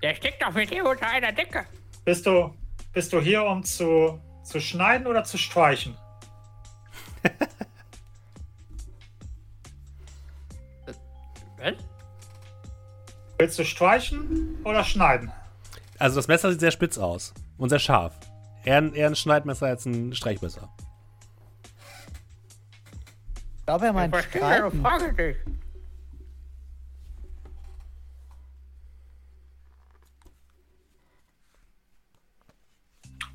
Der 0.02 0.14
steckt 0.14 0.42
doch 0.42 0.52
mit 0.52 0.70
dir 0.70 0.84
unter 0.84 1.06
einer 1.06 1.32
Decke. 1.32 1.64
Bist 2.04 2.26
du, 2.26 2.52
bist 2.92 3.12
du 3.12 3.20
hier, 3.20 3.44
um 3.44 3.62
zu, 3.62 4.20
zu 4.42 4.60
schneiden 4.60 5.06
oder 5.06 5.22
zu 5.22 5.38
streichen? 5.38 5.96
Was? 11.58 11.74
Willst 13.38 13.58
du 13.58 13.64
streichen 13.64 14.58
oder 14.64 14.82
schneiden? 14.84 15.30
Also 15.98 16.16
das 16.16 16.26
Messer 16.26 16.50
sieht 16.50 16.60
sehr 16.60 16.72
spitz 16.72 16.98
aus 16.98 17.32
und 17.58 17.68
sehr 17.68 17.78
scharf. 17.78 18.14
Eher 18.64 18.78
ein, 18.78 18.94
eher 18.94 19.06
ein 19.08 19.16
Schneidmesser 19.16 19.66
als 19.66 19.86
ein 19.86 20.14
Streichmesser. 20.14 20.68
Ich 23.58 23.66
glaube, 23.66 23.86
er 23.86 23.92
meint 23.92 24.16
streiten. 24.16 24.80
Frage 24.82 25.12
nicht. 25.12 25.38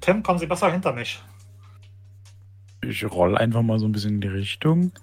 Tim, 0.07 0.23
kommen 0.23 0.39
Sie 0.39 0.45
besser 0.45 0.71
hinter 0.71 0.93
mich. 0.93 1.21
Ich 2.81 3.03
roll 3.03 3.37
einfach 3.37 3.61
mal 3.61 3.77
so 3.77 3.85
ein 3.85 3.91
bisschen 3.91 4.11
in 4.15 4.21
die 4.21 4.29
Richtung. 4.29 4.93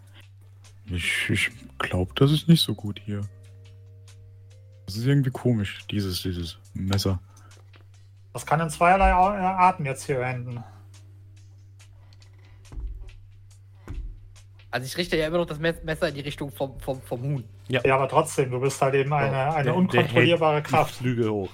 Ich, 0.86 1.28
ich 1.28 1.50
glaube, 1.78 2.10
das 2.14 2.32
ist 2.32 2.48
nicht 2.48 2.62
so 2.62 2.74
gut 2.74 2.98
hier. 3.04 3.20
Das 4.86 4.96
ist 4.96 5.04
irgendwie 5.04 5.30
komisch, 5.30 5.84
dieses, 5.90 6.22
dieses 6.22 6.56
Messer. 6.72 7.20
Das 8.32 8.46
kann 8.46 8.60
in 8.60 8.70
zweierlei 8.70 9.10
äh, 9.10 9.12
Arten 9.12 9.84
jetzt 9.84 10.04
hier 10.06 10.20
enden. 10.22 10.64
Also 14.70 14.86
ich 14.86 14.96
richte 14.96 15.18
ja 15.18 15.26
immer 15.26 15.36
noch 15.36 15.46
das 15.46 15.58
Mes- 15.58 15.84
Messer 15.84 16.08
in 16.08 16.14
die 16.14 16.20
Richtung 16.22 16.50
vom, 16.50 16.80
vom, 16.80 17.02
vom 17.02 17.20
Huhn. 17.22 17.44
Ja, 17.68 17.82
aber 17.94 18.08
trotzdem, 18.08 18.50
du 18.50 18.58
bist 18.58 18.80
halt 18.80 18.94
eben 18.94 19.12
eine, 19.12 19.52
eine 19.54 19.64
Der- 19.64 19.76
unkontrollierbare 19.76 20.52
der 20.52 20.62
hält 20.62 20.66
Kraft. 20.66 20.94
Die 20.94 21.02
Flügel 21.02 21.28
hoch. 21.30 21.50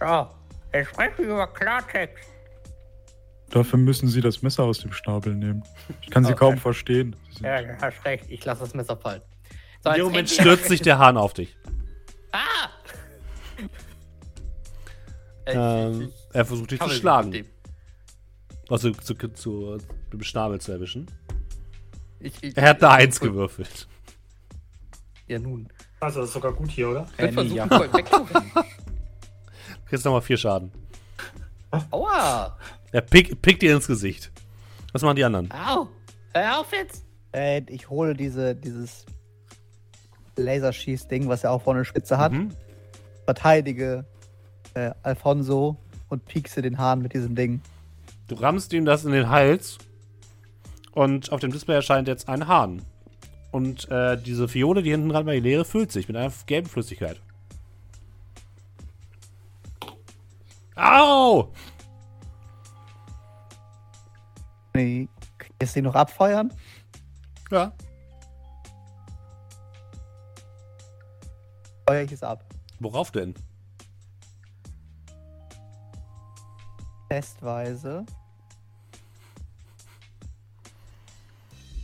Ja, 0.00 0.34
ich 0.72 0.88
spreche 0.88 1.22
über 1.22 1.46
Klartext. 1.46 2.24
Dafür 3.50 3.78
müssen 3.78 4.08
Sie 4.08 4.20
das 4.20 4.42
Messer 4.42 4.64
aus 4.64 4.80
dem 4.80 4.92
Schnabel 4.92 5.34
nehmen. 5.34 5.62
Ich 6.02 6.10
kann 6.10 6.24
Sie 6.24 6.32
Okay. 6.32 6.38
kaum 6.38 6.58
verstehen. 6.58 7.16
Sie 7.30 7.44
Ja, 7.44 7.62
du 7.62 7.78
hast 7.80 8.04
recht. 8.04 8.24
Ich 8.28 8.44
lasse 8.44 8.60
das 8.60 8.74
Messer 8.74 8.96
fallen. 8.96 9.22
So, 9.82 9.90
In 9.90 9.96
dem 9.96 10.04
Moment 10.06 10.28
stürzt 10.28 10.66
sich 10.66 10.82
der 10.82 10.98
Hahn 10.98 11.16
auf 11.16 11.32
dich. 11.32 11.56
Ah! 12.32 12.68
Äh, 15.46 15.52
Ähm, 15.54 16.12
er 16.34 16.44
versucht 16.44 16.72
dich 16.72 16.80
zu 16.80 16.90
schlagen. 16.90 17.46
Also 18.68 18.90
zu, 18.90 19.14
zu, 19.14 19.28
zu, 19.28 19.78
mit 20.04 20.12
dem 20.12 20.22
Schnabel 20.22 20.60
zu 20.60 20.72
erwischen. 20.72 21.06
Ich, 22.20 22.42
ich, 22.42 22.54
Er 22.56 22.68
hat 22.70 22.82
eine 22.84 22.92
Eins 22.92 23.18
gewürfelt. 23.18 23.88
Ja, 25.26 25.38
nun. 25.38 25.68
Also, 26.00 26.20
das 26.20 26.28
ist 26.28 26.34
sogar 26.34 26.52
gut 26.52 26.70
hier, 26.70 26.90
oder? 26.90 27.06
Ich 27.12 27.16
Penny, 27.16 27.32
versuchen, 27.32 27.56
ja. 27.56 27.66
kriegst 29.88 30.04
nochmal 30.04 30.22
vier 30.22 30.36
Schaden. 30.36 30.70
Aua! 31.90 32.56
Er 32.92 33.00
pick, 33.02 33.40
pickt 33.42 33.62
dir 33.62 33.74
ins 33.74 33.86
Gesicht. 33.86 34.30
Was 34.92 35.02
machen 35.02 35.16
die 35.16 35.24
anderen? 35.24 35.50
Au! 35.52 35.88
Hör 36.34 36.60
auf 36.60 36.72
jetzt! 36.72 37.04
Äh, 37.32 37.62
ich 37.68 37.90
hole 37.90 38.14
diese, 38.14 38.54
dieses 38.54 39.04
Laserschieß-Ding, 40.36 41.28
was 41.28 41.44
er 41.44 41.50
auch 41.52 41.62
vorne 41.62 41.84
Spitze 41.84 42.18
hat, 42.18 42.32
Mhm. 42.32 42.50
verteidige 43.24 44.04
äh, 44.74 44.92
Alfonso 45.02 45.76
und 46.08 46.24
piekse 46.26 46.62
den 46.62 46.78
Hahn 46.78 47.02
mit 47.02 47.12
diesem 47.14 47.34
Ding. 47.34 47.60
Du 48.28 48.34
rammst 48.36 48.72
ihm 48.72 48.84
das 48.84 49.04
in 49.04 49.12
den 49.12 49.28
Hals 49.28 49.78
und 50.92 51.32
auf 51.32 51.40
dem 51.40 51.50
Display 51.52 51.74
erscheint 51.74 52.08
jetzt 52.08 52.28
ein 52.28 52.46
Hahn. 52.46 52.82
Und 53.50 53.90
äh, 53.90 54.16
diese 54.20 54.46
Fiole, 54.48 54.82
die 54.82 54.90
hinten 54.90 55.08
dran 55.08 55.26
war, 55.26 55.32
die 55.32 55.40
leere, 55.40 55.64
füllt 55.64 55.90
sich 55.90 56.06
mit 56.08 56.16
einer 56.16 56.32
gelben 56.46 56.68
Flüssigkeit. 56.68 57.20
Au! 60.78 61.52
Nee, 64.74 65.08
Jetzt 65.60 65.74
den 65.74 65.84
noch 65.84 65.94
abfeuern? 65.94 66.52
Ja. 67.50 67.72
Feuer 71.88 72.02
ich 72.02 72.12
es 72.12 72.22
ab. 72.22 72.44
Worauf 72.78 73.10
denn? 73.10 73.34
Testweise. 77.10 78.04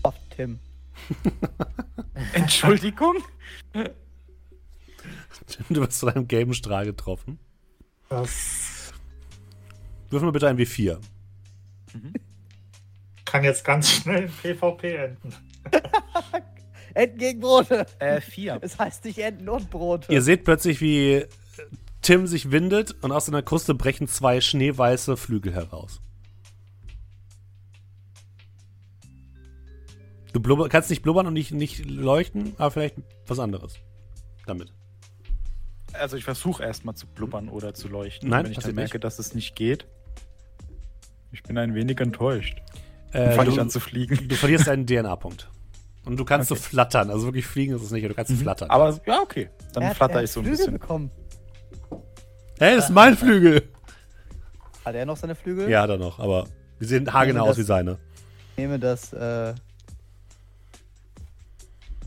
Auf 0.02 0.14
Tim. 0.30 0.60
Entschuldigung? 2.32 3.16
Du 5.68 5.80
wirst 5.80 6.00
von 6.00 6.08
einem 6.08 6.26
gelben 6.26 6.52
Strahl 6.52 6.84
getroffen. 6.84 7.38
Das 8.08 8.63
Wirf 10.14 10.22
mal 10.22 10.30
bitte 10.30 10.48
ein 10.48 10.56
W4. 10.56 10.98
kann 13.24 13.42
jetzt 13.42 13.64
ganz 13.64 13.90
schnell 13.90 14.24
im 14.24 14.30
PvP 14.30 14.94
enden. 14.94 15.34
Enten 16.94 17.18
gegen 17.18 17.40
Brote. 17.40 17.86
Äh, 17.98 18.20
vier. 18.20 18.58
Es 18.62 18.78
heißt 18.78 19.04
nicht 19.04 19.18
Enten 19.18 19.48
und 19.48 19.70
Brote. 19.70 20.12
Ihr 20.12 20.22
seht 20.22 20.44
plötzlich, 20.44 20.80
wie 20.80 21.26
Tim 22.00 22.28
sich 22.28 22.52
windet 22.52 22.94
und 23.02 23.10
aus 23.10 23.26
seiner 23.26 23.42
Kruste 23.42 23.74
brechen 23.74 24.06
zwei 24.06 24.40
schneeweiße 24.40 25.16
Flügel 25.16 25.52
heraus. 25.52 26.00
Du 30.32 30.40
blubber, 30.40 30.68
kannst 30.68 30.90
nicht 30.90 31.02
blubbern 31.02 31.26
und 31.26 31.32
nicht, 31.32 31.50
nicht 31.50 31.84
leuchten, 31.88 32.54
aber 32.58 32.70
vielleicht 32.70 32.96
was 33.26 33.40
anderes 33.40 33.78
damit. 34.46 34.72
Also 35.92 36.16
ich 36.16 36.24
versuche 36.24 36.62
erstmal 36.62 36.94
zu 36.94 37.06
blubbern 37.06 37.48
oder 37.48 37.74
zu 37.74 37.88
leuchten. 37.88 38.28
Nein, 38.28 38.44
wenn 38.44 38.52
ich 38.52 38.58
dann 38.58 38.74
merke, 38.74 38.98
nicht. 38.98 39.04
dass 39.04 39.18
es 39.18 39.34
nicht 39.34 39.56
geht. 39.56 39.86
Ich 41.35 41.43
bin 41.43 41.59
ein 41.59 41.74
wenig 41.74 41.98
enttäuscht. 42.01 42.62
Äh, 43.12 43.32
fange 43.32 43.48
ich 43.51 43.56
du, 43.56 43.61
an 43.61 43.69
zu 43.70 43.81
fliegen. 43.81 44.28
du 44.28 44.35
verlierst 44.36 44.69
einen 44.69 44.86
DNA-Punkt. 44.86 45.51
Und 46.05 46.16
du 46.16 46.24
kannst 46.24 46.51
Okay. 46.52 46.61
so 46.61 46.69
flattern. 46.69 47.11
Also 47.11 47.27
wirklich 47.27 47.44
fliegen 47.47 47.74
ist 47.74 47.82
es 47.82 47.90
nicht, 47.90 48.05
aber 48.05 48.11
du 48.11 48.15
kannst 48.15 48.32
flattern. 48.32 48.70
Aber 48.70 48.98
ja, 49.05 49.20
okay. 49.20 49.51
Dann 49.73 49.82
Er 49.82 49.94
flatter 49.94 50.15
er 50.16 50.23
ich 50.23 50.31
so 50.31 50.40
ein 50.40 50.44
Flügel 50.44 50.56
bisschen. 50.59 50.73
bekommen. 50.74 51.11
hey, 52.61 52.77
das 52.77 52.85
ist 52.85 52.90
mein 52.90 53.16
Flügel! 53.16 53.69
Hat 54.85 54.94
er 54.94 55.06
noch 55.06 55.16
seine 55.16 55.35
Flügel? 55.35 55.69
Ja, 55.69 55.82
hat 55.82 55.90
er 55.90 55.97
noch, 55.98 56.19
aber 56.20 56.44
die 56.81 56.85
sehen 56.85 57.12
haargenau 57.12 57.47
aus 57.48 57.56
wie 57.56 57.62
das- 57.62 57.66
seine. 57.69 57.98
Ich 58.52 58.59
nehme 58.59 58.78
das 58.78 59.12
äh, 59.12 59.55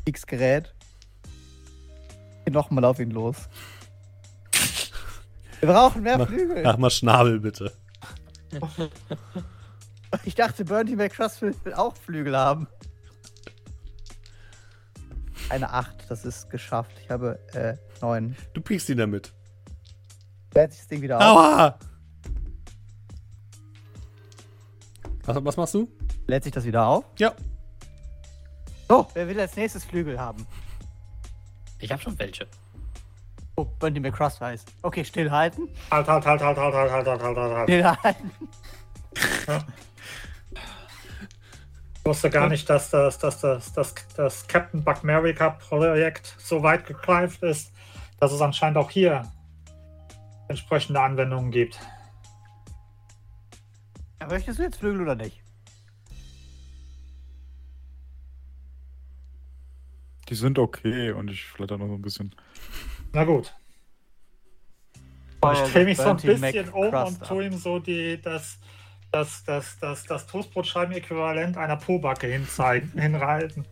X-Gerät. 0.05 0.73
Geh 2.45 2.51
nochmal 2.51 2.85
auf 2.85 2.99
ihn 2.99 3.11
los. 3.11 3.35
Wir 5.59 5.69
brauchen 5.69 6.03
mehr 6.03 6.17
Mach, 6.19 6.27
Flügel. 6.27 6.63
mach 6.63 6.77
mal 6.77 6.89
Schnabel, 6.91 7.39
bitte. 7.39 7.73
Ich 10.23 10.35
dachte, 10.35 10.63
Bernie 10.63 10.95
McTrust 10.95 11.41
will 11.41 11.55
will 11.63 11.73
auch 11.73 11.95
Flügel 11.95 12.35
haben. 12.37 12.67
Eine 15.49 15.71
8, 15.71 16.09
das 16.09 16.25
ist 16.25 16.49
geschafft. 16.49 16.91
Ich 17.01 17.09
habe 17.09 17.39
äh, 17.53 17.75
9. 18.01 18.35
Du 18.53 18.61
piekst 18.61 18.89
ihn 18.89 18.97
damit. 18.97 19.33
Lädt 20.53 20.71
sich 20.71 20.81
das 20.81 20.87
Ding 20.87 21.01
wieder 21.01 21.17
auf? 21.17 21.23
Aua! 21.23 21.79
Was, 25.23 25.43
was 25.43 25.57
machst 25.57 25.73
du? 25.73 25.89
Lädt 26.27 26.43
sich 26.43 26.53
das 26.53 26.63
wieder 26.65 26.85
auf? 26.85 27.05
Ja. 27.17 27.33
So, 28.89 29.07
wer 29.13 29.27
will 29.27 29.39
als 29.39 29.55
nächstes 29.55 29.83
Flügel 29.83 30.19
haben? 30.19 30.45
Ich 31.79 31.91
habe 31.91 32.01
schon 32.01 32.17
welche. 32.17 32.47
Oh, 33.59 33.65
Bundy 33.79 33.99
McCross 33.99 34.39
weiß. 34.39 34.65
Okay, 34.83 35.03
stillhalten. 35.03 35.67
Halt, 35.89 36.07
halt, 36.07 36.25
halt, 36.27 36.41
halt, 36.41 36.57
halt, 36.57 36.73
halt, 36.73 36.91
halt, 36.91 37.07
halt, 37.07 37.21
halt, 37.23 37.37
halt, 37.37 37.53
halt. 37.55 37.69
Stillhalten. 37.69 38.31
Ich 41.95 42.05
wusste 42.05 42.29
gar 42.29 42.49
nicht, 42.49 42.69
dass 42.69 42.91
das, 42.91 43.17
dass 43.17 43.41
das, 43.41 43.73
das, 43.73 43.95
das 44.15 44.47
Captain 44.47 44.83
Buck 44.83 44.99
America 45.01 45.49
Projekt 45.49 46.35
so 46.37 46.61
weit 46.61 46.85
gegreift 46.85 47.41
ist, 47.41 47.73
dass 48.19 48.31
es 48.31 48.41
anscheinend 48.41 48.77
auch 48.77 48.91
hier 48.91 49.23
entsprechende 50.49 51.01
Anwendungen 51.01 51.49
gibt. 51.49 51.79
Ja, 54.21 54.27
möchtest 54.27 54.59
du 54.59 54.63
jetzt 54.63 54.77
Flügel 54.77 55.01
oder 55.01 55.15
nicht? 55.15 55.41
Die 60.29 60.35
sind 60.35 60.59
okay 60.59 61.11
und 61.11 61.31
ich 61.31 61.43
flatter 61.43 61.79
noch 61.79 61.87
so 61.87 61.95
ein 61.95 62.01
bisschen. 62.03 62.35
Na 63.13 63.23
gut. 63.23 63.53
Ich 65.53 65.71
drehe 65.71 65.85
mich 65.85 65.97
so 65.97 66.09
ein 66.09 66.17
bisschen 66.17 66.69
um 66.69 66.93
und 66.93 67.23
tue 67.23 67.45
ihm 67.45 67.57
so 67.57 67.79
die, 67.79 68.19
das, 68.21 68.57
das, 69.11 69.43
das, 69.45 69.77
das, 69.79 70.03
das 70.03 70.27
Toastbrotscheiben-Äquivalent 70.27 71.57
einer 71.57 71.77
Pobacke 71.77 72.27
hinzeigen, 72.27 72.91
hinreiten. 72.99 73.65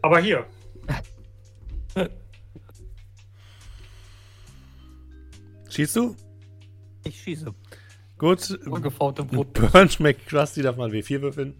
Aber 0.00 0.20
hier, 0.20 0.46
Schießt 5.68 5.96
du? 5.96 6.16
Ich 7.04 7.20
schieße. 7.22 7.54
Gut. 8.16 8.50
Ungeformte 8.66 9.22
Brot. 9.24 9.52
Burn 9.52 9.88
schmeckt 9.88 10.26
Krusty, 10.26 10.62
darf 10.62 10.76
man 10.76 10.90
W4 10.90 11.20
würfeln. 11.20 11.54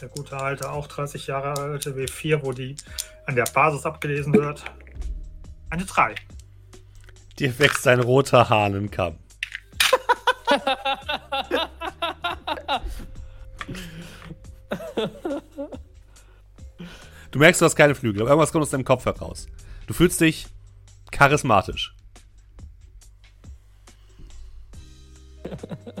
Der 0.00 0.08
gute 0.08 0.36
alte, 0.36 0.70
auch 0.70 0.86
30 0.86 1.26
Jahre 1.26 1.60
alte 1.60 1.92
W4, 1.92 2.42
wo 2.42 2.52
die 2.52 2.76
an 3.26 3.36
der 3.36 3.44
Basis 3.44 3.84
abgelesen 3.86 4.32
wird. 4.34 4.64
Eine 5.70 5.84
3. 5.84 6.14
Dir 7.38 7.58
wächst 7.58 7.86
ein 7.86 8.00
roter 8.00 8.48
Hahnenkamm. 8.48 9.18
Du 17.30 17.38
merkst, 17.38 17.60
du 17.60 17.64
hast 17.64 17.76
keine 17.76 17.94
Flügel, 17.94 18.22
aber 18.22 18.30
irgendwas 18.30 18.52
kommt 18.52 18.62
aus 18.62 18.70
deinem 18.70 18.84
Kopf 18.84 19.04
heraus. 19.04 19.46
Du 19.86 19.94
fühlst 19.94 20.20
dich 20.20 20.48
charismatisch. 21.12 21.94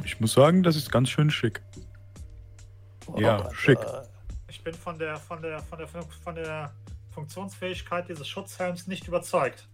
Ich 0.04 0.20
muss 0.20 0.32
sagen, 0.32 0.62
das 0.62 0.76
ist 0.76 0.90
ganz 0.90 1.08
schön 1.08 1.30
schick. 1.30 1.62
Ja, 3.16 3.52
schick. 3.54 3.78
Ich 4.48 4.62
bin 4.62 4.74
von 4.74 4.98
der, 4.98 5.16
von 5.16 5.40
der, 5.42 5.60
von 5.60 5.78
der, 5.78 5.88
von 5.88 6.34
der 6.34 6.72
Funktionsfähigkeit 7.10 8.08
dieses 8.08 8.28
Schutzhelms 8.28 8.86
nicht 8.86 9.06
überzeugt. 9.08 9.68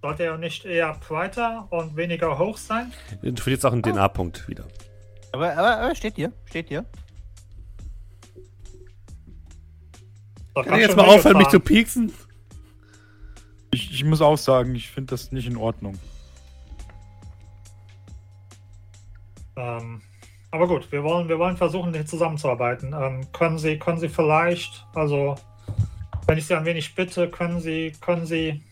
Sollte 0.00 0.24
er 0.24 0.38
nicht 0.38 0.64
eher 0.64 0.94
breiter 0.94 1.66
und 1.70 1.96
weniger 1.96 2.38
hoch 2.38 2.56
sein? 2.56 2.92
Du 3.22 3.42
verlierst 3.42 3.66
auch 3.66 3.72
einen 3.72 3.82
DNA-Punkt 3.82 4.46
wieder. 4.48 4.64
Aber, 5.32 5.52
aber, 5.52 5.78
aber 5.78 5.94
steht 5.94 6.16
hier, 6.16 6.32
steht 6.46 6.68
hier. 6.68 6.84
Das 10.54 10.66
Kann 10.66 10.80
ich 10.80 10.86
jetzt 10.86 10.96
mal 10.96 11.06
aufhören, 11.06 11.38
mich 11.38 11.48
zu 11.48 11.60
pieksen? 11.60 12.12
Ich, 13.72 13.92
ich 13.92 14.04
muss 14.04 14.20
auch 14.20 14.38
sagen, 14.38 14.74
ich 14.74 14.90
finde 14.90 15.10
das 15.10 15.30
nicht 15.30 15.46
in 15.46 15.56
Ordnung. 15.56 15.98
Ähm, 19.56 20.00
aber 20.50 20.66
gut, 20.66 20.90
wir 20.90 21.02
wollen, 21.02 21.28
wir 21.28 21.38
wollen 21.38 21.56
versuchen, 21.56 21.92
hier 21.92 22.06
zusammenzuarbeiten. 22.06 22.94
Ähm, 22.98 23.32
können 23.32 23.58
Sie, 23.58 23.78
können 23.78 23.98
Sie 23.98 24.08
vielleicht, 24.08 24.86
also 24.94 25.36
wenn 26.26 26.38
ich 26.38 26.46
Sie 26.46 26.54
ein 26.54 26.64
wenig 26.64 26.94
bitte, 26.94 27.28
können 27.28 27.60
Sie, 27.60 27.92
können 28.00 28.26
Sie, 28.26 28.62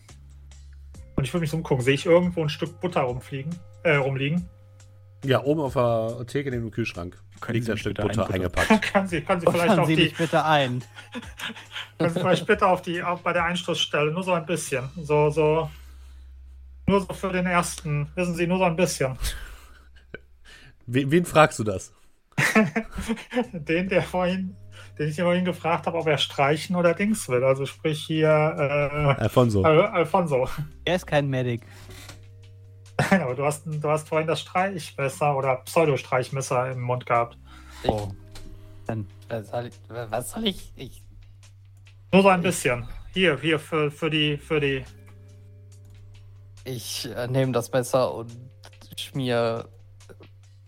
und 1.15 1.23
ich 1.23 1.33
will 1.33 1.41
mich 1.41 1.51
so 1.51 1.57
umgucken, 1.57 1.83
sehe 1.83 1.93
ich 1.93 2.05
irgendwo 2.05 2.41
ein 2.41 2.49
Stück 2.49 2.79
Butter 2.79 3.01
rumfliegen, 3.01 3.55
äh, 3.83 3.95
rumliegen? 3.95 4.49
Ja, 5.23 5.43
oben 5.43 5.61
auf 5.61 5.73
der 5.73 6.25
Theke 6.27 6.51
neben 6.51 6.63
dem 6.63 6.71
Kühlschrank 6.71 7.17
Können 7.41 7.55
liegt 7.55 7.65
Sie 7.65 7.71
ein 7.71 7.77
Stück 7.77 7.95
Butter 7.95 8.09
einbuttern? 8.09 8.33
eingepackt. 8.33 8.81
können 8.93 9.07
Sie, 9.07 9.21
können 9.21 9.41
Sie 9.41 9.47
vielleicht 9.47 9.67
Buttern 9.67 9.79
auf 9.79 9.87
Sie 9.87 9.95
die, 9.95 10.09
bitte 10.09 10.45
ein. 10.45 10.83
können 11.97 12.13
Sie 12.13 12.19
vielleicht 12.19 12.45
bitte 12.45 12.67
auf 12.67 12.81
die, 12.81 13.03
auf, 13.03 13.21
bei 13.21 13.33
der 13.33 13.43
Einstoßstelle, 13.45 14.11
nur 14.11 14.23
so 14.23 14.33
ein 14.33 14.45
bisschen, 14.45 14.89
so, 14.95 15.29
so, 15.29 15.69
nur 16.87 17.01
so 17.01 17.13
für 17.13 17.31
den 17.31 17.45
ersten, 17.45 18.09
wissen 18.15 18.35
Sie, 18.35 18.47
nur 18.47 18.57
so 18.57 18.63
ein 18.63 18.75
bisschen. 18.75 19.17
Wen, 20.87 21.11
wen 21.11 21.25
fragst 21.25 21.59
du 21.59 21.63
das? 21.63 21.93
Den, 23.51 23.89
der 23.89 24.01
vorhin, 24.03 24.55
den 24.97 25.09
ich 25.09 25.19
vorhin 25.19 25.43
gefragt 25.43 25.85
habe, 25.85 25.97
ob 25.97 26.07
er 26.07 26.17
streichen 26.17 26.75
oder 26.75 26.93
Dings 26.93 27.27
will. 27.27 27.43
Also 27.43 27.65
sprich 27.65 28.03
hier, 28.05 28.29
äh, 28.29 29.21
Alfonso. 29.21 29.63
Al 29.63 29.81
Alfonso. 29.81 30.47
Er 30.85 30.95
ist 30.95 31.05
kein 31.05 31.27
Medic. 31.27 31.61
Nein, 33.11 33.21
aber 33.23 33.35
du 33.35 33.45
hast, 33.45 33.63
du 33.65 33.89
hast 33.89 34.07
vorhin 34.07 34.27
das 34.27 34.41
Streichmesser 34.41 35.35
oder 35.35 35.57
Pseudo-Streichmesser 35.57 36.71
im 36.71 36.81
Mund 36.81 37.05
gehabt. 37.05 37.37
Oh. 37.85 38.07
Dann 38.85 39.05
Was 39.27 39.49
soll 39.49 39.65
ich? 39.67 39.79
Was 39.89 40.31
soll 40.31 40.47
ich? 40.47 40.73
ich 40.75 41.03
Nur 42.13 42.21
so 42.23 42.29
ein 42.29 42.41
bisschen. 42.41 42.87
Hier, 43.13 43.37
hier 43.39 43.59
für, 43.59 43.91
für 43.91 44.09
die, 44.09 44.37
für 44.37 44.59
die. 44.59 44.83
Ich 46.63 47.09
äh, 47.15 47.27
nehme 47.27 47.51
das 47.51 47.71
Messer 47.71 48.13
und 48.13 48.31
schmier 48.97 49.67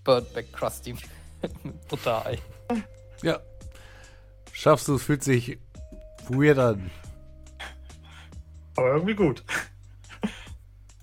Bird 0.09 0.33
McCrusty 0.33 0.93
mit 0.93 1.87
Butter 1.87 2.25
ein. 2.25 2.39
Ja. 3.21 3.39
Schaffst 4.51 4.87
du, 4.87 4.95
es 4.95 5.03
fühlt 5.03 5.23
sich 5.23 5.59
weird 6.29 6.57
an. 6.57 6.89
Aber 8.75 8.93
irgendwie 8.93 9.13
gut. 9.13 9.43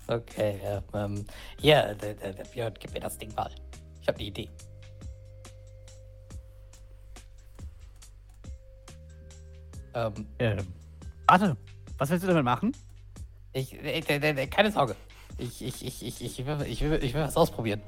Okay, 0.07 0.59
ja, 0.61 0.81
ähm, 0.93 1.25
hier, 1.59 1.95
der, 1.95 2.15
der, 2.15 2.33
der 2.33 2.43
Björn, 2.45 2.73
gib 2.79 2.93
mir 2.93 2.99
das 2.99 3.17
Ding 3.17 3.33
mal. 3.35 3.49
Ich 4.01 4.07
habe 4.07 4.17
eine 4.17 4.27
Idee. 4.27 4.49
Ähm, 9.93 10.27
äh, 10.37 10.63
warte, 11.27 11.55
was 11.97 12.09
willst 12.09 12.23
du 12.23 12.27
damit 12.27 12.43
machen? 12.43 12.75
ich, 13.53 13.73
äh, 13.73 14.47
keine 14.47 14.71
Sorge. 14.71 14.95
Ich, 15.37 15.61
ich, 15.61 15.85
ich, 15.85 16.05
ich, 16.05 16.21
ich, 16.21 16.45
will, 16.45 16.61
ich, 16.67 16.81
will, 16.81 17.03
ich 17.03 17.13
will 17.13 17.21
was 17.21 17.37
ausprobieren. 17.37 17.81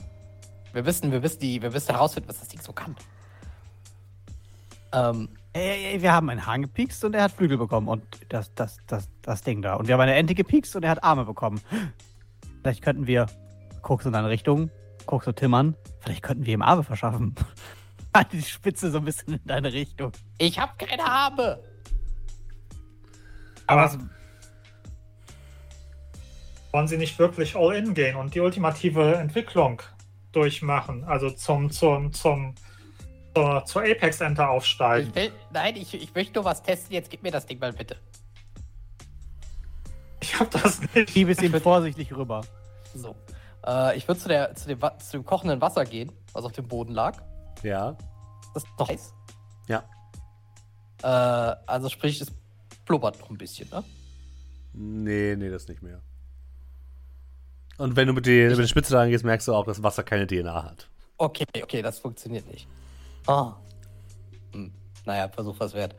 Wir 0.74 0.84
müssen, 0.84 1.12
wir 1.12 1.20
müssen, 1.20 1.40
die, 1.40 1.62
wir 1.62 1.72
müssen 1.72 1.92
herausfinden, 1.94 2.30
was 2.30 2.40
das 2.40 2.48
Ding 2.50 2.62
so 2.62 2.74
kann. 2.74 2.96
Ähm, 4.94 5.30
Ey, 5.52 5.94
ey, 5.94 6.02
wir 6.04 6.14
haben 6.14 6.30
einen 6.30 6.46
Hahn 6.46 6.62
gepikst 6.62 7.04
und 7.04 7.16
er 7.16 7.24
hat 7.24 7.32
Flügel 7.32 7.58
bekommen 7.58 7.88
und 7.88 8.04
das, 8.30 8.54
das, 8.54 8.78
das, 8.86 9.10
das 9.24 9.42
Ding 9.42 9.64
da. 9.64 9.74
Und 9.76 9.88
wir 9.88 9.96
haben 9.96 10.02
eine 10.02 10.14
Ente 10.14 10.36
gepikst 10.36 10.76
und 10.76 10.84
er 10.84 10.92
hat 10.92 11.04
Arme 11.04 11.26
bekommen. 11.26 11.60
Vielleicht 12.62 12.84
könnten 12.84 13.08
wir, 13.08 13.26
guckst 13.82 14.06
in 14.06 14.14
deine 14.14 14.30
Richtung, 14.30 14.70
guckst 15.08 15.28
du 15.28 15.32
Tim 15.32 15.56
an, 15.56 15.76
vielleicht 16.02 16.22
könnten 16.22 16.46
wir 16.46 16.54
ihm 16.54 16.62
Arme 16.62 16.84
verschaffen. 16.84 17.34
Halt 18.16 18.32
die 18.32 18.44
Spitze 18.44 18.92
so 18.92 19.00
ein 19.00 19.06
bisschen 19.06 19.34
in 19.36 19.46
deine 19.46 19.74
Richtung. 19.74 20.12
ich 20.38 20.60
habe 20.60 20.74
keine 20.78 21.04
Arme. 21.04 21.60
Aber 23.66 23.82
was- 23.86 23.98
wollen 26.72 26.88
sie 26.88 26.98
nicht 26.98 27.18
wirklich 27.18 27.56
all 27.56 27.76
in 27.76 27.96
gehen 27.96 28.16
und 28.16 28.36
die 28.36 28.40
ultimative 28.40 29.16
Entwicklung 29.16 29.82
durchmachen? 30.32 31.04
Also 31.04 31.30
zum, 31.32 31.72
zum, 31.72 32.14
zum, 32.14 32.56
zur, 33.36 33.64
zur 33.66 33.82
Apex 33.84 34.22
Enter 34.22 34.50
aufsteigen. 34.50 35.10
Ich 35.10 35.16
will, 35.16 35.32
nein, 35.52 35.76
ich, 35.76 35.94
ich 35.94 36.14
möchte 36.14 36.36
nur 36.36 36.46
was 36.46 36.62
testen. 36.64 36.94
Jetzt 36.94 37.10
gib 37.10 37.24
mir 37.24 37.32
das 37.32 37.46
Ding 37.46 37.60
mal 37.60 37.74
bitte. 37.74 37.98
Ich 40.22 40.40
hab 40.40 40.52
das 40.52 40.82
nicht. 40.94 41.10
Schieb 41.12 41.30
es 41.30 41.42
ihm 41.42 41.54
vorsichtig 41.62 42.16
rüber. 42.16 42.42
So. 42.94 43.16
Äh, 43.66 43.98
ich 43.98 44.08
würde 44.08 44.20
zu, 44.20 44.28
der- 44.28 44.54
zu, 44.56 44.68
dem, 44.68 44.82
Wa- 44.82 44.98
zu 45.00 45.12
dem 45.18 45.26
kochenden 45.26 45.62
Wasser 45.62 45.86
gehen, 45.86 46.12
was 46.34 46.44
auf 46.46 46.52
dem 46.52 46.68
Boden 46.68 46.94
lag. 46.94 47.22
Ja. 47.64 47.98
Das 48.54 48.64
ist 48.64 48.70
doch 48.78 48.90
heiß. 48.90 49.14
Ja. 49.68 49.84
Äh, 51.04 51.56
also 51.68 51.90
sprich, 51.90 52.20
es 52.20 52.32
blubbert 52.86 53.20
noch 53.20 53.30
ein 53.30 53.38
bisschen, 53.38 53.70
ne? 53.70 53.84
Nee, 54.74 55.36
nee, 55.38 55.50
das 55.50 55.68
nicht 55.68 55.82
mehr. 55.82 56.02
Und 57.80 57.96
wenn 57.96 58.08
du 58.08 58.14
mit, 58.14 58.26
die, 58.26 58.46
mit 58.50 58.58
der 58.58 58.68
Spitze 58.68 58.94
da 58.94 59.08
gehst, 59.08 59.24
merkst 59.24 59.48
du 59.48 59.54
auch, 59.54 59.66
dass 59.66 59.82
Wasser 59.82 60.04
keine 60.04 60.28
DNA 60.28 60.64
hat. 60.64 60.90
Okay, 61.18 61.46
okay, 61.64 61.82
das 61.82 61.98
funktioniert 62.00 62.46
nicht. 62.52 62.68
Ah. 63.26 63.54
Hm. 64.52 64.72
Naja, 65.06 65.30
Versuch 65.30 65.56
was 65.60 65.74
wert. 65.74 65.96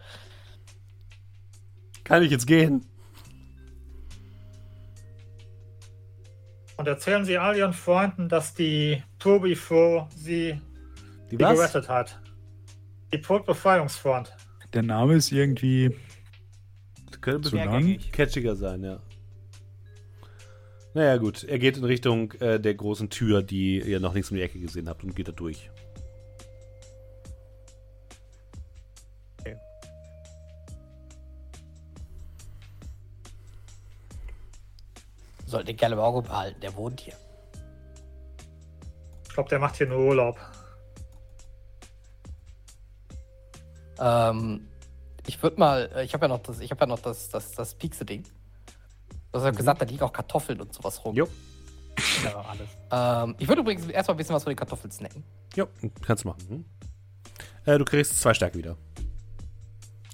Kann 2.05 2.23
ich 2.23 2.31
jetzt 2.31 2.47
gehen? 2.47 2.85
Und 6.77 6.86
erzählen 6.86 7.24
Sie 7.24 7.39
all 7.39 7.57
Ihren 7.57 7.73
Freunden, 7.73 8.28
dass 8.28 8.55
die 8.55 9.02
Tobi 9.19 9.55
Fro 9.55 10.07
sie, 10.15 10.61
Die 11.31 11.36
sie 11.36 11.40
was? 11.40 11.59
gerettet 11.59 11.89
hat. 11.89 12.20
Die 13.12 13.20
Todbefreiungsfront. 13.20 14.36
Der 14.74 14.82
Name 14.82 15.15
ist 15.15 15.32
irgendwie 15.32 15.97
Könnte 17.20 17.48
ein 17.48 17.51
zu 17.51 17.57
bisschen 17.57 18.12
catchiger 18.12 18.55
sein, 18.55 18.85
ja. 18.85 19.01
Naja, 20.93 21.19
gut. 21.19 21.45
Er 21.45 21.59
geht 21.59 21.77
in 21.77 21.85
Richtung 21.85 22.33
äh, 22.41 22.59
der 22.59 22.75
großen 22.75 23.11
Tür, 23.11 23.43
die 23.43 23.81
ihr 23.81 24.01
noch 24.01 24.12
links 24.12 24.31
um 24.31 24.37
die 24.37 24.43
Ecke 24.43 24.59
gesehen 24.59 24.89
habt, 24.89 25.05
und 25.05 25.15
geht 25.15 25.29
da 25.29 25.33
durch. 25.33 25.71
Okay. 29.41 29.57
Sollte 35.47 35.67
den 35.67 35.77
Kerl 35.77 35.93
im 35.93 36.01
Auge 36.01 36.23
behalten, 36.23 36.61
der 36.61 36.75
wohnt 36.75 37.01
hier. 37.01 37.15
Ich 39.29 39.35
glaube, 39.35 39.49
der 39.49 39.61
macht 39.61 39.77
hier 39.77 39.87
nur 39.87 40.01
Urlaub. 40.01 40.39
Ähm, 44.01 44.67
ich 45.27 45.41
würde 45.41 45.61
mal, 45.61 45.89
äh, 45.95 46.05
ich 46.05 46.15
habe 46.15 46.25
ja 46.25 46.29
noch 46.29 46.43
das, 46.43 46.59
ich 46.59 46.71
habe 46.73 46.81
ja 46.81 46.87
noch 46.87 46.99
das, 46.99 47.29
das, 47.29 47.53
das 47.53 47.75
Piekse-Ding. 47.75 48.25
Du 49.32 49.39
hast 49.39 49.44
ja 49.44 49.51
gesagt, 49.51 49.81
da 49.81 49.85
liegen 49.86 50.02
auch 50.02 50.12
Kartoffeln 50.12 50.61
und 50.61 50.73
sowas 50.74 51.05
rum. 51.05 51.15
Jo. 51.15 51.28
Ja, 52.24 52.40
alles. 52.48 52.69
Ähm, 52.90 53.36
ich 53.39 53.47
würde 53.48 53.61
übrigens 53.62 53.86
erstmal 53.86 54.15
ein 54.15 54.19
bisschen 54.19 54.35
was 54.35 54.43
von 54.43 54.51
den 54.51 54.57
Kartoffeln 54.57 54.90
snacken. 54.90 55.23
Jo, 55.55 55.66
kannst 56.02 56.24
du 56.24 56.28
machen. 56.28 56.40
Hm? 56.48 56.65
Äh, 57.66 57.78
du 57.78 57.85
kriegst 57.85 58.19
zwei 58.20 58.35
Stärke 58.35 58.59
wieder. 58.59 58.77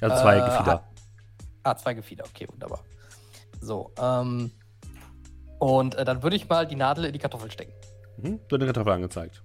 Also 0.01 0.17
zwei 0.23 0.37
Äh, 0.39 0.41
Gefieder. 0.41 0.73
hat- 0.73 0.85
Ah, 1.63 1.77
zwei 1.77 1.95
Gefieder, 1.95 2.25
okay, 2.25 2.47
wunderbar. 2.51 2.85
So, 3.61 3.93
ähm, 3.99 4.53
und 5.59 5.95
äh, 5.95 6.05
dann 6.05 6.23
würde 6.23 6.37
ich 6.37 6.49
mal 6.49 6.67
die 6.67 6.77
Nadel 6.77 7.07
in 7.07 7.13
die 7.13 7.19
Kartoffel 7.19 7.51
stecken. 7.51 7.73
Mhm. 8.19 8.39
Wird 8.49 8.53
eine 8.53 8.67
Kartoffel 8.67 8.93
angezeigt. 8.93 9.43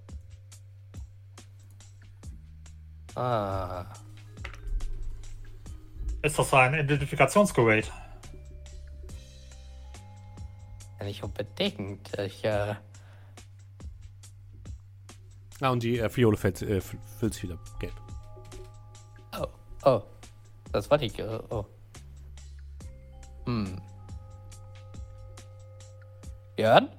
Ah. 3.16 3.86
Ist 6.22 6.38
das 6.38 6.54
ein 6.54 6.74
Identifikationsgerät? 6.76 7.92
Ja, 11.02 11.08
Nicht 11.08 11.24
unbedingt. 11.24 12.18
Ich, 12.20 12.44
äh, 12.46 12.76
Ah, 15.64 15.70
und 15.70 15.84
die 15.84 16.00
äh, 16.00 16.10
Fiole 16.10 16.38
fällt, 16.38 16.62
äh, 16.64 16.82
füllt 16.82 17.34
sich 17.36 17.44
wieder 17.44 17.60
gelb. 17.80 17.94
oh, 19.40 19.46
oh. 19.84 20.02
Das 20.72 20.90
war 20.90 20.98
nicht, 20.98 21.20
äh, 21.20 21.40
oh. 21.50 21.66
Hm. 23.46 23.80
Jörn? 26.58 26.90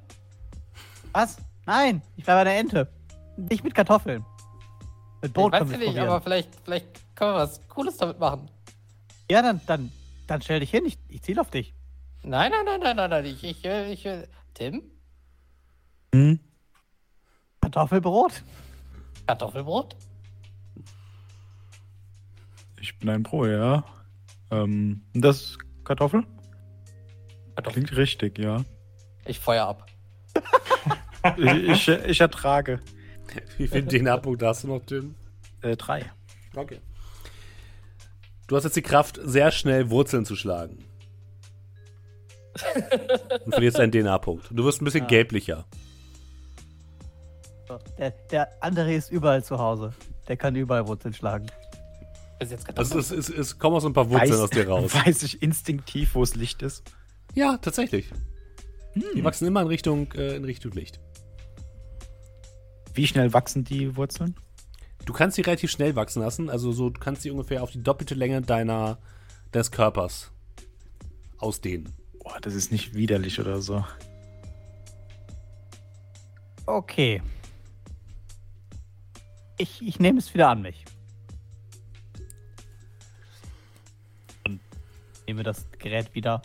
Was? 1.13 1.39
Nein, 1.67 2.03
ich 2.17 2.25
war 2.27 2.37
bei 2.37 2.45
der 2.45 2.59
Ente. 2.59 2.89
Nicht 3.37 3.65
mit 3.65 3.75
Kartoffeln. 3.75 4.25
Mit 5.23 5.31
Ich 5.31 5.33
Brot 5.35 5.53
weiß 5.53 5.69
wir 5.69 5.79
nicht, 5.79 5.87
probieren. 5.89 6.09
aber 6.09 6.21
vielleicht, 6.21 6.51
vielleicht 6.65 6.87
können 7.17 7.33
wir 7.33 7.39
was 7.39 7.61
Cooles 7.69 7.97
damit 7.97 8.19
machen. 8.21 8.49
Ja, 9.31 9.43
dann, 9.43 9.61
dann, 9.67 9.91
dann 10.29 10.41
stell 10.43 10.61
dich 10.61 10.71
hin. 10.71 10.85
Ich, 10.87 10.99
ich 11.09 11.23
ziel 11.23 11.39
auf 11.41 11.51
dich. 11.51 11.75
Nein, 12.25 12.51
nein, 12.53 12.65
nein, 12.65 12.81
nein, 12.81 12.97
nein, 12.97 13.11
nein. 13.11 13.25
Ich, 13.27 13.43
ich, 13.45 13.65
will- 13.65 13.91
ich, 13.91 14.05
will- 14.05 14.29
Tim? 14.55 14.83
Hm? 16.15 16.39
Kartoffelbrot. 17.61 18.43
Kartoffelbrot? 19.27 19.97
Ich 22.81 22.99
bin 22.99 23.09
ein 23.09 23.23
Pro, 23.23 23.47
ja. 23.47 23.85
Ähm, 24.51 25.03
das 25.15 25.57
Kartoffel? 25.85 26.25
Kartoffel. 27.55 27.83
Klingt 27.85 27.97
richtig, 27.97 28.39
ja. 28.39 28.65
Ich 29.25 29.39
feuer 29.39 29.67
ab. 29.67 29.87
Ich, 31.37 31.87
ich, 31.87 31.89
ich 31.89 32.21
ertrage. 32.21 32.81
Wie 33.57 33.69
viele 33.69 33.87
DNA-Punkte 33.87 34.45
hast 34.49 34.65
du 34.65 34.67
noch, 34.67 34.81
Tim? 34.85 35.15
Äh, 35.61 35.77
drei. 35.77 36.11
Okay. 36.57 36.81
Du 38.49 38.57
hast 38.57 38.65
jetzt 38.65 38.75
die 38.75 38.83
Kraft, 38.83 39.21
sehr 39.23 39.53
schnell 39.53 39.89
Wurzeln 39.91 40.25
zu 40.25 40.35
schlagen. 40.35 40.85
Und 43.45 43.53
verlierst 43.53 43.81
einen 43.81 43.93
DNA-Punkt. 43.93 44.49
Du 44.51 44.65
wirst 44.65 44.83
ein 44.83 44.85
bisschen 44.85 45.05
Ah. 45.05 45.09
gelblicher. 45.09 45.65
So, 47.69 47.79
Der, 47.99 48.11
der 48.31 48.49
andere 48.63 48.93
ist 48.95 49.11
überall 49.11 49.43
zu 49.43 49.59
Hause. 49.59 49.93
Der 50.29 50.37
kann 50.37 50.55
überall 50.55 50.87
Wurzeln 50.87 51.15
schlagen. 51.15 51.47
Also 52.75 52.99
es, 52.99 53.11
es, 53.13 53.29
es 53.29 53.59
kommen 53.59 53.77
auch 53.77 53.81
so 53.81 53.89
ein 53.89 53.93
paar 53.93 54.11
Wurzeln 54.11 54.41
aus 54.41 54.51
dir 54.51 54.69
raus. 54.69 54.93
weiß 55.07 55.23
ich 55.23 55.43
instinktiv, 55.43 56.15
wo 56.15 56.23
es 56.23 56.35
Licht 56.35 56.63
ist. 56.63 56.83
Ja, 57.35 57.57
tatsächlich. 57.57 58.11
Die 59.15 59.25
wachsen 59.25 59.47
immer 59.47 59.63
in 59.63 59.69
Richtung, 59.69 60.11
äh, 60.13 60.37
in 60.37 60.45
Richtung 60.45 60.73
Licht. 60.73 61.01
Wie 62.95 63.07
schnell 63.07 63.33
wachsen 63.33 63.65
die 63.65 63.97
Wurzeln? 63.97 64.35
Du 65.07 65.13
kannst 65.13 65.37
sie 65.37 65.43
relativ 65.43 65.71
schnell 65.71 65.97
wachsen 65.97 66.21
lassen. 66.21 66.51
Also 66.51 66.73
so, 66.73 66.91
du 66.91 67.01
kannst 67.01 67.23
sie 67.23 67.31
ungefähr 67.31 67.63
auf 67.63 67.71
die 67.71 67.83
doppelte 67.83 68.15
Länge 68.15 68.43
deiner, 68.43 68.99
deines 69.53 69.71
Körpers 69.71 70.31
ausdehnen. 71.39 71.89
Boah, 72.33 72.41
das 72.41 72.55
ist 72.55 72.73
nicht 72.73 72.95
widerlich 72.95 73.39
oder 73.41 73.61
so. 73.61 73.85
Okay. 76.65 77.21
Ich, 79.59 79.83
ich 79.83 80.01
nehme 80.01 80.19
es 80.19 80.33
wieder 80.33 80.49
an 80.49 80.63
mich. 80.63 80.87
Und 84.47 84.61
nehme 85.27 85.43
das 85.43 85.67
Gerät 85.79 86.15
wieder. 86.15 86.41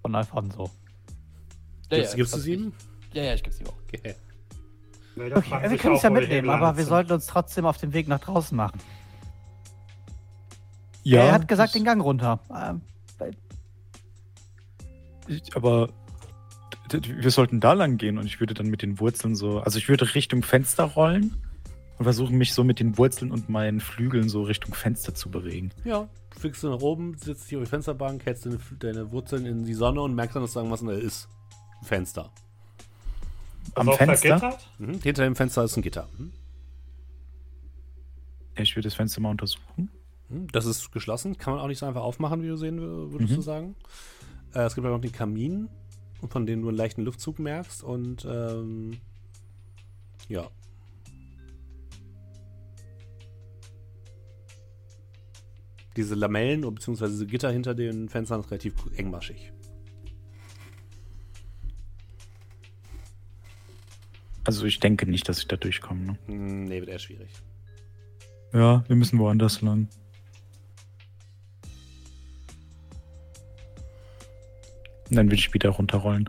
Von 0.00 0.14
Alfonso. 0.14 0.70
Ja, 1.90 1.98
Gibst, 1.98 2.12
ja, 2.12 2.16
gibst 2.16 2.34
du 2.36 2.38
sie 2.38 2.54
ihm? 2.54 2.72
Ja, 3.12 3.22
ja, 3.22 3.34
ich 3.34 3.42
geb's 3.42 3.60
ihm 3.60 3.66
auch. 3.66 3.76
Okay. 3.82 4.14
Okay, 5.14 5.42
fragt 5.42 5.70
wir 5.70 5.78
können 5.78 5.96
es 5.96 6.02
ja 6.02 6.10
mitnehmen, 6.10 6.48
aber 6.48 6.76
wir 6.76 6.84
sollten 6.86 7.12
uns 7.12 7.26
trotzdem 7.26 7.66
auf 7.66 7.76
den 7.76 7.92
Weg 7.92 8.08
nach 8.08 8.20
draußen 8.20 8.56
machen. 8.56 8.80
Ja, 11.08 11.22
er 11.24 11.32
hat 11.32 11.48
gesagt, 11.48 11.74
den 11.74 11.84
Gang 11.84 12.02
runter. 12.02 12.40
Ähm, 12.54 12.82
Ich- 15.26 15.54
aber 15.56 15.90
wir 16.92 17.30
sollten 17.30 17.60
da 17.60 17.74
lang 17.74 17.98
gehen 17.98 18.16
und 18.18 18.24
ich 18.26 18.40
würde 18.40 18.54
dann 18.54 18.66
mit 18.68 18.80
den 18.82 18.98
Wurzeln 18.98 19.34
so, 19.36 19.60
also 19.60 19.78
ich 19.78 19.88
würde 19.90 20.14
Richtung 20.14 20.42
Fenster 20.42 20.84
rollen 20.84 21.36
und 21.98 22.04
versuchen 22.04 22.38
mich 22.38 22.54
so 22.54 22.64
mit 22.64 22.80
den 22.80 22.96
Wurzeln 22.96 23.30
und 23.30 23.48
meinen 23.50 23.80
Flügeln 23.80 24.28
so 24.30 24.42
Richtung 24.42 24.72
Fenster 24.74 25.14
zu 25.14 25.30
bewegen. 25.30 25.70
Ja, 25.84 26.08
du 26.30 26.40
fliegst 26.40 26.62
du 26.62 26.70
nach 26.70 26.80
oben, 26.80 27.16
sitzt 27.18 27.48
hier 27.48 27.58
auf 27.58 27.64
die 27.64 27.68
Fensterbank, 27.70 28.24
hältst 28.24 28.46
deine, 28.46 28.58
deine 28.78 29.12
Wurzeln 29.12 29.44
in 29.44 29.64
die 29.64 29.74
Sonne 29.74 30.00
und 30.00 30.14
merkst 30.14 30.36
dann, 30.36 30.42
dass 30.42 30.54
da 30.54 30.60
irgendwas 30.60 30.80
da 30.82 30.92
ist. 30.92 31.28
Ein 31.82 31.86
Fenster. 31.86 32.30
Am 33.74 33.88
Also 33.88 33.98
Fenster? 33.98 34.58
Mhm. 34.78 35.00
Hinter 35.02 35.24
dem 35.24 35.36
Fenster 35.36 35.64
ist 35.64 35.76
ein 35.76 35.82
Gitter. 35.82 36.08
Mhm. 36.16 36.32
Ich 38.56 38.74
würde 38.76 38.88
das 38.88 38.94
Fenster 38.94 39.20
mal 39.20 39.30
untersuchen. 39.30 39.90
Mhm. 40.28 40.48
Das 40.52 40.66
ist 40.66 40.90
geschlossen, 40.92 41.36
kann 41.38 41.54
man 41.54 41.62
auch 41.62 41.68
nicht 41.68 41.78
so 41.78 41.86
einfach 41.86 42.02
aufmachen, 42.02 42.42
wie 42.42 42.48
du 42.48 42.56
sehen 42.56 42.78
wür- 42.80 43.12
würdest 43.12 43.30
Mhm. 43.32 43.36
du 43.36 43.42
sagen. 43.42 43.74
Äh, 44.54 44.60
es 44.62 44.74
gibt 44.74 44.86
auch 44.86 44.90
noch 44.90 45.00
den 45.00 45.12
Kamin, 45.12 45.68
von 46.28 46.46
dem 46.46 46.62
du 46.62 46.68
einen 46.68 46.76
leichten 46.76 47.02
Luftzug 47.02 47.38
merkst 47.38 47.82
und 47.82 48.24
ähm, 48.28 48.98
ja. 50.28 50.48
Diese 55.96 56.14
Lamellen 56.14 56.60
bzw. 56.62 57.06
diese 57.08 57.26
Gitter 57.26 57.50
hinter 57.50 57.74
den 57.74 58.08
Fenstern 58.08 58.40
ist 58.40 58.50
relativ 58.50 58.74
engmaschig. 58.96 59.52
Also 64.44 64.64
ich 64.64 64.80
denke 64.80 65.06
nicht, 65.06 65.28
dass 65.28 65.40
ich 65.40 65.48
da 65.48 65.56
durchkomme. 65.56 66.04
Ne? 66.04 66.18
Hm, 66.26 66.64
Nee, 66.64 66.80
wird 66.80 66.88
eher 66.88 66.98
schwierig. 66.98 67.30
Ja, 68.52 68.82
wir 68.88 68.96
müssen 68.96 69.18
woanders 69.18 69.60
lang. 69.60 69.88
Und 75.10 75.16
dann 75.16 75.26
würde 75.26 75.36
ich 75.36 75.52
wieder 75.54 75.70
runterrollen. 75.70 76.28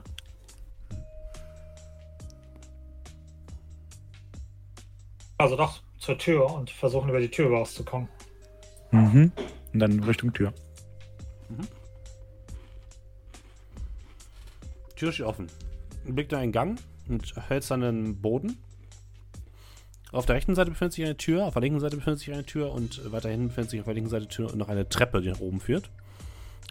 Also 5.38 5.56
doch 5.56 5.82
zur 6.00 6.18
Tür 6.18 6.54
und 6.54 6.70
versuchen 6.70 7.10
über 7.10 7.20
die 7.20 7.30
Tür 7.30 7.50
rauszukommen. 7.50 8.10
Mhm. 8.92 9.32
Und 9.74 9.80
dann 9.80 10.04
Richtung 10.04 10.34
Tür. 10.34 10.54
Tür 14.96 15.14
steht 15.14 15.26
offen. 15.26 15.48
Du 16.06 16.14
blickst 16.14 16.34
in 16.34 16.40
einen 16.40 16.52
Gang 16.52 16.80
und 17.08 17.34
hältst 17.48 17.72
an 17.72 17.82
den 17.82 18.22
Boden. 18.22 18.58
Auf 20.12 20.26
der 20.26 20.36
rechten 20.36 20.56
Seite 20.56 20.72
befindet 20.72 20.94
sich 20.94 21.06
eine 21.06 21.18
Tür, 21.18 21.46
auf 21.46 21.54
der 21.54 21.62
linken 21.62 21.80
Seite 21.80 21.96
befindet 21.96 22.20
sich 22.20 22.34
eine 22.34 22.46
Tür 22.46 22.72
und 22.72 23.12
weiter 23.12 23.30
hinten 23.30 23.50
befindet 23.50 23.70
sich 23.70 23.80
auf 23.80 23.86
der 23.86 23.94
linken 23.94 24.10
Seite 24.10 24.28
Tür 24.28 24.56
noch 24.56 24.68
eine 24.68 24.90
Treppe, 24.90 25.22
die 25.22 25.30
nach 25.30 25.40
oben 25.40 25.60
führt. 25.60 25.90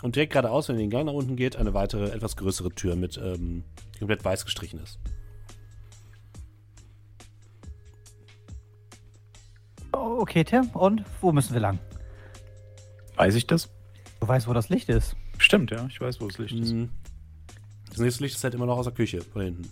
Und 0.03 0.15
direkt 0.15 0.33
geradeaus, 0.33 0.69
wenn 0.69 0.77
ihr 0.77 0.83
den 0.83 0.91
Gang 0.91 1.07
nach 1.07 1.12
unten 1.12 1.37
geht, 1.37 1.57
eine 1.57 1.75
weitere, 1.75 2.11
etwas 2.11 2.37
größere 2.37 2.70
Tür 2.70 2.95
mit, 2.95 3.19
ähm, 3.19 3.65
die 3.95 3.99
komplett 3.99 4.25
weiß 4.25 4.45
gestrichen 4.45 4.81
ist. 4.81 4.99
oh, 9.99 10.19
okay, 10.20 10.45
Tim. 10.45 10.70
Und 10.70 11.05
wo 11.20 11.33
müssen 11.33 11.53
wir 11.53 11.61
lang? 11.61 11.79
Weiß 13.16 13.35
ich 13.35 13.47
das? 13.47 13.69
Du 14.20 14.29
weißt, 14.29 14.49
wo 14.49 14.53
das 14.53 14.69
Licht 14.69 14.89
ist. 14.89 15.16
Stimmt, 15.39 15.70
ja. 15.70 15.87
Ich 15.87 16.01
weiß, 16.01 16.20
wo 16.20 16.27
das 16.27 16.39
Licht 16.39 16.55
ist. 16.55 16.73
Mhm. 16.73 16.91
Das 17.89 17.99
nächste 17.99 18.23
Licht 18.23 18.37
ist 18.37 18.45
halt 18.45 18.55
immer 18.55 18.66
noch 18.66 18.79
aus 18.79 18.85
der 18.85 18.95
Küche, 18.95 19.20
von 19.20 19.43
hinten. 19.43 19.70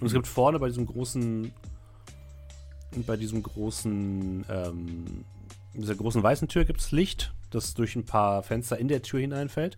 Und 0.00 0.06
es 0.06 0.12
gibt 0.12 0.26
vorne 0.26 0.58
bei 0.58 0.68
diesem 0.68 0.86
großen, 0.86 1.52
bei 3.06 3.16
diesem 3.16 3.42
großen, 3.42 4.44
ähm, 4.48 5.24
dieser 5.74 5.94
großen 5.94 6.22
weißen 6.22 6.48
Tür 6.48 6.64
gibt 6.64 6.80
es 6.80 6.90
Licht, 6.90 7.32
das 7.54 7.74
durch 7.74 7.96
ein 7.96 8.04
paar 8.04 8.42
Fenster 8.42 8.78
in 8.78 8.88
der 8.88 9.02
Tür 9.02 9.20
hineinfällt. 9.20 9.76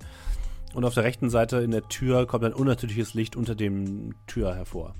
Und 0.75 0.85
auf 0.85 0.95
der 0.95 1.05
rechten 1.05 1.31
Seite 1.31 1.59
in 1.59 1.71
der 1.71 1.89
Tür 1.89 2.27
kommt 2.27 2.45
ein 2.45 2.53
unnatürliches 2.53 3.15
Licht 3.15 3.37
unter 3.37 3.55
dem 3.55 4.15
Tür 4.27 4.55
hervor. 4.55 4.95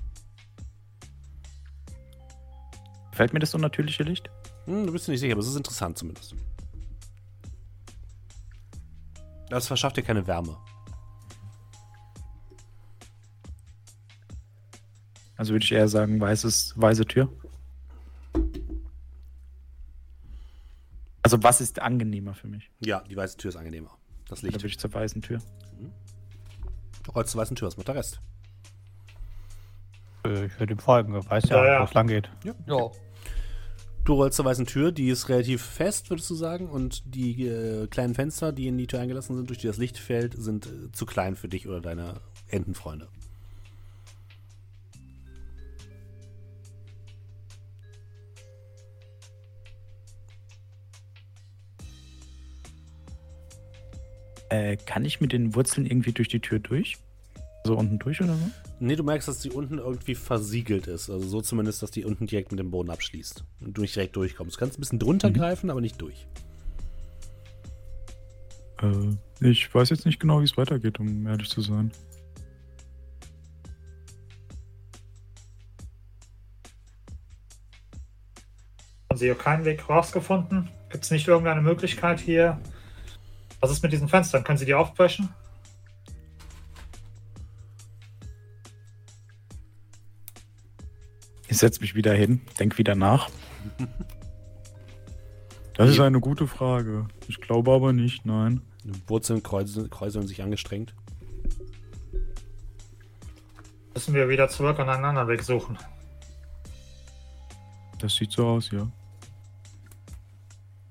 Gefällt 3.11 3.33
mir 3.33 3.39
das 3.39 3.53
unnatürliche 3.53 4.03
Licht? 4.03 4.29
Hm, 4.65 4.85
du 4.85 4.93
bist 4.93 5.07
dir 5.07 5.11
nicht 5.11 5.21
sicher, 5.21 5.33
aber 5.33 5.41
es 5.41 5.47
ist 5.47 5.55
interessant 5.55 5.97
zumindest. 5.97 6.35
Das 9.49 9.67
verschafft 9.67 9.97
dir 9.97 10.03
keine 10.03 10.27
Wärme. 10.27 10.57
Also 15.37 15.53
würde 15.53 15.65
ich 15.65 15.71
eher 15.71 15.87
sagen, 15.87 16.19
weißes, 16.19 16.73
weiße 16.77 17.05
Tür. 17.05 17.29
Also 21.25 21.41
was 21.41 21.59
ist 21.59 21.79
angenehmer 21.81 22.35
für 22.35 22.47
mich? 22.47 22.69
Ja, 22.81 23.01
die 23.09 23.17
weiße 23.17 23.37
Tür 23.37 23.49
ist 23.49 23.55
angenehmer. 23.55 23.89
Das 24.29 24.41
Da 24.41 24.45
Licht. 24.45 24.57
würde 24.59 24.67
ich 24.67 24.77
zur 24.77 24.93
weißen 24.93 25.23
Tür. 25.23 25.39
Du 27.03 27.11
rollst 27.11 27.31
zur 27.31 27.41
weißen 27.41 27.55
Tür, 27.55 27.65
was 27.67 27.77
macht 27.77 27.87
der 27.87 27.95
Rest? 27.95 28.19
Äh, 30.23 30.45
Ich 30.45 30.59
würde 30.59 30.73
ihm 30.75 30.77
folgen, 30.77 31.15
er 31.15 31.27
weiß 31.27 31.49
ja, 31.49 31.65
Ja, 31.65 31.73
ja. 31.73 31.79
wo 31.79 31.85
es 31.85 31.93
lang 31.95 32.05
geht. 32.05 32.29
Ja. 32.43 32.53
Du 34.03 34.13
rollst 34.13 34.35
zur 34.35 34.45
weißen 34.45 34.67
Tür, 34.67 34.91
die 34.91 35.09
ist 35.09 35.27
relativ 35.27 35.63
fest, 35.63 36.11
würdest 36.11 36.29
du 36.29 36.35
sagen, 36.35 36.69
und 36.69 37.15
die 37.15 37.47
äh, 37.47 37.87
kleinen 37.87 38.13
Fenster, 38.13 38.51
die 38.51 38.67
in 38.67 38.77
die 38.77 38.85
Tür 38.85 38.99
eingelassen 38.99 39.35
sind, 39.35 39.49
durch 39.49 39.57
die 39.57 39.65
das 39.67 39.77
Licht 39.77 39.97
fällt, 39.97 40.35
sind 40.39 40.67
äh, 40.67 40.91
zu 40.91 41.07
klein 41.07 41.35
für 41.35 41.47
dich 41.47 41.67
oder 41.67 41.81
deine 41.81 42.21
Entenfreunde. 42.49 43.07
Äh, 54.49 54.77
kann 54.77 55.05
ich 55.05 55.21
mit 55.21 55.31
den 55.33 55.55
Wurzeln 55.55 55.85
irgendwie 55.85 56.11
durch 56.11 56.27
die 56.27 56.39
Tür 56.39 56.59
durch? 56.59 56.97
So 57.63 57.75
unten 57.77 57.97
durch 57.97 58.21
oder 58.21 58.35
so? 58.35 58.49
Nee, 58.79 58.95
du 58.95 59.03
merkst, 59.03 59.27
dass 59.27 59.39
die 59.39 59.49
unten 59.49 59.79
irgendwie 59.79 60.13
versiegelt 60.13 60.85
ist. 60.87 61.09
Also 61.09 61.27
so 61.27 61.41
zumindest, 61.41 61.81
dass 61.81 61.89
die 61.91 62.05
unten 62.05 62.27
direkt 62.27 62.51
mit 62.51 62.59
dem 62.59 62.69
Boden 62.69 62.91
abschließt. 62.91 63.43
Und 63.61 63.75
du 63.75 63.81
nicht 63.81 63.95
direkt 63.95 64.15
durchkommst. 64.15 64.55
Du 64.55 64.59
kannst 64.59 64.77
ein 64.77 64.81
bisschen 64.81 64.99
drunter 64.99 65.29
Mhm. 65.29 65.33
greifen, 65.33 65.69
aber 65.71 65.81
nicht 65.81 65.99
durch. 65.99 66.27
Äh, 68.83 69.49
ich 69.49 69.73
weiß 69.73 69.89
jetzt 69.89 70.05
nicht 70.05 70.19
genau, 70.19 70.41
wie 70.41 70.43
es 70.45 70.57
weitergeht, 70.57 70.99
um 70.99 71.25
ehrlich 71.25 71.49
zu 71.49 71.61
sein. 71.61 71.91
Haben 79.09 79.17
Sie 79.17 79.25
hier 79.25 79.35
keinen 79.35 79.65
Weg 79.65 79.87
rausgefunden? 79.89 80.69
Gibt 80.89 81.03
es 81.03 81.11
nicht 81.11 81.27
irgendeine 81.27 81.61
Möglichkeit 81.61 82.19
hier? 82.19 82.59
Was 83.65 83.71
ist 83.71 83.81
mit 83.81 83.91
diesen 83.91 84.07
Fenstern? 84.07 84.43
Können 84.43 84.59
Sie 84.59 84.65
die 84.65 84.75
aufbrechen? 84.75 85.27
Ich 91.47 91.57
setze 91.57 91.81
mich 91.81 91.95
wieder 91.95 92.13
hin, 92.13 92.41
denk 92.59 92.77
wieder 92.77 92.93
nach. 92.93 93.27
Das 95.73 95.89
ist 95.89 95.99
eine 95.99 96.19
gute 96.19 96.45
Frage. 96.45 97.07
Ich 97.27 97.41
glaube 97.41 97.71
aber 97.71 97.91
nicht, 97.91 98.23
nein. 98.23 98.61
Die 98.83 98.93
Wurzeln 99.09 99.41
kräuseln, 99.41 99.89
kräuseln 99.89 100.27
sich 100.27 100.43
angestrengt. 100.43 100.93
Müssen 103.95 104.13
wir 104.13 104.29
wieder 104.29 104.47
zurück 104.47 104.77
und 104.77 104.89
einen 104.89 105.05
anderen 105.05 105.27
Weg 105.27 105.41
suchen. 105.41 105.75
Das 107.97 108.13
sieht 108.13 108.31
so 108.31 108.45
aus, 108.45 108.69
ja. 108.69 108.87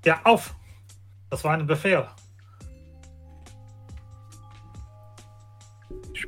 Ja, 0.03 0.19
auf! 0.25 0.53
Das 1.29 1.41
war 1.45 1.53
ein 1.53 1.65
Befehl. 1.65 2.05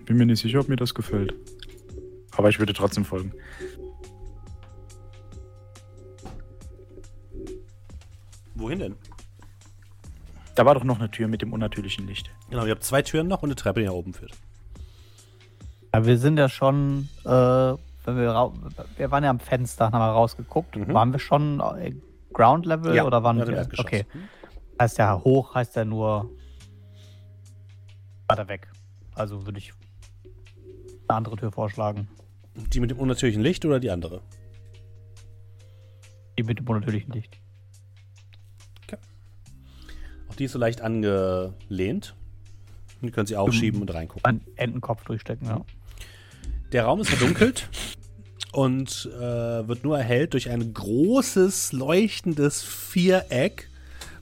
Bin 0.07 0.17
mir 0.17 0.25
nicht 0.25 0.41
sicher, 0.41 0.59
ob 0.59 0.69
mir 0.69 0.77
das 0.77 0.95
gefällt. 0.95 1.35
Aber 2.35 2.49
ich 2.49 2.57
würde 2.57 2.73
trotzdem 2.73 3.05
folgen. 3.05 3.33
Wohin 8.55 8.79
denn? 8.79 8.95
Da 10.55 10.65
war 10.65 10.73
doch 10.73 10.83
noch 10.83 10.97
eine 10.97 11.11
Tür 11.11 11.27
mit 11.27 11.43
dem 11.43 11.53
unnatürlichen 11.53 12.07
Licht. 12.07 12.31
Genau, 12.49 12.65
ihr 12.65 12.71
habt 12.71 12.83
zwei 12.83 13.03
Türen 13.03 13.27
noch 13.27 13.43
und 13.43 13.49
eine 13.49 13.55
Treppe, 13.55 13.81
die 13.81 13.85
nach 13.85 13.93
oben 13.93 14.13
führt. 14.13 14.31
Ja, 15.93 16.05
wir 16.05 16.17
sind 16.17 16.37
ja 16.37 16.49
schon, 16.49 17.09
äh, 17.25 17.29
wenn 17.29 18.17
wir, 18.17 18.51
wir 18.97 19.11
waren 19.11 19.23
ja 19.23 19.29
am 19.29 19.39
Fenster, 19.39 19.85
haben 19.85 19.99
wir 19.99 20.07
rausgeguckt. 20.07 20.75
Mhm. 20.75 20.93
Waren 20.93 21.11
wir 21.11 21.19
schon 21.19 21.59
äh, 21.59 21.93
Ground 22.33 22.65
Level 22.65 22.95
Ja, 22.95 23.05
oder 23.05 23.23
waren 23.23 23.37
ja, 23.37 23.47
wir? 23.47 23.67
Okay. 23.77 24.05
Heißt 24.79 24.97
ja 24.97 25.21
hoch, 25.23 25.53
heißt 25.53 25.75
ja 25.75 25.85
nur 25.85 26.29
weiter 28.27 28.47
weg. 28.47 28.67
Also 29.15 29.45
würde 29.45 29.59
ich 29.59 29.73
eine 31.07 31.17
andere 31.17 31.35
Tür 31.37 31.51
vorschlagen. 31.51 32.07
Die 32.55 32.79
mit 32.79 32.91
dem 32.91 32.99
unnatürlichen 32.99 33.41
Licht 33.41 33.65
oder 33.65 33.79
die 33.79 33.91
andere? 33.91 34.21
Die 36.37 36.43
mit 36.43 36.59
dem 36.59 36.67
unnatürlichen 36.67 37.13
Licht. 37.13 37.39
Auch 40.29 40.35
die 40.35 40.45
ist 40.45 40.51
so 40.51 40.59
leicht 40.59 40.81
angelehnt. 40.81 42.15
Die 43.01 43.11
können 43.11 43.27
sie 43.27 43.35
aufschieben 43.35 43.81
und 43.81 43.93
reingucken. 43.93 44.25
Einen 44.25 44.41
Entenkopf 44.55 45.03
durchstecken, 45.05 45.47
ja. 45.47 45.61
Der 46.71 46.83
Raum 46.83 46.99
ist 46.99 47.09
verdunkelt 47.09 47.69
und 48.51 49.09
äh, 49.15 49.67
wird 49.67 49.83
nur 49.83 49.97
erhellt 49.97 50.33
durch 50.33 50.49
ein 50.49 50.73
großes, 50.73 51.71
leuchtendes 51.73 52.63
Viereck, 52.63 53.69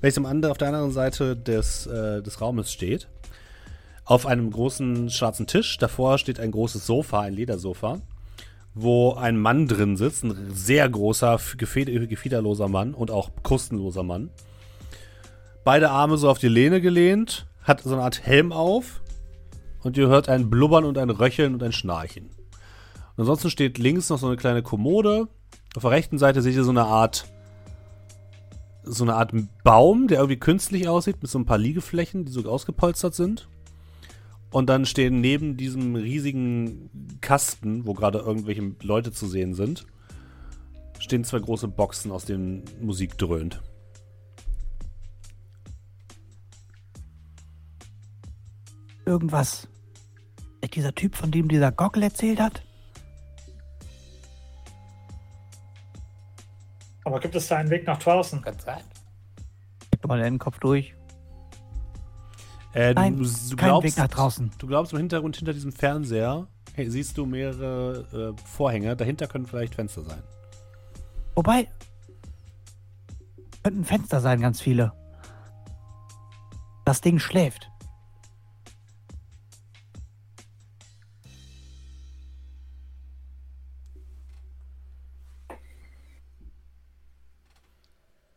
welches 0.01 0.17
am 0.17 0.25
anderen, 0.25 0.51
auf 0.51 0.57
der 0.57 0.67
anderen 0.67 0.91
Seite 0.91 1.35
des, 1.35 1.87
äh, 1.87 2.21
des 2.21 2.41
Raumes 2.41 2.71
steht. 2.71 3.07
Auf 4.05 4.27
einem 4.27 4.51
großen 4.51 5.09
schwarzen 5.09 5.47
Tisch. 5.47 5.77
Davor 5.77 6.19
steht 6.19 6.39
ein 6.39 6.51
großes 6.51 6.85
Sofa, 6.85 7.21
ein 7.21 7.33
Ledersofa, 7.33 8.01
wo 8.75 9.13
ein 9.13 9.39
Mann 9.39 9.67
drin 9.67 9.97
sitzt, 9.97 10.23
ein 10.23 10.51
sehr 10.53 10.87
großer, 10.87 11.39
gefiederloser 11.57 12.67
Mann 12.67 12.93
und 12.93 13.09
auch 13.09 13.31
kostenloser 13.41 14.03
Mann. 14.03 14.29
Beide 15.63 15.89
Arme 15.89 16.17
so 16.17 16.29
auf 16.29 16.37
die 16.37 16.47
Lehne 16.47 16.81
gelehnt, 16.81 17.47
hat 17.63 17.81
so 17.81 17.93
eine 17.93 18.03
Art 18.03 18.21
Helm 18.23 18.51
auf 18.51 19.01
und 19.81 19.97
ihr 19.97 20.07
hört 20.07 20.29
ein 20.29 20.51
Blubbern 20.51 20.85
und 20.85 20.99
ein 20.99 21.09
Röcheln 21.09 21.55
und 21.55 21.63
ein 21.63 21.71
Schnarchen. 21.71 22.25
Und 22.25 23.21
ansonsten 23.21 23.49
steht 23.49 23.79
links 23.79 24.09
noch 24.09 24.19
so 24.19 24.27
eine 24.27 24.37
kleine 24.37 24.61
Kommode. 24.61 25.27
Auf 25.75 25.81
der 25.81 25.91
rechten 25.91 26.19
Seite 26.19 26.43
seht 26.43 26.53
ihr 26.53 26.63
so 26.63 26.69
eine 26.69 26.85
Art 26.85 27.25
so 28.87 29.03
eine 29.03 29.15
Art 29.15 29.31
Baum, 29.63 30.07
der 30.07 30.19
irgendwie 30.19 30.37
künstlich 30.37 30.87
aussieht, 30.87 31.21
mit 31.21 31.31
so 31.31 31.39
ein 31.39 31.45
paar 31.45 31.57
Liegeflächen, 31.57 32.25
die 32.25 32.31
so 32.31 32.47
ausgepolstert 32.47 33.15
sind. 33.15 33.47
Und 34.55 34.67
dann 34.67 34.85
stehen 34.85 35.19
neben 35.19 35.57
diesem 35.57 35.95
riesigen 35.95 37.19
Kasten, 37.19 37.85
wo 37.85 37.93
gerade 37.93 38.19
irgendwelche 38.19 38.73
Leute 38.83 39.11
zu 39.11 39.27
sehen 39.27 39.53
sind, 39.53 39.85
stehen 40.97 41.25
zwei 41.25 41.39
große 41.39 41.67
Boxen, 41.67 42.09
aus 42.09 42.23
denen 42.23 42.63
Musik 42.79 43.17
dröhnt. 43.17 43.61
Irgendwas. 49.05 49.67
Ist 50.61 50.73
dieser 50.73 50.95
Typ, 50.95 51.17
von 51.17 51.31
dem 51.31 51.49
dieser 51.49 51.73
Gockel 51.73 52.03
erzählt 52.03 52.39
hat? 52.39 52.63
Aber 57.03 57.19
gibt 57.19 57.35
es 57.35 57.49
da 57.49 57.57
einen 57.57 57.69
Weg 57.71 57.85
nach 57.85 57.99
draußen? 57.99 58.41
Kann 58.41 58.57
sein. 58.59 58.83
Steck 59.87 60.07
mal 60.07 60.15
den 60.15 60.27
Entenkopf 60.27 60.59
durch. 60.59 60.95
Äh, 62.75 62.93
du, 62.93 63.01
Nein, 63.01 63.17
du 63.17 63.55
Kein 63.55 63.69
glaubst, 63.69 63.87
Weg 63.87 63.97
nach 63.97 64.09
draußen. 64.09 64.51
Du 64.57 64.67
glaubst, 64.67 64.91
im 64.91 64.99
Hintergrund 64.99 65.37
hinter 65.37 65.53
diesem 65.53 65.71
Fernseher 65.71 66.47
hey, 66.75 66.89
siehst 66.89 67.17
du 67.17 67.25
mehrere 67.25 68.35
äh, 68.35 68.41
Vorhänge. 68.47 68.95
Dahinter 68.97 69.27
können 69.27 69.45
vielleicht 69.45 69.75
Fenster 69.75 70.03
sein. 70.03 70.21
Wobei. 71.35 71.69
Könnten 73.63 73.85
Fenster 73.85 74.19
sein, 74.19 74.41
ganz 74.41 74.61
viele. 74.61 74.91
Das 76.83 77.01
Ding 77.01 77.17
schläft. 77.17 77.71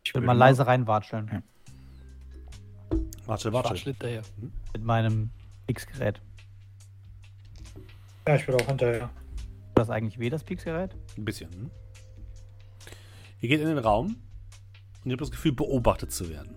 Ich 0.03 0.15
würde 0.15 0.25
mal 0.25 0.33
leise 0.33 0.65
reinwatscheln. 0.65 1.43
Warte, 3.29 3.53
warte. 3.53 3.75
hinterher. 3.75 4.23
Mit 4.73 4.83
meinem 4.83 5.29
Pix-Gerät. 5.67 6.19
Ja, 8.27 8.35
ich 8.35 8.47
will 8.47 8.55
auch 8.55 8.65
hinterher. 8.65 9.11
Tut 9.37 9.75
das 9.75 9.91
eigentlich 9.91 10.17
weh, 10.17 10.31
das 10.31 10.43
Pix-Gerät? 10.43 10.95
Ein 11.15 11.25
bisschen. 11.25 11.51
Hm? 11.51 11.71
Ihr 13.41 13.49
geht 13.49 13.61
in 13.61 13.67
den 13.67 13.77
Raum 13.77 14.15
und 15.03 15.05
ihr 15.05 15.11
habt 15.11 15.21
das 15.21 15.29
Gefühl, 15.29 15.51
beobachtet 15.51 16.11
zu 16.11 16.27
werden. 16.27 16.55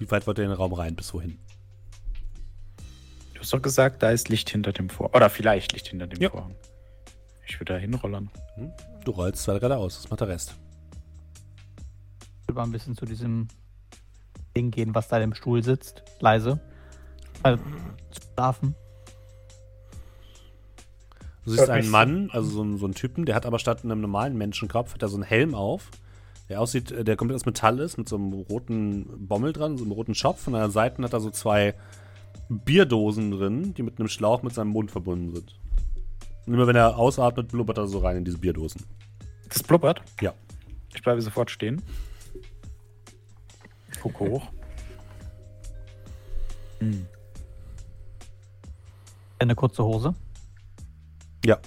Wie 0.00 0.10
weit 0.10 0.26
wollt 0.26 0.38
ihr 0.38 0.44
in 0.44 0.50
den 0.50 0.56
Raum 0.56 0.72
rein? 0.72 0.96
Bis 0.96 1.14
wohin? 1.14 1.38
Du 3.34 3.40
hast 3.40 3.52
doch 3.52 3.62
gesagt, 3.62 4.02
da 4.02 4.10
ist 4.10 4.28
Licht 4.28 4.50
hinter 4.50 4.72
dem 4.72 4.88
Vorhang. 4.90 5.14
Oder 5.14 5.30
vielleicht 5.30 5.72
Licht 5.74 5.86
hinter 5.86 6.08
dem 6.08 6.20
Ja. 6.20 6.30
Vorhang. 6.30 6.56
Ich 7.48 7.58
würde 7.58 7.74
da 7.74 7.78
hinrollern. 7.78 8.30
Hm? 8.54 8.72
Du 9.04 9.12
rollst 9.12 9.42
zwei 9.42 9.54
geradeaus. 9.54 9.98
Was 9.98 10.10
macht 10.10 10.20
der 10.20 10.28
Rest? 10.28 10.54
Ich 12.42 12.48
würde 12.48 12.58
mal 12.58 12.64
ein 12.64 12.72
bisschen 12.72 12.96
zu 12.96 13.06
diesem 13.06 13.48
Ding 14.56 14.70
gehen, 14.70 14.94
was 14.94 15.08
da 15.08 15.18
im 15.18 15.34
Stuhl 15.34 15.62
sitzt. 15.62 16.02
Leise. 16.20 16.60
Also, 17.42 17.62
zu 18.10 18.20
schlafen. 18.34 18.74
Du 21.44 21.52
siehst 21.52 21.70
einen 21.70 21.90
Mann, 21.90 22.30
also 22.30 22.50
so 22.50 22.60
einen, 22.60 22.76
so 22.76 22.84
einen 22.84 22.94
Typen, 22.94 23.24
der 23.24 23.34
hat 23.34 23.46
aber 23.46 23.58
statt 23.58 23.82
einem 23.82 24.02
normalen 24.02 24.36
Menschenkopf, 24.36 24.92
hat 24.92 25.02
er 25.02 25.08
so 25.08 25.16
einen 25.16 25.24
Helm 25.24 25.54
auf, 25.54 25.90
der 26.50 26.60
aussieht, 26.60 26.90
äh, 26.90 27.04
der 27.04 27.16
komplett 27.16 27.36
aus 27.36 27.46
Metall 27.46 27.78
ist, 27.78 27.96
mit 27.96 28.06
so 28.06 28.16
einem 28.16 28.34
roten 28.34 29.26
Bommel 29.26 29.54
dran, 29.54 29.78
so 29.78 29.84
einem 29.84 29.92
roten 29.92 30.14
Schopf. 30.14 30.42
Von 30.42 30.52
der 30.52 30.68
Seite 30.68 31.02
hat 31.02 31.14
er 31.14 31.20
so 31.20 31.30
zwei 31.30 31.74
Bierdosen 32.50 33.30
drin, 33.30 33.72
die 33.74 33.82
mit 33.82 33.98
einem 33.98 34.08
Schlauch 34.08 34.42
mit 34.42 34.52
seinem 34.52 34.68
Mund 34.68 34.90
verbunden 34.90 35.34
sind. 35.34 35.54
Und 36.48 36.54
immer 36.54 36.66
wenn 36.66 36.76
er 36.76 36.96
ausatmet, 36.96 37.48
blubbert 37.48 37.76
er 37.76 37.86
so 37.86 37.98
rein 37.98 38.16
in 38.16 38.24
diese 38.24 38.38
Bierdosen. 38.38 38.82
Das 39.50 39.62
blubbert. 39.62 40.00
Ja. 40.22 40.32
Ich 40.94 41.02
bleibe 41.02 41.20
sofort 41.20 41.50
stehen. 41.50 41.82
Gucke 44.00 44.20
hoch. 44.20 44.48
Hm. 46.78 47.06
Eine 49.38 49.54
kurze 49.54 49.84
Hose. 49.84 50.14
Ja. 51.44 51.58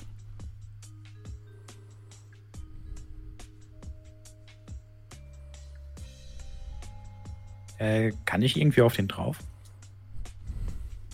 Äh, 7.78 8.14
kann 8.26 8.42
ich 8.42 8.58
irgendwie 8.58 8.82
auf 8.82 8.96
den 8.96 9.08
drauf? 9.08 9.38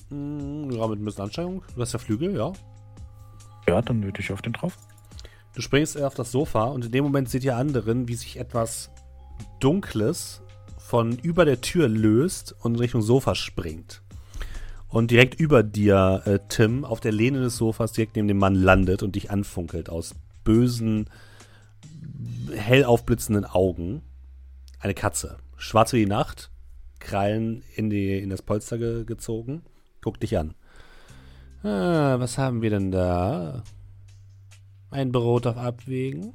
Mm, 0.10 0.72
Ja, 0.72 0.88
mit 0.88 1.02
ein 1.02 1.06
bisschen 1.06 1.24
Anstrengung. 1.26 1.64
Du 1.76 1.82
hast 1.82 1.92
ja 1.92 2.00
Flügel, 2.00 2.34
ja. 2.34 2.54
Ja, 3.68 3.82
dann 3.82 4.04
würde 4.04 4.22
ich 4.22 4.32
auf 4.32 4.42
den 4.42 4.54
drauf. 4.54 4.78
Du 5.54 5.62
springst 5.62 6.00
auf 6.02 6.14
das 6.14 6.32
Sofa 6.32 6.66
und 6.66 6.86
in 6.86 6.92
dem 6.92 7.04
Moment 7.04 7.30
seht 7.30 7.44
ihr 7.44 7.58
anderen, 7.58 8.08
wie 8.08 8.16
sich 8.16 8.38
etwas 8.38 8.92
Dunkles 9.60 10.42
von 10.78 11.18
über 11.18 11.46
der 11.46 11.62
Tür 11.62 11.88
löst 11.88 12.56
und 12.62 12.76
in 12.76 12.80
Richtung 12.80 13.02
Sofa 13.02 13.36
springt. 13.36 14.02
Und 14.88 15.12
direkt 15.12 15.40
über 15.40 15.64
dir, 15.64 16.22
äh, 16.26 16.40
Tim, 16.48 16.86
auf 16.86 17.02
der 17.02 17.12
Lehne 17.12 17.42
des 17.42 17.58
Sofas 17.58 17.92
direkt 17.92 18.16
neben 18.16 18.30
dem 18.30 18.38
Mann 18.38 18.56
landet 18.56 19.04
und 19.04 19.16
dich 19.16 19.30
anfunkelt 19.30 19.90
aus 19.90 20.16
bösen, 20.46 21.10
hell 22.54 22.86
aufblitzenden 22.86 23.44
Augen. 23.44 24.02
Eine 24.80 24.94
Katze. 24.94 25.38
Schwarz 25.58 25.92
wie 25.92 26.00
die 26.00 26.06
Nacht, 26.06 26.52
Krallen 27.00 27.64
in, 27.76 27.90
die, 27.90 28.18
in 28.20 28.30
das 28.30 28.42
Polster 28.42 28.78
ge 28.78 29.04
gezogen. 29.04 29.64
Guckt 30.02 30.24
dich 30.24 30.38
an. 30.38 30.54
Ah, 31.64 32.20
was 32.20 32.38
haben 32.38 32.62
wir 32.62 32.70
denn 32.70 32.92
da? 32.92 33.64
Ein 34.90 35.12
Brot 35.12 35.48
auf 35.48 35.58
Abwägen? 35.58 36.34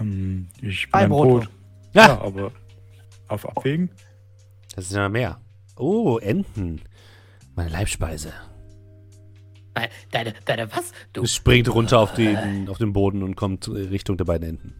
Ähm, 0.00 0.48
ich 0.60 0.90
bin 0.90 1.00
Ein 1.00 1.08
Brot. 1.10 1.44
Brot. 1.44 1.50
Ja, 1.94 2.20
aber 2.20 2.52
auf 3.28 3.48
Abwägen? 3.48 3.90
Das 4.74 4.86
ist 4.86 4.92
ja 4.92 5.08
mehr. 5.08 5.40
Oh, 5.76 6.18
Enten. 6.18 6.80
Meine 7.54 7.70
Leibspeise. 7.70 8.32
Deine, 9.74 9.90
deine, 10.10 10.34
deine 10.44 10.72
was? 10.72 10.92
Du, 11.12 11.22
Es 11.22 11.34
springt 11.34 11.72
runter 11.72 12.00
auf 12.00 12.12
den, 12.14 12.68
auf 12.68 12.78
den 12.78 12.92
Boden 12.92 13.22
und 13.22 13.36
kommt 13.36 13.68
äh, 13.68 13.72
Richtung 13.72 14.16
der 14.16 14.24
beiden 14.24 14.48
Enten. 14.50 14.74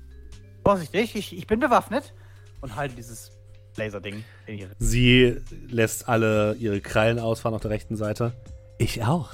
Vorsichtig, 0.65 1.15
ich, 1.15 1.36
ich 1.36 1.47
bin 1.47 1.60
bewaffnet. 1.60 2.15
Und 2.60 2.74
halte 2.74 2.97
dieses 2.97 3.31
Laserding 3.77 4.24
in 4.47 4.59
ihre. 4.59 4.70
Sie 4.78 5.36
lässt 5.69 6.09
alle 6.09 6.55
ihre 6.59 6.81
Krallen 6.81 7.20
ausfahren 7.20 7.55
auf 7.55 7.62
der 7.62 7.70
rechten 7.70 7.97
Seite. 7.97 8.32
Ich 8.79 9.03
auch. 9.03 9.31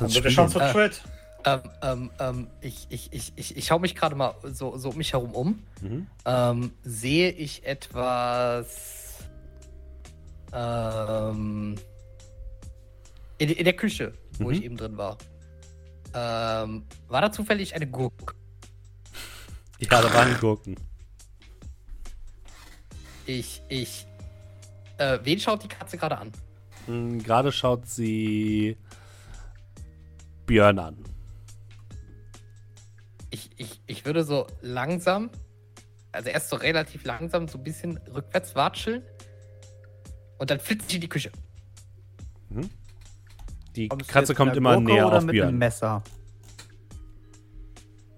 Wird 0.00 0.24
er 0.24 0.30
schon 0.30 0.48
zu. 0.48 0.58
Äh, 0.60 0.72
dritt. 0.72 1.00
ähm, 1.44 1.60
ähm, 1.82 2.10
ähm, 2.18 2.46
ich, 2.60 2.86
ich, 2.90 3.12
ich, 3.12 3.32
ich, 3.36 3.56
ich 3.56 3.66
schaue 3.66 3.80
mich 3.80 3.94
gerade 3.94 4.16
mal 4.16 4.34
so, 4.52 4.76
so 4.76 4.90
um 4.90 4.96
mich 4.96 5.12
herum 5.12 5.34
um. 5.34 5.62
Mhm. 5.80 6.06
Ähm, 6.24 6.72
sehe 6.82 7.30
ich 7.30 7.64
etwas 7.64 9.14
ähm, 10.52 11.76
in, 13.38 13.50
in 13.50 13.64
der 13.64 13.74
Küche, 13.76 14.14
wo 14.38 14.48
Mhm. 14.48 14.54
ich 14.54 14.64
eben 14.64 14.76
drin 14.76 14.96
war? 14.96 15.18
Ähm, 16.14 16.84
war 17.08 17.20
da 17.20 17.30
zufällig 17.32 17.74
eine 17.74 17.86
Gurke? 17.86 18.34
Ja, 19.80 20.00
da 20.00 20.12
waren 20.14 20.36
Gurken. 20.40 20.76
Ich, 23.26 23.60
ich, 23.68 24.06
äh, 24.98 25.18
wen 25.22 25.38
schaut 25.40 25.62
die 25.62 25.68
Katze 25.68 25.96
gerade 25.98 26.18
an? 26.18 26.30
Gerade 26.86 27.52
schaut 27.52 27.86
sie 27.86 28.76
Björn 30.46 30.78
an. 30.78 31.04
Ich, 33.30 33.50
ich, 33.56 33.80
ich 33.86 34.04
würde 34.04 34.22
so 34.24 34.46
langsam, 34.60 35.30
also 36.12 36.28
erst 36.28 36.50
so 36.50 36.56
relativ 36.56 37.04
langsam, 37.04 37.48
so 37.48 37.58
ein 37.58 37.64
bisschen 37.64 37.96
rückwärts 38.14 38.54
watscheln 38.54 39.02
und 40.38 40.50
dann 40.50 40.60
flitze 40.60 40.86
ich 40.88 40.94
in 40.96 41.00
die 41.00 41.08
Küche. 41.08 41.32
Die 43.74 43.88
Kommst 43.88 44.08
Katze 44.08 44.34
kommt 44.34 44.50
mit 44.50 44.58
immer 44.58 44.74
Gurke 44.76 44.92
näher 44.92 45.06
oder 45.06 45.18
auf 45.18 45.24
mit 45.24 45.32
Björn. 45.32 45.48
einem 45.48 45.58
Messer? 45.58 46.02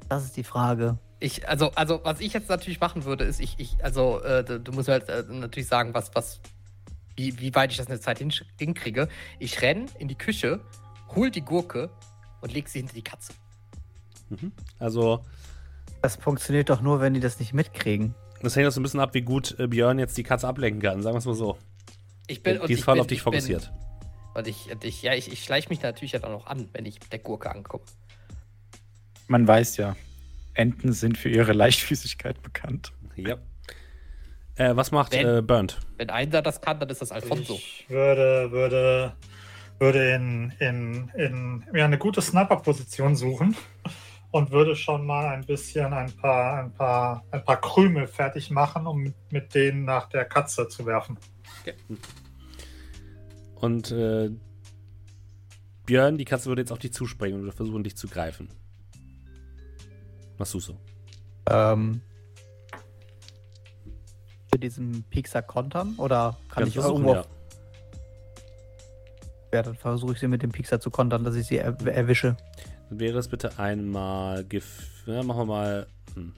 Das 0.09 0.25
ist 0.25 0.37
die 0.37 0.45
Frage. 0.45 0.99
Ich, 1.19 1.49
also, 1.49 1.71
also, 1.71 2.01
was 2.05 2.21
ich 2.21 2.35
jetzt 2.35 2.51
natürlich 2.51 2.81
machen 2.81 3.05
würde, 3.05 3.25
ist, 3.25 3.41
ich, 3.41 3.55
ich, 3.59 3.83
also, 3.83 4.21
äh, 4.23 4.45
du 4.45 4.61
du 4.61 4.73
musst 4.73 4.89
mir 4.89 4.95
halt 4.95 5.09
äh, 5.09 5.25
natürlich 5.29 5.67
sagen, 5.67 5.95
was, 5.95 6.15
was, 6.15 6.41
wie, 7.17 7.39
wie 7.41 7.55
weit 7.55 7.71
ich 7.73 7.77
das 7.79 7.87
in 7.87 7.93
der 7.93 8.01
Zeit 8.01 8.19
hin, 8.19 8.33
hinkriege. 8.59 9.09
Ich 9.39 9.63
renne 9.63 9.87
in 9.99 10.09
die 10.09 10.15
Küche, 10.17 10.61
hol 11.15 11.31
die 11.31 11.43
Gurke 11.43 11.91
und 12.41 12.53
leg 12.53 12.69
sie 12.69 12.79
hinter 12.81 12.95
die 12.95 13.03
Katze. 13.03 13.33
Mhm. 14.29 14.53
Also, 14.79 15.25
Das 16.03 16.17
funktioniert 16.17 16.69
doch 16.71 16.81
nur, 16.83 17.01
wenn 17.01 17.15
die 17.15 17.21
das 17.21 17.39
nicht 17.39 17.53
mitkriegen. 17.55 18.15
das 18.43 18.55
hängt 18.55 18.69
auch 18.69 18.73
so 18.73 18.81
ein 18.81 18.83
bisschen 18.83 19.01
ab, 19.01 19.15
wie 19.15 19.23
gut 19.23 19.59
äh, 19.59 19.67
Björn 19.67 19.99
jetzt 19.99 20.17
die 20.19 20.23
Katze 20.23 20.47
ablenken 20.47 20.83
kann. 20.83 21.03
Sagen 21.03 21.15
wir 21.15 21.19
es 21.19 21.25
mal 21.25 21.35
so. 21.35 21.57
Ich 22.27 22.43
bin, 22.43 22.61
die 22.67 22.73
ist 22.75 22.85
voll 22.85 23.01
auf 23.01 23.07
dich 23.07 23.19
ich 23.19 23.25
bin- 23.25 23.33
fokussiert. 23.33 23.73
Und 24.35 24.47
ich, 24.47 24.71
und 24.71 24.85
ich, 24.85 25.01
ja, 25.03 25.15
ich, 25.15 25.33
ich 25.33 25.43
schleiche 25.43 25.71
mich 25.71 25.81
natürlich 25.81 26.13
dann 26.13 26.25
auch 26.25 26.31
noch 26.31 26.47
an, 26.47 26.69
wenn 26.75 26.85
ich 26.85 27.01
mit 27.01 27.11
der 27.11 27.21
Gurke 27.21 27.51
ankomme. 27.51 27.83
Man 29.29 29.49
weiß 29.49 29.79
ja, 29.79 29.97
Enten 30.53 30.93
sind 30.93 31.17
für 31.19 31.29
ihre 31.31 31.53
Leichtfüßigkeit 31.55 32.43
bekannt. 32.43 32.93
Ja. 33.17 33.37
Äh, 34.57 34.75
was 34.75 34.91
macht 34.91 35.13
Wenn- 35.13 35.39
äh, 35.39 35.43
Burnt? 35.43 35.79
Wenn 35.99 36.11
einer 36.11 36.43
das 36.43 36.61
kann, 36.61 36.81
dann 36.81 36.89
ist 36.89 37.03
das 37.03 37.13
Alfonso. 37.13 37.55
Ich 37.55 37.87
würde, 37.89 38.51
würde, 38.51 39.15
würde 39.79 40.13
in, 40.13 40.53
in, 40.59 41.11
in 41.15 41.65
mir 41.73 41.85
eine 41.85 41.99
gute 41.99 42.23
Sniper-Position 42.23 43.17
suchen 43.17 43.55
und 44.31 44.51
würde 44.51 44.75
schon 44.75 45.07
mal 45.07 45.29
ein 45.29 45.45
bisschen 45.45 45.93
ein 45.93 46.11
paar, 46.13 46.65
ein 46.65 46.73
paar, 46.73 47.25
ein 47.31 47.45
paar 47.45 47.61
Krümel 47.61 48.07
fertig 48.07 48.51
machen, 48.51 48.87
um 48.87 49.03
mit, 49.03 49.15
mit 49.31 49.55
denen 49.55 49.85
nach 49.85 50.09
der 50.09 50.25
Katze 50.25 50.69
zu 50.69 50.87
werfen. 50.87 51.19
Und 53.57 53.91
äh, 53.91 54.31
Björn, 55.85 56.19
die 56.19 56.25
Katze 56.25 56.47
würde 56.47 56.63
jetzt 56.63 56.73
auf 56.73 56.79
dich 56.79 56.93
zuspringen 56.93 57.43
und 57.43 57.53
versuchen, 57.53 57.85
dich 57.85 57.97
zu 57.97 58.09
greifen. 58.09 58.49
Was 60.39 60.51
tust 60.51 60.69
du? 60.69 60.75
Ähm, 61.49 62.01
für 64.57 64.61
diesen 64.61 65.05
Pixar 65.11 65.43
kontern? 65.43 65.95
Oder 65.99 66.39
kann 66.49 66.65
Kannst 66.65 66.77
ich 66.77 66.83
irgendwo. 66.83 67.13
ja. 67.15 67.25
Ja, 69.53 69.63
dann 69.63 69.75
versuche 69.75 70.13
ich 70.13 70.19
sie 70.19 70.29
mit 70.29 70.43
dem 70.43 70.51
Pixar 70.51 70.81
zu 70.81 70.91
kontern, 70.91 71.25
dass 71.25 71.35
ich 71.35 71.47
sie 71.47 71.59
er 71.59 71.77
erwische. 71.87 72.37
Dann 72.89 72.99
wäre 72.99 73.19
es 73.19 73.29
bitte 73.29 73.59
einmal 73.59 74.45
Gef 74.45 74.65
ja, 75.07 75.23
machen 75.23 75.41
wir 75.41 75.45
mal. 75.45 75.87
Hm. 76.15 76.33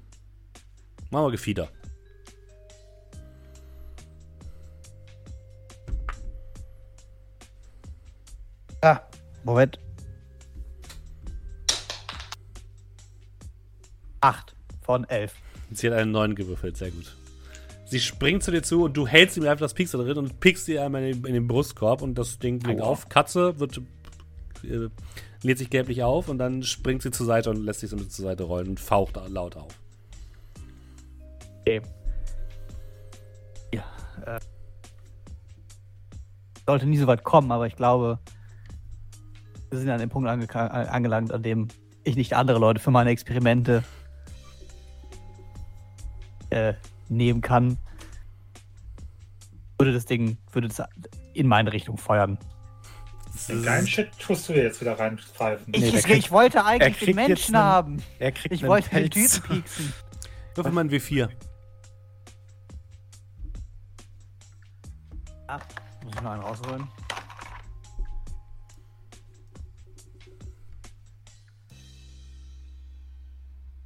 Machen 1.11 1.27
wir 1.27 1.31
Gefieder. 1.31 1.69
Ah, 8.81 9.01
Moment. 9.45 9.78
Acht 14.20 14.55
von 14.82 15.05
elf. 15.05 15.35
Sie 15.70 15.89
hat 15.89 15.97
einen 15.97 16.11
neuen 16.11 16.35
gewürfelt, 16.35 16.77
sehr 16.77 16.90
gut. 16.90 17.18
Sie 17.89 18.01
springt 18.01 18.43
zu 18.43 18.51
dir 18.51 18.62
zu 18.62 18.85
und 18.85 18.97
du 18.98 19.06
hältst 19.06 19.39
ihm 19.39 19.44
einfach 19.44 19.65
das 19.65 19.73
Pixel 19.73 20.05
drin 20.05 20.19
und 20.19 20.40
pickst 20.40 20.66
sie 20.66 20.78
einmal 20.78 21.02
in 21.05 21.23
den, 21.23 21.24
in 21.24 21.32
den 21.32 21.48
Brustkorb 21.48 22.02
und 22.02 22.16
das 22.16 22.39
Ding 22.39 22.59
blinkt 22.59 22.82
auf. 22.82 23.09
Katze 23.09 23.59
wird, 23.59 23.81
äh, 24.62 24.89
lädt 25.43 25.56
sich 25.56 25.70
gelblich 25.70 26.02
auf 26.02 26.28
und 26.28 26.36
dann 26.36 26.62
springt 26.62 27.01
sie 27.01 27.10
zur 27.10 27.24
Seite 27.24 27.48
und 27.48 27.65
lässt 27.65 27.81
sich 27.81 27.89
so 27.89 27.97
ein 27.97 28.01
bisschen 28.01 28.10
zur 28.10 28.24
Seite 28.27 28.43
rollen 28.43 28.69
und 28.69 28.81
faucht 28.81 29.19
laut 29.28 29.56
auf. 29.56 29.73
Okay. 31.60 31.81
Ja. 33.73 33.85
Äh, 34.27 34.40
sollte 36.66 36.85
nie 36.85 36.98
so 36.98 37.06
weit 37.06 37.24
kommen, 37.24 37.51
aber 37.51 37.66
ich 37.66 37.77
glaube, 37.77 38.19
wir 39.70 39.78
sind 39.78 39.89
an 39.89 39.98
dem 39.98 40.10
Punkt 40.10 40.28
ange 40.28 40.52
angelangt, 40.55 41.32
an 41.32 41.43
dem 41.43 41.69
ich 42.05 42.16
nicht 42.16 42.35
andere 42.35 42.59
Leute 42.59 42.81
für 42.81 42.90
meine 42.90 43.09
Experimente 43.09 43.82
äh, 46.51 46.74
nehmen 47.09 47.40
kann. 47.40 47.78
Würde 49.78 49.93
das 49.93 50.05
Ding, 50.06 50.39
würde 50.52 50.68
das 50.68 50.82
in 51.35 51.47
meine 51.47 51.72
Richtung 51.72 51.97
feuern. 51.98 52.39
Den 53.48 53.62
geilen 53.62 53.86
Shit 53.86 54.10
tust 54.18 54.48
du 54.48 54.52
dir 54.52 54.64
jetzt 54.64 54.80
wieder 54.80 54.98
reinpfeifen. 54.98 55.72
Ich, 55.72 55.80
Nee, 55.80 55.89
ich, 55.98 56.02
kriegt- 56.05 56.18
ich 56.18 56.30
wollte 56.32 56.64
eigentlich 56.64 56.98
den 56.98 57.14
Menschen 57.14 57.55
einen- 57.55 57.64
haben. 57.64 58.02
Er 58.18 58.32
kriegt 58.32 58.52
Ich 58.55 58.62
wollte 58.66 58.89
den 58.90 59.09
Pelz. 59.10 59.35
Typen 59.35 59.48
pieksen. 59.62 59.93
Würfel 60.56 60.72
mal 60.72 60.80
ein 60.82 60.90
W4. 60.90 61.28
Ah, 65.47 65.60
muss 66.05 66.14
ich 66.14 66.20
noch 66.20 66.30
einen 66.32 66.43
rausholen? 66.43 66.89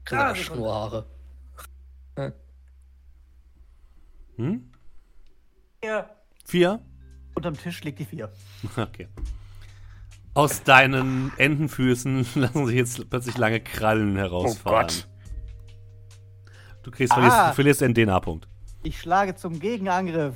seine 0.09 0.23
Ah, 0.25 0.35
Sekunde. 0.35 1.07
Hm? 4.37 4.71
Vier. 5.83 6.11
Vier? 6.45 6.81
Unterm 7.35 7.57
Tisch 7.57 7.83
liegt 7.85 7.99
die 7.99 8.05
vier. 8.05 8.31
Okay. 8.77 9.09
Aus 10.35 10.63
deinen 10.63 11.31
Entenfüßen 11.37 12.27
lassen 12.37 12.67
sich 12.67 12.77
jetzt 12.77 13.11
plötzlich 13.11 13.37
lange 13.37 13.61
Krallen 13.61 14.17
herausfahren. 14.17 14.87
Gott. 14.87 15.09
Du 16.83 16.91
kriegst, 16.91 17.13
Ah. 17.13 17.17
verlierst, 17.17 17.39
du 17.51 17.55
verlierst 17.55 17.83
einen 17.83 17.95
DNA-Punkt. 17.95 18.49
Ich 18.83 18.99
schlage 18.99 19.35
zum 19.35 19.61
Gegenangriff. 19.61 20.35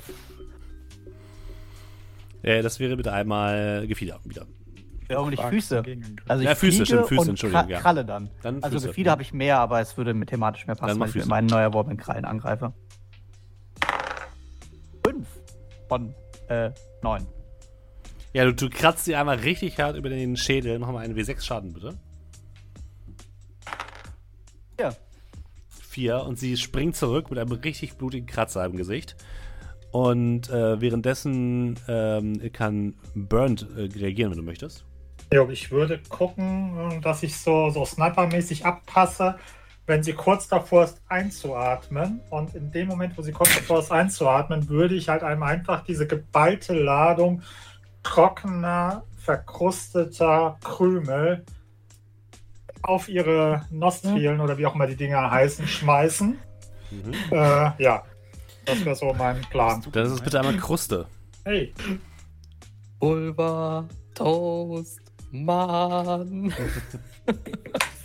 Äh, 2.43 2.61
das 2.61 2.79
wäre 2.79 2.95
bitte 2.95 3.11
einmal 3.11 3.85
Gefieder 3.87 4.19
wieder. 4.23 4.45
Warum 5.09 5.29
nicht 5.29 5.39
Fragst 5.39 5.53
Füße? 5.69 5.83
Also 6.27 6.43
ich 6.43 6.49
Ja, 6.49 6.55
Füße, 6.55 6.85
stimmt, 6.85 7.07
Füße, 7.07 7.21
und 7.21 7.29
Entschuldigung, 7.29 7.65
Kra- 7.65 7.69
ja. 7.69 7.79
Kralle 7.79 8.05
dann. 8.05 8.29
Dann 8.43 8.61
Also. 8.63 8.87
Gefieder 8.87 9.11
habe 9.11 9.21
ich 9.21 9.33
mehr, 9.33 9.57
aber 9.59 9.79
es 9.81 9.97
würde 9.97 10.13
mit 10.13 10.29
thematisch 10.29 10.67
mehr 10.67 10.75
passen, 10.75 10.99
weil 10.99 11.09
ich 11.09 11.15
mit 11.15 11.25
meinen 11.27 11.47
neu 11.47 11.59
erworbenen 11.61 11.97
Krallen 11.97 12.25
angreife. 12.25 12.73
Von 15.87 16.13
äh, 16.49 16.71
neun. 17.01 17.25
Ja, 18.33 18.45
du, 18.45 18.53
du 18.53 18.69
kratzt 18.69 19.05
sie 19.05 19.15
einmal 19.15 19.37
richtig 19.37 19.79
hart 19.79 19.95
über 19.95 20.09
den 20.09 20.37
Schädel. 20.37 20.77
Mach 20.79 20.91
mal 20.91 21.03
einen 21.03 21.17
W6 21.17 21.41
Schaden, 21.41 21.73
bitte. 21.73 21.97
Ja. 24.79 24.93
Vier. 25.69 26.23
Und 26.23 26.37
sie 26.37 26.57
springt 26.57 26.95
zurück 26.95 27.29
mit 27.29 27.39
einem 27.39 27.51
richtig 27.51 27.97
blutigen 27.97 28.27
Kratzer 28.27 28.65
im 28.65 28.77
Gesicht. 28.77 29.15
Und 29.91 30.49
äh, 30.49 30.79
währenddessen 30.79 31.79
ähm, 31.87 32.51
kann 32.53 32.95
Burnt 33.15 33.65
äh, 33.75 33.89
reagieren, 33.97 34.31
wenn 34.31 34.37
du 34.37 34.43
möchtest. 34.43 34.85
Jo, 35.33 35.49
ich 35.49 35.71
würde 35.71 35.99
gucken, 36.09 37.01
dass 37.01 37.23
ich 37.23 37.37
so, 37.37 37.69
so 37.69 37.83
snipermäßig 37.83 38.65
abpasse, 38.65 39.37
wenn 39.87 40.03
sie 40.03 40.13
kurz 40.13 40.47
davor 40.49 40.83
ist 40.83 41.01
einzuatmen. 41.07 42.19
Und 42.29 42.53
in 42.53 42.71
dem 42.71 42.89
Moment, 42.89 43.17
wo 43.17 43.21
sie 43.21 43.31
kurz 43.31 43.55
davor 43.55 43.79
ist 43.79 43.91
einzuatmen, 43.91 44.69
würde 44.69 44.95
ich 44.95 45.09
halt 45.09 45.23
einem 45.23 45.43
einfach 45.43 45.83
diese 45.83 46.05
geballte 46.05 46.73
Ladung 46.73 47.41
trockener, 48.03 49.03
verkrusteter 49.17 50.57
Krümel 50.63 51.43
auf 52.83 53.09
ihre 53.09 53.65
Nostrils 53.71 54.39
oder 54.39 54.57
wie 54.57 54.65
auch 54.65 54.75
immer 54.75 54.87
die 54.87 54.95
Dinger 54.95 55.31
heißen, 55.31 55.65
schmeißen. 55.67 56.37
Mhm. 56.91 57.13
Äh, 57.31 57.83
ja, 57.83 58.03
das 58.65 58.85
wäre 58.85 58.95
so 58.95 59.13
mein 59.13 59.41
Plan. 59.41 59.83
Das 59.91 60.11
ist 60.11 60.23
bitte 60.23 60.39
einmal 60.39 60.57
Kruste. 60.57 61.05
Hey, 61.43 61.73
Pulver, 62.99 63.87
Toast, 64.13 65.01
Mann. 65.31 66.53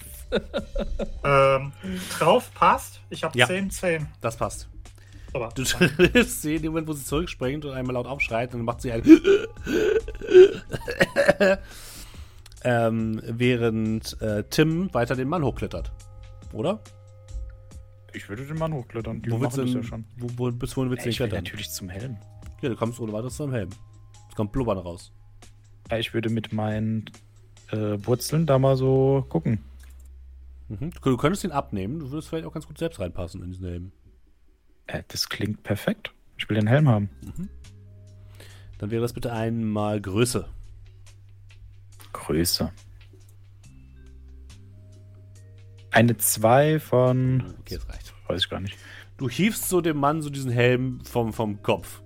ähm, 1.24 1.72
drauf 2.18 2.50
passt. 2.54 3.00
Ich 3.10 3.24
habe 3.24 3.38
Ja. 3.38 3.46
10, 3.46 3.70
10. 3.70 4.06
Das 4.20 4.36
passt. 4.36 4.68
Super. 5.32 5.48
Du 5.54 5.64
triffst 5.64 6.42
sie 6.42 6.56
in 6.56 6.62
dem 6.62 6.72
Moment, 6.72 6.88
wo 6.88 6.92
sie 6.92 7.04
zurückspringt 7.04 7.64
und 7.64 7.72
einmal 7.72 7.94
laut 7.94 8.06
aufschreit, 8.06 8.52
dann 8.52 8.62
macht 8.62 8.82
sie 8.82 8.92
ein. 8.92 9.02
ähm, 12.64 13.20
während 13.24 14.20
äh, 14.20 14.44
Tim 14.50 14.92
weiter 14.92 15.16
den 15.16 15.28
Mann 15.28 15.42
hochklettert. 15.42 15.90
Oder? 16.52 16.80
Ich 18.12 18.28
würde 18.28 18.44
den 18.44 18.59
Mann 18.59 18.74
hochklettern. 18.74 19.22
Die 19.22 19.30
wo 19.30 19.40
willst 19.40 19.56
du 19.56 19.64
denn, 19.64 19.74
ja 19.74 19.82
schon. 19.82 20.04
Wo, 20.18 20.28
wo, 20.36 20.52
bis 20.52 20.76
wohin 20.76 20.90
willst 20.90 21.06
du 21.06 21.10
Ich 21.10 21.18
will 21.18 21.28
klettern? 21.28 21.44
natürlich 21.44 21.70
zum 21.70 21.88
Helm. 21.88 22.18
Ja, 22.60 22.68
du 22.68 22.76
kommst 22.76 23.00
ohne 23.00 23.12
weiteres 23.12 23.36
zum 23.36 23.52
Helm. 23.52 23.70
Es 24.28 24.34
kommt 24.34 24.52
Blubbern 24.52 24.78
raus. 24.78 25.12
Ja, 25.90 25.98
ich 25.98 26.12
würde 26.12 26.28
mit 26.28 26.52
meinen 26.52 27.06
äh, 27.70 27.96
Wurzeln 28.06 28.46
da 28.46 28.59
mal 28.59 28.76
so 28.76 29.24
gucken. 29.28 29.60
Mhm. 30.72 30.90
Du, 31.02 31.16
könntest 31.18 31.44
ihn 31.44 31.52
abnehmen, 31.52 32.00
du 32.00 32.10
würdest 32.10 32.28
vielleicht 32.28 32.46
auch 32.46 32.52
ganz 32.52 32.66
gut 32.66 32.78
selbst 32.78 32.98
reinpassen 32.98 33.42
in 33.42 33.50
diesen 33.50 33.66
Helm. 33.66 33.92
Äh, 34.86 35.02
das 35.08 35.28
klingt 35.28 35.62
perfekt. 35.62 36.14
Ich 36.38 36.48
will 36.48 36.56
den 36.56 36.66
Helm 36.66 36.88
haben. 36.88 37.10
Dann 38.78 38.90
wäre 38.90 39.02
das 39.02 39.12
bitte 39.12 39.32
einmal 39.32 40.00
Größe. 40.00 40.48
Größe. 42.14 42.72
Eine 45.90 46.16
2 46.16 46.80
von. 46.80 47.54
Okay, 47.60 47.76
das 47.76 47.88
reicht. 47.90 48.14
Weiß 48.26 48.42
ich 48.44 48.48
gar 48.48 48.60
nicht. 48.60 48.78
Du 49.18 49.28
hiefst 49.28 49.68
so 49.68 49.82
dem 49.82 49.98
Mann 49.98 50.22
so 50.22 50.30
diesen 50.30 50.50
Helm 50.50 51.04
vom, 51.04 51.34
vom 51.34 51.62
Kopf. 51.62 52.02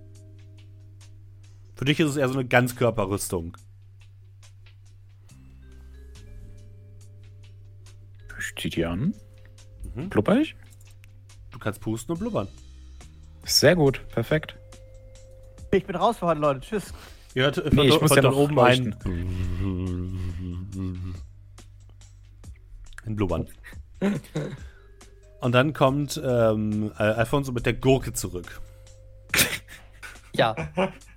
Für 1.77 1.85
dich 1.85 2.01
ist 2.01 2.11
es 2.11 2.17
eher 2.17 2.29
so 2.29 2.35
eine 2.35 2.49
Ganzkörperrüstung. 2.49 3.57
Ich 8.57 8.63
zieh 8.63 8.71
die 8.71 8.85
an. 8.87 9.15
Mhm. 9.95 10.09
Blubber 10.09 10.41
ich? 10.41 10.57
Du 11.51 11.59
kannst 11.59 11.81
pusten 11.81 12.13
und 12.15 12.21
blubbern. 12.21 12.49
Sehr 13.45 13.77
gut. 13.77 14.07
Perfekt. 14.09 14.57
Ich 15.73 15.85
bin 15.85 15.95
raus 15.97 16.17
für 16.19 16.27
heute, 16.27 16.41
Leute. 16.41 16.61
Tschüss. 16.61 16.93
Ihr 17.35 17.45
hört, 17.45 17.57
hört, 17.59 17.73
Nee, 17.75 17.89
ich 17.89 18.01
muss 18.01 18.15
ja 18.15 18.23
dann 18.23 18.31
noch 18.33 18.39
oben 18.39 18.55
leuchten. 18.55 18.95
ein. 19.05 21.15
Ein 23.05 23.17
Blubbern. 23.17 23.47
Und 25.41 25.53
dann 25.53 25.73
kommt 25.75 26.21
ähm, 26.25 26.93
äh, 26.99 27.03
Alfonso 27.03 27.53
mit 27.53 27.67
der 27.67 27.75
Gurke 27.75 28.13
zurück. 28.13 28.61
Ja, 30.35 30.55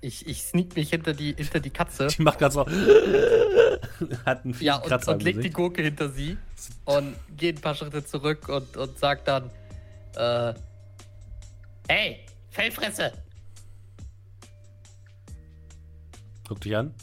ich, 0.00 0.26
ich 0.26 0.44
sneak 0.44 0.74
mich 0.76 0.88
hinter 0.88 1.12
die, 1.12 1.34
hinter 1.34 1.60
die 1.60 1.68
Katze. 1.68 2.06
Die 2.06 2.22
macht 2.22 2.38
gerade 2.38 2.54
so. 2.54 2.64
hat 4.24 4.46
einen 4.46 4.56
Ja, 4.60 4.76
und, 4.76 4.86
Kratzer 4.86 5.12
und 5.12 5.22
legt 5.22 5.44
die. 5.44 5.50
Gurke 5.50 5.82
hinter 5.82 6.08
sie 6.08 6.38
und 6.84 7.16
geht 7.36 7.58
ein 7.58 7.60
paar 7.60 7.74
Schritte 7.74 8.04
zurück 8.04 8.48
und, 8.48 8.76
und 8.76 8.98
sagt 8.98 9.28
dann, 9.28 9.50
äh, 10.16 10.54
hey, 11.88 12.20
Fellfresse! 12.50 13.12
Guck 16.48 16.60
dich 16.60 16.76
an. 16.76 16.94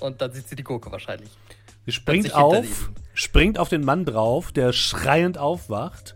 Und 0.00 0.20
dann 0.20 0.32
sieht 0.32 0.48
sie 0.48 0.56
die 0.56 0.64
Gurke 0.64 0.90
wahrscheinlich. 0.90 1.30
Sie 1.84 1.92
springt 1.92 2.34
auf, 2.34 2.90
springt 3.14 3.58
auf 3.58 3.68
den 3.68 3.84
Mann 3.84 4.04
drauf, 4.04 4.52
der 4.52 4.72
schreiend 4.72 5.38
aufwacht. 5.38 6.14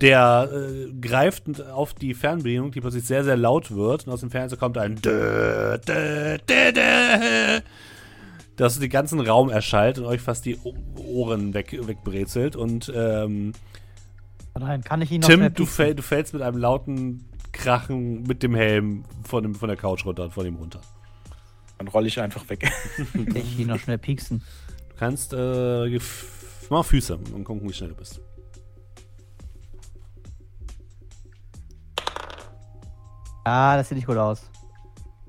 Der 0.00 0.50
äh, 0.52 0.92
greift 1.00 1.60
auf 1.60 1.94
die 1.94 2.14
Fernbedienung, 2.14 2.72
die 2.72 2.80
plötzlich 2.80 3.04
sehr, 3.04 3.22
sehr 3.22 3.36
laut 3.36 3.70
wird. 3.70 4.06
Und 4.06 4.12
aus 4.12 4.20
dem 4.20 4.30
Fernseher 4.30 4.58
kommt 4.58 4.76
ein 4.76 4.96
Dö, 4.96 5.78
Dö, 5.78 6.38
Dö, 6.38 7.60
Dö, 8.58 8.64
das 8.64 8.78
den 8.78 8.90
ganzen 8.90 9.20
Raum 9.20 9.48
erschallt 9.48 9.98
und 9.98 10.04
euch 10.04 10.20
fast 10.20 10.44
die 10.44 10.58
Ohren 10.96 11.54
weg, 11.54 11.78
wegbrezelt. 11.86 12.56
Und 12.56 12.92
ähm, 12.94 13.52
Oh 14.54 14.58
nein, 14.58 14.82
kann 14.82 15.00
ich 15.00 15.10
ihn 15.10 15.20
noch 15.20 15.30
schnell 15.30 15.48
Tim, 15.48 15.54
du, 15.54 15.66
fäll, 15.66 15.94
du 15.94 16.02
fällst 16.02 16.34
mit 16.34 16.42
einem 16.42 16.58
lauten 16.58 17.24
Krachen 17.52 18.22
mit 18.24 18.42
dem 18.42 18.54
Helm 18.54 19.04
von, 19.24 19.42
dem, 19.42 19.54
von 19.54 19.68
der 19.68 19.76
Couch 19.76 20.04
runter, 20.04 20.30
von 20.30 20.46
ihm 20.46 20.56
runter. 20.56 20.80
Dann 21.78 21.88
rolle 21.88 22.08
ich 22.08 22.20
einfach 22.20 22.48
weg. 22.48 22.60
Kann 23.12 23.36
ich 23.36 23.58
ihn 23.58 23.68
noch 23.68 23.78
schnell 23.78 23.98
pieksen? 23.98 24.42
Du 24.90 24.96
kannst, 24.96 25.32
äh, 25.32 25.98
mach 26.68 26.84
Füße 26.84 27.16
und 27.16 27.44
gucken, 27.44 27.68
wie 27.68 27.72
schnell 27.72 27.90
du 27.90 27.96
bist. 27.96 28.20
Ah, 33.44 33.76
das 33.76 33.88
sieht 33.88 33.96
nicht 33.96 34.06
gut 34.06 34.16
aus. 34.16 34.48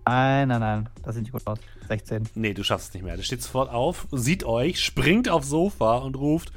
Nein, 0.06 0.50
nein, 0.50 0.60
nein. 0.60 0.90
Das 1.02 1.16
sieht 1.16 1.24
nicht 1.24 1.32
gut 1.32 1.48
aus. 1.48 1.60
16. 1.88 2.30
Nee, 2.36 2.54
du 2.54 2.64
schaffst 2.64 2.90
es 2.90 2.94
nicht 2.94 3.04
mehr. 3.04 3.16
Der 3.16 3.24
steht 3.24 3.42
sofort 3.42 3.70
auf, 3.70 4.08
sieht 4.12 4.44
euch, 4.44 4.80
springt 4.80 5.30
aufs 5.30 5.50
Sofa 5.50 5.98
und 5.98 6.16
ruft: 6.18 6.52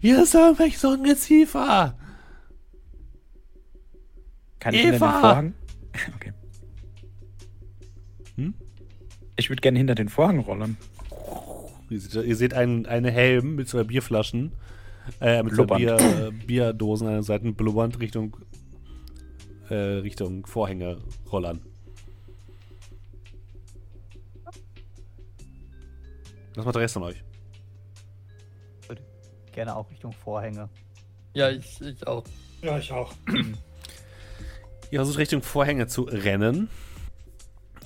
Hier 0.00 0.22
ist 0.22 0.34
irgendwelch 0.34 0.78
so 0.78 0.90
ein 0.90 1.04
Geziefer! 1.04 1.96
Kann 4.58 4.74
ich 4.74 4.82
hinter 4.82 4.96
Eva! 4.96 5.06
den 5.06 5.20
Vorhang? 5.20 5.54
Okay. 6.14 6.32
Hm? 8.36 8.54
Ich 9.36 9.50
würde 9.50 9.60
gerne 9.60 9.78
hinter 9.78 9.96
den 9.96 10.08
Vorhang 10.08 10.38
rollen. 10.38 10.76
Ihr 11.88 12.00
seht, 12.00 12.24
ihr 12.24 12.36
seht 12.36 12.54
einen, 12.54 12.86
einen 12.86 13.10
Helm 13.10 13.56
mit 13.56 13.68
zwei 13.68 13.82
Bierflaschen, 13.82 14.52
äh, 15.20 15.42
mit 15.42 15.54
zwei. 15.54 15.64
Bier, 15.64 15.96
äh, 15.98 16.30
Bierdosen 16.46 17.08
an 17.08 17.14
der 17.14 17.22
Seite 17.24 17.50
blubbernd 17.50 17.98
Richtung, 17.98 18.36
äh, 19.68 19.74
Richtung 19.74 20.46
Vorhänge 20.46 20.98
rollern. 21.32 21.60
Was 26.60 26.66
macht 26.66 26.74
der 26.74 26.82
Rest 26.82 26.92
von 26.92 27.04
euch? 27.04 27.24
Gerne 29.52 29.74
auch 29.74 29.90
Richtung 29.90 30.12
Vorhänge. 30.12 30.68
Ja, 31.32 31.48
ich, 31.48 31.80
ich 31.80 32.06
auch. 32.06 32.22
Ja, 32.60 32.76
ich 32.76 32.92
auch. 32.92 33.14
Ihr 34.90 34.98
versucht 34.98 35.16
Richtung 35.16 35.40
Vorhänge 35.40 35.86
zu 35.86 36.02
rennen 36.02 36.68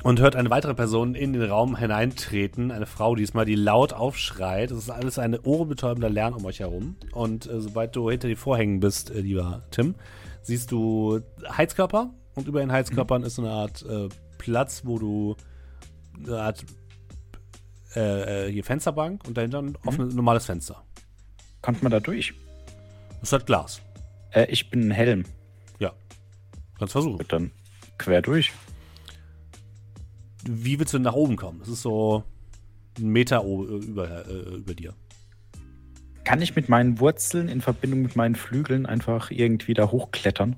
und 0.03 0.19
hört 0.19 0.35
eine 0.35 0.51
weitere 0.51 0.75
Person 0.75 1.15
in 1.15 1.33
den 1.33 1.49
Raum 1.49 1.77
hineintreten. 1.77 2.73
Eine 2.73 2.87
Frau 2.87 3.15
diesmal, 3.15 3.45
die 3.45 3.55
laut 3.55 3.93
aufschreit. 3.93 4.73
Es 4.73 4.79
ist 4.79 4.91
alles 4.91 5.21
ein 5.21 5.39
ohrenbetäubender 5.39 6.11
Lärm 6.11 6.35
um 6.35 6.45
euch 6.45 6.59
herum. 6.59 6.97
Und 7.13 7.49
äh, 7.49 7.61
sobald 7.61 7.95
du 7.95 8.11
hinter 8.11 8.27
den 8.27 8.37
Vorhängen 8.37 8.81
bist, 8.81 9.13
äh, 9.13 9.21
lieber 9.21 9.63
Tim, 9.71 9.95
siehst 10.43 10.73
du 10.73 11.21
Heizkörper. 11.49 12.13
Und 12.35 12.49
über 12.49 12.59
den 12.59 12.73
Heizkörpern 12.73 13.23
ist 13.23 13.37
so 13.37 13.43
eine 13.43 13.53
Art 13.53 13.85
äh, 13.89 14.09
Platz, 14.39 14.83
wo 14.85 14.99
du 14.99 15.37
eine 16.27 16.41
Art 16.41 16.65
äh, 17.97 18.47
äh, 18.49 18.53
hier 18.53 18.65
Fensterbank 18.65 19.27
und 19.27 19.37
dahinter 19.37 19.61
ein 19.63 19.77
offenes, 19.85 20.15
normales 20.15 20.47
Fenster. 20.47 20.83
Kommt 21.63 21.83
man 21.83 21.93
da 21.93 22.01
durch? 22.01 22.35
Es 23.23 23.33
hat 23.33 23.47
Glas. 23.47 23.81
Äh, 24.31 24.47
ich 24.51 24.71
bin 24.71 24.89
ein 24.89 24.91
Helm. 24.91 25.25
Ja. 25.79 25.93
Kannst 26.79 26.93
versuchen. 26.93 27.19
Gut, 27.19 27.33
dann 27.33 27.51
quer 27.99 28.21
durch. 28.23 28.53
Wie 30.47 30.79
willst 30.79 30.93
du 30.93 30.99
denn 30.99 31.05
nach 31.05 31.15
oben 31.15 31.37
kommen? 31.37 31.59
Das 31.61 31.69
ist 31.69 31.83
so 31.83 32.23
ein 32.99 33.07
Meter 33.09 33.45
o- 33.45 33.65
über, 33.65 34.27
äh, 34.29 34.57
über 34.57 34.75
dir. 34.75 34.95
Kann 36.25 36.43
ich 36.43 36.55
mit 36.57 36.69
meinen 36.69 37.01
Wurzeln 37.01 37.49
in 37.49 37.61
Verbindung 37.61 38.03
mit 38.03 38.17
meinen 38.17 38.35
Flügeln 38.35 38.87
einfach 38.87 39.31
irgendwie 39.31 39.75
da 39.75 39.91
hochklettern? 39.91 40.57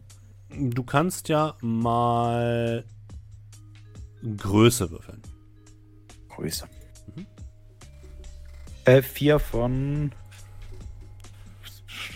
Du 0.51 0.83
kannst 0.85 1.29
ja 1.29 1.55
mal 1.61 2.85
Größe 4.37 4.91
würfeln. 4.91 5.21
Größe. 6.31 6.67
Äh, 8.87 9.03
vier 9.03 9.41
von 9.41 10.13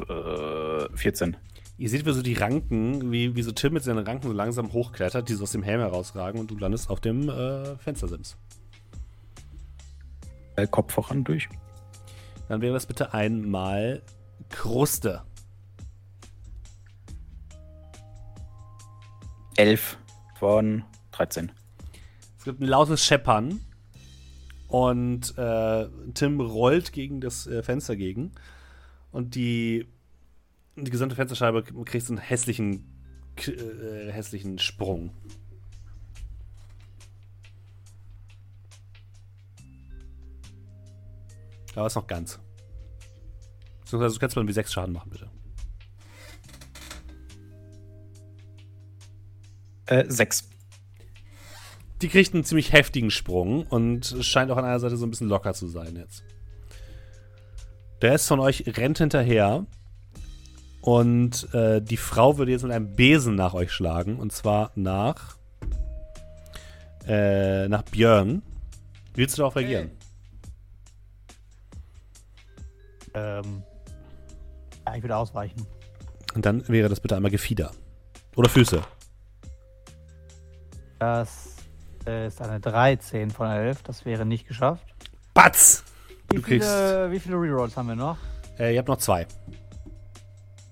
äh, 0.08 0.96
14. 0.96 1.36
Ihr 1.78 1.88
seht, 1.88 2.06
wie 2.06 2.12
so 2.12 2.22
die 2.22 2.34
Ranken, 2.34 3.10
wie, 3.10 3.34
wie 3.34 3.42
so 3.42 3.50
Tim 3.50 3.72
mit 3.72 3.82
seinen 3.82 4.06
Ranken 4.06 4.28
so 4.28 4.32
langsam 4.32 4.72
hochklettert, 4.72 5.28
die 5.28 5.34
so 5.34 5.42
aus 5.42 5.50
dem 5.50 5.64
Helm 5.64 5.80
herausragen 5.80 6.38
und 6.38 6.48
du 6.48 6.56
landest 6.56 6.88
auf 6.88 7.00
dem 7.00 7.28
äh, 7.28 7.76
Fenstersims. 7.78 8.36
Äh, 10.54 10.68
Kopf 10.68 10.92
voran 10.92 11.24
durch. 11.24 11.48
Dann 12.48 12.60
wäre 12.60 12.74
das 12.74 12.86
bitte 12.86 13.14
einmal 13.14 14.02
Kruste. 14.48 15.24
Elf 19.56 19.98
von 20.38 20.84
13. 21.10 21.50
Es 22.38 22.44
gibt 22.44 22.60
ein 22.60 22.68
lautes 22.68 23.04
Scheppern 23.04 23.60
und 24.70 25.36
äh, 25.36 25.88
Tim 26.14 26.40
rollt 26.40 26.92
gegen 26.92 27.20
das 27.20 27.46
äh, 27.46 27.62
Fenster 27.62 27.96
gegen 27.96 28.32
und 29.12 29.34
die, 29.34 29.88
die 30.76 30.90
gesamte 30.90 31.16
Fensterscheibe 31.16 31.62
kriegt 31.84 32.08
einen 32.08 32.18
hässlichen, 32.18 32.86
k- 33.36 33.52
äh, 33.52 34.10
hässlichen 34.12 34.58
Sprung. 34.58 35.12
Aber 41.76 41.86
ist 41.86 41.94
noch 41.94 42.06
ganz. 42.06 42.40
Du 43.90 43.98
kannst 43.98 44.36
mal 44.36 44.46
wie 44.46 44.52
sechs 44.52 44.72
Schaden 44.72 44.92
machen, 44.92 45.10
bitte. 45.10 45.30
Äh, 49.86 50.04
sechs. 50.08 50.49
Die 52.02 52.08
kriegt 52.08 52.34
einen 52.34 52.44
ziemlich 52.44 52.72
heftigen 52.72 53.10
Sprung 53.10 53.66
und 53.66 54.16
scheint 54.20 54.50
auch 54.50 54.56
an 54.56 54.64
einer 54.64 54.80
Seite 54.80 54.96
so 54.96 55.06
ein 55.06 55.10
bisschen 55.10 55.28
locker 55.28 55.52
zu 55.52 55.68
sein 55.68 55.96
jetzt. 55.96 56.24
Der 58.00 58.12
Rest 58.12 58.28
von 58.28 58.40
euch 58.40 58.64
rennt 58.66 58.98
hinterher 58.98 59.66
und 60.80 61.52
äh, 61.52 61.82
die 61.82 61.98
Frau 61.98 62.38
würde 62.38 62.52
jetzt 62.52 62.62
mit 62.62 62.72
einem 62.72 62.96
Besen 62.96 63.34
nach 63.34 63.52
euch 63.52 63.70
schlagen 63.70 64.18
und 64.18 64.32
zwar 64.32 64.72
nach 64.74 65.36
äh, 67.06 67.68
nach 67.68 67.82
Björn. 67.82 68.42
Willst 69.14 69.36
du 69.36 69.42
darauf 69.42 69.56
reagieren? 69.56 69.90
Ähm, 73.12 73.62
ja, 74.86 74.96
ich 74.96 75.02
würde 75.02 75.16
ausweichen. 75.16 75.66
Und 76.34 76.46
dann 76.46 76.66
wäre 76.68 76.88
das 76.88 77.00
bitte 77.00 77.16
einmal 77.16 77.30
Gefieder. 77.30 77.72
Oder 78.36 78.48
Füße. 78.48 78.82
Das 81.00 81.49
ist 82.06 82.40
eine 82.40 82.60
13 82.60 83.30
von 83.30 83.48
11. 83.48 83.82
Das 83.82 84.04
wäre 84.04 84.24
nicht 84.26 84.46
geschafft. 84.48 84.84
Batz! 85.34 85.84
Wie, 86.30 86.36
Du 86.36 86.42
kriegst- 86.42 86.68
viele, 86.68 87.10
wie 87.10 87.20
viele 87.20 87.36
Rerolls 87.36 87.76
haben 87.76 87.88
wir 87.88 87.96
noch? 87.96 88.16
Äh, 88.58 88.72
ihr 88.74 88.78
habt 88.78 88.88
noch 88.88 88.98
zwei. 88.98 89.26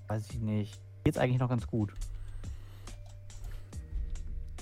Weiß 0.07 0.23
ich 0.31 0.39
nicht. 0.39 0.79
Geht's 1.03 1.17
eigentlich 1.17 1.39
noch 1.39 1.49
ganz 1.49 1.67
gut. 1.67 1.91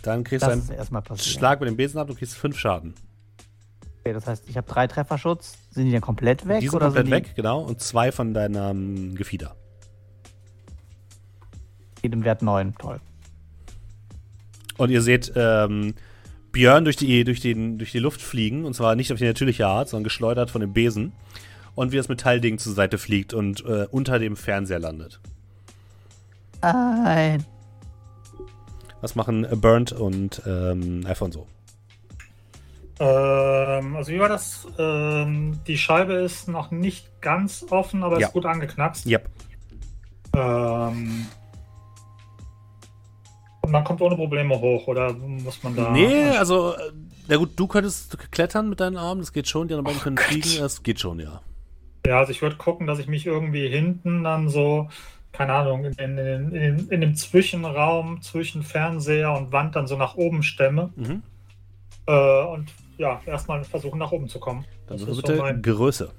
Dann 0.01 0.23
kriegst 0.23 0.45
Das 0.45 0.67
du 0.67 0.73
einen. 0.73 1.17
Schlag 1.17 1.59
mit 1.59 1.67
dem 1.69 1.75
Besen 1.77 1.99
ab, 1.99 2.07
du 2.07 2.15
kriegst 2.15 2.35
fünf 2.35 2.57
Schaden. 2.57 2.93
Okay, 4.01 4.13
das 4.13 4.25
heißt, 4.27 4.47
ich 4.47 4.55
habe 4.55 4.67
drei 4.67 4.87
Trefferschutz. 4.87 5.57
Sind 5.71 5.85
die 5.85 5.91
dann 5.91 6.01
komplett 6.01 6.47
weg? 6.47 6.61
die 6.61 6.67
sind 6.69 6.79
komplett 6.79 7.05
sind 7.05 7.11
weg, 7.11 7.35
genau. 7.35 7.61
Und 7.61 7.81
zwei 7.81 8.11
von 8.11 8.33
deinem 8.33 9.15
Gefieder. 9.15 9.55
Die 11.97 12.03
jedem 12.03 12.23
Wert 12.23 12.41
9. 12.41 12.75
Toll. 12.77 13.01
Und 14.77 14.91
ihr 14.91 15.01
seht 15.01 15.33
ähm, 15.35 15.95
Björn 16.57 16.85
durch 16.85 16.95
die, 16.95 17.23
durch, 17.23 17.39
den, 17.39 17.77
durch 17.77 17.91
die 17.91 17.99
Luft 17.99 18.19
fliegen. 18.19 18.65
Und 18.65 18.73
zwar 18.73 18.95
nicht 18.95 19.13
auf 19.13 19.19
die 19.19 19.25
natürliche 19.25 19.67
Art, 19.67 19.89
sondern 19.89 20.05
geschleudert 20.05 20.49
von 20.49 20.59
dem 20.59 20.73
Besen. 20.73 21.11
Und 21.75 21.91
wie 21.91 21.97
das 21.97 22.09
Metallding 22.09 22.57
zur 22.57 22.73
Seite 22.73 22.97
fliegt 22.97 23.35
und 23.35 23.63
äh, 23.63 23.85
unter 23.91 24.17
dem 24.17 24.35
Fernseher 24.35 24.79
landet. 24.79 25.19
Nein. 26.63 27.45
Was 29.01 29.13
machen 29.13 29.45
äh, 29.45 29.55
Burnt 29.55 29.91
und 29.91 30.41
ähm, 30.47 31.03
Alfonso? 31.05 31.45
Ähm, 32.99 33.95
also 33.95 34.11
wie 34.11 34.19
war 34.19 34.29
das? 34.29 34.65
Ähm, 34.79 35.59
die 35.67 35.77
Scheibe 35.77 36.13
ist 36.13 36.47
noch 36.47 36.71
nicht 36.71 37.21
ganz 37.21 37.67
offen, 37.69 38.01
aber 38.01 38.19
Ja. 38.19 38.29
ist 38.29 38.33
gut 38.33 38.47
angeknackst. 38.47 39.05
Yep. 39.05 39.29
Ähm, 40.35 41.27
und 43.67 43.73
man 43.73 43.83
kommt 43.83 44.01
ohne 44.01 44.15
Probleme 44.15 44.59
hoch, 44.59 44.87
oder 44.87 45.13
muss 45.13 45.61
man 45.61 45.75
da. 45.75 45.91
Nee, 45.91 46.29
also, 46.37 46.71
äh, 46.73 46.91
na 47.27 47.35
gut, 47.35 47.51
du 47.57 47.67
könntest 47.67 48.17
klettern 48.31 48.69
mit 48.69 48.79
deinen 48.79 48.95
Armen, 48.95 49.19
das 49.19 49.33
geht 49.33 49.47
schon. 49.49 49.67
Die 49.67 49.73
anderen 49.73 49.85
beiden 49.85 50.01
können 50.01 50.17
fliegen, 50.17 50.59
das 50.59 50.81
geht 50.83 50.99
schon, 51.01 51.19
ja. 51.19 51.41
Ja, 52.05 52.19
also 52.19 52.31
ich 52.31 52.41
würde 52.41 52.55
gucken, 52.55 52.87
dass 52.87 52.99
ich 52.99 53.07
mich 53.07 53.25
irgendwie 53.25 53.67
hinten 53.67 54.23
dann 54.23 54.47
so, 54.47 54.87
keine 55.33 55.51
Ahnung, 55.53 55.83
in, 55.83 55.93
in, 55.97 56.17
in, 56.17 56.51
in, 56.55 56.87
in 56.89 57.01
dem 57.01 57.15
Zwischenraum 57.15 58.21
zwischen 58.21 58.63
Fernseher 58.63 59.33
und 59.33 59.51
Wand 59.51 59.75
dann 59.75 59.87
so 59.87 59.97
nach 59.97 60.15
oben 60.15 60.41
stemme. 60.43 60.91
Mhm. 60.95 61.21
Äh, 62.05 62.43
und 62.45 62.69
ja, 62.97 63.19
erstmal 63.25 63.63
versuchen 63.65 63.99
nach 63.99 64.13
oben 64.13 64.29
zu 64.29 64.39
kommen. 64.39 64.63
Dann 64.87 64.97
Das 64.97 65.07
ist 65.07 65.15
so 65.17 65.21
bitte 65.21 65.35
mein- 65.35 65.61
Größe. 65.61 66.09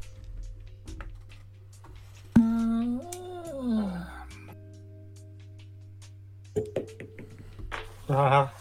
Ja. 8.19 8.53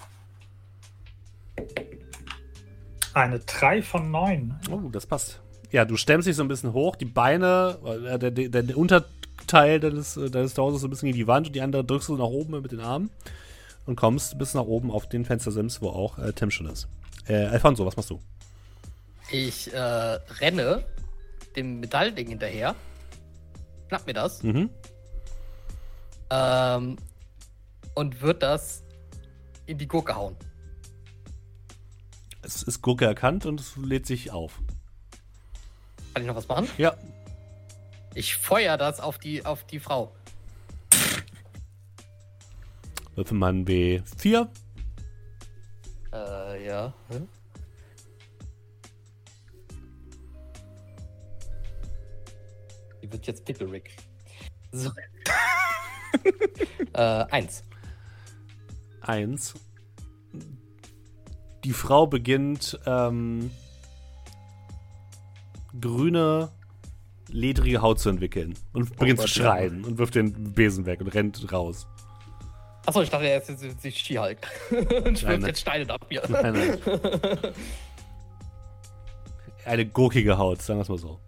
Eine 3.15 3.39
3 3.39 3.81
von 3.81 4.11
9. 4.11 4.59
Oh, 4.69 4.89
das 4.91 5.07
passt. 5.07 5.41
Ja, 5.71 5.83
du 5.83 5.97
stemmst 5.97 6.27
dich 6.27 6.35
so 6.35 6.43
ein 6.43 6.47
bisschen 6.47 6.73
hoch, 6.73 6.95
die 6.95 7.05
Beine, 7.05 7.79
äh, 7.83 8.19
der, 8.19 8.29
der, 8.29 8.63
der 8.63 8.77
Unterteil 8.77 9.79
deines, 9.79 10.15
äh, 10.15 10.29
deines 10.29 10.53
Torsos 10.53 10.81
so 10.81 10.87
ein 10.87 10.91
bisschen 10.91 11.07
gegen 11.07 11.17
die 11.17 11.27
Wand 11.27 11.47
und 11.47 11.55
die 11.55 11.61
andere 11.61 11.83
drückst 11.83 12.09
du 12.09 12.17
nach 12.17 12.25
oben 12.25 12.61
mit 12.61 12.71
den 12.71 12.81
Armen 12.81 13.09
und 13.87 13.95
kommst 13.95 14.37
bis 14.37 14.53
nach 14.53 14.65
oben 14.65 14.91
auf 14.91 15.09
den 15.09 15.25
Fenstersims, 15.25 15.81
wo 15.81 15.89
auch 15.89 16.19
äh, 16.19 16.31
Tim 16.33 16.51
schon 16.51 16.67
ist. 16.67 16.87
Äh, 17.27 17.45
Alfonso, 17.45 17.83
was 17.83 17.97
machst 17.97 18.11
du? 18.11 18.19
Ich 19.31 19.73
äh, 19.73 19.79
renne 19.79 20.83
dem 21.55 21.79
Metallding 21.79 22.27
hinterher. 22.27 22.75
Schnapp 23.87 24.05
mir 24.05 24.13
das. 24.13 24.43
Mhm. 24.43 24.69
Ähm, 26.29 26.97
und 27.95 28.21
wird 28.21 28.43
das 28.43 28.83
in 29.67 29.77
die 29.77 29.87
Gurke 29.87 30.15
hauen. 30.15 30.35
Es 32.41 32.63
ist 32.63 32.81
Gurke 32.81 33.05
erkannt 33.05 33.45
und 33.45 33.59
es 33.59 33.75
lädt 33.75 34.05
sich 34.05 34.31
auf. 34.31 34.61
Kann 36.13 36.23
ich 36.23 36.27
noch 36.27 36.35
was 36.35 36.47
machen? 36.47 36.67
Ja, 36.77 36.95
Ich 38.15 38.35
feuer 38.37 38.77
das 38.77 38.99
auf 38.99 39.19
die, 39.19 39.45
auf 39.45 39.63
die 39.65 39.79
Frau. 39.79 40.15
würfel 43.15 43.37
mal 43.37 43.51
ein 43.51 43.65
W4. 43.65 44.47
Äh, 46.13 46.65
ja. 46.67 46.93
Hm? 47.09 47.27
Die 53.01 53.11
wird 53.11 53.27
jetzt 53.27 53.45
Pickerick. 53.45 53.95
So. 54.71 54.91
äh, 56.93 56.99
eins. 56.99 57.63
Eins. 59.01 59.53
Die 61.63 61.73
Frau 61.73 62.07
beginnt 62.07 62.79
ähm, 62.85 63.51
grüne, 65.79 66.49
ledrige 67.29 67.81
Haut 67.81 67.99
zu 67.99 68.09
entwickeln 68.09 68.53
und 68.73 68.97
beginnt 68.97 69.19
Gott, 69.19 69.27
zu 69.27 69.39
schreien 69.39 69.83
und 69.83 69.97
wirft 69.97 70.15
den 70.15 70.53
Besen 70.53 70.85
weg 70.85 71.01
und 71.01 71.07
rennt 71.07 71.51
raus. 71.51 71.87
Achso, 72.85 73.01
ich 73.01 73.09
dachte, 73.09 73.27
er 73.27 73.41
ist 73.41 73.61
jetzt 73.61 73.83
die 73.83 73.91
Skihulk. 73.91 74.37
Und 75.03 75.19
schwirft 75.19 75.45
jetzt 75.45 75.59
Steine 75.59 75.93
ab 75.93 76.05
mir. 76.09 76.21
Nein, 76.29 76.53
nein. 76.53 76.79
Eine 79.65 79.85
gurkige 79.85 80.37
Haut, 80.37 80.61
sagen 80.61 80.79
wir 80.79 80.83
es 80.83 80.89
mal 80.89 80.97
so. 80.97 81.19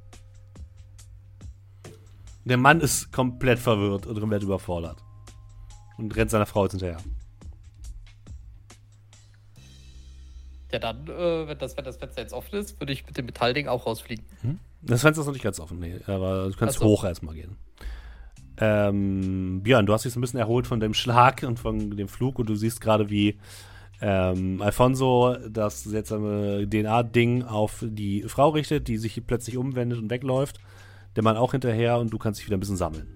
Der 2.45 2.55
Mann 2.55 2.79
ist 2.79 3.11
komplett 3.11 3.59
verwirrt 3.59 4.07
und 4.07 4.17
komplett 4.17 4.43
überfordert. 4.43 5.03
Und 5.97 6.15
rennt 6.15 6.31
seiner 6.31 6.45
Frau 6.45 6.63
jetzt 6.63 6.71
hinterher. 6.71 6.97
Ja, 10.71 10.79
dann, 10.79 11.07
äh, 11.07 11.47
wenn, 11.47 11.57
das, 11.57 11.75
wenn 11.77 11.83
das 11.83 11.97
Fenster 11.97 12.21
jetzt 12.21 12.33
offen 12.33 12.55
ist, 12.59 12.79
würde 12.79 12.93
ich 12.93 13.05
mit 13.05 13.17
dem 13.17 13.25
Metallding 13.25 13.67
auch 13.67 13.85
rausfliegen. 13.85 14.25
Das 14.81 15.01
Fenster 15.01 15.21
ist 15.21 15.27
noch 15.27 15.33
nicht 15.33 15.43
ganz 15.43 15.59
offen, 15.59 15.79
nee. 15.79 15.99
Aber 16.05 16.49
du 16.49 16.55
kannst 16.55 16.79
so. 16.79 16.85
hoch 16.85 17.03
erstmal 17.03 17.35
gehen. 17.35 17.57
Ähm, 18.57 19.61
Björn, 19.63 19.85
du 19.85 19.93
hast 19.93 20.05
dich 20.05 20.13
so 20.13 20.19
ein 20.19 20.21
bisschen 20.21 20.39
erholt 20.39 20.67
von 20.67 20.79
dem 20.79 20.93
Schlag 20.93 21.43
und 21.43 21.59
von 21.59 21.95
dem 21.95 22.07
Flug 22.07 22.39
und 22.39 22.49
du 22.49 22.55
siehst 22.55 22.81
gerade, 22.81 23.09
wie 23.09 23.39
ähm, 24.01 24.61
Alfonso 24.61 25.35
das 25.49 25.83
seltsame 25.83 26.67
DNA-Ding 26.69 27.43
auf 27.43 27.83
die 27.85 28.23
Frau 28.27 28.49
richtet, 28.49 28.87
die 28.87 28.97
sich 28.97 29.25
plötzlich 29.25 29.57
umwendet 29.57 29.99
und 29.99 30.09
wegläuft. 30.09 30.59
Der 31.15 31.23
Mann 31.23 31.37
auch 31.37 31.51
hinterher 31.51 31.97
und 31.97 32.11
du 32.11 32.17
kannst 32.17 32.39
dich 32.39 32.47
wieder 32.47 32.57
ein 32.57 32.59
bisschen 32.59 32.77
sammeln. 32.77 33.07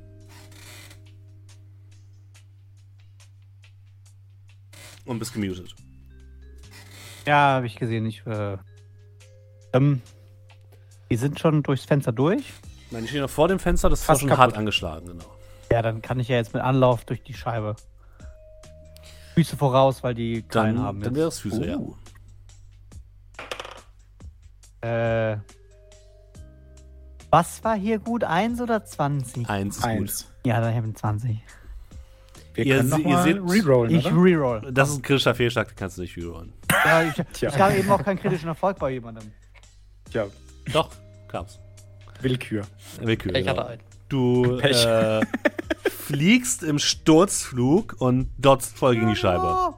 Und 5.06 5.20
bist 5.20 5.34
gemutet. 5.34 5.76
Ja, 7.26 7.56
habe 7.56 7.68
ich 7.68 7.76
gesehen. 7.76 8.06
Ich, 8.06 8.26
äh, 8.26 8.58
ähm, 9.74 10.02
die 11.10 11.16
sind 11.16 11.40
schon 11.40 11.64
durchs 11.64 11.86
Fenster 11.86 12.12
durch. 12.12 12.54
Nein, 12.92 13.04
ich 13.04 13.10
stehe 13.10 13.24
noch 13.24 13.30
vor 13.30 13.48
dem 13.48 13.60
Fenster, 13.60 13.90
das 13.90 14.02
ist 14.02 14.06
schon 14.06 14.30
kaputt. 14.30 14.38
hart 14.38 14.58
angeschlagen, 14.58 15.08
genau. 15.08 15.26
Ja, 15.72 15.82
dann 15.82 16.02
kann 16.02 16.20
ich 16.20 16.28
ja 16.28 16.36
jetzt 16.36 16.54
mit 16.54 16.62
Anlauf 16.62 17.06
durch 17.06 17.24
die 17.24 17.34
Scheibe. 17.34 17.76
Füße 19.34 19.58
voraus, 19.58 20.04
weil 20.04 20.14
die 20.14 20.44
keinen 20.44 20.76
Dann, 20.76 20.86
haben. 20.86 21.02
dann 21.02 21.14
jetzt. 21.14 21.18
wäre 21.18 21.28
es 21.30 21.40
Füße, 21.40 21.66
ja. 21.66 21.78
Uh. 21.78 21.96
Äh, 24.82 25.38
was 27.32 27.64
war 27.64 27.76
hier 27.76 27.98
gut? 27.98 28.24
1 28.24 28.62
oder 28.62 28.86
20? 28.86 29.50
Eins 29.50 29.78
ist 29.78 29.82
gut. 29.82 29.90
Eins. 29.90 30.28
Ja, 30.46 30.62
dann 30.62 30.76
habe 30.76 30.88
ich 30.88 30.96
20. 30.96 31.40
Wir 32.54 32.66
Ihr 32.66 32.78
können 32.78 32.90
noch 32.90 32.98
ihr 33.00 33.08
mal 33.08 33.24
seht- 33.24 33.38
rerollen, 33.66 33.96
Ich 33.96 34.06
oder? 34.06 34.16
reroll. 34.22 34.72
Das 34.72 34.90
ist 34.90 34.98
ein 34.98 35.02
kritischer 35.02 35.34
Fehlschlag, 35.36 35.68
den 35.70 35.76
kannst 35.76 35.98
du 35.98 36.02
nicht 36.04 36.16
rerollen. 36.18 36.54
Ja, 36.86 37.04
ich, 37.04 37.14
Tja. 37.34 37.50
ich 37.50 37.58
habe 37.60 37.76
eben 37.76 37.90
auch 37.92 38.04
keinen 38.04 38.20
kritischen 38.20 38.48
Erfolg 38.50 38.78
bei 38.80 38.92
jemandem. 38.92 39.32
Ja, 40.12 40.26
Doch, 40.72 40.90
kam's. 41.28 41.60
Willkür. 42.22 42.62
Willkür. 43.02 43.34
Ich 43.36 43.46
genau. 43.46 43.58
hatte 43.58 43.70
einen. 43.72 43.82
Du 44.08 44.58
Pech. 44.58 44.86
äh, 44.86 45.22
fliegst 45.90 46.62
im 46.64 46.78
Sturzflug 46.80 47.96
und 48.00 48.30
dotzt 48.38 48.78
voll 48.78 48.94
gegen 48.96 49.08
die 49.10 49.16
Scheibe. 49.16 49.74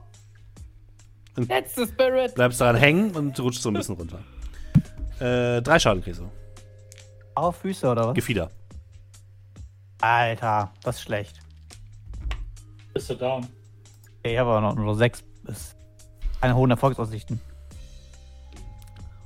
Letzte 1.38 1.88
Spirit. 1.88 2.36
Bleibst 2.36 2.60
daran 2.62 2.76
hängen 2.76 3.12
und 3.16 3.40
rutschst 3.40 3.62
so 3.64 3.70
ein 3.70 3.74
bisschen 3.74 3.96
runter. 3.96 4.20
Äh, 5.20 5.62
drei 5.62 5.80
Schaden 5.80 6.04
kriegst 6.04 6.20
du. 6.22 6.30
Auf 7.36 7.58
Füße 7.58 7.88
oder 7.90 8.08
was? 8.08 8.14
Gefieder. 8.16 8.52
Alter, 10.02 10.72
das 10.84 10.98
ist 10.98 11.02
schlecht. 11.04 11.40
Bist 12.96 13.10
du 13.10 13.16
down? 13.16 13.46
Ich 14.24 14.38
habe 14.38 14.50
aber 14.52 14.62
noch 14.62 14.76
nur 14.76 14.96
6 14.96 15.22
bis 15.44 15.76
keine 16.42 16.56
hohen 16.56 16.72
Erfolgsaussichten. 16.72 17.40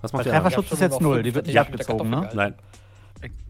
Was 0.01 0.11
macht 0.11 0.25
der? 0.25 0.33
Trefferschutz 0.33 0.65
Ich 0.67 0.71
ist 0.73 0.79
jetzt 0.81 0.91
noch 0.93 1.01
null, 1.01 1.15
fünf 1.17 1.23
die 1.27 1.35
wird 1.35 1.47
nicht 1.47 1.59
abgezogen, 1.59 2.09
ne? 2.09 2.29
Nein. 2.33 2.55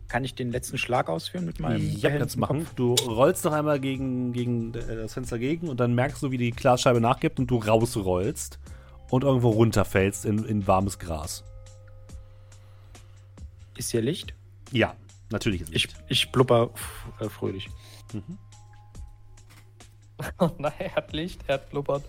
Kann 0.10 0.24
ich 0.26 0.34
den 0.36 0.52
letzten 0.52 0.78
Schlag 0.80 1.08
ausführen 1.08 1.46
mit 1.46 1.60
meinem 1.60 1.88
Ja, 1.98 2.10
kannst 2.10 2.36
du 2.36 2.40
machen. 2.40 2.66
Du 2.76 2.96
rollst 2.96 3.46
noch 3.46 3.52
einmal 3.54 3.80
gegen, 3.80 4.34
gegen 4.34 4.74
äh, 4.74 4.96
das 4.96 5.14
Fenster 5.14 5.38
gegen 5.38 5.70
und 5.70 5.80
dann 5.80 5.94
merkst 5.94 6.22
du, 6.24 6.32
wie 6.32 6.38
die 6.40 6.50
Glasscheibe 6.50 7.00
nachgibt 7.00 7.40
und 7.40 7.46
du 7.48 7.58
rausrollst 7.58 8.58
und 9.12 9.24
irgendwo 9.24 9.50
runterfällst 9.52 10.26
in, 10.26 10.44
in 10.46 10.66
warmes 10.68 10.98
Gras. 11.00 11.44
Ist 13.78 13.92
hier 13.92 14.02
Licht? 14.02 14.34
Ja, 14.72 14.96
natürlich 15.30 15.62
ist 15.62 15.70
Ich, 15.76 15.84
Licht. 15.86 16.04
ich 16.08 16.32
blubber 16.32 16.72
f- 16.74 17.06
äh, 17.20 17.30
fröhlich. 17.30 17.70
Nein, 20.58 20.74
er 20.80 20.96
hat 20.96 21.14
Licht, 21.14 21.42
er 21.48 21.56
hat 21.56 21.70
blubbert. 21.70 22.04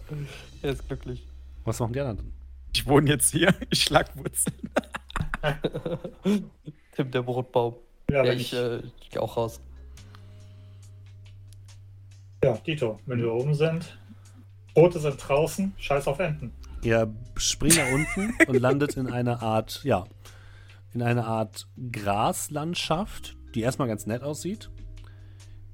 Er 0.62 0.72
ist 0.72 0.86
glücklich. 0.86 1.26
Was 1.64 1.78
machen 1.80 1.92
die 1.92 2.00
anderen? 2.00 2.32
Ich 2.72 2.86
wohne 2.86 3.10
jetzt 3.10 3.30
hier, 3.32 3.54
ich 3.70 3.82
schlag 3.84 4.16
Wurzeln. 4.16 4.56
Tim, 6.92 7.10
der 7.10 7.22
Brotbaum. 7.22 7.76
Ja, 8.10 8.24
Ja, 8.24 8.32
ich, 8.32 8.52
ich, 8.52 8.58
äh, 8.58 8.78
ich 9.00 9.10
gehe 9.10 9.22
auch 9.22 9.36
raus. 9.36 9.60
ja, 12.42 12.54
Dito, 12.58 12.98
wenn 13.06 13.20
wir 13.20 13.32
oben 13.32 13.54
sind. 13.54 13.98
Boote 14.74 14.98
sind 15.00 15.16
draußen, 15.16 15.74
scheiß 15.76 16.06
auf 16.06 16.18
Enten. 16.20 16.52
Ihr 16.82 17.12
springt 17.36 17.76
nach 17.76 17.92
unten 17.92 18.32
und 18.48 18.58
landet 18.58 18.96
in 18.96 19.08
einer 19.08 19.42
Art, 19.42 19.80
ja, 19.84 20.04
in 20.94 21.02
einer 21.02 21.26
Art 21.26 21.66
Graslandschaft, 21.92 23.36
die 23.54 23.60
erstmal 23.60 23.88
ganz 23.88 24.06
nett 24.06 24.22
aussieht. 24.22 24.70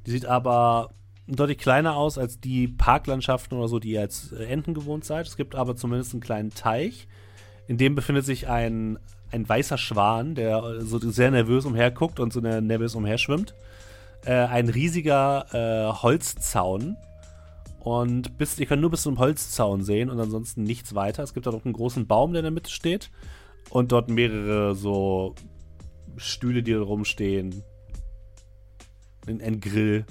Die 0.06 0.10
sieht 0.10 0.26
aber 0.26 0.90
deutlich 1.34 1.58
kleiner 1.58 1.96
aus 1.96 2.18
als 2.18 2.38
die 2.40 2.68
Parklandschaften 2.68 3.58
oder 3.58 3.68
so, 3.68 3.78
die 3.80 3.92
ihr 3.92 4.00
als 4.00 4.32
äh, 4.32 4.44
Enten 4.44 4.74
gewohnt 4.74 5.04
seid. 5.04 5.26
Es 5.26 5.36
gibt 5.36 5.54
aber 5.54 5.74
zumindest 5.74 6.12
einen 6.12 6.20
kleinen 6.20 6.50
Teich. 6.50 7.08
In 7.66 7.78
dem 7.78 7.96
befindet 7.96 8.24
sich 8.24 8.48
ein, 8.48 8.98
ein 9.32 9.48
weißer 9.48 9.76
Schwan, 9.76 10.36
der 10.36 10.58
äh, 10.62 10.80
so 10.82 10.98
sehr 10.98 11.32
nervös 11.32 11.64
umherguckt 11.64 12.20
und 12.20 12.32
so 12.32 12.40
ner- 12.40 12.60
nervös 12.60 12.94
umherschwimmt. 12.94 13.54
Äh, 14.24 14.34
ein 14.34 14.68
riesiger 14.68 15.46
äh, 15.52 15.92
Holzzaun. 16.02 16.96
Und 17.80 18.38
bis, 18.38 18.58
ihr 18.58 18.66
könnt 18.66 18.82
nur 18.82 18.90
bis 18.90 19.02
zum 19.02 19.18
Holzzaun 19.18 19.82
sehen 19.82 20.10
und 20.10 20.18
ansonsten 20.20 20.62
nichts 20.62 20.94
weiter. 20.94 21.22
Es 21.22 21.34
gibt 21.34 21.46
da 21.46 21.52
noch 21.52 21.64
einen 21.64 21.74
großen 21.74 22.06
Baum, 22.06 22.32
der 22.32 22.40
in 22.40 22.44
der 22.44 22.52
Mitte 22.52 22.70
steht. 22.70 23.10
Und 23.70 23.90
dort 23.90 24.08
mehrere 24.08 24.74
so 24.74 25.34
Stühle, 26.16 26.62
die 26.62 26.72
da 26.72 26.80
rumstehen. 26.80 27.62
Ein, 29.26 29.40
ein 29.40 29.60
Grill. 29.60 30.04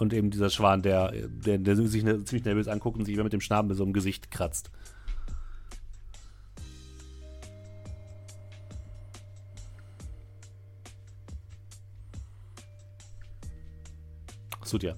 Und 0.00 0.14
eben 0.14 0.30
dieser 0.30 0.48
Schwan, 0.48 0.80
der, 0.80 1.12
der, 1.12 1.58
der 1.58 1.76
sich 1.76 2.02
ne, 2.02 2.24
ziemlich 2.24 2.46
nervös 2.46 2.68
anguckt 2.68 2.98
und 2.98 3.04
sich 3.04 3.14
immer 3.14 3.24
mit 3.24 3.34
dem 3.34 3.42
Schnabel 3.42 3.76
so 3.76 3.84
im 3.84 3.92
Gesicht 3.92 4.30
kratzt. 4.30 4.70
Sudja. 14.64 14.96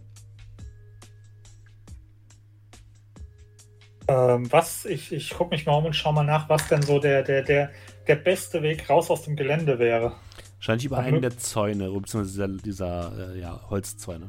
Ähm, 4.06 4.52
was, 4.52 4.84
ich, 4.84 5.12
ich 5.12 5.30
gucke 5.30 5.50
mich 5.50 5.66
mal 5.66 5.74
um 5.74 5.86
und 5.86 5.96
schau 5.96 6.12
mal 6.12 6.22
nach, 6.22 6.48
was 6.48 6.68
denn 6.68 6.82
so 6.82 7.00
der, 7.00 7.24
der, 7.24 7.42
der, 7.42 7.70
der 8.06 8.16
beste 8.16 8.62
Weg 8.62 8.88
raus 8.88 9.10
aus 9.10 9.22
dem 9.22 9.34
Gelände 9.34 9.80
wäre. 9.80 10.12
Wahrscheinlich 10.58 10.84
über 10.86 10.98
einen 10.98 11.16
ne? 11.16 11.20
der 11.22 11.38
Zäune, 11.38 11.90
beziehungsweise 11.90 12.56
dieser, 12.58 13.08
dieser 13.08 13.34
äh, 13.34 13.40
ja, 13.40 13.60
Holzzäune. 13.68 14.28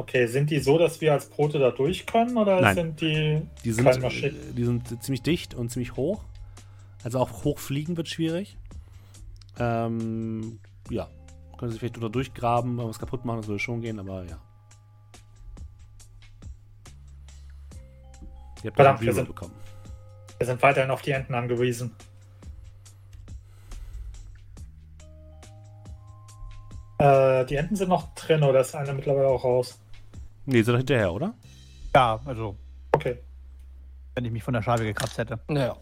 Okay, 0.00 0.26
sind 0.28 0.48
die 0.48 0.60
so, 0.60 0.78
dass 0.78 1.02
wir 1.02 1.12
als 1.12 1.26
Brote 1.28 1.58
da 1.58 1.70
durch 1.72 2.06
können 2.06 2.38
oder 2.38 2.58
Nein. 2.62 2.74
sind 2.74 3.00
die 3.02 3.42
Die 3.64 3.72
sind, 3.72 3.86
äh, 3.86 4.32
die 4.56 4.64
sind 4.64 5.02
ziemlich 5.04 5.20
dicht 5.20 5.52
und 5.54 5.68
ziemlich 5.70 5.94
hoch. 5.94 6.24
Also 7.04 7.18
auch 7.18 7.44
hochfliegen 7.44 7.98
wird 7.98 8.08
schwierig. 8.08 8.56
Ähm, 9.58 10.58
ja. 10.88 11.10
Können 11.58 11.70
sie 11.70 11.78
vielleicht 11.78 11.98
unter 11.98 12.08
durchgraben, 12.08 12.78
was 12.78 12.98
kaputt 12.98 13.26
machen, 13.26 13.40
das 13.42 13.48
würde 13.48 13.58
schon 13.58 13.82
gehen, 13.82 13.98
aber 13.98 14.24
ja. 14.24 14.38
Ihr 18.62 18.68
habt 18.68 18.76
Verdammt, 18.76 19.02
wir 19.02 19.12
sind- 19.12 19.28
bekommen. 19.28 19.52
Wir 20.38 20.46
sind 20.46 20.62
weiterhin 20.62 20.90
auf 20.90 21.02
die 21.02 21.10
Enten 21.10 21.34
angewiesen. 21.34 21.94
Äh, 26.96 27.44
die 27.44 27.56
Enten 27.56 27.76
sind 27.76 27.90
noch 27.90 28.14
drin 28.14 28.42
oder 28.42 28.60
ist 28.60 28.74
einer 28.74 28.94
mittlerweile 28.94 29.28
auch 29.28 29.44
raus? 29.44 29.78
Nee, 30.46 30.62
sind 30.62 30.72
doch 30.74 30.78
hinterher, 30.78 31.12
oder? 31.12 31.34
Ja, 31.94 32.20
also, 32.24 32.56
Okay. 32.92 33.18
wenn 34.14 34.24
ich 34.24 34.32
mich 34.32 34.42
von 34.42 34.54
der 34.54 34.62
Scheibe 34.62 34.84
gekratzt 34.84 35.18
hätte. 35.18 35.40
Naja. 35.48 35.76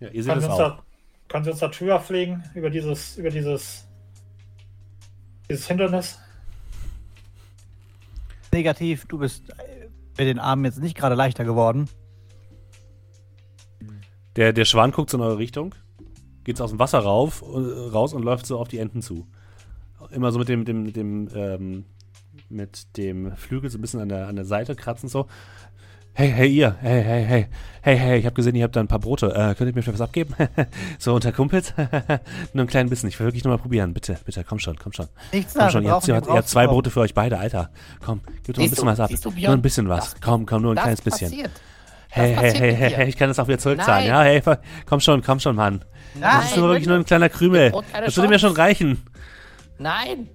Ja, 0.00 0.08
ihr 0.08 0.22
seht 0.24 0.36
es 0.36 0.44
uns 0.44 0.54
auch. 0.54 0.58
da, 0.58 0.82
können 1.28 1.44
Sie 1.44 1.50
uns 1.50 1.60
da 1.60 1.68
drüber 1.68 2.00
fliegen? 2.00 2.42
Über 2.54 2.70
dieses, 2.70 3.18
über 3.18 3.28
dieses, 3.28 3.86
dieses 5.48 5.66
Hindernis? 5.68 6.18
Negativ, 8.52 9.04
du 9.06 9.18
bist 9.18 9.50
äh, 9.50 9.88
mit 10.16 10.26
den 10.26 10.38
Armen 10.38 10.64
jetzt 10.64 10.80
nicht 10.80 10.96
gerade 10.96 11.14
leichter 11.14 11.44
geworden. 11.44 11.88
Der, 14.36 14.52
der 14.52 14.64
Schwan 14.64 14.92
guckt 14.92 15.10
so 15.10 15.18
in 15.18 15.22
eure 15.22 15.38
Richtung, 15.38 15.74
geht 16.44 16.56
so 16.56 16.64
aus 16.64 16.70
dem 16.70 16.78
Wasser 16.78 17.00
rauf, 17.00 17.42
äh, 17.42 17.90
raus 17.90 18.14
und 18.14 18.22
läuft 18.22 18.46
so 18.46 18.58
auf 18.58 18.68
die 18.68 18.78
Enten 18.78 19.02
zu. 19.02 19.26
Immer 20.12 20.32
so 20.32 20.38
mit 20.38 20.48
dem, 20.48 20.60
mit 20.60 20.68
dem, 20.68 20.82
mit 20.84 20.96
dem, 20.96 21.28
ähm, 21.34 21.84
mit 22.50 22.96
dem 22.96 23.36
Flügel 23.36 23.70
so 23.70 23.78
ein 23.78 23.80
bisschen 23.80 24.00
an 24.00 24.08
der, 24.08 24.28
an 24.28 24.36
der 24.36 24.44
Seite 24.44 24.74
kratzen 24.74 25.08
so. 25.08 25.26
Hey, 26.12 26.28
hey, 26.28 26.48
ihr, 26.48 26.76
hey, 26.80 27.02
hey, 27.04 27.24
hey, 27.24 27.46
hey, 27.82 27.96
hey, 27.96 28.18
ich 28.18 28.26
habe 28.26 28.34
gesehen, 28.34 28.56
ihr 28.56 28.64
habt 28.64 28.74
da 28.74 28.80
ein 28.80 28.88
paar 28.88 28.98
Brote. 28.98 29.28
Äh, 29.28 29.54
könnt 29.54 29.70
ihr 29.70 29.74
mir 29.74 29.82
vielleicht 29.82 30.00
was 30.00 30.00
abgeben? 30.00 30.34
so 30.98 31.14
unter 31.14 31.30
Kumpels? 31.30 31.72
nur 32.52 32.64
ein 32.64 32.66
kleinen 32.66 32.90
bisschen, 32.90 33.08
ich 33.08 33.18
will 33.20 33.28
wirklich 33.28 33.44
nur 33.44 33.54
mal 33.54 33.62
probieren. 33.62 33.94
Bitte, 33.94 34.18
bitte, 34.24 34.42
komm 34.42 34.58
schon, 34.58 34.76
komm 34.76 34.92
schon. 34.92 35.06
Nichts 35.32 35.54
Komm 35.54 35.70
schon, 35.70 35.84
ihr 35.84 35.92
habt, 35.92 36.08
ihr 36.08 36.16
habt, 36.16 36.26
ihr 36.26 36.34
habt 36.34 36.48
zwei. 36.48 36.66
Brote 36.66 36.90
für 36.90 37.00
euch 37.00 37.14
beide, 37.14 37.38
Alter. 37.38 37.70
Komm, 38.04 38.20
gib 38.44 38.56
doch 38.56 38.62
ein 38.62 38.68
bisschen 38.70 38.84
du, 38.86 38.90
was 38.90 39.00
ab. 39.00 39.10
du, 39.10 39.30
Nur 39.30 39.50
ein 39.52 39.62
bisschen 39.62 39.88
was. 39.88 40.12
Das- 40.14 40.20
komm, 40.20 40.46
komm, 40.46 40.62
nur 40.62 40.72
ein 40.72 40.78
kleines 40.78 41.00
bisschen. 41.00 41.30
passiert. 41.30 41.52
Hey, 42.10 42.34
Das 42.34 42.42
hey, 42.42 42.52
hey, 42.54 42.74
hey, 42.74 42.88
dir. 42.88 42.96
hey, 42.96 43.08
ich 43.08 43.16
kann 43.16 43.28
das 43.28 43.38
auch 43.38 43.46
wieder 43.46 43.58
zurückzahlen. 43.58 44.08
Nein. 44.08 44.36
Ja, 44.36 44.46
hey, 44.46 44.58
komm 44.86 44.98
schon, 44.98 45.22
komm 45.22 45.38
schon, 45.38 45.54
Mann. 45.54 45.84
Das 46.20 46.46
ist 46.46 46.56
nur 46.56 46.68
wirklich 46.68 46.88
nur 46.88 46.96
ein 46.96 47.04
kleiner 47.04 47.28
Krümel. 47.28 47.72
Das 47.92 48.16
würde 48.16 48.28
mir 48.28 48.40
schon 48.40 48.52
reichen. 48.52 49.00
Nein. 49.78 50.28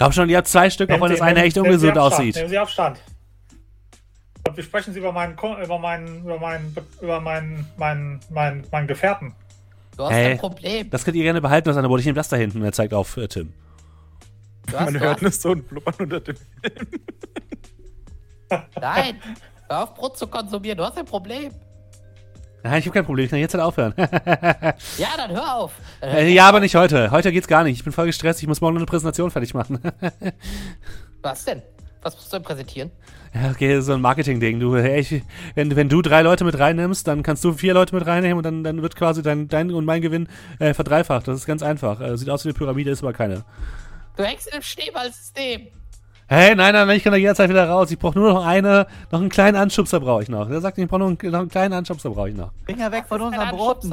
Komm 0.00 0.12
schon, 0.12 0.30
ihr 0.30 0.38
habt 0.38 0.48
zwei 0.48 0.70
Stück, 0.70 0.90
auch 0.90 1.00
wenn 1.00 1.10
das 1.10 1.20
eine 1.20 1.42
echt 1.42 1.58
ungesund 1.58 1.98
aussieht. 1.98 2.34
Nehmen 2.36 2.48
Sie 2.48 2.56
Abstand. 2.58 2.98
Und 4.48 4.56
wir 4.56 4.64
sprechen 4.64 4.94
Sie 4.94 4.98
über 4.98 5.12
meinen, 5.12 5.34
über 5.34 5.78
meinen, 5.78 6.22
über 6.24 6.38
meinen, 6.40 6.74
über 7.02 7.20
meinen, 7.20 7.66
meinen, 7.76 8.20
meinen, 8.30 8.64
meinen 8.72 8.86
Gefährten. 8.86 9.34
Du 9.98 10.04
hast 10.04 10.12
Hey. 10.12 10.32
ein 10.32 10.38
Problem. 10.38 10.88
Das 10.88 11.04
könnt 11.04 11.18
ihr 11.18 11.22
gerne 11.22 11.42
behalten, 11.42 11.68
das 11.68 11.76
Angebot. 11.76 12.00
Ich 12.00 12.06
nehme 12.06 12.16
das 12.16 12.30
da 12.30 12.36
hinten. 12.36 12.58
Und 12.58 12.64
er 12.64 12.72
zeigt 12.72 12.94
auf 12.94 13.14
äh, 13.18 13.28
Tim. 13.28 13.52
Man 14.72 14.98
hört 14.98 15.20
nur 15.20 15.30
so 15.32 15.50
ein 15.52 15.62
Blubbern 15.64 15.94
unter 15.98 16.20
dem. 16.20 16.36
nein, 18.80 19.20
hör 19.68 19.82
auf 19.82 19.94
Brot 19.94 20.16
zu 20.16 20.26
konsumieren, 20.26 20.78
du 20.78 20.84
hast 20.84 20.96
ein 20.96 21.04
Problem. 21.04 21.52
Nein, 22.62 22.78
ich 22.78 22.86
habe 22.86 22.94
kein 22.94 23.04
Problem, 23.04 23.24
ich 23.24 23.30
kann 23.30 23.40
jetzt 23.40 23.54
halt 23.54 23.64
aufhören. 23.64 23.94
Ja, 24.98 25.08
dann 25.16 25.30
hör 25.30 25.56
auf. 25.56 25.72
Äh, 26.02 26.32
ja, 26.32 26.48
aber 26.48 26.60
nicht 26.60 26.74
heute. 26.74 27.10
Heute 27.10 27.32
geht's 27.32 27.48
gar 27.48 27.64
nicht. 27.64 27.78
Ich 27.78 27.84
bin 27.84 27.92
voll 27.92 28.06
gestresst. 28.06 28.42
Ich 28.42 28.48
muss 28.48 28.60
morgen 28.60 28.74
noch 28.74 28.80
eine 28.80 28.86
Präsentation 28.86 29.30
fertig 29.30 29.54
machen. 29.54 29.80
Was 31.22 31.44
denn? 31.44 31.62
Was 32.02 32.14
musst 32.16 32.32
du 32.32 32.36
denn 32.36 32.44
präsentieren? 32.44 32.90
ja, 33.34 33.50
okay, 33.50 33.80
so 33.80 33.92
ein 33.92 34.00
Marketing-Ding. 34.00 34.58
Du, 34.58 34.76
hey, 34.76 35.00
ich, 35.00 35.22
wenn, 35.54 35.74
wenn 35.76 35.88
du 35.88 36.02
drei 36.02 36.22
Leute 36.22 36.44
mit 36.44 36.58
reinnimmst, 36.58 37.06
dann 37.06 37.22
kannst 37.22 37.44
du 37.44 37.52
vier 37.52 37.74
Leute 37.74 37.94
mit 37.94 38.06
reinnehmen 38.06 38.38
und 38.38 38.44
dann, 38.44 38.64
dann 38.64 38.82
wird 38.82 38.96
quasi 38.96 39.22
dein, 39.22 39.48
dein 39.48 39.70
und 39.70 39.84
mein 39.84 40.02
Gewinn 40.02 40.28
äh, 40.58 40.74
verdreifacht. 40.74 41.28
Das 41.28 41.36
ist 41.36 41.46
ganz 41.46 41.62
einfach. 41.62 42.00
Äh, 42.00 42.16
sieht 42.16 42.30
aus 42.30 42.44
wie 42.44 42.48
eine 42.48 42.58
Pyramide, 42.58 42.90
ist 42.90 43.02
aber 43.02 43.12
keine. 43.12 43.44
Du 44.16 44.24
hängst 44.24 44.48
in 44.48 44.52
dem 44.52 44.62
Schneeballsystem. 44.62 45.68
Hey, 46.32 46.54
nein, 46.54 46.72
nein, 46.74 46.88
ich 46.90 47.02
kann 47.02 47.10
da 47.12 47.16
jederzeit 47.18 47.50
wieder 47.50 47.68
raus. 47.68 47.90
Ich 47.90 47.98
brauche 47.98 48.16
nur 48.16 48.32
noch 48.32 48.46
eine, 48.46 48.86
noch 49.10 49.18
einen 49.18 49.30
kleinen 49.30 49.56
Anschubser 49.56 49.98
brauche 49.98 50.22
ich 50.22 50.28
noch. 50.28 50.48
Der 50.48 50.60
sagt, 50.60 50.78
ich 50.78 50.86
brauche 50.86 51.00
noch, 51.00 51.08
einen- 51.08 51.32
noch 51.32 51.40
einen 51.40 51.48
kleinen 51.48 51.74
Anschubser 51.74 52.10
brauche 52.10 52.28
ich 52.28 52.36
noch. 52.36 52.52
Finger 52.66 52.92
weg 52.92 53.04
von 53.08 53.20
unseren 53.20 53.48
Broten. 53.50 53.92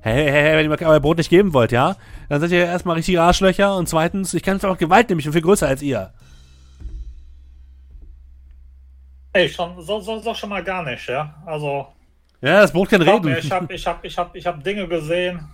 Hey, 0.00 0.24
hey, 0.24 0.32
hey, 0.32 0.56
wenn 0.58 0.64
ihr 0.64 0.76
mir 0.76 0.88
euer 0.90 0.98
Brot 0.98 1.18
nicht 1.18 1.30
geben 1.30 1.52
wollt, 1.52 1.70
ja? 1.70 1.94
Dann 2.28 2.40
seid 2.40 2.50
ihr 2.50 2.64
erstmal 2.66 2.96
richtige 2.96 3.22
Arschlöcher 3.22 3.76
und 3.76 3.88
zweitens, 3.88 4.34
ich 4.34 4.42
kann 4.42 4.56
es 4.56 4.64
auch 4.64 4.76
Gewalt 4.76 5.08
nehmen, 5.08 5.20
ich 5.20 5.24
bin 5.26 5.32
viel 5.32 5.40
größer 5.42 5.68
als 5.68 5.82
ihr. 5.82 6.12
Ey, 9.32 9.48
schon, 9.48 9.80
so, 9.80 10.00
so, 10.00 10.18
so 10.18 10.34
schon 10.34 10.50
mal 10.50 10.64
gar 10.64 10.82
nicht, 10.82 11.08
ja. 11.08 11.32
Also, 11.46 11.86
Ja, 12.40 12.60
das 12.62 12.72
Brot 12.72 12.88
kann 12.88 13.02
reden. 13.02 13.24
mir, 13.24 13.38
ich 13.38 13.50
habe 13.52 13.72
ich 13.72 13.86
hab, 13.86 14.04
ich 14.04 14.18
hab, 14.18 14.34
ich 14.34 14.44
hab 14.46 14.62
Dinge 14.64 14.88
gesehen. 14.88 15.48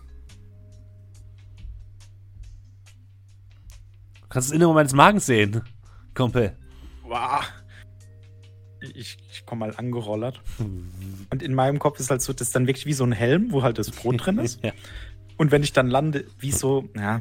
Kannst 4.31 4.49
das 4.49 4.55
Innere 4.57 4.73
meines 4.73 4.93
Magens 4.95 5.27
sehen, 5.27 5.61
Kumpel. 6.15 6.57
Wow. 7.05 7.43
Ich, 8.95 9.19
ich 9.31 9.45
komme 9.45 9.67
mal 9.67 9.77
angerollert. 9.77 10.41
Und 11.31 11.43
in 11.43 11.55
meinem 11.55 11.79
Kopf 11.79 12.01
ist 12.01 12.11
halt 12.11 12.23
so, 12.23 12.33
das 12.33 12.49
ist 12.49 12.57
dann 12.57 12.67
wirklich 12.67 12.87
wie 12.87 12.95
so 12.95 13.05
ein 13.05 13.13
Helm, 13.13 13.53
wo 13.53 13.63
halt 13.63 13.79
das 13.79 13.91
Brot 13.91 14.25
drin 14.25 14.39
ist. 14.39 14.61
Ja. 14.65 14.73
Und 15.37 15.51
wenn 15.53 15.63
ich 15.63 15.73
dann 15.73 15.89
lande, 15.89 16.25
wie 16.39 16.53
so, 16.53 16.89
ja, 16.97 17.21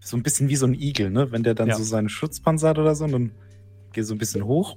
so 0.00 0.16
ein 0.16 0.22
bisschen 0.24 0.48
wie 0.48 0.56
so 0.56 0.66
ein 0.66 0.74
Igel, 0.74 1.10
ne? 1.10 1.30
Wenn 1.30 1.42
der 1.44 1.54
dann 1.54 1.68
Ja. 1.68 1.76
so 1.76 1.84
seinen 1.84 2.08
Schutzpanzer 2.08 2.70
hat 2.70 2.78
oder 2.78 2.94
so, 2.96 3.04
und 3.04 3.12
dann 3.12 3.32
gehe 3.92 4.02
so 4.04 4.14
ein 4.14 4.18
bisschen 4.18 4.44
hoch. 4.44 4.76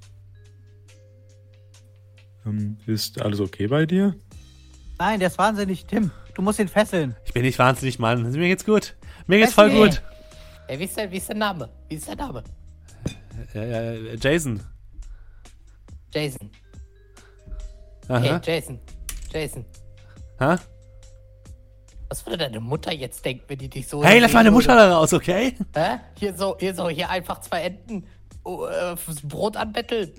Ähm, 2.46 2.78
ist 2.86 3.20
alles 3.22 3.40
okay 3.40 3.68
bei 3.68 3.86
dir? 3.86 4.16
Nein, 5.00 5.20
der 5.20 5.30
ist 5.30 5.38
wahnsinnig, 5.38 5.86
Tim. 5.86 6.12
Du 6.36 6.42
musst 6.42 6.60
ihn 6.60 6.68
fesseln. 6.68 7.16
Ich 7.26 7.34
bin 7.34 7.42
nicht 7.44 7.58
wahnsinnig, 7.60 7.98
Mann. 8.00 8.22
Mir 8.32 8.48
geht's 8.48 8.66
gut. 8.66 8.96
Mir 9.28 9.40
geht's 9.40 9.54
voll 9.54 9.70
Nee. 9.72 9.80
gut. 9.80 10.02
Ey, 10.68 10.80
wie 10.80 10.84
ist, 10.86 10.98
der, 10.98 11.12
wie 11.12 11.18
ist 11.18 11.30
der 11.30 11.36
Name? 11.36 11.70
Wie 11.88 11.96
ist 11.96 12.08
der 12.08 12.16
Name? 12.16 12.44
Äh, 13.54 14.14
äh, 14.14 14.18
Jason. 14.20 14.60
Jason. 16.14 16.50
Aha. 18.08 18.20
Hey, 18.20 18.40
Jason. 18.44 18.80
Jason. 19.32 19.66
Ha? 20.40 20.58
Was 22.10 22.26
würde 22.26 22.38
deine 22.38 22.60
Mutter 22.60 22.94
jetzt 22.94 23.24
denken, 23.26 23.44
wenn 23.48 23.58
die 23.58 23.70
dich 23.70 23.88
so. 23.88 24.04
Hey, 24.04 24.20
lass 24.20 24.34
meine 24.34 24.52
Mutter 24.52 24.70
würde? 24.70 24.90
da 24.90 24.98
raus, 24.98 25.14
okay? 25.14 25.56
Hä? 25.76 26.00
Hier 26.18 26.34
so, 26.36 26.56
hier 26.60 26.74
so, 26.74 26.90
hier 26.90 27.10
einfach 27.10 27.42
zwei 27.42 27.62
Enten 27.62 28.06
oh, 28.44 28.66
äh, 28.66 28.96
fürs 28.96 29.22
Brot 29.22 29.58
anbetteln. 29.58 30.12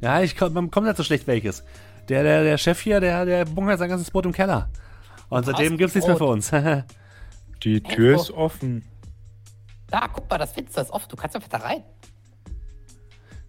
Ja, 0.00 0.20
ich 0.20 0.36
komm, 0.36 0.54
man 0.54 0.70
kommt 0.70 0.86
nicht 0.86 0.96
so 0.96 1.04
schlecht 1.04 1.26
welches. 1.26 1.62
Der, 2.08 2.22
der, 2.22 2.42
der 2.42 2.58
Chef 2.58 2.80
hier, 2.80 3.00
der, 3.00 3.24
der 3.24 3.44
bunkert 3.44 3.78
sein 3.78 3.90
ganzes 3.90 4.10
Brot 4.10 4.26
im 4.26 4.32
Keller. 4.32 4.70
Und 5.28 5.46
seitdem 5.46 5.76
gibt's 5.76 5.94
nichts 5.94 6.08
mehr 6.08 6.16
für 6.16 6.26
uns. 6.26 6.50
Die 7.62 7.82
Tür 7.82 8.16
ist 8.16 8.30
offen. 8.30 8.84
Da, 9.90 10.08
guck 10.08 10.28
mal, 10.30 10.38
das 10.38 10.52
Fenster 10.52 10.82
ist 10.82 10.90
offen. 10.90 11.08
Du 11.08 11.16
kannst 11.16 11.34
einfach 11.36 11.48
da 11.48 11.58
rein. 11.58 11.82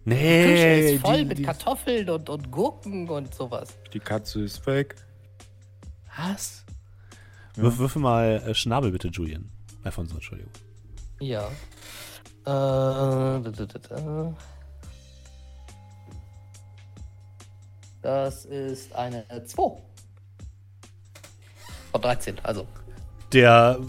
Die 0.04 0.10
Küche 0.10 0.16
nee, 0.16 0.94
ist 0.96 1.02
voll 1.02 1.18
die, 1.20 1.26
mit 1.26 1.38
die, 1.38 1.44
Kartoffeln 1.44 2.10
und, 2.10 2.28
und 2.28 2.52
Gurken 2.52 3.08
und 3.08 3.34
sowas. 3.36 3.78
Die 3.94 4.00
Katze 4.00 4.42
ist 4.44 4.66
weg. 4.66 4.96
Was? 6.18 6.66
Wirf, 7.56 7.78
würfel 7.78 8.02
mal 8.02 8.42
äh, 8.48 8.56
Schnabel 8.56 8.92
bitte, 8.92 9.10
Julian. 9.10 9.52
Alfonso, 9.84 10.16
Entschuldigung. 10.16 10.52
Ja. 11.20 11.48
Äh, 11.48 11.52
da, 12.46 13.40
da, 13.40 13.66
da, 13.66 13.80
da. 13.80 14.34
Das 18.02 18.46
ist 18.46 18.94
eine 18.96 19.26
2. 19.46 19.64
Von 21.92 22.02
13, 22.02 22.40
also. 22.40 22.66
Der 23.32 23.80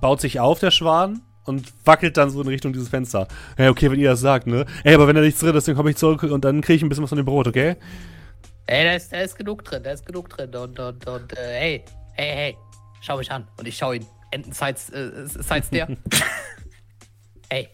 baut 0.00 0.20
sich 0.20 0.40
auf, 0.40 0.58
der 0.58 0.72
Schwan, 0.72 1.22
und 1.44 1.72
wackelt 1.84 2.16
dann 2.16 2.30
so 2.30 2.40
in 2.42 2.48
Richtung 2.48 2.72
dieses 2.72 2.88
Fenster. 2.88 3.26
Hey, 3.56 3.68
okay, 3.68 3.90
wenn 3.90 3.98
ihr 3.98 4.10
das 4.10 4.20
sagt, 4.20 4.46
ne? 4.46 4.64
Ey, 4.84 4.94
aber 4.94 5.06
wenn 5.06 5.16
da 5.16 5.22
nichts 5.22 5.40
drin 5.40 5.54
ist, 5.54 5.66
dann 5.68 5.74
komme 5.74 5.90
ich 5.90 5.96
zurück 5.96 6.22
und 6.22 6.44
dann 6.44 6.60
kriege 6.60 6.76
ich 6.76 6.82
ein 6.82 6.88
bisschen 6.88 7.02
was 7.02 7.10
von 7.10 7.16
dem 7.16 7.26
Brot, 7.26 7.48
okay? 7.48 7.76
Ey, 8.66 8.84
da 8.84 8.92
ist, 8.92 9.12
da 9.12 9.20
ist 9.20 9.36
genug 9.36 9.64
drin, 9.64 9.82
da 9.82 9.90
ist 9.90 10.06
genug 10.06 10.28
drin. 10.28 10.54
Und, 10.54 10.78
und, 10.78 11.06
und, 11.06 11.32
äh, 11.36 11.60
hey, 11.60 11.84
hey, 12.12 12.34
hey, 12.34 12.56
schau 13.00 13.18
mich 13.18 13.30
an. 13.30 13.46
Und 13.58 13.66
ich 13.66 13.76
schau 13.76 13.92
ihn. 13.92 14.06
Enten 14.30 14.52
sides, 14.52 14.88
äh, 14.90 15.26
sides 15.26 15.68
der. 15.70 15.88
hey. 17.50 17.68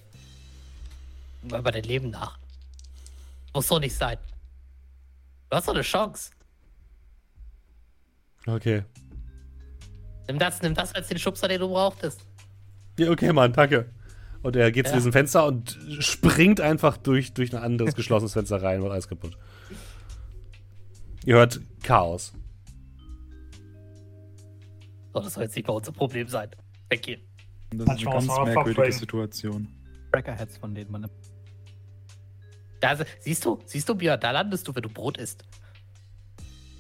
Mal 1.43 1.61
über 1.61 1.71
dein 1.71 1.85
Leben 1.85 2.11
nach. 2.11 2.39
Muss 3.55 3.69
so 3.69 3.79
nicht 3.79 3.95
sein. 3.95 4.19
Du 5.51 5.57
hast 5.57 5.69
doch 5.69 5.75
eine 5.75 5.83
Chance. 5.83 6.33
Okay. 8.47 8.83
Nimm 10.27 10.39
das, 10.39 10.61
nimm 10.63 10.75
das 10.75 10.95
als 10.95 11.09
den 11.09 11.19
Schubser, 11.19 11.49
den 11.49 11.61
du 11.61 11.69
brauchtest. 11.69 12.28
Ja, 12.99 13.11
okay, 13.11 13.33
Mann, 13.33 13.53
danke. 13.53 13.91
Und 14.43 14.55
er 14.57 14.71
geht 14.71 14.87
zu 14.87 14.93
Ja. 14.93 14.99
diesem 14.99 15.13
Fenster 15.13 15.47
und 15.47 15.79
springt 16.01 16.61
einfach 16.61 16.97
durch, 16.97 17.33
durch 17.35 17.55
ein 17.55 17.63
anderes 17.63 17.95
geschlossenes 17.95 18.33
Fenster 18.35 18.63
rein, 18.63 18.83
wird 18.83 18.93
alles 18.93 19.09
kaputt. 19.09 19.37
Ihr 21.25 21.35
hört 21.37 21.61
Chaos. 21.83 22.33
So, 25.13 25.21
das 25.21 25.35
soll 25.35 25.45
jetzt 25.45 25.57
nicht 25.57 25.67
mal 25.67 25.75
unser 25.75 25.93
Problem 25.93 26.29
sein. 26.29 26.51
Weg 26.91 27.05
hier. 27.05 27.19
Das 27.71 27.81
ist 27.99 28.07
eine 28.07 28.15
ganz 28.15 28.27
merkwürdige. 28.27 28.93
Situation. 28.93 29.69
Crackerheads, 30.13 30.57
von 30.59 30.75
denen 30.75 30.91
man. 30.91 31.09
Da, 32.81 32.97
se- 32.97 33.07
siehst 33.21 33.45
du, 33.45 33.59
siehst 33.67 33.89
du, 33.89 33.95
Björn, 33.95 34.21
da 34.21 34.31
landest 34.31 34.67
du, 34.69 34.75
wenn 34.75 34.83
du 34.83 34.89
Brot 34.89 35.19
isst. 35.19 35.45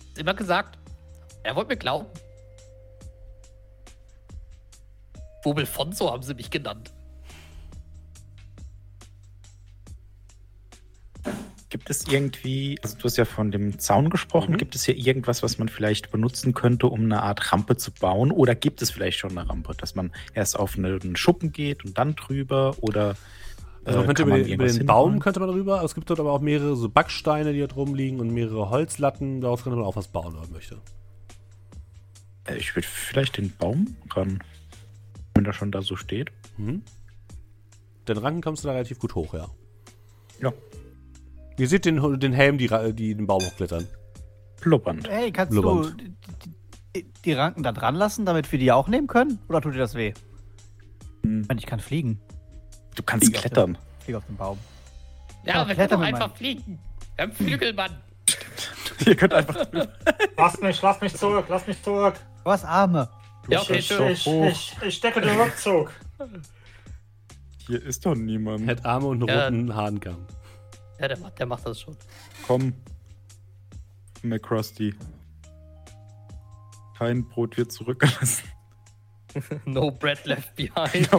Ist 0.08 0.18
immer 0.18 0.34
gesagt. 0.34 0.78
Er 1.42 1.56
wollte 1.56 1.70
mir 1.70 1.76
glauben. 1.76 2.06
Wobelfonso 5.42 6.10
haben 6.10 6.22
sie 6.22 6.34
mich 6.34 6.50
genannt. 6.50 6.92
Gibt 11.70 11.90
es 11.90 12.08
irgendwie, 12.08 12.78
also 12.82 12.96
du 12.96 13.04
hast 13.04 13.18
ja 13.18 13.26
von 13.26 13.50
dem 13.50 13.78
Zaun 13.78 14.08
gesprochen, 14.08 14.52
Mhm. 14.52 14.56
gibt 14.56 14.74
es 14.74 14.84
hier 14.84 14.96
irgendwas, 14.96 15.42
was 15.42 15.58
man 15.58 15.68
vielleicht 15.68 16.10
benutzen 16.10 16.54
könnte, 16.54 16.86
um 16.86 17.02
eine 17.04 17.22
Art 17.22 17.52
Rampe 17.52 17.76
zu 17.76 17.90
bauen? 17.92 18.30
Oder 18.32 18.54
gibt 18.54 18.80
es 18.80 18.90
vielleicht 18.90 19.18
schon 19.18 19.36
eine 19.36 19.46
Rampe, 19.48 19.74
dass 19.76 19.94
man 19.94 20.10
erst 20.32 20.58
auf 20.58 20.78
eine- 20.78 20.98
einen 21.02 21.16
Schuppen 21.16 21.52
geht 21.52 21.84
und 21.84 21.98
dann 21.98 22.14
drüber? 22.16 22.74
Oder 22.80 23.16
Also 23.84 23.98
man 24.00 24.04
äh, 24.04 24.06
könnte 24.06 24.22
kann 24.22 24.28
über, 24.28 24.38
man 24.38 24.44
den, 24.46 24.54
über 24.54 24.66
den 24.66 24.86
Baum 24.86 25.18
könnte 25.20 25.40
man 25.40 25.50
rüber, 25.50 25.76
aber 25.76 25.84
es 25.84 25.94
gibt 25.94 26.08
dort 26.08 26.20
aber 26.20 26.32
auch 26.32 26.40
mehrere 26.40 26.74
so 26.74 26.88
Backsteine, 26.88 27.52
die 27.52 27.60
dort 27.60 27.76
rumliegen 27.76 28.18
und 28.20 28.30
mehrere 28.32 28.70
Holzlatten. 28.70 29.42
Daraus 29.42 29.62
könnte 29.62 29.76
man 29.76 29.84
auch 29.86 29.96
was 29.96 30.08
bauen, 30.08 30.32
wenn 30.34 30.40
man 30.40 30.52
möchte. 30.52 30.78
Äh, 32.44 32.56
Ich 32.56 32.74
würde 32.74 32.88
vielleicht 32.88 33.36
den 33.36 33.54
Baum 33.56 33.94
ran, 34.14 34.42
wenn 35.38 35.44
der 35.44 35.52
schon 35.54 35.72
da 35.72 35.80
so 35.80 35.96
steht. 35.96 36.30
Mhm. 36.58 36.82
Den 38.06 38.18
Ranken 38.18 38.42
kommst 38.42 38.64
du 38.64 38.68
da 38.68 38.74
relativ 38.74 38.98
gut 38.98 39.14
hoch, 39.14 39.32
ja. 39.34 39.48
Ja, 40.40 40.52
Ihr 41.58 41.66
seht 41.68 41.84
den, 41.86 42.20
den 42.20 42.32
Helm, 42.32 42.56
die, 42.58 42.68
die 42.94 43.14
den 43.14 43.26
Baum 43.26 43.42
hochklettern. 43.42 43.86
blubbernd. 44.60 45.08
Hey, 45.08 45.32
kannst 45.32 45.50
Blubbernd. 45.50 46.00
du 46.00 46.04
die, 46.94 47.06
die, 47.24 47.32
Ranken 47.32 47.62
da 47.64 47.72
dran 47.72 47.94
lassen, 47.96 48.24
damit 48.26 48.50
wir 48.52 48.58
die 48.60 48.70
auch 48.70 48.86
nehmen 48.88 49.06
können? 49.08 49.40
Oder 49.48 49.60
tut 49.60 49.74
dir 49.74 49.78
das 49.78 49.94
weh? 49.94 50.12
Hm, 51.24 51.42
Ich 51.42 51.48
meine, 51.48 51.58
ich 51.60 51.66
kann 51.66 51.80
fliegen. 51.80 52.20
Du 52.94 53.02
kannst 53.02 53.26
Flieg 53.26 53.36
auf 53.36 53.42
klettern. 53.42 53.72
den- 53.74 53.78
Flieg 54.04 54.16
auf 54.16 54.24
den 54.26 54.36
Baum. 54.36 54.58
Ja, 55.44 55.54
Ja, 55.62 55.68
wir 55.68 55.74
können 55.74 55.88
doch 55.90 56.00
einfach 56.00 56.36
fliegen. 56.36 56.78
Wir 57.16 57.24
haben 57.24 57.32
Flügel, 57.32 57.72
Mann. 57.74 57.90
Ihr 59.06 59.16
könnt 59.16 59.34
einfach. 59.34 59.66
Lass 60.36 60.60
mich, 60.60 60.80
lass 60.82 61.00
mich 61.00 61.14
zurück, 61.16 61.46
lass 61.48 61.66
mich 61.66 61.82
zurück. 61.82 62.14
Du 62.44 62.50
hast 62.50 62.64
Arme. 62.64 63.08
Ja, 63.48 63.60
okay, 63.62 63.78
ich, 63.78 63.86
schön. 63.86 64.08
ich, 64.12 64.26
ich, 64.26 64.76
ich 64.82 65.00
decke 65.00 65.20
den 65.20 65.40
Rückzug. 65.40 65.92
Hier 67.66 67.82
ist 67.82 68.04
doch 68.04 68.14
niemand. 68.14 68.66
Hat 68.68 68.84
Arme 68.84 69.06
und 69.08 69.22
einen 69.22 69.28
Ja. 69.38 69.44
roten 69.44 69.74
Hahnkamm. 69.74 70.26
Ja, 71.00 71.08
der 71.08 71.18
macht, 71.18 71.38
der 71.38 71.46
macht 71.46 71.64
das 71.66 71.80
schon. 71.80 71.96
Komm, 72.46 72.72
McCrusty. 74.22 74.94
Kein 76.98 77.24
Brot 77.28 77.56
wird 77.56 77.72
zurückgelassen. 77.72 78.44
No 79.66 79.90
bread 79.90 80.24
left 80.24 80.56
behind. 80.56 81.08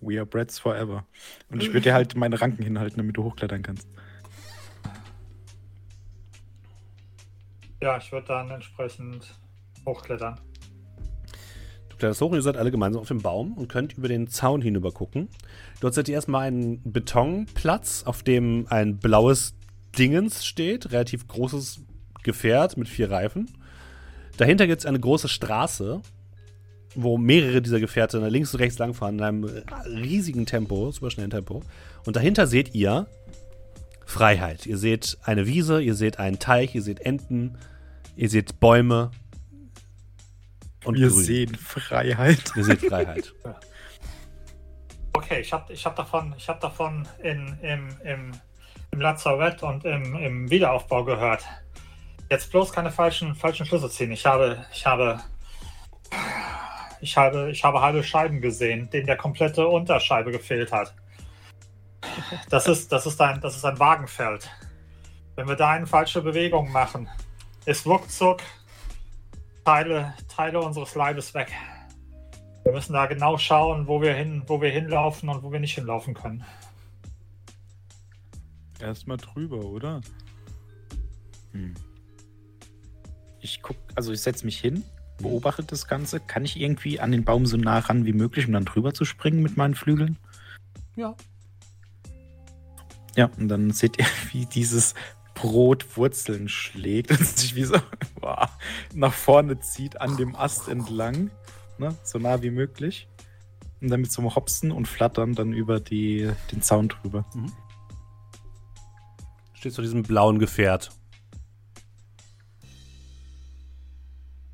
We 0.00 0.16
are 0.18 0.26
breads 0.26 0.58
forever. 0.58 1.04
Und 1.50 1.62
ich 1.62 1.68
würde 1.68 1.82
dir 1.82 1.94
halt 1.94 2.16
meine 2.16 2.40
Ranken 2.40 2.64
hinhalten, 2.64 2.96
damit 2.96 3.16
du 3.16 3.22
hochklettern 3.24 3.62
kannst. 3.62 3.86
Ja, 7.82 7.96
ich 7.96 8.12
würde 8.12 8.28
dann 8.28 8.48
entsprechend 8.48 9.40
Hochklettern. 9.84 10.38
Du 11.88 11.96
kletterst 11.96 12.20
hoch 12.20 12.30
und 12.30 12.36
ihr 12.36 12.42
seid 12.42 12.56
alle 12.56 12.70
gemeinsam 12.70 13.02
auf 13.02 13.08
dem 13.08 13.20
Baum 13.20 13.54
und 13.54 13.68
könnt 13.68 13.98
über 13.98 14.06
den 14.06 14.28
Zaun 14.28 14.62
hinüber 14.62 14.92
gucken. 14.92 15.28
Dort 15.80 15.94
seht 15.94 16.08
ihr 16.08 16.14
erstmal 16.14 16.46
einen 16.46 16.80
Betonplatz, 16.84 18.04
auf 18.04 18.22
dem 18.22 18.66
ein 18.70 18.98
blaues 18.98 19.54
Dingens 19.98 20.46
steht, 20.46 20.92
relativ 20.92 21.26
großes 21.26 21.80
Gefährt 22.22 22.76
mit 22.76 22.88
vier 22.88 23.10
Reifen. 23.10 23.50
Dahinter 24.36 24.68
gibt 24.68 24.78
es 24.78 24.86
eine 24.86 25.00
große 25.00 25.28
Straße, 25.28 26.00
wo 26.94 27.18
mehrere 27.18 27.62
dieser 27.62 27.80
Gefährte 27.80 28.24
links 28.28 28.54
und 28.54 28.60
rechts 28.60 28.78
langfahren 28.78 29.18
in 29.18 29.24
einem 29.24 29.44
riesigen 29.86 30.46
Tempo, 30.46 30.92
super 30.92 31.10
schnellen 31.10 31.30
Tempo. 31.30 31.64
Und 32.06 32.14
dahinter 32.14 32.46
seht 32.46 32.76
ihr 32.76 33.08
Freiheit. 34.06 34.66
Ihr 34.66 34.78
seht 34.78 35.18
eine 35.24 35.48
Wiese, 35.48 35.82
ihr 35.82 35.96
seht 35.96 36.20
einen 36.20 36.38
Teich, 36.38 36.76
ihr 36.76 36.82
seht 36.82 37.00
Enten, 37.00 37.58
ihr 38.22 38.28
seht 38.28 38.60
Bäume 38.60 39.10
und 40.84 40.96
Wir 40.96 41.08
Grün. 41.08 41.24
sehen 41.24 41.54
Freiheit. 41.56 42.52
Ihr 42.54 42.64
seht 42.64 42.80
Freiheit. 42.80 43.34
Okay, 45.14 45.40
ich 45.40 45.52
habe 45.52 45.70
ich 45.70 45.84
hab 45.84 45.94
davon, 45.94 46.34
ich 46.38 46.48
hab 46.48 46.58
davon 46.60 47.06
in, 47.22 47.58
im, 47.60 47.88
im, 48.02 48.32
im 48.92 49.00
Lazarett 49.00 49.62
und 49.62 49.84
im, 49.84 50.16
im 50.16 50.50
Wiederaufbau 50.50 51.04
gehört. 51.04 51.44
Jetzt 52.30 52.50
bloß 52.50 52.72
keine 52.72 52.90
falschen, 52.90 53.34
falschen 53.34 53.66
Schlüsse 53.66 53.90
ziehen. 53.90 54.10
Ich 54.10 54.24
habe, 54.24 54.64
ich 54.72 54.86
habe, 54.86 55.20
ich 57.02 57.14
habe, 57.14 57.50
ich 57.50 57.62
habe 57.62 57.82
halbe 57.82 58.02
Scheiben 58.02 58.40
gesehen, 58.40 58.88
denen 58.88 59.06
der 59.06 59.18
komplette 59.18 59.68
Unterscheibe 59.68 60.32
gefehlt 60.32 60.72
hat. 60.72 60.94
Das 62.48 62.66
ist, 62.66 62.90
das 62.90 63.04
ist 63.04 63.20
ein, 63.20 63.38
das 63.42 63.54
ist 63.54 63.66
ein 63.66 63.78
Wagenfeld. 63.78 64.50
Wenn 65.36 65.46
wir 65.46 65.56
da 65.56 65.72
eine 65.72 65.86
falsche 65.86 66.22
Bewegung 66.22 66.72
machen, 66.72 67.06
ist 67.66 67.86
ruckzuck 67.86 68.40
Teile, 69.64 70.14
Teile 70.28 70.60
unseres 70.60 70.94
Leibes 70.94 71.34
weg. 71.34 71.52
Wir 72.64 72.72
müssen 72.72 72.92
da 72.92 73.06
genau 73.06 73.38
schauen, 73.38 73.86
wo 73.86 74.00
wir 74.00 74.14
hin, 74.14 74.42
wo 74.46 74.60
wir 74.60 74.70
hinlaufen 74.70 75.28
und 75.28 75.42
wo 75.42 75.52
wir 75.52 75.60
nicht 75.60 75.74
hinlaufen 75.74 76.14
können. 76.14 76.44
Erstmal 78.80 79.16
drüber, 79.16 79.64
oder? 79.64 80.00
Hm. 81.52 81.74
Ich 83.40 83.62
guck, 83.62 83.76
also 83.94 84.12
ich 84.12 84.20
setze 84.20 84.44
mich 84.44 84.58
hin, 84.58 84.84
beobachte 85.18 85.62
das 85.64 85.86
Ganze. 85.86 86.20
Kann 86.20 86.44
ich 86.44 86.60
irgendwie 86.60 87.00
an 87.00 87.12
den 87.12 87.24
Baum 87.24 87.46
so 87.46 87.56
nah 87.56 87.78
ran 87.78 88.04
wie 88.04 88.12
möglich, 88.12 88.46
um 88.46 88.52
dann 88.52 88.64
drüber 88.64 88.94
zu 88.94 89.04
springen 89.04 89.42
mit 89.42 89.56
meinen 89.56 89.74
Flügeln? 89.74 90.18
Ja. 90.96 91.14
Ja, 93.16 93.30
und 93.36 93.48
dann 93.48 93.70
seht 93.70 93.98
ihr, 93.98 94.06
wie 94.32 94.46
dieses 94.46 94.94
Brot 95.34 95.96
Wurzeln 95.96 96.48
schlägt 96.48 97.10
und 97.10 97.26
sich 97.26 97.54
wie 97.54 97.64
so 97.64 97.76
boah, 98.20 98.48
nach 98.94 99.12
vorne 99.12 99.58
zieht 99.60 100.00
an 100.00 100.16
dem 100.16 100.36
Ast 100.36 100.68
entlang. 100.68 101.30
Ne, 101.78 101.94
so 102.02 102.18
nah 102.18 102.42
wie 102.42 102.50
möglich. 102.50 103.08
Und 103.80 103.88
dann 103.88 104.00
mit 104.00 104.12
so 104.12 104.22
einem 104.22 104.34
Hopsen 104.34 104.70
und 104.70 104.86
Flattern 104.86 105.34
dann 105.34 105.52
über 105.52 105.80
die, 105.80 106.30
den 106.52 106.62
Zaun 106.62 106.88
drüber. 106.88 107.24
Steht 109.54 109.72
zu 109.72 109.82
diesem 109.82 110.02
blauen 110.04 110.38
Gefährt. 110.38 110.90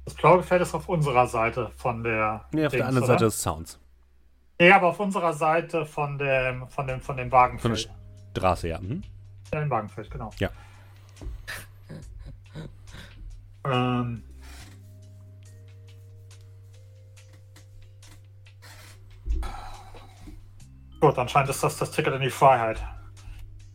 Das 0.07 0.15
blaue 0.15 0.39
Gefährt 0.39 0.63
ist 0.63 0.75
auf 0.75 0.89
unserer 0.89 1.27
Seite 1.27 1.71
von 1.77 2.03
der. 2.03 2.47
Nee, 2.53 2.65
auf 2.65 2.71
der 2.71 2.79
Dings, 2.81 2.89
anderen 2.89 3.05
oder? 3.05 3.13
Seite 3.15 3.25
des 3.27 3.43
Sounds. 3.43 3.79
Nee, 4.59 4.73
aber 4.73 4.89
auf 4.89 4.99
unserer 5.01 5.35
Seite 5.35 5.85
von 5.85 6.19
dem, 6.19 6.67
von 6.69 6.87
dem, 6.87 7.01
von 7.01 7.17
dem 7.17 7.31
Von 7.31 7.33
Wagenfeld. 7.33 7.91
der 8.35 8.41
Straße, 8.41 8.69
ja. 8.69 8.81
Mhm. 8.81 9.03
Ja, 9.53 9.61
dem 9.61 9.71
Wagenfeld, 9.71 10.11
genau. 10.11 10.31
Ja. 10.39 10.51
Ähm. 13.65 14.23
Gut, 21.01 21.17
anscheinend 21.19 21.51
ist 21.51 21.63
das 21.63 21.77
das 21.77 21.91
Ticket 21.91 22.15
in 22.15 22.23
die 22.23 22.31
Freiheit. 22.31 22.83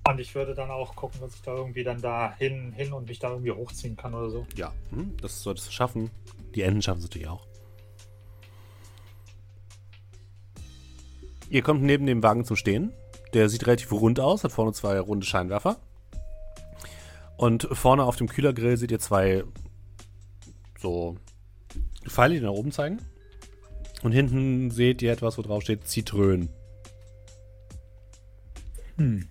Und 0.05 0.19
ich 0.19 0.35
würde 0.35 0.53
dann 0.53 0.69
auch 0.69 0.95
gucken, 0.95 1.21
dass 1.21 1.35
ich 1.35 1.41
da 1.41 1.55
irgendwie 1.55 1.83
dann 1.83 2.01
da 2.01 2.35
hin, 2.37 2.73
hin 2.73 2.91
und 2.91 3.07
mich 3.07 3.19
da 3.19 3.29
irgendwie 3.29 3.51
hochziehen 3.51 3.95
kann 3.95 4.13
oder 4.13 4.29
so. 4.29 4.45
Ja, 4.55 4.73
mhm. 4.91 5.15
das 5.21 5.41
solltest 5.41 5.67
du 5.67 5.71
schaffen. 5.71 6.11
Die 6.55 6.61
Enten 6.61 6.81
schaffen 6.81 6.99
es 6.99 7.05
natürlich 7.05 7.29
auch. 7.29 7.47
Ihr 11.49 11.61
kommt 11.61 11.83
neben 11.83 12.05
dem 12.05 12.21
Wagen 12.21 12.43
zum 12.43 12.57
Stehen. 12.57 12.91
Der 13.33 13.47
sieht 13.47 13.65
relativ 13.65 13.91
rund 13.93 14.19
aus, 14.19 14.43
hat 14.43 14.51
vorne 14.51 14.73
zwei 14.73 14.99
runde 14.99 15.25
Scheinwerfer. 15.25 15.77
Und 17.43 17.67
vorne 17.73 18.05
auf 18.05 18.15
dem 18.15 18.29
Kühlergrill 18.29 18.77
seht 18.77 18.89
ihr 18.89 18.99
zwei 18.99 19.43
so 20.79 21.17
Pfeile, 22.07 22.35
die 22.35 22.39
nach 22.39 22.51
oben 22.51 22.71
zeigen. 22.71 22.99
Und 24.01 24.13
hinten 24.13 24.71
seht 24.71 25.01
ihr 25.01 25.11
etwas, 25.11 25.37
wo 25.37 25.41
drauf 25.41 25.61
steht 25.61 25.85
Zitrönen. 25.85 26.47
Hm. 28.95 29.27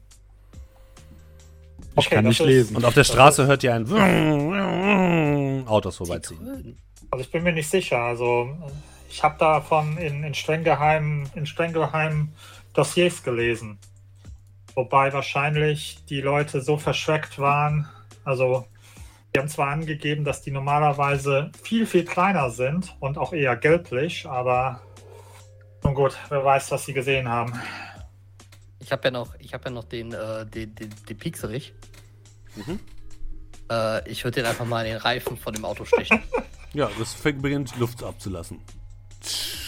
Okay, 1.94 2.16
kann 2.16 2.26
nicht 2.26 2.40
lesen. 2.40 2.76
Und 2.76 2.84
auf 2.84 2.92
der 2.92 3.04
Straße 3.04 3.46
hört 3.46 3.64
ihr 3.64 3.74
ein 3.74 3.86
Autos 5.66 5.96
vorbeiziehen. 5.96 6.76
Also 7.10 7.24
ich 7.24 7.30
bin 7.30 7.42
mir 7.44 7.52
nicht 7.52 7.70
sicher. 7.70 7.96
Also 7.96 8.54
ich 9.08 9.22
habe 9.22 9.38
davon 9.38 9.96
in, 9.96 10.22
in 10.22 10.34
streng 10.34 10.64
geheim, 10.64 11.30
in 11.34 11.46
streng 11.46 11.72
geheim 11.72 12.28
Dossiers 12.74 13.22
gelesen. 13.22 13.78
Wobei 14.74 15.14
wahrscheinlich 15.14 16.04
die 16.10 16.20
Leute 16.20 16.60
so 16.60 16.76
verschreckt 16.76 17.38
waren. 17.38 17.88
Also 18.24 18.66
die 19.34 19.40
haben 19.40 19.48
zwar 19.48 19.68
angegeben, 19.68 20.24
dass 20.24 20.42
die 20.42 20.50
normalerweise 20.50 21.50
viel, 21.62 21.86
viel 21.86 22.04
kleiner 22.04 22.50
sind 22.50 22.94
und 23.00 23.16
auch 23.18 23.32
eher 23.32 23.56
gelblich, 23.56 24.26
aber 24.26 24.82
nun 25.82 25.94
gut, 25.94 26.16
wer 26.28 26.44
weiß, 26.44 26.70
was 26.70 26.84
sie 26.84 26.92
gesehen 26.92 27.28
haben. 27.28 27.58
Ich 28.80 28.92
habe 28.92 29.04
ja 29.04 29.10
noch, 29.10 29.34
ich 29.38 29.54
habe 29.54 29.64
ja 29.64 29.70
noch 29.70 29.84
den, 29.84 30.12
äh, 30.12 30.44
den, 30.46 30.74
den, 30.74 30.90
den 31.08 31.18
Piekserich. 31.18 31.72
Mhm. 32.56 32.78
Äh, 33.70 34.08
ich 34.08 34.22
würde 34.24 34.42
den 34.42 34.46
einfach 34.46 34.66
mal 34.66 34.84
in 34.84 34.92
den 34.92 35.00
Reifen 35.00 35.36
von 35.36 35.54
dem 35.54 35.64
Auto 35.64 35.84
stechen. 35.84 36.22
Ja, 36.74 36.90
das 36.98 37.12
fängt 37.12 37.42
beginnt 37.42 37.76
Luft 37.76 38.02
abzulassen. 38.02 38.58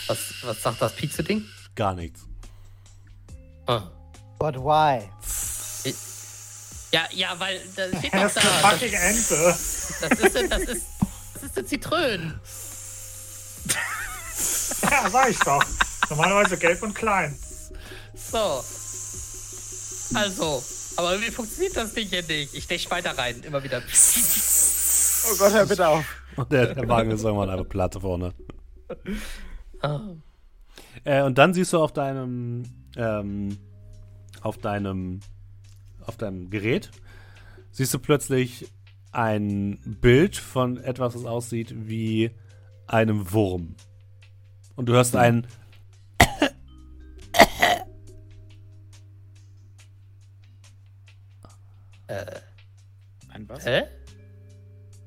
was, 0.07 0.35
was 0.43 0.63
sagt 0.63 0.81
das 0.81 0.97
Piekse-Ding? 0.97 1.45
Gar 1.75 1.95
nichts. 1.97 2.27
Ah. 3.67 3.91
But 4.39 4.57
why? 4.57 5.07
Ja, 6.95 7.09
ja, 7.11 7.35
weil 7.41 7.61
da 7.75 7.89
steht 7.99 8.15
doch 8.15 8.21
da. 8.21 8.23
Das 8.23 8.37
ist 8.37 8.45
eine 8.45 8.63
Das, 8.63 8.71
fucking 8.71 8.93
Ente. 8.93 9.37
das 9.41 10.01
ist, 10.01 10.01
das 10.01 10.21
ist, 10.61 10.87
das 11.35 11.43
ist 11.43 11.59
eine 11.59 11.67
Zitrone. 11.67 12.41
Ja, 14.91 15.09
sag 15.11 15.31
ich 15.31 15.39
doch. 15.39 15.65
Normalerweise 16.11 16.57
gelb 16.57 16.83
und 16.83 16.95
klein. 16.95 17.37
So. 18.15 18.63
Also, 20.15 20.63
aber 20.97 21.13
irgendwie 21.13 21.31
funktioniert 21.31 21.77
das 21.77 21.95
Ding 21.95 22.09
hier 22.09 22.23
nicht. 22.23 22.55
Ich 22.55 22.65
stech 22.65 22.91
weiter 22.91 23.17
rein, 23.17 23.43
immer 23.43 23.63
wieder. 23.63 23.79
Oh 23.81 25.37
Gott, 25.39 25.53
hör 25.53 25.67
bitte 25.67 25.89
auf. 25.89 26.05
Und 26.37 26.53
der, 26.53 26.75
der 26.75 26.89
Wagen 26.89 27.11
ist 27.13 27.25
irgendwann 27.25 27.51
einfach 27.51 27.69
platt 27.69 27.97
vorne. 28.01 28.35
Ah. 29.81 30.01
Äh, 31.05 31.23
und 31.23 31.39
dann 31.39 31.55
siehst 31.55 31.73
du 31.73 31.81
auf 31.81 31.93
deinem, 31.93 32.65
ähm, 32.97 33.57
auf 34.43 34.59
deinem, 34.59 35.21
auf 36.07 36.17
deinem 36.17 36.51
Gerät, 36.51 36.91
siehst 37.71 37.93
du 37.95 37.99
plötzlich 37.99 38.71
ein 39.13 39.81
Bild 40.01 40.37
von 40.37 40.77
etwas, 40.79 41.15
das 41.15 41.25
aussieht 41.25 41.73
wie 41.89 42.31
einem 42.87 43.33
Wurm. 43.33 43.77
Und 44.77 44.87
du 44.89 44.93
hörst 44.93 45.15
ein, 45.17 45.47
Ein 53.29 53.49
was? 53.49 53.65
Hä? 53.65 53.83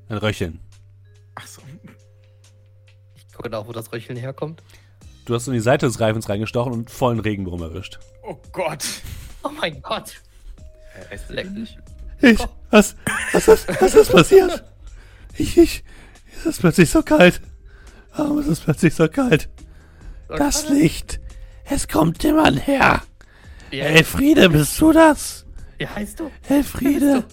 ein 0.08 0.18
Röcheln. 0.18 0.60
Achso. 1.34 1.62
Ich 3.14 3.32
gucke 3.32 3.50
nach, 3.50 3.66
wo 3.66 3.72
das 3.72 3.92
Röcheln 3.92 4.18
herkommt. 4.18 4.62
Du 5.26 5.34
hast 5.34 5.46
in 5.46 5.52
die 5.52 5.60
Seite 5.60 5.86
des 5.86 6.00
Reifens 6.00 6.28
reingestochen 6.28 6.72
und 6.72 6.90
vollen 6.90 7.20
Regenwurm 7.20 7.62
erwischt. 7.62 7.98
Oh 8.22 8.36
Gott. 8.52 8.84
Oh 9.42 9.50
mein 9.50 9.80
Gott. 9.82 10.22
Äh, 11.10 11.14
ist 11.14 11.28
Leck. 11.30 11.50
nicht? 11.50 11.78
Ich, 12.20 12.38
was, 12.70 12.96
was, 13.32 13.48
ist, 13.48 13.68
was 13.80 13.94
ist 13.94 14.12
passiert? 14.12 14.64
Ich, 15.36 15.56
ich, 15.56 15.84
es 16.40 16.46
ist 16.46 16.60
plötzlich 16.60 16.90
so 16.90 17.02
kalt. 17.02 17.40
Warum 18.16 18.40
ist 18.40 18.48
es 18.48 18.60
plötzlich 18.60 18.94
so 18.94 19.08
kalt? 19.08 19.48
Das 20.28 20.68
Licht, 20.68 21.20
es 21.64 21.86
kommt 21.88 22.24
immer 22.24 22.52
her. 22.52 23.02
Wie, 23.70 23.78
Elfriede, 23.80 24.50
bist 24.50 24.80
du 24.80 24.92
das? 24.92 25.44
wie 25.78 25.86
heißt 25.86 26.18
du? 26.20 26.30
Elfriede, 26.48 27.24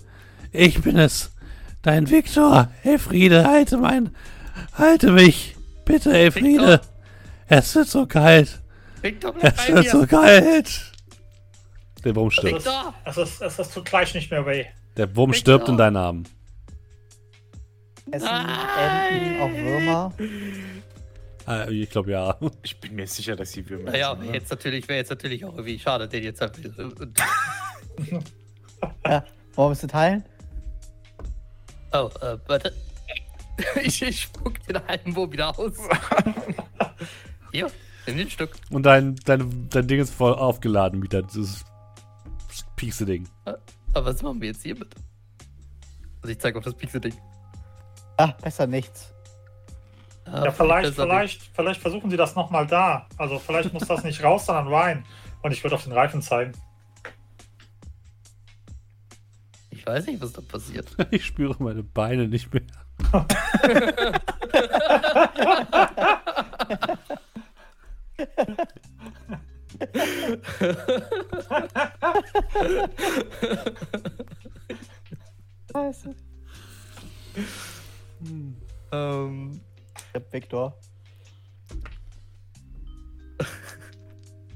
ich 0.52 0.82
bin 0.82 0.98
es. 0.98 1.32
Dein 1.82 2.10
Viktor. 2.10 2.70
Elfriede, 2.84 3.46
halte 3.46 3.78
mein, 3.78 4.16
halte 4.74 5.12
mich. 5.12 5.56
Bitte, 5.86 6.14
Elfriede. 6.14 6.74
Viktor? 6.74 6.82
Es 7.48 7.76
wird 7.76 7.88
so 7.88 8.06
kalt. 8.06 8.62
Victor, 9.02 9.34
Es 9.42 9.68
wird 9.68 9.84
mir. 9.86 9.92
so 9.92 10.06
kalt. 10.08 10.92
Der 12.06 12.16
Wurm 12.16 12.32
stirbt. 12.32 12.58
Victor. 12.58 12.94
Es, 13.04 13.18
ist, 13.18 13.42
es, 13.42 13.60
ist, 13.60 13.74
tut 13.74 13.86
gleich 13.86 14.14
nicht 14.14 14.32
mehr 14.32 14.46
weh. 14.46 14.66
Der 14.96 15.14
Wurm 15.16 15.32
Victor. 15.32 15.56
stirbt 15.56 15.70
in 15.70 15.78
deinen 15.78 15.98
Armen. 15.98 16.28
Essen 18.12 18.28
Enten 18.28 19.42
auch 19.42 19.52
Würmer? 19.52 20.14
Äh, 21.48 21.74
ich 21.74 21.90
glaube 21.90 22.12
ja. 22.12 22.38
Ich 22.62 22.80
bin 22.80 22.96
mir 22.96 23.08
sicher, 23.08 23.36
dass 23.36 23.52
sie 23.52 23.68
Würmer 23.68 23.92
Naja, 23.92 24.16
wäre 24.18 24.28
oder? 24.30 24.36
jetzt 24.36 24.52
natürlich, 24.52 24.88
wäre 24.88 25.00
jetzt 25.00 25.10
natürlich 25.10 25.44
auch 25.44 25.54
irgendwie 25.54 25.80
schade, 25.80 26.08
den 26.08 26.24
jetzt 26.24 26.42
halt. 26.42 26.60
Ja. 29.06 29.24
Wollen 29.56 29.70
wir 29.70 29.72
es 29.72 29.80
teilen? 29.90 30.24
Oh, 31.94 32.10
äh, 32.22 32.38
warte. 32.48 32.74
Ich, 33.82 34.02
ich 34.02 34.24
spuck 34.24 34.62
den 34.68 34.86
halben 34.86 35.16
Wo 35.16 35.32
wieder 35.32 35.58
aus. 35.58 35.72
Hier, 37.54 37.72
nimm 38.06 38.18
den 38.18 38.30
Stück. 38.30 38.52
Und 38.70 38.84
dein, 38.84 39.16
dein, 39.24 39.70
dein 39.70 39.88
Ding 39.88 40.02
ist 40.02 40.14
voll 40.14 40.34
aufgeladen 40.34 41.02
wieder. 41.02 41.24
Dieses 42.86 43.00
Piekse-Ding. 43.00 43.28
Aber 43.94 44.06
was 44.06 44.22
machen 44.22 44.40
wir 44.42 44.50
jetzt 44.50 44.62
hiermit? 44.62 44.94
Also 46.22 46.32
ich 46.32 46.40
zeig 46.40 46.56
auf 46.56 46.64
das 46.64 46.76
Pixel-Ding. 46.76 47.16
Ah, 48.18 48.34
besser 48.42 48.68
nichts. 48.68 49.12
Ja, 50.28 50.52
vielleicht, 50.52 50.90
besser 50.90 51.04
vielleicht, 51.04 51.42
vielleicht 51.54 51.82
versuchen 51.82 52.12
sie 52.12 52.18
das 52.18 52.36
nochmal 52.36 52.68
da. 52.68 53.08
Also 53.18 53.40
vielleicht 53.40 53.74
muss 53.74 53.88
das 53.88 54.04
nicht 54.04 54.24
raus, 54.24 54.46
sondern 54.46 54.68
rein. 54.68 55.04
Und 55.42 55.52
ich 55.52 55.64
würde 55.64 55.76
auf 55.76 55.84
den 55.84 55.94
Reifen 55.94 56.22
zeigen. 56.22 56.52
Ich 59.72 59.86
weiß 59.86 60.06
nicht, 60.06 60.22
was 60.22 60.34
da 60.34 60.42
passiert. 60.42 60.88
Ich 61.12 61.26
spüre 61.26 61.56
meine 61.60 61.82
Beine 61.82 62.28
nicht 62.28 62.54
mehr. 62.54 62.64
Scheiße. 75.72 76.16
ähm, 78.92 79.62
Ich 80.10 80.14
hab 80.16 80.34
Viktor. 80.34 80.78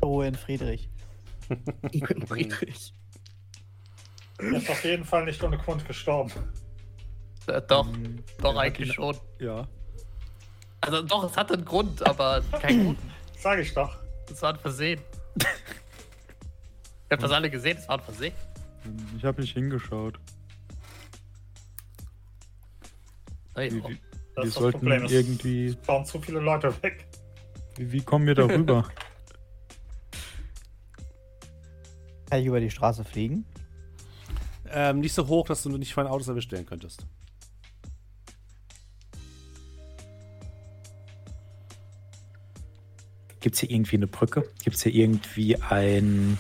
Ruhe 0.03 0.27
in 0.27 0.35
Friedrich. 0.35 0.89
Friedrich. 2.27 2.93
Er 4.37 4.53
ist 4.53 4.69
auf 4.69 4.83
jeden 4.85 5.03
Fall 5.03 5.25
nicht 5.25 5.43
ohne 5.43 5.57
Grund 5.57 5.85
gestorben. 5.85 6.31
Äh, 7.47 7.61
doch, 7.67 7.91
Hm, 7.91 8.23
doch 8.41 8.55
eigentlich 8.55 8.89
ihn- 8.89 8.93
schon. 8.93 9.17
Ja. 9.39 9.67
Also 10.81 11.01
doch, 11.01 11.25
es 11.25 11.35
hatte 11.35 11.55
einen 11.55 11.65
Grund, 11.65 12.05
aber 12.07 12.41
keinen 12.61 12.85
Grund. 12.85 12.99
Sag 13.37 13.59
ich 13.59 13.73
doch. 13.73 13.97
Es 14.31 14.41
war 14.41 14.53
ein 14.53 14.59
Versehen. 14.59 15.01
Ihr 15.37 17.11
habt 17.11 17.23
das 17.23 17.31
alle 17.31 17.49
gesehen, 17.49 17.77
es 17.77 17.87
war 17.87 17.97
ein 17.97 18.03
Versehen. 18.03 18.33
Ich 19.17 19.23
habe 19.25 19.41
nicht 19.41 19.53
hingeschaut. 19.53 20.19
Hey, 23.55 23.71
Wie, 23.73 23.81
oh. 23.81 23.89
wie, 23.89 23.93
Das 24.35 24.43
wir 24.43 24.43
ist 24.43 24.55
das 24.55 24.61
sollten 24.63 24.79
Problem. 24.79 25.05
Es 25.05 25.11
irgendwie. 25.11 25.77
fahren 25.83 26.05
zu 26.05 26.21
viele 26.21 26.39
Leute 26.39 26.71
weg. 26.83 27.07
Wie, 27.75 27.91
wie 27.91 28.01
kommen 28.01 28.27
wir 28.27 28.35
darüber? 28.35 28.83
Kann 32.29 32.39
ich 32.41 32.45
über 32.45 32.59
die 32.59 32.69
Straße 32.69 33.03
fliegen? 33.03 33.43
Ähm, 34.71 34.99
nicht 34.99 35.13
so 35.13 35.27
hoch, 35.27 35.47
dass 35.47 35.63
du 35.63 35.69
nicht 35.77 35.93
von 35.95 36.05
Autos 36.05 36.27
erwischt 36.27 36.51
werden 36.51 36.67
könntest. 36.67 37.07
Gibt 43.39 43.55
es 43.55 43.61
hier 43.61 43.71
irgendwie 43.71 43.95
eine 43.97 44.07
Brücke? 44.07 44.43
Gibt 44.63 44.75
es 44.75 44.83
hier 44.83 44.93
irgendwie 44.93 45.61
ein 45.61 46.37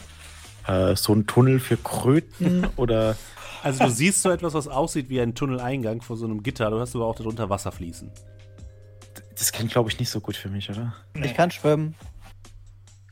äh, 0.67 0.95
so 0.95 1.13
einen 1.13 1.25
Tunnel 1.27 1.59
für 1.59 1.77
Kröten 1.77 2.67
oder 2.75 3.15
Also 3.63 3.85
du 3.85 3.89
siehst 3.91 4.21
so 4.21 4.29
etwas, 4.31 4.53
was 4.53 4.67
aussieht 4.67 5.09
wie 5.09 5.21
ein 5.21 5.33
Tunneleingang 5.35 6.01
vor 6.01 6.17
so 6.17 6.25
einem 6.25 6.43
Gitter. 6.43 6.69
Du 6.69 6.79
hast 6.79 6.95
aber 6.95 7.05
auch 7.05 7.15
darunter 7.15 7.49
Wasser 7.49 7.71
fließen. 7.71 8.11
das 9.37 9.51
klingt 9.51 9.71
glaube 9.71 9.89
ich 9.89 9.99
nicht 9.99 10.09
so 10.09 10.19
gut 10.19 10.35
für 10.35 10.49
mich, 10.49 10.69
oder? 10.69 10.93
Nee, 11.13 11.27
Ich 11.27 11.33
kann 11.35 11.51
schwimmen. 11.51 11.95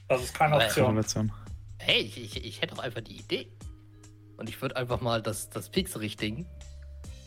das 0.09 0.21
ist 0.23 0.33
keine 0.33 0.55
Aber- 0.55 0.65
Option. 0.65 1.31
Hey, 1.79 2.01
ich, 2.01 2.17
ich, 2.21 2.43
ich 2.45 2.61
hätte 2.61 2.75
doch 2.75 2.83
einfach 2.83 3.01
die 3.01 3.17
Idee. 3.17 3.47
Und 4.35 4.49
ich 4.49 4.61
würde 4.61 4.75
einfach 4.75 4.99
mal 5.01 5.21
das, 5.21 5.49
das 5.49 5.69
Pixelricht-Ding 5.69 6.45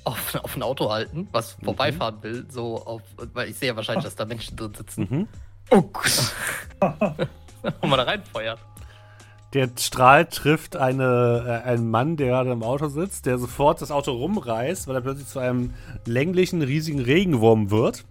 auf, 0.05 0.35
auf 0.37 0.55
ein 0.57 0.63
Auto 0.63 0.91
halten, 0.91 1.29
was 1.33 1.59
Mhm. 1.59 1.65
vorbeifahren 1.65 2.23
will, 2.23 2.47
so 2.51 2.77
auf, 2.85 3.03
weil 3.33 3.49
ich 3.51 3.57
sehe 3.57 3.69
ja 3.69 3.77
wahrscheinlich, 3.77 4.05
dass 4.05 4.17
da 4.17 4.25
Menschen 4.27 4.57
drin 4.57 4.75
sitzen 4.75 5.09
Mhm. 5.11 5.29
Oh 5.71 5.83
Gott. 5.83 6.35
und 7.81 7.89
man 7.89 7.99
da 7.99 8.05
reinfeuert. 8.05 8.59
Der 9.53 9.69
Strahl 9.79 10.27
trifft 10.27 10.77
eine, 10.77 11.63
äh, 11.65 11.69
einen 11.69 11.91
Mann, 11.91 12.17
der 12.17 12.29
gerade 12.29 12.53
im 12.53 12.63
Auto 12.63 12.89
sitzt, 12.89 13.27
der 13.27 13.39
sofort 13.39 13.83
das 13.83 13.91
Auto 13.91 14.13
rumreißt, 14.13 14.87
weil 14.87 14.95
er 14.95 15.01
plötzlich 15.01 15.27
zu 15.27 15.41
einem 15.41 15.75
länglichen, 16.07 16.63
riesigen 16.63 17.01
Regenwurm 17.01 17.71
wird. 17.71 18.05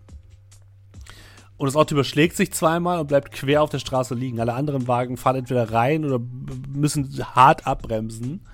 Und 1.55 1.67
das 1.67 1.75
Auto 1.75 1.95
überschlägt 1.95 2.35
sich 2.35 2.51
zweimal 2.51 2.99
und 2.99 3.07
bleibt 3.07 3.31
quer 3.31 3.61
auf 3.61 3.69
der 3.69 3.79
Straße 3.79 4.15
liegen. 4.15 4.39
Alle 4.39 4.53
anderen 4.53 4.87
Wagen 4.87 5.17
fahren 5.17 5.37
entweder 5.37 5.71
rein 5.71 6.05
oder 6.05 6.19
müssen 6.69 7.09
hart 7.35 7.67
abbremsen. 7.67 8.45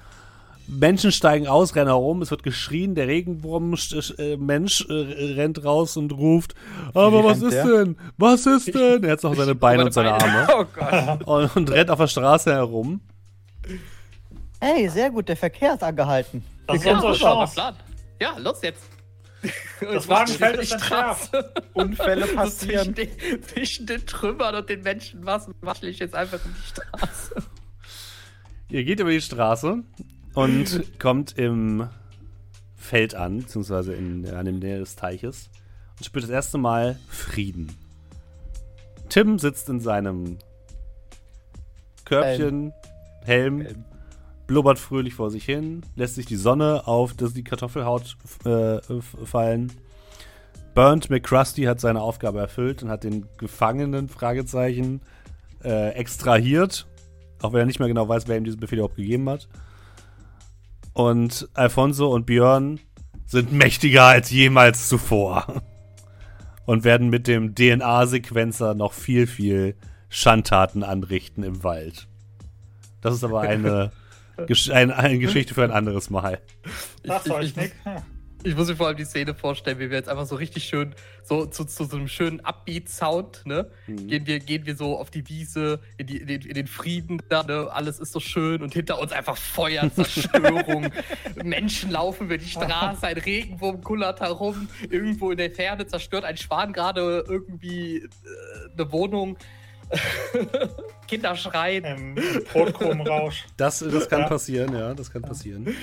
Menschen 0.67 1.11
steigen 1.11 1.47
aus, 1.47 1.75
rennen 1.75 1.87
herum, 1.87 2.21
es 2.21 2.31
wird 2.31 2.43
geschrien, 2.43 2.95
der 2.95 3.07
Regenwurm-Mensch 3.07 4.85
äh, 4.89 4.93
rennt 5.35 5.63
raus 5.63 5.95
und 5.97 6.11
ruft, 6.11 6.55
aber 6.93 7.23
was 7.23 7.41
ist 7.41 7.53
der? 7.53 7.65
denn? 7.65 7.97
Was 8.17 8.45
ist 8.45 8.73
denn? 8.73 9.03
Er 9.03 9.11
hat 9.13 9.23
noch 9.23 9.35
seine 9.35 9.55
Beine 9.55 9.85
und 9.85 9.93
seine 9.93 10.13
Arme 10.13 10.47
Oh 10.57 10.65
Gott. 10.73 11.23
und, 11.27 11.55
und 11.55 11.71
rennt 11.71 11.89
auf 11.91 11.99
der 11.99 12.07
Straße 12.07 12.51
herum. 12.53 13.01
Hey, 14.59 14.89
sehr 14.89 15.11
gut, 15.11 15.27
der 15.29 15.37
Verkehr 15.37 15.75
ist 15.75 15.83
angehalten. 15.83 16.43
Das 16.67 16.77
ist 16.77 16.85
Ja, 16.85 16.93
unsere 16.95 17.13
Chance. 17.13 17.61
Ja, 18.19 18.37
los 18.39 18.59
jetzt. 18.63 18.83
Das 19.79 20.07
Wagenfeld 20.07 20.59
ist 20.61 20.71
entschärft. 20.71 21.29
Unfälle 21.73 22.25
passieren. 22.35 22.95
zwischen, 22.95 23.09
den, 23.29 23.43
zwischen 23.43 23.85
den 23.85 24.05
Trümmern 24.07 24.55
und 24.55 24.67
den 24.69 24.81
Menschen 24.81 25.23
was 25.25 25.47
waschel 25.61 25.89
ich 25.89 25.99
jetzt 25.99 26.15
einfach 26.15 26.39
in 26.43 26.55
die 26.55 26.67
Straße. 26.67 27.35
Ihr 28.69 28.83
geht 28.83 28.99
über 28.99 29.11
die 29.11 29.21
Straße 29.21 29.83
und 30.35 30.99
kommt 30.99 31.37
im 31.37 31.87
Feld 32.75 33.15
an, 33.15 33.39
beziehungsweise 33.39 33.93
in, 33.93 34.29
an 34.29 34.45
dem 34.45 34.59
Nähe 34.59 34.77
des 34.77 34.95
Teiches 34.95 35.49
und 35.97 36.05
spürt 36.05 36.23
das 36.23 36.31
erste 36.31 36.57
Mal 36.57 36.99
Frieden. 37.07 37.71
Tim 39.09 39.39
sitzt 39.39 39.69
in 39.69 39.79
seinem 39.79 40.37
Körbchen, 42.05 42.73
Helm, 43.23 43.61
Helm. 43.61 43.85
blubbert 44.45 44.77
fröhlich 44.77 45.15
vor 45.15 45.31
sich 45.31 45.45
hin, 45.45 45.81
lässt 45.95 46.15
sich 46.15 46.25
die 46.25 46.35
Sonne 46.35 46.87
auf 46.87 47.13
das, 47.13 47.33
die 47.33 47.43
Kartoffelhaut 47.43 48.17
äh, 48.45 48.79
fallen. 49.23 49.71
Burnt 50.75 51.09
McCrusty 51.09 51.63
hat 51.63 51.79
seine 51.79 52.01
Aufgabe 52.01 52.39
erfüllt 52.39 52.83
und 52.83 52.89
hat 52.89 53.05
den 53.05 53.25
Gefangenen, 53.37 54.09
Fragezeichen, 54.09 55.01
äh, 55.63 55.91
extrahiert. 55.91 56.85
Auch 57.41 57.53
wenn 57.53 57.61
er 57.61 57.65
nicht 57.65 57.79
mehr 57.79 57.87
genau 57.87 58.07
weiß, 58.07 58.27
wer 58.27 58.37
ihm 58.37 58.43
diesen 58.43 58.59
Befehl 58.59 58.79
überhaupt 58.79 58.97
gegeben 58.97 59.29
hat. 59.29 59.47
Und 60.95 61.49
Alfonso 61.53 62.07
und 62.07 62.25
Björn 62.25 62.79
sind 63.25 63.51
mächtiger 63.51 64.03
als 64.05 64.31
jemals 64.31 64.87
zuvor. 64.87 65.61
Und 66.65 66.83
werden 66.85 67.09
mit 67.09 67.27
dem 67.27 67.53
DNA-Sequenzer 67.53 68.73
noch 68.73 68.93
viel, 68.93 69.27
viel 69.27 69.75
Schandtaten 70.09 70.83
anrichten 70.83 71.43
im 71.43 71.63
Wald. 71.63 72.07
Das 73.01 73.13
ist 73.13 73.23
aber 73.25 73.41
eine, 73.41 73.91
Gesch 74.47 74.69
eine, 74.71 74.95
eine 74.95 75.19
Geschichte 75.19 75.53
für 75.53 75.63
ein 75.65 75.71
anderes 75.71 76.09
Mal. 76.09 76.39
Ich- 77.03 77.09
ich- 77.49 77.55
Nick. 77.57 77.75
Ich 78.45 78.55
muss 78.55 78.67
mir 78.67 78.75
vor 78.75 78.85
allem 78.85 78.97
die 78.97 79.05
Szene 79.05 79.33
vorstellen, 79.33 79.79
wie 79.79 79.89
wir 79.89 79.97
jetzt 79.97 80.07
einfach 80.07 80.27
so 80.27 80.35
richtig 80.35 80.65
schön, 80.65 80.93
so 81.23 81.47
zu, 81.47 81.65
zu 81.65 81.85
so 81.85 81.97
einem 81.97 82.07
schönen 82.07 82.41
Upbeat-Sound, 82.41 83.41
ne? 83.45 83.71
Mhm. 83.87 84.07
Gehen, 84.07 84.27
wir, 84.27 84.39
gehen 84.39 84.67
wir 84.67 84.75
so 84.75 84.99
auf 84.99 85.09
die 85.09 85.27
Wiese, 85.27 85.79
in, 85.97 86.05
die, 86.05 86.17
in, 86.17 86.27
den, 86.27 86.41
in 86.43 86.53
den 86.53 86.67
Frieden 86.67 87.23
da, 87.27 87.41
ne? 87.41 87.69
Alles 87.71 87.97
ist 87.97 88.11
so 88.11 88.19
schön 88.19 88.61
und 88.61 88.71
hinter 88.71 88.99
uns 88.99 89.11
einfach 89.11 89.35
Feuer, 89.35 89.91
Zerstörung. 89.95 90.91
Menschen 91.43 91.89
laufen 91.89 92.25
über 92.25 92.37
die 92.37 92.47
Straße, 92.47 93.07
ein 93.07 93.17
Regenwurm 93.17 93.81
kullert 93.81 94.21
herum, 94.21 94.69
irgendwo 94.91 95.31
in 95.31 95.37
der 95.37 95.49
Ferne 95.49 95.87
zerstört 95.87 96.23
ein 96.23 96.37
Schwan 96.37 96.71
gerade 96.71 97.25
irgendwie 97.27 97.97
äh, 97.97 98.09
eine 98.77 98.91
Wohnung. 98.91 99.37
Kinder 101.07 101.35
schreien. 101.35 101.83
Im, 101.85 102.17
im 102.17 102.43
Brotkrumenrausch. 102.51 103.45
Das, 103.57 103.79
das 103.79 104.09
kann 104.09 104.21
Ja. 104.21 104.27
passieren, 104.27 104.73
ja, 104.75 104.93
das 104.93 105.11
kann 105.11 105.21
passieren. 105.21 105.75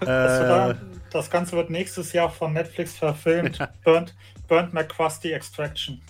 Das, 0.00 0.70
Äh, 0.70 0.74
das 1.10 1.30
Ganze 1.30 1.56
wird 1.56 1.70
nächstes 1.70 2.12
Jahr 2.12 2.30
von 2.30 2.52
Netflix 2.52 2.96
verfilmt. 2.96 3.58
Burnt, 3.84 4.14
Burnt 4.48 4.74
McCrusty 4.74 5.32
Extraction. 5.32 6.00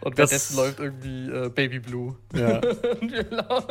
Und 0.00 0.16
Das- 0.16 0.30
währenddessen 0.30 0.56
läuft 0.56 0.78
irgendwie 0.80 1.28
äh, 1.28 1.48
Baby 1.48 1.80
Blue. 1.80 2.14
ja. 2.34 2.56
Und 2.58 2.62
wir 3.12 3.26
lau 3.30 3.62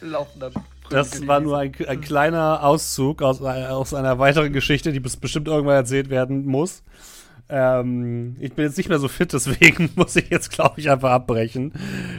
laufen 0.00 0.40
dann. 0.40 0.52
Das 0.90 1.26
war 1.26 1.40
nur 1.40 1.58
ein, 1.58 1.74
ein 1.88 2.00
kleiner 2.00 2.62
Auszug 2.62 3.20
aus, 3.22 3.42
aus 3.42 3.92
einer 3.92 4.20
weiteren 4.20 4.52
Geschichte, 4.52 4.92
die 4.92 5.00
bestimmt 5.00 5.48
irgendwann 5.48 5.74
erzählt 5.74 6.08
werden 6.08 6.46
muss. 6.46 6.84
Ähm, 7.48 8.36
ich 8.40 8.54
bin 8.54 8.64
jetzt 8.64 8.76
nicht 8.76 8.88
mehr 8.88 8.98
so 8.98 9.06
fit, 9.06 9.32
deswegen 9.32 9.90
muss 9.96 10.16
ich 10.16 10.30
jetzt, 10.30 10.50
glaube 10.50 10.80
ich, 10.80 10.90
einfach 10.90 11.10
abbrechen. 11.10 11.72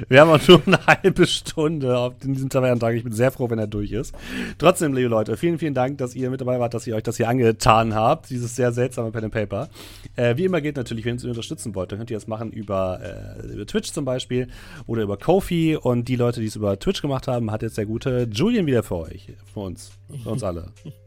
Wir 0.07 0.21
haben 0.21 0.29
auch 0.29 0.47
nur 0.47 0.61
eine 0.65 0.85
halbe 0.85 1.27
Stunde 1.27 1.97
auf 1.97 2.17
diesem 2.19 2.49
Tavernentag. 2.49 2.95
Ich 2.95 3.03
bin 3.03 3.11
sehr 3.11 3.31
froh, 3.31 3.49
wenn 3.49 3.59
er 3.59 3.67
durch 3.67 3.91
ist. 3.91 4.15
Trotzdem, 4.57 4.93
liebe 4.93 5.09
Leute, 5.09 5.35
vielen, 5.35 5.59
vielen 5.59 5.73
Dank, 5.73 5.97
dass 5.97 6.15
ihr 6.15 6.29
mit 6.29 6.39
dabei 6.39 6.59
wart, 6.59 6.73
dass 6.73 6.87
ihr 6.87 6.95
euch 6.95 7.03
das 7.03 7.17
hier 7.17 7.27
angetan 7.27 7.93
habt. 7.93 8.29
Dieses 8.29 8.55
sehr 8.55 8.71
seltsame 8.71 9.11
Pen 9.11 9.25
and 9.25 9.33
Paper. 9.33 9.69
Äh, 10.15 10.37
wie 10.37 10.45
immer 10.45 10.61
geht 10.61 10.77
natürlich, 10.77 11.03
wenn 11.03 11.11
ihr 11.11 11.15
uns 11.15 11.25
unterstützen 11.25 11.75
wollt, 11.75 11.91
dann 11.91 11.99
könnt 11.99 12.11
ihr 12.11 12.17
das 12.17 12.27
machen 12.27 12.51
über, 12.51 12.99
äh, 13.43 13.53
über 13.53 13.65
Twitch 13.65 13.91
zum 13.91 14.05
Beispiel 14.05 14.47
oder 14.85 15.03
über 15.03 15.17
Kofi. 15.17 15.75
Und 15.75 16.07
die 16.07 16.15
Leute, 16.15 16.39
die 16.39 16.47
es 16.47 16.55
über 16.55 16.79
Twitch 16.79 17.01
gemacht 17.01 17.27
haben, 17.27 17.51
hat 17.51 17.63
jetzt 17.63 17.77
der 17.77 17.85
gute 17.85 18.29
Julian 18.31 18.65
wieder 18.65 18.83
für 18.83 18.95
euch. 18.95 19.33
Für 19.53 19.59
uns. 19.59 19.91
Für 20.23 20.29
uns 20.29 20.43
alle. 20.43 20.71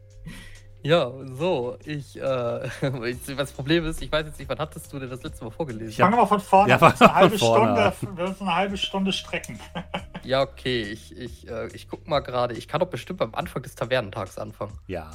Ja, 0.83 1.13
so, 1.35 1.77
ich, 1.85 2.19
äh, 2.21 2.67
ich- 3.11 3.37
das 3.37 3.53
Problem 3.53 3.85
ist, 3.85 4.01
ich 4.01 4.11
weiß 4.11 4.27
jetzt 4.27 4.39
nicht, 4.39 4.49
wann 4.49 4.59
hattest 4.59 4.91
du 4.93 4.99
denn 4.99 5.11
das 5.11 5.23
letzte 5.23 5.45
Mal 5.45 5.51
vorgelesen? 5.51 5.93
Fangen 5.93 6.17
wir 6.17 6.27
von 6.27 6.41
vorne 6.41 6.71
Ja, 6.71 6.77
an. 6.79 6.81
Wir 6.81 6.89
müssen 6.91 7.03
eine 7.05 7.09
von 7.11 7.15
halbe 7.15 7.39
vorne 7.39 7.93
Stunde, 7.93 8.17
wir 8.19 8.29
müssen 8.29 8.43
eine 8.49 8.57
halbe 8.57 8.77
Stunde 8.77 9.13
strecken. 9.13 9.61
Ja, 10.23 10.43
okay, 10.43 10.83
ich, 10.83 11.17
ich, 11.17 11.49
äh, 11.49 11.69
ich 11.69 11.89
guck 11.89 12.07
mal 12.07 12.21
gerade. 12.21 12.53
Ich 12.55 12.69
kann 12.69 12.79
doch 12.81 12.89
bestimmt 12.89 13.21
beim 13.21 13.35
Anfang 13.35 13.63
des 13.63 13.75
Tavernentags 13.75 14.37
anfangen. 14.37 14.79
Ja. 14.87 15.11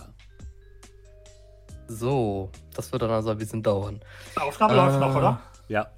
So, 1.87 2.49
das 2.73 2.91
wird 2.91 3.03
dann 3.03 3.11
also 3.11 3.29
ein 3.29 3.37
bisschen 3.37 3.61
dauern. 3.61 4.01
Die 4.35 4.41
Aufnahme 4.41 4.73
läuft 4.75 4.99
noch, 4.99 5.15
oder? 5.15 5.39
Ja. 5.67 5.91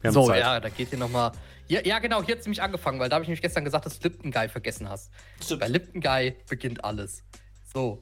Wir 0.00 0.08
haben 0.08 0.14
so, 0.14 0.26
Zeit. 0.26 0.40
ja, 0.40 0.60
da 0.60 0.70
geht 0.70 0.88
hier 0.88 0.98
nochmal. 0.98 1.32
Ja, 1.68 1.80
ja, 1.84 1.98
genau, 1.98 2.22
hier 2.22 2.32
hat 2.34 2.40
es 2.40 2.46
nämlich 2.46 2.62
angefangen, 2.62 2.98
weil 2.98 3.10
da 3.10 3.16
habe 3.16 3.24
ich 3.24 3.28
nämlich 3.28 3.42
gestern 3.42 3.64
gesagt, 3.66 3.84
dass 3.84 3.98
du 3.98 4.08
Lipton 4.08 4.30
Guy 4.30 4.48
vergessen 4.48 4.88
hast. 4.88 5.10
Bei 5.60 5.68
Lipton 5.68 6.00
Guy 6.00 6.36
beginnt 6.48 6.82
alles. 6.84 7.22
So, 7.76 8.00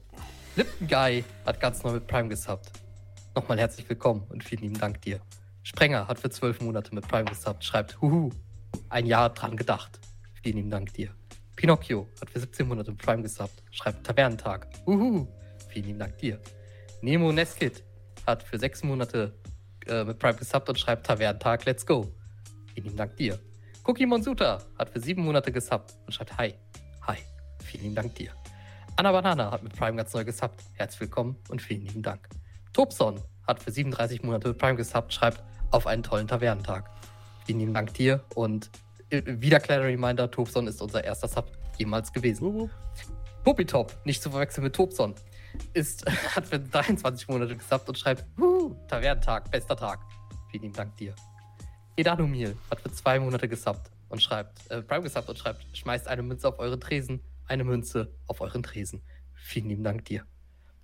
Lipton 0.55 0.87
Guy 0.87 1.25
hat 1.47 1.59
ganz 1.59 1.83
neu 1.83 1.93
mit 1.93 2.07
Prime 2.07 2.29
gesubbt. 2.29 2.71
Nochmal 3.35 3.59
herzlich 3.59 3.89
willkommen 3.89 4.23
und 4.29 4.45
vielen 4.45 4.61
lieben 4.61 4.79
Dank 4.79 5.01
dir. 5.01 5.19
Sprenger 5.63 6.07
hat 6.07 6.19
für 6.19 6.29
zwölf 6.29 6.61
Monate 6.61 6.95
mit 6.95 7.09
Prime 7.09 7.25
gesubbt, 7.25 7.65
schreibt, 7.65 7.99
huhu, 8.03 8.29
ein 8.91 9.07
Jahr 9.07 9.31
dran 9.31 9.57
gedacht. 9.57 9.99
Vielen 10.43 10.57
lieben 10.57 10.71
Dank 10.71 10.93
dir. 10.93 11.09
Pinocchio 11.57 12.07
hat 12.21 12.29
für 12.29 12.41
17 12.41 12.69
Monate 12.69 12.91
mit 12.91 13.01
Prime 13.01 13.23
gesubbt, 13.23 13.63
schreibt 13.71 14.07
Tavernentag, 14.07 14.69
huhu, 14.85 15.27
vielen 15.71 15.87
lieben 15.87 15.99
Dank 16.01 16.19
dir. 16.19 16.39
Nemo 17.01 17.33
Nestkit 17.33 17.83
hat 18.27 18.43
für 18.43 18.59
sechs 18.59 18.85
Monate 18.85 19.33
äh, 19.87 20.05
mit 20.05 20.19
Prime 20.19 20.37
gesubbt 20.37 20.69
und 20.69 20.79
schreibt 20.79 21.07
Tavernentag, 21.07 21.65
let's 21.65 21.87
go. 21.87 22.13
Vielen 22.75 22.89
lieben 22.89 22.99
Dank 22.99 23.17
dir. 23.17 23.39
Cookie 23.85 24.05
Monsuta 24.05 24.59
hat 24.79 24.91
für 24.91 25.01
sieben 25.01 25.25
Monate 25.25 25.51
gesubbt 25.51 25.95
und 26.05 26.13
schreibt 26.13 26.37
Hi. 26.37 26.53
Hi. 27.07 27.17
Vielen 27.65 27.85
lieben 27.85 27.95
Dank 27.95 28.15
dir. 28.17 28.42
Anna 28.97 29.11
Banana 29.11 29.51
hat 29.51 29.63
mit 29.63 29.75
Prime 29.75 29.97
ganz 29.97 30.13
neu 30.13 30.23
gesubbt. 30.23 30.63
Herzlich 30.75 31.01
willkommen 31.01 31.37
und 31.49 31.63
vielen 31.63 31.81
lieben 31.83 32.03
Dank. 32.03 32.29
Tobson 32.75 33.19
hat 33.47 33.63
für 33.63 33.73
37 33.73 34.23
Monate 34.23 34.49
mit 34.49 34.59
Prime 34.59 34.77
gesubbt, 34.77 35.15
schreibt 35.15 35.43
auf 35.71 35.87
einen 35.87 36.03
tollen 36.03 36.29
Tavernentag. 36.29 36.91
Vielen 37.47 37.61
lieben 37.61 37.75
Dank 37.75 37.95
dir 37.95 38.23
und 38.35 38.71
äh, 39.09 39.23
wieder 39.25 39.61
kleiner 39.61 39.85
Reminder, 39.85 40.31
Tobson 40.31 40.67
ist 40.67 40.83
unser 40.83 41.03
erster 41.03 41.27
Sub 41.27 41.51
jemals 41.79 42.13
gewesen. 42.13 42.43
Wuhu. 42.43 42.69
Popitop, 43.43 43.97
nicht 44.05 44.23
zu 44.23 44.31
verwechseln 44.31 44.65
mit 44.65 44.77
Tobson, 44.77 45.15
ist, 45.73 46.05
hat 46.37 46.47
für 46.47 46.61
23 46.61 47.29
Monate 47.29 47.57
gesubbt 47.57 47.89
und 47.89 47.99
schreibt, 47.99 48.27
Wuhu, 48.37 48.77
Tavernentag, 48.89 49.51
bester 49.51 49.75
Tag. 49.75 50.01
Vielen 50.51 50.65
lieben 50.65 50.75
Dank 50.75 50.95
dir. 50.99 51.15
Edanomil 51.97 52.57
hat 52.71 52.81
für 52.81 52.93
zwei 52.93 53.19
Monate 53.19 53.49
gesubbt 53.49 53.91
und 54.11 54.23
schreibt, 54.23 54.71
äh, 54.71 54.83
Prime 54.83 55.03
gesubbt 55.03 55.31
und 55.31 55.39
schreibt, 55.39 55.65
schmeißt 55.73 56.07
eine 56.09 56.23
Münze 56.23 56.47
auf 56.47 56.59
euren 56.59 56.79
Tresen, 56.79 57.21
eine 57.47 57.65
Münze 57.65 58.15
auf 58.27 58.41
euren 58.41 58.63
Tresen. 58.63 59.03
Vielen 59.35 59.69
lieben 59.69 59.85
Dank 59.85 60.05
dir. 60.05 60.25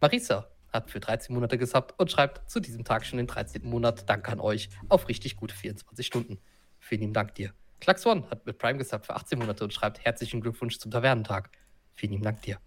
Marisa 0.01 0.49
hat 0.73 0.91
für 0.91 1.01
13 1.01 1.35
Monate 1.35 1.59
gesubbt 1.59 1.95
und 1.99 2.11
schreibt 2.11 2.51
zu 2.51 2.61
diesem 2.61 2.85
Tag 2.85 3.07
schon 3.07 3.17
den 3.17 3.27
13. 3.27 3.69
Monat. 3.69 4.09
Danke 4.09 4.33
an 4.33 4.41
euch 4.41 4.69
auf 4.89 5.09
richtig 5.09 5.37
gute 5.37 5.55
24 5.55 6.07
Stunden. 6.07 6.39
Vielen 6.79 7.01
lieben 7.03 7.13
Dank 7.13 7.35
dir. 7.35 7.53
Klax 7.81 8.05
One 8.07 8.29
hat 8.31 8.45
mit 8.47 8.59
Prime 8.59 8.79
gesubbt 8.79 9.07
für 9.07 9.15
18 9.15 9.39
Monate 9.39 9.65
und 9.65 9.73
schreibt 9.73 10.05
herzlichen 10.05 10.41
Glückwunsch 10.41 10.79
zum 10.79 10.91
Tavernentag. 10.91 11.51
Vielen 11.95 12.13
lieben 12.13 12.25
Dank 12.25 12.43
dir. 12.43 12.59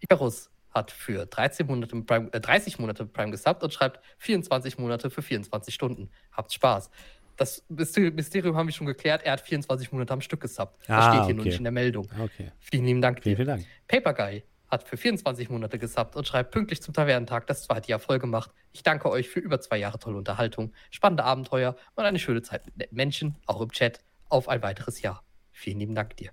Icarus 0.00 0.50
hat 0.70 0.90
für 0.90 1.26
13 1.26 1.66
Monate 1.66 1.96
Prime, 2.02 2.32
äh, 2.32 2.40
30 2.40 2.78
Monate 2.78 3.06
Prime 3.06 3.30
gesubbt 3.30 3.62
und 3.62 3.72
schreibt 3.72 4.00
24 4.18 4.78
Monate 4.78 5.10
für 5.10 5.22
24 5.22 5.74
Stunden. 5.74 6.10
Habt 6.32 6.52
Spaß. 6.52 6.90
Das 7.36 7.64
Myster- 7.68 8.10
Mysterium 8.12 8.56
haben 8.56 8.68
wir 8.68 8.72
schon 8.72 8.86
geklärt. 8.86 9.22
Er 9.24 9.32
hat 9.32 9.40
24 9.40 9.90
Monate 9.92 10.12
am 10.12 10.20
Stück 10.20 10.40
gesubbt. 10.40 10.78
Das 10.86 11.04
Ah, 11.06 11.12
steht 11.14 11.24
hier 11.26 11.34
nur 11.34 11.40
okay. 11.42 11.48
nicht 11.50 11.58
in 11.58 11.64
der 11.64 11.72
Meldung. 11.72 12.08
Okay. 12.18 12.52
Vielen 12.60 12.84
lieben 12.84 13.00
Dank 13.02 13.22
Vielen, 13.22 13.32
dir. 13.32 13.44
vielen 13.44 13.48
Dank. 13.58 13.66
Paper 13.88 14.14
Guy 14.14 14.44
hat 14.68 14.88
für 14.88 14.96
24 14.96 15.50
Monate 15.50 15.78
gesubbt 15.78 16.16
und 16.16 16.26
schreibt 16.26 16.50
pünktlich 16.52 16.80
zum 16.82 16.94
Tavernentag 16.94 17.46
das 17.46 17.64
zweite 17.64 17.88
Jahr 17.88 17.98
voll 17.98 18.18
gemacht. 18.18 18.50
Ich 18.72 18.82
danke 18.82 19.08
euch 19.10 19.28
für 19.28 19.40
über 19.40 19.60
zwei 19.60 19.76
Jahre 19.78 19.98
tolle 19.98 20.16
Unterhaltung, 20.16 20.72
spannende 20.90 21.24
Abenteuer 21.24 21.76
und 21.94 22.04
eine 22.04 22.18
schöne 22.18 22.42
Zeit 22.42 22.66
mit 22.66 22.76
netten 22.76 22.96
Menschen, 22.96 23.36
auch 23.46 23.60
im 23.60 23.70
Chat, 23.70 24.00
auf 24.28 24.48
ein 24.48 24.62
weiteres 24.62 25.02
Jahr. 25.02 25.22
Vielen 25.52 25.78
lieben 25.80 25.94
Dank 25.94 26.16
dir. 26.16 26.30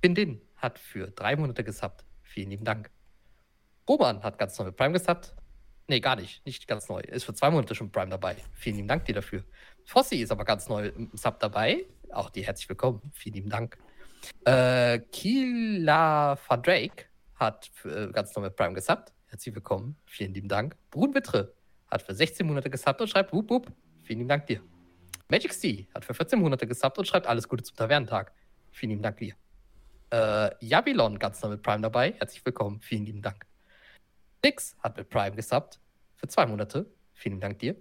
Bindin 0.00 0.40
hat 0.56 0.78
für 0.78 1.08
drei 1.10 1.36
Monate 1.36 1.62
gesubbt. 1.64 2.04
Vielen 2.22 2.50
lieben 2.50 2.64
Dank. 2.64 2.90
Roman 3.88 4.22
hat 4.22 4.38
ganz 4.38 4.58
neu 4.58 4.66
mit 4.66 4.76
Prime 4.76 4.92
gesubbt. 4.92 5.34
Nee, 5.88 6.00
gar 6.00 6.16
nicht. 6.16 6.44
Nicht 6.46 6.68
ganz 6.68 6.88
neu. 6.88 7.00
Ist 7.00 7.24
für 7.24 7.34
zwei 7.34 7.50
Monate 7.50 7.74
schon 7.74 7.90
Prime 7.90 8.08
dabei. 8.10 8.36
Vielen 8.52 8.76
lieben 8.76 8.88
Dank 8.88 9.04
dir 9.04 9.14
dafür. 9.14 9.44
Fossi 9.84 10.16
ist 10.16 10.30
aber 10.32 10.44
ganz 10.44 10.68
neu 10.68 10.88
im 10.88 11.10
Sub 11.14 11.38
dabei. 11.40 11.86
Auch 12.12 12.30
dir 12.30 12.44
herzlich 12.44 12.68
willkommen. 12.68 13.00
Vielen 13.12 13.34
lieben 13.34 13.50
Dank. 13.50 13.78
Äh, 14.44 15.00
Kila 15.10 16.38
van 16.46 16.62
Drake 16.62 17.06
hat 17.34 17.70
äh, 17.84 18.08
ganz 18.08 18.34
neu 18.36 18.42
mit 18.42 18.56
Prime 18.56 18.74
gesubbt. 18.74 19.12
Herzlich 19.26 19.54
willkommen. 19.54 19.96
Vielen 20.04 20.34
lieben 20.34 20.48
Dank. 20.48 20.76
Brun 20.90 21.14
Wittre 21.14 21.54
hat 21.88 22.02
für 22.02 22.14
16 22.14 22.46
Monate 22.46 22.70
gesubbt 22.70 23.00
und 23.00 23.08
schreibt 23.08 23.32
Wup 23.32 23.50
Wup. 23.50 23.72
Vielen 24.02 24.20
lieben 24.20 24.28
Dank 24.28 24.46
dir. 24.46 24.60
Magic 25.28 25.52
C 25.52 25.88
hat 25.94 26.04
für 26.04 26.14
14 26.14 26.38
Monate 26.38 26.66
gesubbt 26.66 26.98
und 26.98 27.06
schreibt 27.06 27.26
alles 27.26 27.48
Gute 27.48 27.64
zum 27.64 27.76
Tavernentag. 27.76 28.32
Vielen 28.70 28.90
lieben 28.90 29.02
Dank 29.02 29.16
dir. 29.16 29.34
Äh, 30.10 30.50
Jabilon 30.60 31.18
ganz 31.18 31.42
neu 31.42 31.50
mit 31.50 31.62
Prime 31.62 31.80
dabei. 31.80 32.12
Herzlich 32.18 32.44
willkommen. 32.44 32.80
Vielen 32.80 33.06
lieben 33.06 33.22
Dank. 33.22 33.46
Nix 34.44 34.76
hat 34.80 34.96
mit 34.96 35.08
Prime 35.08 35.34
gesubbt 35.34 35.80
für 36.16 36.28
zwei 36.28 36.46
Monate. 36.46 36.86
Vielen 37.14 37.40
Dank 37.40 37.58
dir. 37.60 37.76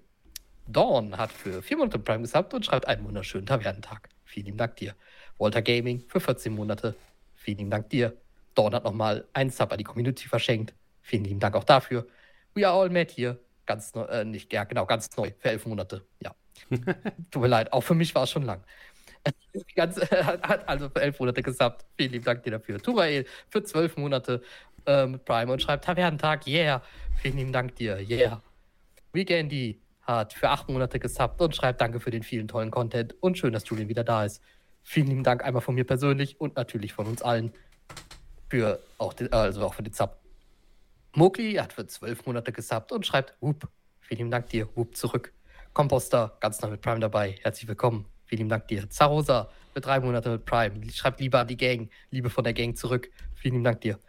Dawn 0.67 1.17
hat 1.17 1.31
für 1.31 1.61
vier 1.61 1.77
Monate 1.77 1.99
Prime 1.99 2.22
gesubbt 2.22 2.53
und 2.53 2.65
schreibt 2.65 2.88
einen 2.88 3.03
wunderschönen 3.06 3.45
Tavernentag. 3.45 4.09
Vielen 4.25 4.45
lieben 4.45 4.57
Dank 4.57 4.75
dir. 4.77 4.95
Walter 5.38 5.61
Gaming 5.61 6.03
für 6.07 6.19
14 6.19 6.53
Monate. 6.53 6.95
Vielen 7.35 7.57
lieben 7.57 7.72
Dank 7.72 7.90
dir. 7.90 8.15
Dawn 8.56 8.73
hat 8.73 8.83
nochmal 8.83 9.25
einen 9.33 9.49
Sub 9.49 9.72
an 9.72 9.77
die 9.77 9.83
Community 9.83 10.27
verschenkt. 10.27 10.73
Vielen 11.01 11.23
lieben 11.23 11.40
Dank 11.40 11.56
auch 11.56 11.64
dafür. 11.64 12.07
We 12.53 12.67
are 12.67 12.80
all 12.80 12.90
mad 12.90 13.11
hier. 13.11 13.40
Ganz 13.65 13.93
neu, 13.93 14.03
äh, 14.03 14.25
nicht, 14.25 14.51
ja, 14.53 14.64
genau, 14.64 14.85
ganz 14.85 15.09
neu. 15.17 15.31
Für 15.40 15.49
elf 15.49 15.65
Monate. 15.65 16.06
Ja. 16.22 16.35
Tut 17.31 17.41
mir 17.41 17.48
leid, 17.48 17.73
auch 17.73 17.81
für 17.81 17.95
mich 17.95 18.14
war 18.14 18.23
es 18.23 18.30
schon 18.30 18.43
lang. 18.43 18.64
Ganz, 19.75 19.98
hat 19.99 20.48
hat 20.48 20.67
also 20.67 20.90
für 20.90 21.01
elf 21.01 21.19
Monate 21.19 21.43
gesubbt. 21.43 21.85
Vielen 21.98 22.11
lieben 22.11 22.25
Dank 22.25 22.43
dir 22.43 22.51
dafür. 22.51 22.81
Turael 22.81 23.25
für 23.49 23.64
zwölf 23.64 23.98
Monate 23.98 24.41
äh, 24.85 25.06
mit 25.06 25.25
Prime 25.25 25.51
und 25.51 25.61
schreibt 25.61 25.85
Tavernentag, 25.85 26.48
yeah. 26.48 26.81
Vielen 27.22 27.38
lieben 27.38 27.53
Dank 27.53 27.75
dir, 27.75 27.99
yeah. 27.99 28.41
Weekendy 29.14 29.80
hat 30.01 30.33
für 30.33 30.49
acht 30.49 30.69
Monate 30.69 30.99
gesubbt 30.99 31.41
und 31.41 31.55
schreibt 31.55 31.81
Danke 31.81 31.99
für 31.99 32.11
den 32.11 32.23
vielen 32.23 32.47
tollen 32.47 32.71
Content 32.71 33.15
und 33.21 33.38
schön, 33.38 33.53
dass 33.53 33.67
Julian 33.67 33.89
wieder 33.89 34.03
da 34.03 34.25
ist. 34.25 34.41
Vielen 34.83 35.07
lieben 35.07 35.23
Dank 35.23 35.43
einmal 35.43 35.61
von 35.61 35.75
mir 35.75 35.85
persönlich 35.85 36.39
und 36.39 36.55
natürlich 36.55 36.93
von 36.93 37.05
uns 37.05 37.21
allen 37.21 37.53
für 38.49 38.80
auch 38.97 39.13
den, 39.13 39.31
also 39.31 39.65
auch 39.65 39.73
für 39.73 39.83
den 39.83 39.93
Sub. 39.93 40.17
Mokli 41.13 41.53
hat 41.53 41.73
für 41.73 41.85
zwölf 41.88 42.25
Monate 42.25 42.51
gesubbt 42.51 42.91
und 42.91 43.05
schreibt 43.05 43.35
Whoop. 43.41 43.67
Vielen 43.99 44.17
lieben 44.17 44.31
Dank 44.31 44.49
dir, 44.49 44.67
Whoop 44.75 44.95
zurück. 44.95 45.33
Composter, 45.73 46.35
ganz 46.39 46.61
neu 46.61 46.69
mit 46.69 46.81
Prime 46.81 46.99
dabei. 46.99 47.35
Herzlich 47.43 47.67
willkommen. 47.67 48.05
Vielen 48.25 48.39
lieben 48.39 48.49
Dank 48.49 48.67
dir. 48.67 48.89
Zarosa 48.89 49.49
für 49.73 49.81
drei 49.81 49.99
Monate 49.99 50.30
mit 50.31 50.45
Prime. 50.45 50.89
Schreibt 50.91 51.19
Liebe 51.19 51.39
an 51.39 51.47
die 51.47 51.57
Gang. 51.57 51.89
Liebe 52.09 52.30
von 52.30 52.43
der 52.43 52.53
Gang 52.53 52.77
zurück. 52.77 53.09
Vielen 53.35 53.55
lieben 53.55 53.63
Dank 53.63 53.81
dir. 53.81 53.99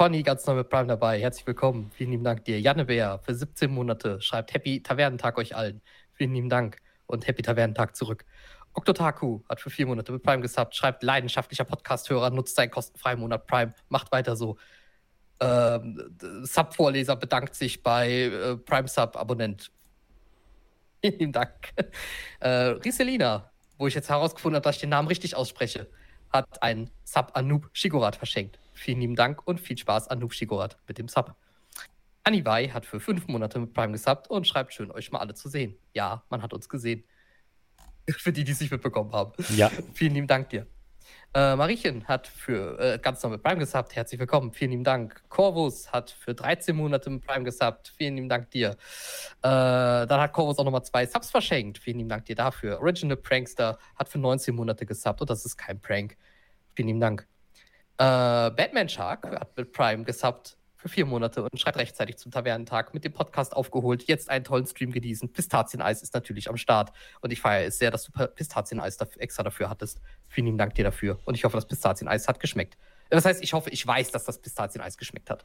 Conny, 0.00 0.22
ganz 0.22 0.46
neu 0.46 0.54
mit 0.54 0.70
Prime 0.70 0.86
dabei. 0.86 1.20
Herzlich 1.20 1.46
willkommen. 1.46 1.90
Vielen 1.94 2.12
lieben 2.12 2.24
Dank 2.24 2.46
dir. 2.46 2.58
Jannebär 2.58 3.20
für 3.22 3.34
17 3.34 3.70
Monate. 3.70 4.18
Schreibt 4.22 4.54
Happy 4.54 4.82
Tavernentag 4.82 5.36
euch 5.36 5.54
allen. 5.54 5.82
Vielen 6.14 6.32
lieben 6.32 6.48
Dank 6.48 6.78
und 7.04 7.26
Happy 7.26 7.42
Tavernentag 7.42 7.94
zurück. 7.94 8.24
Oktotaku 8.72 9.42
hat 9.46 9.60
für 9.60 9.68
vier 9.68 9.86
Monate 9.86 10.10
mit 10.10 10.22
Prime 10.22 10.40
gesubbt. 10.40 10.74
Schreibt 10.74 11.02
leidenschaftlicher 11.02 11.64
Podcast-Hörer, 11.64 12.30
nutzt 12.30 12.56
seinen 12.56 12.70
kostenfreien 12.70 13.20
Monat 13.20 13.46
Prime. 13.46 13.74
Macht 13.90 14.10
weiter 14.10 14.36
so. 14.36 14.56
Ähm, 15.38 16.02
Sub-Vorleser 16.44 17.16
bedankt 17.16 17.54
sich 17.54 17.82
bei 17.82 18.10
äh, 18.10 18.56
Prime 18.56 18.88
Sub-Abonnent. 18.88 19.70
Vielen 21.02 21.18
lieben 21.18 21.32
Dank. 21.32 21.74
Äh, 22.40 22.48
Riselina, 22.48 23.50
wo 23.76 23.86
ich 23.86 23.94
jetzt 23.94 24.08
herausgefunden 24.08 24.56
habe, 24.56 24.64
dass 24.64 24.76
ich 24.76 24.80
den 24.80 24.88
Namen 24.88 25.08
richtig 25.08 25.36
ausspreche, 25.36 25.90
hat 26.32 26.62
einen 26.62 26.90
Sub 27.04 27.32
an 27.34 27.46
Noob 27.46 27.70
Shigorat 27.72 28.16
verschenkt. 28.16 28.58
Vielen 28.74 29.00
lieben 29.00 29.16
Dank 29.16 29.46
und 29.46 29.60
viel 29.60 29.76
Spaß 29.76 30.08
an 30.08 30.20
Noob 30.20 30.32
Shigorat 30.32 30.78
mit 30.86 30.98
dem 30.98 31.08
Sub. 31.08 31.34
Anibai 32.24 32.68
hat 32.68 32.86
für 32.86 33.00
fünf 33.00 33.28
Monate 33.28 33.58
mit 33.58 33.72
Prime 33.74 33.92
gesubbt 33.92 34.28
und 34.28 34.46
schreibt 34.46 34.72
schön, 34.72 34.90
euch 34.90 35.10
mal 35.10 35.18
alle 35.18 35.34
zu 35.34 35.48
sehen. 35.48 35.76
Ja, 35.94 36.22
man 36.30 36.42
hat 36.42 36.52
uns 36.52 36.68
gesehen. 36.68 37.04
Für 38.08 38.32
die, 38.32 38.44
die 38.44 38.52
es 38.52 38.60
nicht 38.60 38.70
mitbekommen 38.70 39.12
haben. 39.12 39.32
Ja. 39.56 39.70
Vielen 39.94 40.14
lieben 40.14 40.26
Dank 40.26 40.50
dir. 40.50 40.66
Äh, 41.32 41.54
Mariechen 41.54 42.08
hat 42.08 42.26
für 42.26 42.76
äh, 42.80 42.98
ganz 42.98 43.22
normal 43.22 43.38
Prime 43.38 43.60
gesubbt. 43.60 43.94
Herzlich 43.94 44.18
willkommen. 44.18 44.50
Vielen 44.50 44.72
lieben 44.72 44.82
Dank. 44.82 45.22
Corvus 45.28 45.92
hat 45.92 46.10
für 46.10 46.34
13 46.34 46.74
Monate 46.74 47.08
mit 47.08 47.24
Prime 47.24 47.44
gesubbt. 47.44 47.92
Vielen 47.96 48.16
lieben 48.16 48.28
Dank 48.28 48.50
dir. 48.50 48.70
Äh, 48.70 48.76
dann 49.42 50.20
hat 50.20 50.32
Corvus 50.32 50.58
auch 50.58 50.64
nochmal 50.64 50.82
zwei 50.82 51.06
Subs 51.06 51.30
verschenkt. 51.30 51.78
Vielen 51.78 51.98
lieben 51.98 52.08
Dank 52.08 52.24
dir 52.24 52.34
dafür. 52.34 52.80
Original 52.80 53.16
Prankster 53.16 53.78
hat 53.94 54.08
für 54.08 54.18
19 54.18 54.56
Monate 54.56 54.84
gesubbt 54.84 55.20
und 55.20 55.30
das 55.30 55.44
ist 55.44 55.56
kein 55.56 55.80
Prank. 55.80 56.16
Vielen 56.74 56.88
lieben 56.88 57.00
Dank. 57.00 57.28
Äh, 57.98 58.02
Batman 58.50 58.88
Shark 58.88 59.30
hat 59.30 59.56
mit 59.56 59.72
Prime 59.72 60.02
gesubbt 60.02 60.56
für 60.80 60.88
vier 60.88 61.04
Monate 61.04 61.42
und 61.42 61.60
schreibt 61.60 61.76
rechtzeitig 61.76 62.16
zum 62.16 62.32
Tavernentag 62.32 62.94
mit 62.94 63.04
dem 63.04 63.12
Podcast 63.12 63.54
aufgeholt. 63.54 64.04
Jetzt 64.08 64.30
einen 64.30 64.44
tollen 64.44 64.66
Stream 64.66 64.92
genießen. 64.92 65.30
Pistazieneis 65.30 66.02
ist 66.02 66.14
natürlich 66.14 66.48
am 66.48 66.56
Start. 66.56 66.92
Und 67.20 67.32
ich 67.32 67.40
feiere 67.40 67.66
es 67.66 67.78
sehr, 67.78 67.90
dass 67.90 68.04
du 68.04 68.12
Pistazieneis 68.12 68.96
dafür, 68.96 69.20
extra 69.20 69.42
dafür 69.42 69.68
hattest. 69.68 70.00
Vielen 70.28 70.46
lieben 70.46 70.58
Dank 70.58 70.74
dir 70.74 70.84
dafür. 70.84 71.18
Und 71.26 71.34
ich 71.34 71.44
hoffe, 71.44 71.56
das 71.56 71.66
Pistazieneis 71.66 72.26
hat 72.28 72.40
geschmeckt. 72.40 72.78
Das 73.10 73.26
heißt, 73.26 73.42
ich 73.42 73.52
hoffe, 73.52 73.68
ich 73.70 73.86
weiß, 73.86 74.10
dass 74.10 74.24
das 74.24 74.40
Pistazieneis 74.40 74.96
geschmeckt 74.96 75.28
hat. 75.28 75.44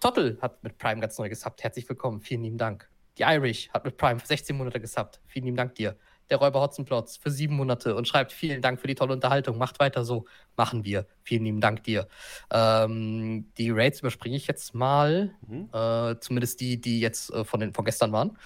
Tottel 0.00 0.38
hat 0.42 0.64
mit 0.64 0.78
Prime 0.78 1.00
ganz 1.00 1.16
neu 1.18 1.28
gesubbt. 1.28 1.62
Herzlich 1.62 1.88
willkommen. 1.88 2.20
Vielen 2.20 2.42
lieben 2.42 2.58
Dank. 2.58 2.90
Die 3.18 3.22
Irish 3.22 3.70
hat 3.70 3.84
mit 3.84 3.96
Prime 3.98 4.18
für 4.18 4.26
16 4.26 4.56
Monate 4.56 4.80
gesubbt. 4.80 5.20
Vielen 5.26 5.44
lieben 5.44 5.56
Dank 5.56 5.76
dir 5.76 5.96
der 6.30 6.38
Räuber 6.38 6.60
Hotzenplotz 6.60 7.16
für 7.16 7.30
sieben 7.30 7.56
Monate 7.56 7.94
und 7.96 8.06
schreibt 8.06 8.32
vielen 8.32 8.62
Dank 8.62 8.80
für 8.80 8.86
die 8.86 8.94
tolle 8.94 9.12
Unterhaltung. 9.12 9.58
Macht 9.58 9.80
weiter 9.80 10.04
so. 10.04 10.26
Machen 10.56 10.84
wir. 10.84 11.06
Vielen 11.22 11.44
lieben 11.44 11.60
Dank 11.60 11.82
dir. 11.84 12.06
Ähm, 12.50 13.52
die 13.58 13.70
Raids 13.70 14.00
überspringe 14.00 14.36
ich 14.36 14.46
jetzt 14.46 14.74
mal. 14.74 15.32
Mhm. 15.46 15.68
Äh, 15.72 16.20
zumindest 16.20 16.60
die, 16.60 16.80
die 16.80 17.00
jetzt 17.00 17.32
äh, 17.32 17.44
von, 17.44 17.60
den, 17.60 17.74
von 17.74 17.84
gestern 17.84 18.12
waren. 18.12 18.38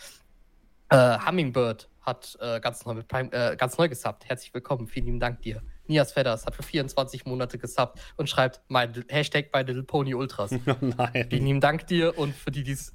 Äh, 0.88 1.18
Hummingbird 1.18 1.88
hat 2.00 2.36
äh, 2.40 2.60
ganz, 2.60 2.84
neu 2.84 2.94
mit 2.94 3.08
Prime, 3.08 3.32
äh, 3.32 3.56
ganz 3.56 3.78
neu 3.78 3.88
gesubbt. 3.88 4.28
Herzlich 4.28 4.52
willkommen. 4.52 4.86
Vielen 4.86 5.06
lieben 5.06 5.20
Dank 5.20 5.42
dir. 5.42 5.62
Nias 5.86 6.12
Fedders 6.12 6.46
hat 6.46 6.54
für 6.54 6.62
24 6.62 7.26
Monate 7.26 7.58
gesubbt 7.58 8.00
und 8.16 8.28
schreibt 8.28 8.62
mein 8.68 9.04
Hashtag 9.08 9.50
bei 9.52 9.62
Little 9.62 9.82
Pony 9.82 10.14
Ultras. 10.14 10.50
Oh 10.66 10.76
nein. 10.80 11.26
Vielen 11.28 11.46
lieben 11.46 11.60
Dank 11.60 11.86
dir 11.86 12.16
und 12.18 12.34
für 12.34 12.50
die, 12.50 12.62
die 12.62 12.72
es 12.72 12.94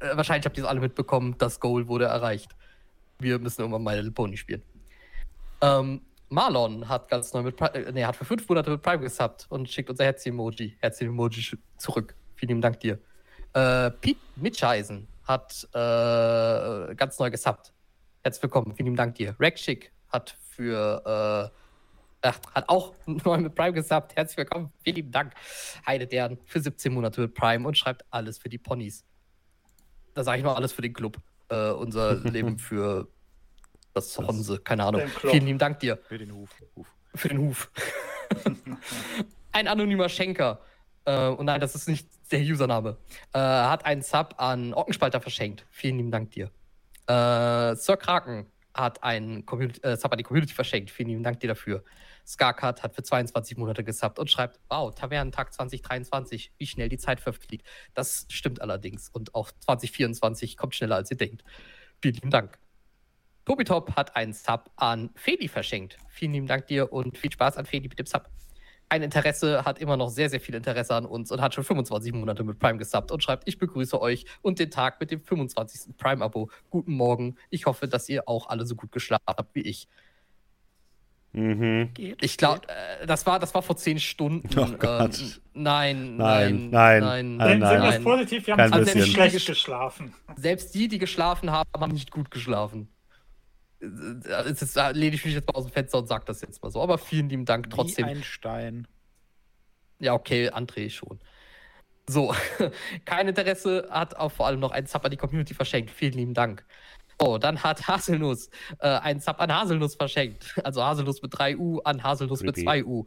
äh, 0.00 0.16
wahrscheinlich 0.16 0.46
habt 0.46 0.56
ihr 0.56 0.64
es 0.64 0.68
alle 0.68 0.80
mitbekommen, 0.80 1.36
das 1.38 1.60
Goal 1.60 1.88
wurde 1.88 2.06
erreicht 2.06 2.54
wir 3.18 3.38
müssen 3.38 3.60
irgendwann 3.62 3.82
My 3.82 3.94
Little 3.94 4.12
Pony 4.12 4.36
spielen. 4.36 4.62
Ähm, 5.60 6.02
Marlon 6.28 6.88
hat 6.88 7.08
ganz 7.08 7.32
neu 7.32 7.42
mit 7.42 7.56
Prime, 7.56 7.74
äh, 7.74 7.92
nee, 7.92 8.04
hat 8.04 8.16
für 8.16 8.24
fünf 8.24 8.48
Monate 8.48 8.70
mit 8.70 8.82
Prime 8.82 9.00
gesubbt 9.00 9.46
und 9.48 9.68
schickt 9.68 9.90
unser 9.90 10.04
Herz-Emoji. 10.04 10.76
Herz-Emoji 10.80 11.58
zurück. 11.78 12.14
Vielen 12.36 12.48
lieben 12.48 12.60
Dank 12.60 12.80
dir. 12.80 12.98
Äh, 13.54 13.90
Pete 13.90 14.20
Mitscheisen 14.36 15.08
hat 15.24 15.66
äh, 15.72 16.94
ganz 16.94 17.18
neu 17.18 17.30
gesubbt. 17.30 17.72
Herzlich 18.22 18.42
willkommen. 18.42 18.74
Vielen 18.76 18.86
lieben 18.86 18.96
Dank 18.96 19.14
dir. 19.16 19.34
Regschick 19.40 19.92
hat 20.10 20.36
für 20.50 21.52
äh, 21.52 21.58
hat 22.26 22.68
auch 22.68 22.94
neu 23.06 23.38
mit 23.38 23.54
Prime 23.54 23.72
gesubbt. 23.72 24.14
Herzlich 24.16 24.38
willkommen. 24.38 24.72
Vielen 24.84 24.96
lieben 24.96 25.12
Dank. 25.12 25.32
Heide 25.86 26.06
Dern 26.06 26.38
für 26.44 26.60
17 26.60 26.92
Monate 26.92 27.20
mit 27.22 27.34
Prime 27.34 27.66
und 27.66 27.76
schreibt 27.76 28.04
alles 28.10 28.38
für 28.38 28.48
die 28.48 28.58
Ponys. 28.58 29.04
Da 30.14 30.24
sage 30.24 30.38
ich 30.38 30.44
noch 30.44 30.56
alles 30.56 30.72
für 30.72 30.82
den 30.82 30.92
Club 30.92 31.18
äh, 31.48 31.70
unser 31.70 32.14
Leben 32.16 32.58
für 32.58 33.08
das 33.94 34.16
Honse, 34.18 34.58
keine 34.58 34.84
Ahnung. 34.84 35.02
Vielen 35.08 35.46
lieben 35.46 35.58
Dank 35.58 35.80
dir. 35.80 35.96
Für 35.96 36.18
den 36.18 36.32
Huf. 36.32 36.50
Huf. 36.76 36.86
Für 37.14 37.28
den 37.28 37.38
Huf. 37.38 37.70
Ein 39.52 39.66
anonymer 39.66 40.08
Schenker. 40.08 40.60
Äh, 41.04 41.28
und 41.28 41.46
nein, 41.46 41.60
das 41.60 41.74
ist 41.74 41.88
nicht 41.88 42.08
der 42.30 42.40
Username. 42.40 42.96
Äh, 43.32 43.38
hat 43.38 43.84
einen 43.84 44.02
Sub 44.02 44.34
an 44.38 44.74
Ockenspalter 44.74 45.20
verschenkt. 45.20 45.66
Vielen 45.70 45.96
lieben 45.96 46.10
Dank 46.10 46.30
dir. 46.30 46.50
Äh, 47.06 47.74
Sir 47.76 47.96
Kraken 47.96 48.46
hat 48.74 49.02
einen 49.02 49.46
Community, 49.46 49.80
äh, 49.82 49.96
Sub 49.96 50.12
an 50.12 50.18
die 50.18 50.24
Community 50.24 50.54
verschenkt. 50.54 50.90
Vielen 50.90 51.08
lieben 51.08 51.22
Dank 51.22 51.40
dir 51.40 51.48
dafür. 51.48 51.82
Skarkat 52.28 52.82
hat 52.82 52.94
für 52.94 53.02
22 53.02 53.56
Monate 53.56 53.82
gesubbt 53.82 54.18
und 54.18 54.30
schreibt, 54.30 54.60
wow, 54.68 54.94
Tavernentag 54.94 55.54
2023, 55.54 56.52
wie 56.58 56.66
schnell 56.66 56.90
die 56.90 56.98
Zeit 56.98 57.20
verfliegt. 57.20 57.66
Das 57.94 58.26
stimmt 58.28 58.60
allerdings. 58.60 59.08
Und 59.08 59.34
auch 59.34 59.50
2024 59.60 60.58
kommt 60.58 60.74
schneller, 60.74 60.96
als 60.96 61.10
ihr 61.10 61.16
denkt. 61.16 61.42
Vielen 62.02 62.14
lieben 62.14 62.30
Dank. 62.30 62.58
Tobitop 63.46 63.96
hat 63.96 64.14
einen 64.14 64.34
Sub 64.34 64.70
an 64.76 65.08
Feli 65.14 65.48
verschenkt. 65.48 65.96
Vielen 66.10 66.32
lieben 66.32 66.46
Dank 66.46 66.66
dir 66.66 66.92
und 66.92 67.16
viel 67.16 67.32
Spaß 67.32 67.56
an 67.56 67.64
Feli 67.64 67.88
mit 67.88 67.98
dem 67.98 68.04
Sub. 68.04 68.28
Ein 68.90 69.02
Interesse 69.02 69.64
hat 69.64 69.78
immer 69.78 69.96
noch 69.96 70.10
sehr, 70.10 70.28
sehr 70.28 70.40
viel 70.40 70.54
Interesse 70.54 70.94
an 70.94 71.06
uns 71.06 71.32
und 71.32 71.40
hat 71.40 71.54
schon 71.54 71.64
25 71.64 72.12
Monate 72.12 72.44
mit 72.44 72.58
Prime 72.58 72.78
gesubbt 72.78 73.10
und 73.10 73.22
schreibt, 73.22 73.48
ich 73.48 73.58
begrüße 73.58 74.00
euch 74.00 74.26
und 74.42 74.58
den 74.58 74.70
Tag 74.70 75.00
mit 75.00 75.10
dem 75.10 75.22
25. 75.22 75.96
Prime-Abo. 75.96 76.50
Guten 76.68 76.92
Morgen. 76.92 77.36
Ich 77.48 77.64
hoffe, 77.64 77.88
dass 77.88 78.08
ihr 78.10 78.28
auch 78.28 78.48
alle 78.48 78.66
so 78.66 78.76
gut 78.76 78.92
geschlafen 78.92 79.24
habt 79.26 79.54
wie 79.54 79.62
ich. 79.62 79.88
Mhm. 81.38 81.90
Ich 82.20 82.36
glaube, 82.36 82.68
äh, 82.68 83.06
das, 83.06 83.24
war, 83.24 83.38
das 83.38 83.54
war 83.54 83.62
vor 83.62 83.76
zehn 83.76 84.00
Stunden. 84.00 84.48
Oh 84.58 84.66
Gott. 84.76 85.20
Ähm, 85.20 85.32
nein, 85.54 86.16
nein, 86.16 86.70
nein, 86.70 87.00
nein. 87.00 87.36
nein, 87.36 87.58
nein, 87.60 87.78
nein. 87.78 88.02
positiv, 88.02 88.46
wir 88.46 88.56
haben 88.56 88.72
also 88.72 89.00
schlecht 89.04 89.46
geschlafen. 89.46 90.12
Selbst 90.36 90.74
die, 90.74 90.88
die 90.88 90.98
geschlafen 90.98 91.52
haben, 91.52 91.68
haben 91.78 91.92
nicht 91.92 92.10
gut 92.10 92.30
geschlafen. 92.30 92.88
Jetzt 93.80 94.74
lehne 94.94 95.14
ich 95.14 95.24
mich 95.24 95.34
jetzt 95.34 95.46
mal 95.46 95.54
aus 95.54 95.66
dem 95.66 95.72
Fenster 95.72 95.98
und 95.98 96.08
sage 96.08 96.24
das 96.26 96.40
jetzt 96.40 96.60
mal 96.60 96.70
so. 96.70 96.82
Aber 96.82 96.98
vielen 96.98 97.28
lieben 97.28 97.44
Dank 97.44 97.70
trotzdem. 97.70 98.06
Wie 98.06 98.10
ein 98.10 98.22
Stein. 98.24 98.88
Ja, 100.00 100.14
okay, 100.14 100.50
André 100.50 100.90
schon. 100.90 101.20
So, 102.08 102.34
kein 103.04 103.28
Interesse 103.28 103.86
hat 103.90 104.16
auch 104.16 104.32
vor 104.32 104.46
allem 104.46 104.58
noch 104.58 104.72
ein 104.72 104.86
an 104.90 105.10
die 105.10 105.16
Community 105.16 105.54
verschenkt. 105.54 105.90
Vielen 105.90 106.14
lieben 106.14 106.34
Dank. 106.34 106.64
Oh, 107.20 107.36
dann 107.38 107.62
hat 107.62 107.88
Haselnuss 107.88 108.48
äh, 108.78 108.88
einen 108.88 109.20
Sub 109.20 109.40
an 109.40 109.52
Haselnuss 109.52 109.96
verschenkt. 109.96 110.54
Also 110.62 110.82
Haselnuss 110.82 111.20
mit 111.20 111.34
3U 111.34 111.82
an 111.82 112.02
Haselnuss 112.02 112.42
mit 112.42 112.56
2U. 112.56 113.06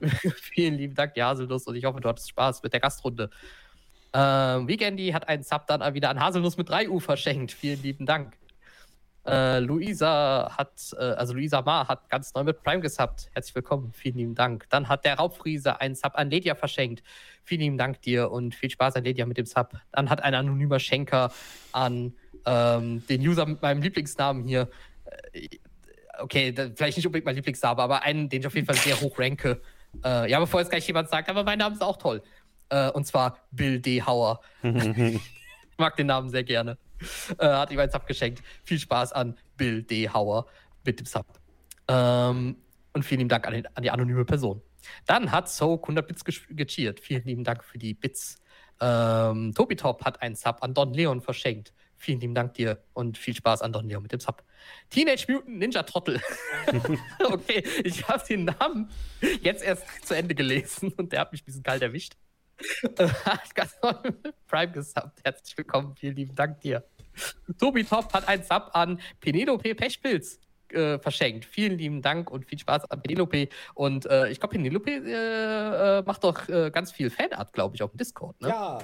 Vielen 0.36 0.74
lieben 0.74 0.94
Dank, 0.94 1.14
die 1.14 1.22
Haselnuss, 1.22 1.66
und 1.66 1.74
ich 1.74 1.84
hoffe, 1.84 2.00
du 2.00 2.08
hattest 2.08 2.28
Spaß 2.28 2.62
mit 2.62 2.72
der 2.72 2.78
Gastrunde. 2.78 3.30
Ähm, 4.12 4.68
Weekendy 4.68 5.10
hat 5.10 5.28
einen 5.28 5.42
Sub 5.42 5.66
dann 5.66 5.94
wieder 5.94 6.10
an 6.10 6.20
Haselnuss 6.20 6.56
mit 6.56 6.70
3U 6.70 7.00
verschenkt. 7.00 7.52
Vielen 7.52 7.82
lieben 7.82 8.06
Dank. 8.06 8.34
Äh, 9.28 9.58
Luisa 9.60 10.54
hat, 10.56 10.72
äh, 10.98 11.02
also 11.02 11.34
Luisa 11.34 11.60
Ma 11.60 11.86
hat 11.86 12.08
ganz 12.08 12.32
neu 12.32 12.44
mit 12.44 12.62
Prime 12.62 12.80
gesubbt. 12.80 13.28
Herzlich 13.34 13.54
willkommen, 13.54 13.92
vielen 13.92 14.16
lieben 14.16 14.34
Dank. 14.34 14.64
Dann 14.70 14.88
hat 14.88 15.04
der 15.04 15.16
Raubfriese 15.16 15.82
einen 15.82 15.94
Sub 15.94 16.12
an 16.14 16.30
Ledia 16.30 16.54
verschenkt. 16.54 17.02
Vielen 17.44 17.60
lieben 17.60 17.78
Dank 17.78 18.00
dir 18.00 18.30
und 18.30 18.54
viel 18.54 18.70
Spaß 18.70 18.96
an 18.96 19.04
Ledia 19.04 19.26
mit 19.26 19.36
dem 19.36 19.44
Sub. 19.44 19.74
Dann 19.92 20.08
hat 20.08 20.22
ein 20.22 20.34
anonymer 20.34 20.78
Schenker 20.78 21.30
an 21.72 22.14
ähm, 22.46 23.06
den 23.06 23.20
User 23.20 23.44
mit 23.44 23.60
meinem 23.60 23.82
Lieblingsnamen 23.82 24.44
hier, 24.44 24.70
äh, 25.32 25.48
okay, 26.20 26.54
vielleicht 26.74 26.96
nicht 26.96 27.06
unbedingt 27.06 27.26
mein 27.26 27.36
Lieblingsname, 27.36 27.82
aber 27.82 28.04
einen, 28.04 28.30
den 28.30 28.40
ich 28.40 28.46
auf 28.46 28.54
jeden 28.54 28.66
Fall 28.66 28.76
sehr 28.76 28.98
hoch 28.98 29.18
ranke. 29.18 29.60
Äh, 30.04 30.30
ja, 30.30 30.40
bevor 30.40 30.60
jetzt 30.60 30.70
gleich 30.70 30.86
jemand 30.86 31.10
sagt, 31.10 31.28
aber 31.28 31.44
mein 31.44 31.58
Name 31.58 31.74
ist 31.74 31.82
auch 31.82 31.98
toll. 31.98 32.22
Äh, 32.70 32.90
und 32.92 33.06
zwar 33.06 33.38
Bill 33.50 33.78
D. 33.78 34.02
Hauer. 34.02 34.40
ich 34.62 35.20
mag 35.76 35.96
den 35.96 36.06
Namen 36.06 36.30
sehr 36.30 36.44
gerne. 36.44 36.78
Äh, 37.38 37.46
hat 37.46 37.70
ihm 37.70 37.78
einen 37.78 37.90
Sub 37.90 38.06
geschenkt. 38.06 38.42
Viel 38.64 38.78
Spaß 38.78 39.12
an 39.12 39.36
Bill 39.56 39.82
D. 39.82 40.08
Hauer 40.08 40.46
mit 40.84 40.98
dem 40.98 41.06
Sub. 41.06 41.26
Ähm, 41.86 42.56
und 42.92 43.04
vielen 43.04 43.20
lieben 43.20 43.28
Dank 43.28 43.46
an, 43.46 43.52
den, 43.52 43.66
an, 43.76 43.82
die 43.82 43.90
anonyme 43.90 44.24
Person. 44.24 44.62
Dann 45.06 45.30
hat 45.30 45.48
Soak 45.48 45.84
100 45.84 46.06
Bits 46.06 46.24
gecheert. 46.24 47.00
Vielen 47.00 47.24
lieben 47.24 47.44
Dank 47.44 47.64
für 47.64 47.78
die 47.78 47.94
Bits. 47.94 48.40
Ähm, 48.80 49.52
Tobi 49.54 49.76
Top 49.76 50.04
hat 50.04 50.22
einen 50.22 50.34
Sub 50.34 50.62
an 50.62 50.74
Don 50.74 50.92
Leon 50.94 51.20
verschenkt. 51.20 51.72
Vielen 51.96 52.20
lieben 52.20 52.34
Dank 52.34 52.54
dir 52.54 52.78
und 52.92 53.18
viel 53.18 53.34
Spaß 53.34 53.60
an 53.62 53.72
Don 53.72 53.88
Leo 53.88 54.00
mit 54.00 54.12
dem 54.12 54.20
Sub. 54.20 54.44
Teenage 54.88 55.26
Mutant 55.28 55.58
Ninja 55.58 55.82
Trottel. 55.82 56.20
okay, 57.24 57.64
ich 57.82 58.06
habe 58.06 58.24
den 58.24 58.44
Namen 58.44 58.88
jetzt 59.42 59.64
erst 59.64 59.84
zu 60.06 60.14
Ende 60.14 60.34
gelesen 60.34 60.92
und 60.92 61.12
der 61.12 61.20
hat 61.20 61.32
mich 61.32 61.42
ein 61.42 61.46
bisschen 61.46 61.62
kalt 61.64 61.82
erwischt. 61.82 62.14
hat 63.24 63.54
ganz 63.54 63.76
neu 63.82 63.92
Prime 64.46 64.72
gesubbt. 64.72 65.20
Herzlich 65.24 65.56
willkommen, 65.56 65.94
vielen 65.96 66.16
lieben 66.16 66.34
Dank 66.34 66.60
dir. 66.60 66.84
Tobi 67.58 67.84
Top 67.84 68.12
hat 68.12 68.28
einen 68.28 68.42
Sub 68.42 68.70
an 68.72 69.00
Penelope 69.20 69.74
Pechpilz 69.74 70.38
äh, 70.72 70.98
verschenkt. 70.98 71.44
Vielen 71.44 71.78
lieben 71.78 72.02
Dank 72.02 72.30
und 72.30 72.46
viel 72.46 72.58
Spaß 72.58 72.90
an 72.90 73.02
Penelope. 73.02 73.48
Und 73.74 74.06
äh, 74.06 74.28
ich 74.28 74.38
glaube, 74.40 74.56
Penelope 74.56 74.90
äh, 74.90 75.98
äh, 75.98 76.02
macht 76.02 76.24
doch 76.24 76.48
äh, 76.48 76.70
ganz 76.70 76.92
viel 76.92 77.10
Fanart, 77.10 77.52
glaube 77.52 77.76
ich, 77.76 77.82
auf 77.82 77.90
dem 77.90 77.98
Discord. 77.98 78.40
Ne? 78.40 78.48
Ja, 78.48 78.78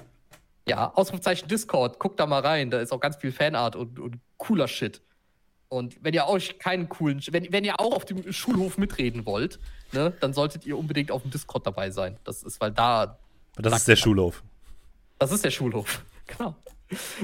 ja, 0.66 0.92
Ausrufezeichen 0.94 1.46
Discord, 1.48 1.98
guckt 1.98 2.18
da 2.18 2.26
mal 2.26 2.40
rein, 2.40 2.70
da 2.70 2.80
ist 2.80 2.92
auch 2.92 3.00
ganz 3.00 3.16
viel 3.16 3.32
Fanart 3.32 3.76
und, 3.76 3.98
und 3.98 4.18
cooler 4.38 4.66
Shit. 4.66 5.02
Und 5.68 6.02
wenn 6.02 6.14
ihr 6.14 6.26
euch 6.26 6.58
keinen 6.58 6.88
coolen, 6.88 7.20
wenn, 7.30 7.52
wenn 7.52 7.64
ihr 7.64 7.80
auch 7.80 7.94
auf 7.94 8.04
dem 8.04 8.32
Schulhof 8.32 8.78
mitreden 8.78 9.26
wollt, 9.26 9.58
ne, 9.92 10.12
dann 10.20 10.32
solltet 10.32 10.64
ihr 10.64 10.78
unbedingt 10.78 11.10
auf 11.10 11.22
dem 11.22 11.30
Discord 11.30 11.66
dabei 11.66 11.90
sein. 11.90 12.18
Das 12.24 12.42
ist, 12.42 12.60
weil 12.60 12.70
da. 12.70 13.18
Das 13.56 13.78
ist 13.78 13.88
der 13.88 13.96
Schulhof. 13.96 14.42
Das 15.18 15.32
ist 15.32 15.44
der 15.44 15.50
Schulhof, 15.50 16.04
genau. 16.26 16.56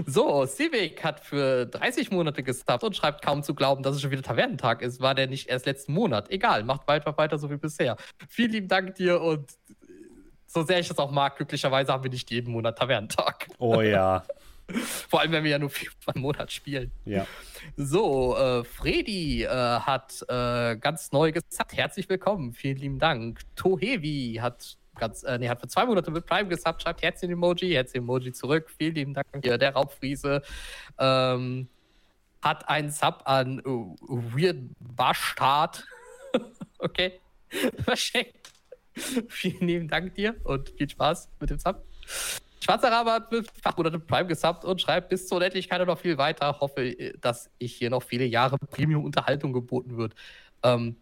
So, 0.07 0.47
Civic 0.47 1.05
hat 1.05 1.20
für 1.20 1.67
30 1.67 2.10
Monate 2.10 2.42
gestartet 2.42 2.86
und 2.86 2.97
schreibt 2.97 3.23
kaum 3.23 3.42
zu 3.42 3.55
glauben, 3.55 3.83
dass 3.83 3.94
es 3.94 4.02
schon 4.02 4.10
wieder 4.10 4.23
Tavernentag 4.23 4.83
ist. 4.83 5.00
War 5.00 5.15
der 5.15 5.26
nicht 5.26 5.49
erst 5.49 5.67
letzten 5.67 5.92
Monat? 5.92 6.31
Egal, 6.31 6.65
macht 6.65 6.89
weiter, 6.89 7.17
weiter 7.17 7.39
so 7.39 7.50
wie 7.50 7.57
bisher. 7.57 7.97
Vielen 8.28 8.52
lieben 8.52 8.68
Dank 8.68 8.94
dir 8.94 9.20
und 9.20 9.52
so 10.47 10.65
sehr 10.65 10.81
ich 10.81 10.89
das 10.89 10.99
auch 10.99 11.12
mag, 11.12 11.36
glücklicherweise 11.36 11.92
haben 11.92 12.02
wir 12.02 12.10
nicht 12.10 12.31
jeden 12.31 12.52
Monat 12.52 12.78
Tavernentag. 12.78 13.49
Oh 13.59 13.81
ja. 13.81 14.25
Vor 15.09 15.20
allem, 15.20 15.33
wenn 15.33 15.44
wir 15.44 15.50
ja 15.52 15.59
nur 15.59 15.70
viermal 15.70 16.15
im 16.15 16.23
Monat 16.23 16.50
spielen. 16.52 16.91
Ja. 17.05 17.26
So, 17.76 18.36
äh, 18.36 18.65
Fredi 18.65 19.44
äh, 19.44 19.49
hat 19.49 20.25
äh, 20.28 20.76
ganz 20.76 21.12
neu 21.12 21.33
gesagt. 21.33 21.76
Herzlich 21.76 22.09
willkommen. 22.09 22.52
Vielen 22.52 22.78
lieben 22.78 22.99
Dank. 22.99 23.41
Tohevi 23.57 24.39
hat 24.41 24.76
ganz, 25.01 25.25
äh, 25.25 25.39
nee, 25.39 25.49
hat 25.49 25.61
für 25.61 25.69
zwei 25.69 25.85
Monate 25.85 26.11
mit 26.11 26.27
Prime 26.27 26.49
gesubbt, 26.49 26.83
schreibt 26.83 27.03
Herzchen-Emoji, 27.03 27.73
Herzchen-Emoji 27.73 28.33
zurück. 28.33 28.70
Vielen 28.79 28.95
lieben 28.95 29.15
Dank. 29.15 29.27
Hier, 29.43 29.59
der 29.59 29.73
Raubfriese 29.73 30.43
ähm, 30.99 31.69
hat 32.43 32.69
einen 32.69 32.91
Sub 32.91 33.23
an 33.25 33.61
uh, 33.67 33.97
Weird 34.01 34.59
Bastard. 34.79 35.85
okay. 36.79 37.20
Verschenkt. 37.85 38.53
Vielen 39.29 39.67
lieben 39.67 39.89
Dank 39.89 40.15
dir 40.15 40.37
und 40.45 40.70
viel 40.70 40.89
Spaß 40.89 41.29
mit 41.41 41.51
dem 41.51 41.59
Sub. 41.59 41.85
Schwarzer 42.62 42.93
Rabe 42.93 43.12
hat 43.12 43.33
mit 43.33 43.51
Fachmonate 43.62 43.99
Prime 43.99 44.27
gesubbt 44.27 44.65
und 44.65 44.81
schreibt 44.81 45.09
bis 45.09 45.27
zur 45.27 45.39
Unendlichkeit 45.39 45.81
und 45.81 45.87
noch 45.87 45.99
viel 45.99 46.19
weiter. 46.19 46.61
Hoffe, 46.61 46.95
dass 47.20 47.51
ich 47.59 47.75
hier 47.75 47.89
noch 47.89 48.03
viele 48.03 48.27
Jahre 48.27 48.59
Premium-Unterhaltung 48.59 49.53
geboten 49.53 49.97
wird. 49.97 50.15
Ähm, 50.62 50.97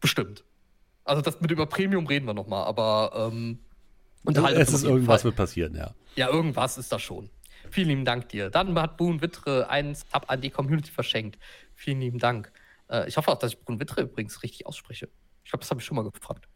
bestimmt. 0.00 0.44
Also 1.06 1.22
das 1.22 1.40
mit 1.40 1.50
über 1.50 1.66
Premium 1.66 2.06
reden 2.06 2.26
wir 2.26 2.34
nochmal, 2.34 2.64
aber 2.66 3.30
ähm, 3.32 3.58
Unterhaltung 4.24 4.60
Es 4.60 4.72
ist 4.72 4.84
irgendwas 4.84 5.22
Fall. 5.22 5.30
wird 5.30 5.36
passieren, 5.36 5.74
ja. 5.74 5.94
Ja, 6.16 6.28
irgendwas 6.28 6.78
ist 6.78 6.90
da 6.92 6.98
schon. 6.98 7.30
Vielen 7.70 7.88
lieben 7.88 8.04
Dank 8.04 8.28
dir. 8.28 8.50
Dann 8.50 8.78
hat 8.80 8.96
Boon 8.96 9.20
Wittre 9.22 9.68
einen 9.70 9.94
Sub 9.94 10.24
an 10.28 10.40
die 10.40 10.50
Community 10.50 10.90
verschenkt. 10.90 11.38
Vielen 11.74 12.00
lieben 12.00 12.18
Dank. 12.18 12.52
Äh, 12.88 13.08
ich 13.08 13.16
hoffe 13.16 13.30
auch, 13.30 13.38
dass 13.38 13.52
ich 13.52 13.58
Boon 13.60 13.78
Wittre 13.80 14.02
übrigens 14.02 14.42
richtig 14.42 14.66
ausspreche. 14.66 15.08
Ich 15.44 15.50
glaube, 15.50 15.60
das 15.62 15.70
habe 15.70 15.80
ich 15.80 15.86
schon 15.86 15.96
mal 15.96 16.08
gefragt. 16.10 16.48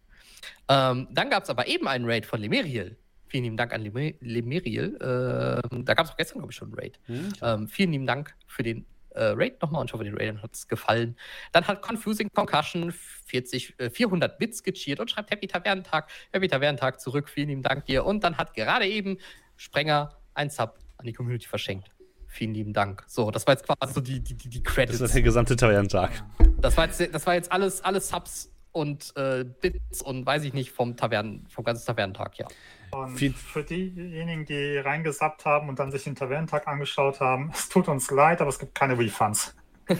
Ähm, 0.68 1.08
dann 1.10 1.30
gab 1.30 1.44
es 1.44 1.50
aber 1.50 1.66
eben 1.68 1.86
einen 1.88 2.04
Raid 2.06 2.26
von 2.26 2.40
Lemeriel. 2.40 2.96
Vielen 3.28 3.44
lieben 3.44 3.56
Dank 3.56 3.72
an 3.72 3.82
Leme- 3.82 4.16
Lemeriel. 4.20 4.98
Ähm, 5.00 5.84
da 5.84 5.94
gab 5.94 6.06
es 6.06 6.12
auch 6.12 6.16
gestern, 6.16 6.38
glaube 6.38 6.52
ich, 6.52 6.56
schon 6.56 6.68
einen 6.68 6.78
Raid. 6.78 6.98
Ähm, 7.42 7.68
vielen 7.68 7.92
lieben 7.92 8.06
Dank 8.06 8.34
für 8.46 8.62
den 8.64 8.84
äh, 9.14 9.24
Raid 9.36 9.60
nochmal 9.62 9.80
und 9.80 9.89
ich 9.89 9.92
hoffe, 9.92 10.05
den 10.05 10.16
Raidern 10.16 10.42
hat 10.42 10.55
es 10.55 10.68
gefallen. 10.68 11.16
Dann 11.52 11.66
hat 11.66 11.82
Confusing 11.82 12.28
Concussion 12.34 12.92
40, 13.26 13.78
äh, 13.78 13.90
400 13.90 14.39
Bits 14.39 14.62
gecheert 14.62 15.00
und 15.00 15.10
schreibt 15.10 15.30
Happy 15.30 15.47
Tavernentag, 15.47 16.10
Happy 16.32 16.48
Tavernentag 16.48 17.00
zurück. 17.00 17.28
Vielen 17.28 17.48
lieben 17.48 17.62
Dank 17.62 17.86
dir. 17.86 18.05
Und 18.05 18.24
dann 18.24 18.36
hat 18.36 18.55
gerade 18.55 18.86
eben 18.86 19.18
Sprenger 19.56 20.16
ein 20.34 20.50
Sub 20.50 20.78
an 20.97 21.06
die 21.06 21.12
Community 21.12 21.47
verschenkt. 21.47 21.89
Vielen 22.26 22.55
lieben 22.55 22.72
Dank. 22.72 23.02
So, 23.08 23.30
das 23.30 23.47
war 23.47 23.55
jetzt 23.55 23.66
quasi 23.66 23.92
so 23.92 24.00
die, 24.00 24.20
die, 24.20 24.34
die, 24.34 24.48
die 24.48 24.62
Das 24.62 24.72
Credits. 24.74 25.00
ist 25.00 25.14
der 25.14 25.22
gesamte 25.22 25.56
Tavernentag. 25.56 26.10
Das 26.58 26.76
war 26.76 26.86
jetzt, 26.86 27.00
das 27.12 27.26
war 27.26 27.34
jetzt 27.34 27.50
alles, 27.50 27.82
alles 27.82 28.08
Subs 28.08 28.52
und 28.73 29.12
äh, 29.16 29.44
Bits 29.44 30.02
und 30.02 30.24
weiß 30.26 30.44
ich 30.44 30.52
nicht 30.52 30.70
vom 30.70 30.97
Tavernen, 30.97 31.47
vom 31.49 31.65
ganzen 31.65 31.86
Tavernentag, 31.86 32.39
ja. 32.39 32.47
Und 32.92 33.16
Viel- 33.16 33.32
für 33.32 33.62
diejenigen, 33.62 34.44
die 34.44 34.78
reingesappt 34.78 35.44
haben 35.44 35.68
und 35.68 35.78
dann 35.78 35.90
sich 35.90 36.05
den 36.05 36.15
Tavernentag 36.15 36.66
angeschaut 36.66 37.20
haben, 37.20 37.50
es 37.55 37.68
tut 37.68 37.89
uns 37.89 38.10
leid, 38.10 38.40
aber 38.40 38.50
es 38.50 38.58
gibt 38.58 38.74
keine 38.74 38.99
Refunds. 38.99 39.55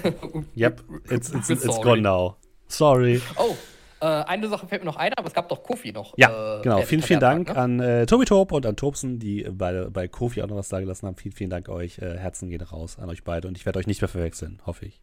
Yep, 0.57 0.83
it's, 1.11 1.31
it's, 1.31 1.51
it's 1.51 1.65
sorry. 1.65 1.83
gone 1.83 2.03
now. 2.03 2.37
Sorry. 2.69 3.21
Oh, 3.37 3.57
äh, 4.01 4.07
eine 4.07 4.49
Sache 4.49 4.67
fällt 4.69 4.83
mir 4.83 4.87
noch 4.87 4.97
ein, 4.97 5.13
aber 5.15 5.27
es 5.27 5.35
gab 5.35 5.49
doch 5.49 5.63
Kofi 5.63 5.93
noch. 5.93 6.15
Ja, 6.17 6.59
äh, 6.61 6.63
genau. 6.63 6.81
Vielen, 6.83 7.03
vielen 7.03 7.21
Dank 7.21 7.49
Tavernentags, 7.49 7.91
an 7.91 8.03
äh, 8.03 8.07
Tobi 8.07 8.25
Tob 8.25 8.53
und 8.53 8.65
an 8.67 8.77
Tobsen, 8.77 9.19
die 9.19 9.43
bei, 9.51 9.87
bei 9.91 10.07
Kofi 10.07 10.43
auch 10.43 10.47
noch 10.47 10.57
was 10.57 10.69
da 10.69 10.81
gelassen 10.81 11.07
haben. 11.07 11.17
Vielen, 11.17 11.33
vielen 11.35 11.51
Dank 11.51 11.69
euch. 11.69 11.99
Äh, 11.99 12.17
Herzen 12.17 12.49
gehen 12.51 12.61
raus 12.63 12.99
an 12.99 13.09
euch 13.11 13.25
beide 13.25 13.49
und 13.49 13.57
ich 13.59 13.67
werde 13.67 13.79
euch 13.81 13.87
nicht 13.87 14.01
mehr 14.01 14.09
verwechseln, 14.09 14.61
hoffe 14.65 14.87
ich. 14.87 15.03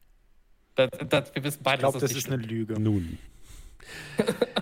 Ne? 0.77 0.87
Das, 0.89 1.09
das, 1.09 1.35
wir 1.35 1.43
wissen 1.43 1.59
beide, 1.63 1.75
Ich 1.75 1.79
glaube, 1.81 1.93
dass 1.93 2.01
das 2.01 2.11
nicht 2.11 2.27
ist 2.27 2.31
eine 2.31 2.41
Lüge. 2.41 2.79
Nun. 2.79 3.17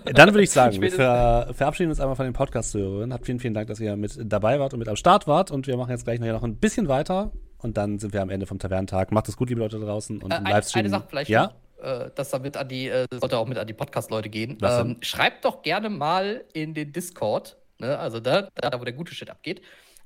Dann 0.06 0.30
würde 0.30 0.44
ich 0.44 0.52
sagen, 0.52 0.82
wir 0.82 0.92
ver 0.92 1.50
verabschieden 1.54 1.90
uns 1.90 2.00
einmal 2.00 2.16
von 2.16 2.26
den 2.26 2.34
Podcast-Hörern. 2.34 3.14
Hat 3.14 3.26
vielen, 3.26 3.40
vielen 3.40 3.54
Dank, 3.54 3.68
dass 3.68 3.80
ihr 3.80 3.96
mit 3.96 4.18
dabei 4.24 4.60
wart 4.60 4.74
und 4.74 4.80
mit 4.80 4.88
am 4.88 4.96
Start 4.96 5.28
wart. 5.28 5.52
Und 5.52 5.68
wir 5.68 5.78
machen 5.78 5.92
jetzt 5.92 6.06
gleich 6.06 6.20
noch 6.20 6.44
ein 6.44 6.58
bisschen 6.58 6.88
weiter. 6.88 7.32
Und 7.60 7.78
dann 7.78 7.98
sind 8.00 8.14
wir 8.14 8.22
am 8.22 8.30
Ende 8.30 8.46
vom 8.46 8.60
Tavernentag. 8.60 9.12
Macht 9.12 9.28
es 9.28 9.38
gut, 9.38 9.50
liebe 9.50 9.62
Leute 9.62 9.80
da 9.80 9.86
draußen. 9.86 10.22
Und 10.22 10.32
Äh, 10.32 10.38
im 10.38 10.46
eine, 10.46 10.56
Livestream. 10.56 10.80
eine 10.82 10.90
Sache 10.90 11.06
vielleicht 11.10 11.30
Ja? 11.30 11.54
äh, 11.82 12.10
das 12.14 12.30
damit 12.30 12.58
an 12.58 12.68
die, 12.68 12.88
äh, 12.90 13.08
sollte 13.12 13.38
auch 13.38 13.48
mit 13.48 13.58
an 13.58 13.68
die 13.68 13.74
Podcast-Leute 13.74 14.30
gehen. 14.30 14.58
Ähm, 14.62 14.98
schreibt 15.02 15.46
doch 15.46 15.62
gerne 15.62 15.90
mal 15.90 16.44
in 16.54 16.74
den 16.74 16.92
Discord, 16.92 17.58
ne, 17.80 17.98
also 17.98 18.20
da, 18.20 18.50
da, 18.56 18.80
wo 18.80 18.84
der 18.84 18.94
gute 18.94 19.14
Shit 19.16 19.30
abgeht. 19.30 19.62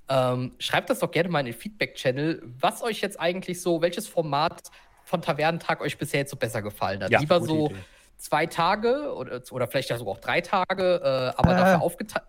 Ähm, 0.07 0.53
schreibt 0.57 0.89
das 0.89 0.99
doch 0.99 1.11
gerne 1.11 1.29
mal 1.29 1.41
in 1.41 1.47
den 1.47 1.55
Feedback-Channel, 1.55 2.41
was 2.59 2.81
euch 2.81 3.01
jetzt 3.01 3.19
eigentlich 3.19 3.61
so, 3.61 3.81
welches 3.81 4.07
Format 4.07 4.61
von 5.03 5.21
Tavernentag 5.21 5.81
euch 5.81 5.97
bisher 5.97 6.21
jetzt 6.21 6.31
so 6.31 6.37
besser 6.37 6.61
gefallen 6.61 7.03
hat. 7.03 7.11
Ja, 7.11 7.19
Lieber 7.19 7.41
so 7.41 7.67
Idee. 7.67 7.75
Zwei 8.19 8.45
Tage 8.45 9.13
oder, 9.15 9.41
oder 9.51 9.67
vielleicht 9.67 9.89
ja 9.89 9.97
sogar 9.97 10.13
auch 10.13 10.19
drei 10.19 10.41
Tage, 10.41 11.01
äh, 11.03 11.37
aber 11.39 11.53
Äh. 11.53 11.57
dafür 11.57 11.81
aufgeteilt. 11.81 12.25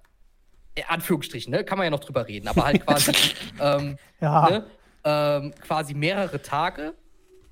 Anführungsstrichen, 0.88 1.50
ne? 1.52 1.64
Kann 1.64 1.76
man 1.78 1.84
ja 1.84 1.90
noch 1.90 2.00
drüber 2.00 2.26
reden, 2.26 2.48
aber 2.48 2.64
halt 2.64 2.80
quasi 2.86 3.12
ähm, 3.60 3.98
Ja. 4.20 4.48
ne? 4.48 4.66
ähm, 5.04 5.52
quasi 5.60 5.94
mehrere 5.94 6.40
Tage, 6.40 6.94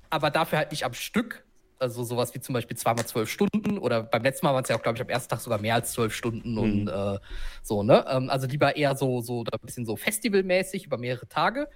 aber 0.09 0.31
dafür 0.31 0.57
halt 0.57 0.71
nicht 0.71 0.83
am 0.85 0.93
Stück. 0.93 1.45
Also 1.81 2.03
sowas 2.03 2.33
wie 2.33 2.41
zum 2.41 2.53
Beispiel 2.53 2.75
zweimal 2.75 3.05
zwölf 3.05 3.29
Stunden 3.29 3.77
oder 3.77 4.03
beim 4.03 4.21
letzten 4.23 4.45
Mal 4.45 4.53
waren 4.53 4.63
es 4.63 4.69
ja 4.69 4.75
auch, 4.75 4.81
glaube 4.81 4.97
ich, 4.97 5.01
am 5.01 5.07
ersten 5.07 5.29
Tag 5.29 5.39
sogar 5.39 5.59
mehr 5.61 5.75
als 5.75 5.93
zwölf 5.93 6.13
Stunden 6.13 6.57
und 6.57 6.89
äh, 6.89 7.19
so, 7.61 7.83
ne? 7.83 8.03
Ähm, 8.09 8.29
also 8.29 8.47
lieber 8.47 8.75
eher 8.75 8.95
so, 8.97 9.21
so 9.21 9.41
ein 9.43 9.59
bisschen 9.61 9.85
so 9.85 9.95
festivalmäßig 9.95 10.85
über 10.87 10.97
mehrere 10.97 11.27
Tage 11.27 11.69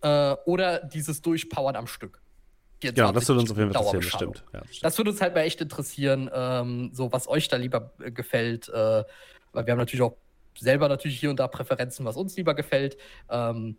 äh, 0.00 0.32
oder 0.46 0.78
dieses 0.80 1.20
Durchpowern 1.20 1.76
am 1.76 1.86
Stück. 1.86 2.21
Genau, 2.90 3.12
das 3.12 3.28
würde 3.28 3.40
uns 3.40 3.50
auf 3.50 3.56
jeden 3.56 3.72
Fall 3.72 3.82
interessieren, 3.82 4.30
bestimmt. 4.30 4.44
Ja, 4.52 4.60
das 4.60 4.68
stimmt. 4.68 4.84
Das 4.84 4.98
würde 4.98 5.10
uns 5.10 5.20
halt 5.20 5.34
mal 5.34 5.40
echt 5.42 5.60
interessieren, 5.60 6.30
ähm, 6.32 6.90
so 6.92 7.12
was 7.12 7.28
euch 7.28 7.48
da 7.48 7.56
lieber 7.56 7.92
äh, 8.00 8.10
gefällt, 8.10 8.68
äh, 8.68 9.04
weil 9.52 9.66
wir 9.66 9.72
haben 9.72 9.78
natürlich 9.78 10.02
auch 10.02 10.16
selber 10.58 10.88
natürlich 10.88 11.18
hier 11.18 11.30
und 11.30 11.40
da 11.40 11.48
Präferenzen, 11.48 12.04
was 12.04 12.16
uns 12.16 12.36
lieber 12.36 12.54
gefällt. 12.54 12.96
Ähm, 13.30 13.76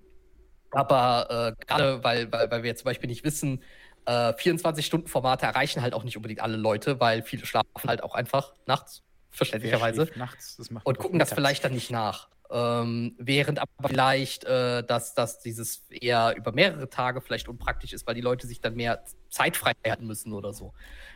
aber 0.72 1.56
äh, 1.58 1.66
gerade 1.66 2.04
weil, 2.04 2.32
weil, 2.32 2.50
weil 2.50 2.64
wir 2.64 2.70
jetzt 2.70 2.80
zum 2.80 2.86
Beispiel 2.86 3.10
nicht 3.10 3.24
wissen, 3.24 3.62
äh, 4.06 4.34
24-Stunden-Formate 4.34 5.46
erreichen 5.46 5.82
halt 5.82 5.94
auch 5.94 6.04
nicht 6.04 6.18
unbedingt 6.18 6.42
alle 6.42 6.58
Leute, 6.58 7.00
weil 7.00 7.22
viele 7.22 7.46
schlafen 7.46 7.68
halt 7.86 8.04
auch 8.04 8.16
einfach 8.16 8.54
nachts, 8.66 9.04
verständlicherweise 9.32 10.10
nachts, 10.16 10.58
das 10.58 10.72
macht 10.72 10.86
und 10.86 10.98
gucken 10.98 11.20
das 11.20 11.34
vielleicht 11.34 11.64
dann 11.64 11.74
nicht 11.74 11.92
nach. 11.92 12.28
Ähm, 12.54 13.16
während 13.18 13.58
aber 13.58 13.72
vielleicht, 13.88 14.44
äh, 14.44 14.84
dass, 14.84 15.16
dass 15.16 15.40
dieses 15.40 15.88
eher 15.90 16.36
über 16.38 16.52
mehrere 16.52 16.88
Tage 16.88 17.20
vielleicht 17.20 17.48
unpraktisch 17.48 17.94
ist, 17.94 18.06
weil 18.06 18.14
die 18.14 18.22
Leute 18.22 18.46
sich 18.46 18.62
dann 18.62 18.76
mehr 18.76 19.04
Zeit 19.32 19.58
frei 19.58 19.74
halten 19.84 20.06
müssen 20.06 20.34
oder 20.34 20.54
so. 20.54 20.72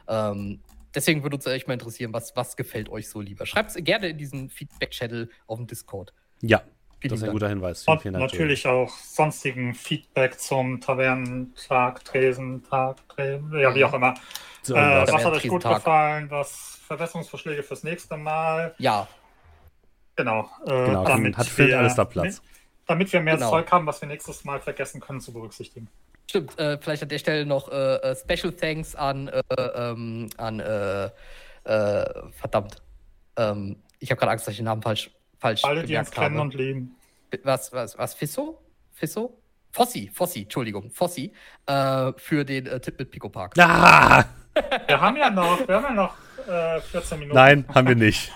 Ähm, 0.08 0.62
deswegen 0.96 1.22
würde 1.22 1.36
uns 1.36 1.46
echt 1.46 1.68
mal 1.68 1.76
interessieren, 1.76 2.12
was, 2.12 2.36
was 2.36 2.58
gefällt 2.58 2.90
euch 2.90 3.08
so 3.08 3.22
lieber. 3.22 3.46
Schreibt 3.46 3.70
es 3.70 3.84
gerne 3.84 4.08
in 4.08 4.18
diesen 4.18 4.50
Feedback-Channel 4.50 5.30
auf 5.46 5.60
dem 5.60 5.68
Discord. 5.68 6.12
Ja, 6.42 6.64
Vielen 7.00 7.12
das 7.12 7.22
ist 7.22 7.28
ein 7.28 7.32
guter 7.34 7.50
Hinweis. 7.50 7.84
Vielen, 7.84 7.98
Und 7.98 8.02
vielen 8.02 8.14
Dank. 8.16 8.32
natürlich 8.32 8.66
auch 8.66 8.90
sonstigen 8.90 9.76
Feedback 9.76 10.40
zum 10.40 10.82
Tavernentag, 10.82 12.04
Tresentag, 12.04 12.98
Tre 13.10 13.40
ja, 13.54 13.76
wie 13.76 13.84
auch 13.84 13.94
immer. 13.94 14.16
So, 14.64 14.76
Äh, 14.76 15.08
was 15.08 15.24
hat 15.24 15.34
euch 15.34 15.48
gut 15.48 15.64
gefallen? 15.64 16.32
Was 16.32 16.80
Verbesserungsvorschläge 16.88 17.62
fürs 17.62 17.84
nächste 17.84 18.18
Mal? 18.18 18.74
Ja, 18.80 19.08
Genau. 20.18 20.50
Äh, 20.66 20.86
Genau, 20.86 21.06
dann 21.06 21.38
hat 21.38 21.48
Phil 21.48 21.74
alles 21.74 21.96
da 21.96 22.04
Platz. 22.06 22.42
Damit 22.88 23.12
wir 23.14 23.22
mehr 23.22 23.36
Genau. 23.36 23.50
Zeug 23.52 23.72
haben, 23.72 23.86
was 23.86 24.02
wir 24.02 24.08
nächstes 24.10 24.44
Mal 24.44 24.60
vergessen 24.60 25.00
können 25.02 25.22
zu 25.22 25.32
berücksichtigen. 25.32 25.88
stimmt. 26.30 26.58
Äh, 26.60 26.78
vielleicht 26.82 27.04
an 27.04 27.10
der 27.10 27.20
Stelle 27.20 27.46
noch 27.46 27.70
äh, 27.72 27.96
äh, 27.98 28.16
Special 28.16 28.52
Thanks 28.54 28.96
an, 28.96 29.28
äh, 29.30 29.42
ähm, 29.58 30.30
an 30.38 30.60
äh, 30.60 31.06
äh, 31.06 32.32
verdammt. 32.32 32.82
Ähm, 33.38 33.78
ich 34.00 34.10
habe 34.12 34.20
gerade 34.20 34.32
Angst, 34.34 34.48
dass 34.48 34.54
ich 34.54 34.58
den 34.58 34.66
Namen 34.66 34.82
falsch, 34.82 35.12
falsch 35.40 35.64
Alle, 35.64 35.84
die 35.84 35.96
uns 35.96 36.12
kennen 36.12 36.36
habe. 36.36 36.42
und 36.42 36.54
lieben. 36.54 36.96
was, 37.44 37.72
was, 37.74 37.98
was, 37.98 38.14
Fisso? 38.14 38.62
Fisso? 38.94 39.38
Fossi, 39.72 40.10
Fossi, 40.14 40.42
Entschuldigung, 40.44 40.90
Fossi, 40.92 41.32
äh, 41.68 42.12
für 42.18 42.44
den 42.46 42.66
äh, 42.68 42.80
Tipp 42.80 42.98
mit 43.00 43.12
Pico 43.12 43.30
Park. 43.30 43.54
Ah! 43.60 44.24
Wir 44.88 45.00
haben 45.00 45.16
ja 45.18 45.30
noch, 45.30 45.68
wir 45.68 45.76
haben 45.76 45.84
ja 45.84 45.92
noch 45.94 46.16
äh, 46.48 46.80
14 46.82 47.20
Minuten. 47.20 47.36
Nein, 47.36 47.66
haben 47.74 47.88
wir 47.88 47.96
nicht. 47.96 48.32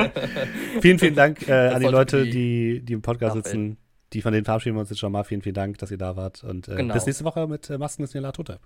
vielen, 0.80 0.98
vielen 0.98 1.14
Dank 1.14 1.46
äh, 1.48 1.52
an 1.68 1.80
die 1.80 1.86
Leute, 1.88 2.24
die 2.24 2.80
die, 2.80 2.92
im 2.92 3.02
Podcast 3.02 3.36
nachwählen. 3.36 3.70
sitzen. 3.70 3.78
Die 4.12 4.20
von 4.20 4.32
denen 4.32 4.44
verabschieden 4.44 4.76
wir 4.76 4.80
uns 4.80 4.90
jetzt 4.90 4.98
schon 4.98 5.10
mal. 5.12 5.24
Vielen, 5.24 5.42
vielen 5.42 5.54
Dank, 5.54 5.78
dass 5.78 5.90
ihr 5.90 5.98
da 5.98 6.16
wart. 6.16 6.44
Und 6.44 6.68
äh, 6.68 6.76
Genau. 6.76 6.94
bis 6.94 7.06
nächste 7.06 7.24
Woche 7.24 7.46
mit 7.46 7.70
äh, 7.70 7.78
Masken 7.78 8.02
ist 8.04 8.14
Latotep. 8.14 8.60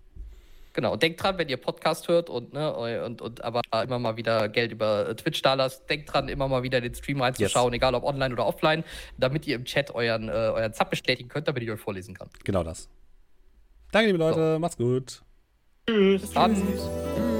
Genau, 0.73 0.93
und 0.93 1.03
denkt 1.03 1.23
dran, 1.23 1.39
wenn 1.39 1.49
ihr 1.49 1.57
Podcast 1.57 2.07
hört 2.09 2.29
und, 2.29 2.53
ne, 2.53 3.03
und, 3.03 3.23
und 3.23 3.43
aber 3.43 3.63
immer 3.83 3.99
mal 3.99 4.19
wieder 4.19 4.51
Geld 4.51 4.73
über 4.73 5.09
äh, 5.09 5.15
Twitch 5.15 5.41
da 5.41 5.55
lasst, 5.55 5.89
denkt 5.89 6.13
dran, 6.13 6.29
immer 6.29 6.49
mal 6.49 6.63
wieder 6.65 6.83
den 6.83 6.95
Stream 6.95 7.23
reinzuschauen, 7.23 7.73
egal 7.73 7.95
ob 7.95 8.05
online 8.05 8.35
oder 8.35 8.45
offline, 8.45 8.85
damit 9.17 9.47
ihr 9.47 9.57
im 9.57 9.65
Chat 9.65 9.95
euren, 9.95 10.29
äh, 10.29 10.33
euren 10.33 10.75
Zap 10.75 10.91
bestätigen 10.91 11.31
könnt, 11.31 11.49
damit 11.49 11.63
ich 11.63 11.71
euch 11.71 11.81
vorlesen 11.81 12.15
kann. 12.15 12.29
Genau 12.45 12.63
das. 12.63 12.91
Danke, 13.91 14.09
liebe 14.09 14.19
Leute. 14.19 14.59
Macht's 14.59 14.77
gut. 14.77 15.23
Tschüss. 15.89 16.21
Bis 16.21 16.33
dann. 16.33 17.36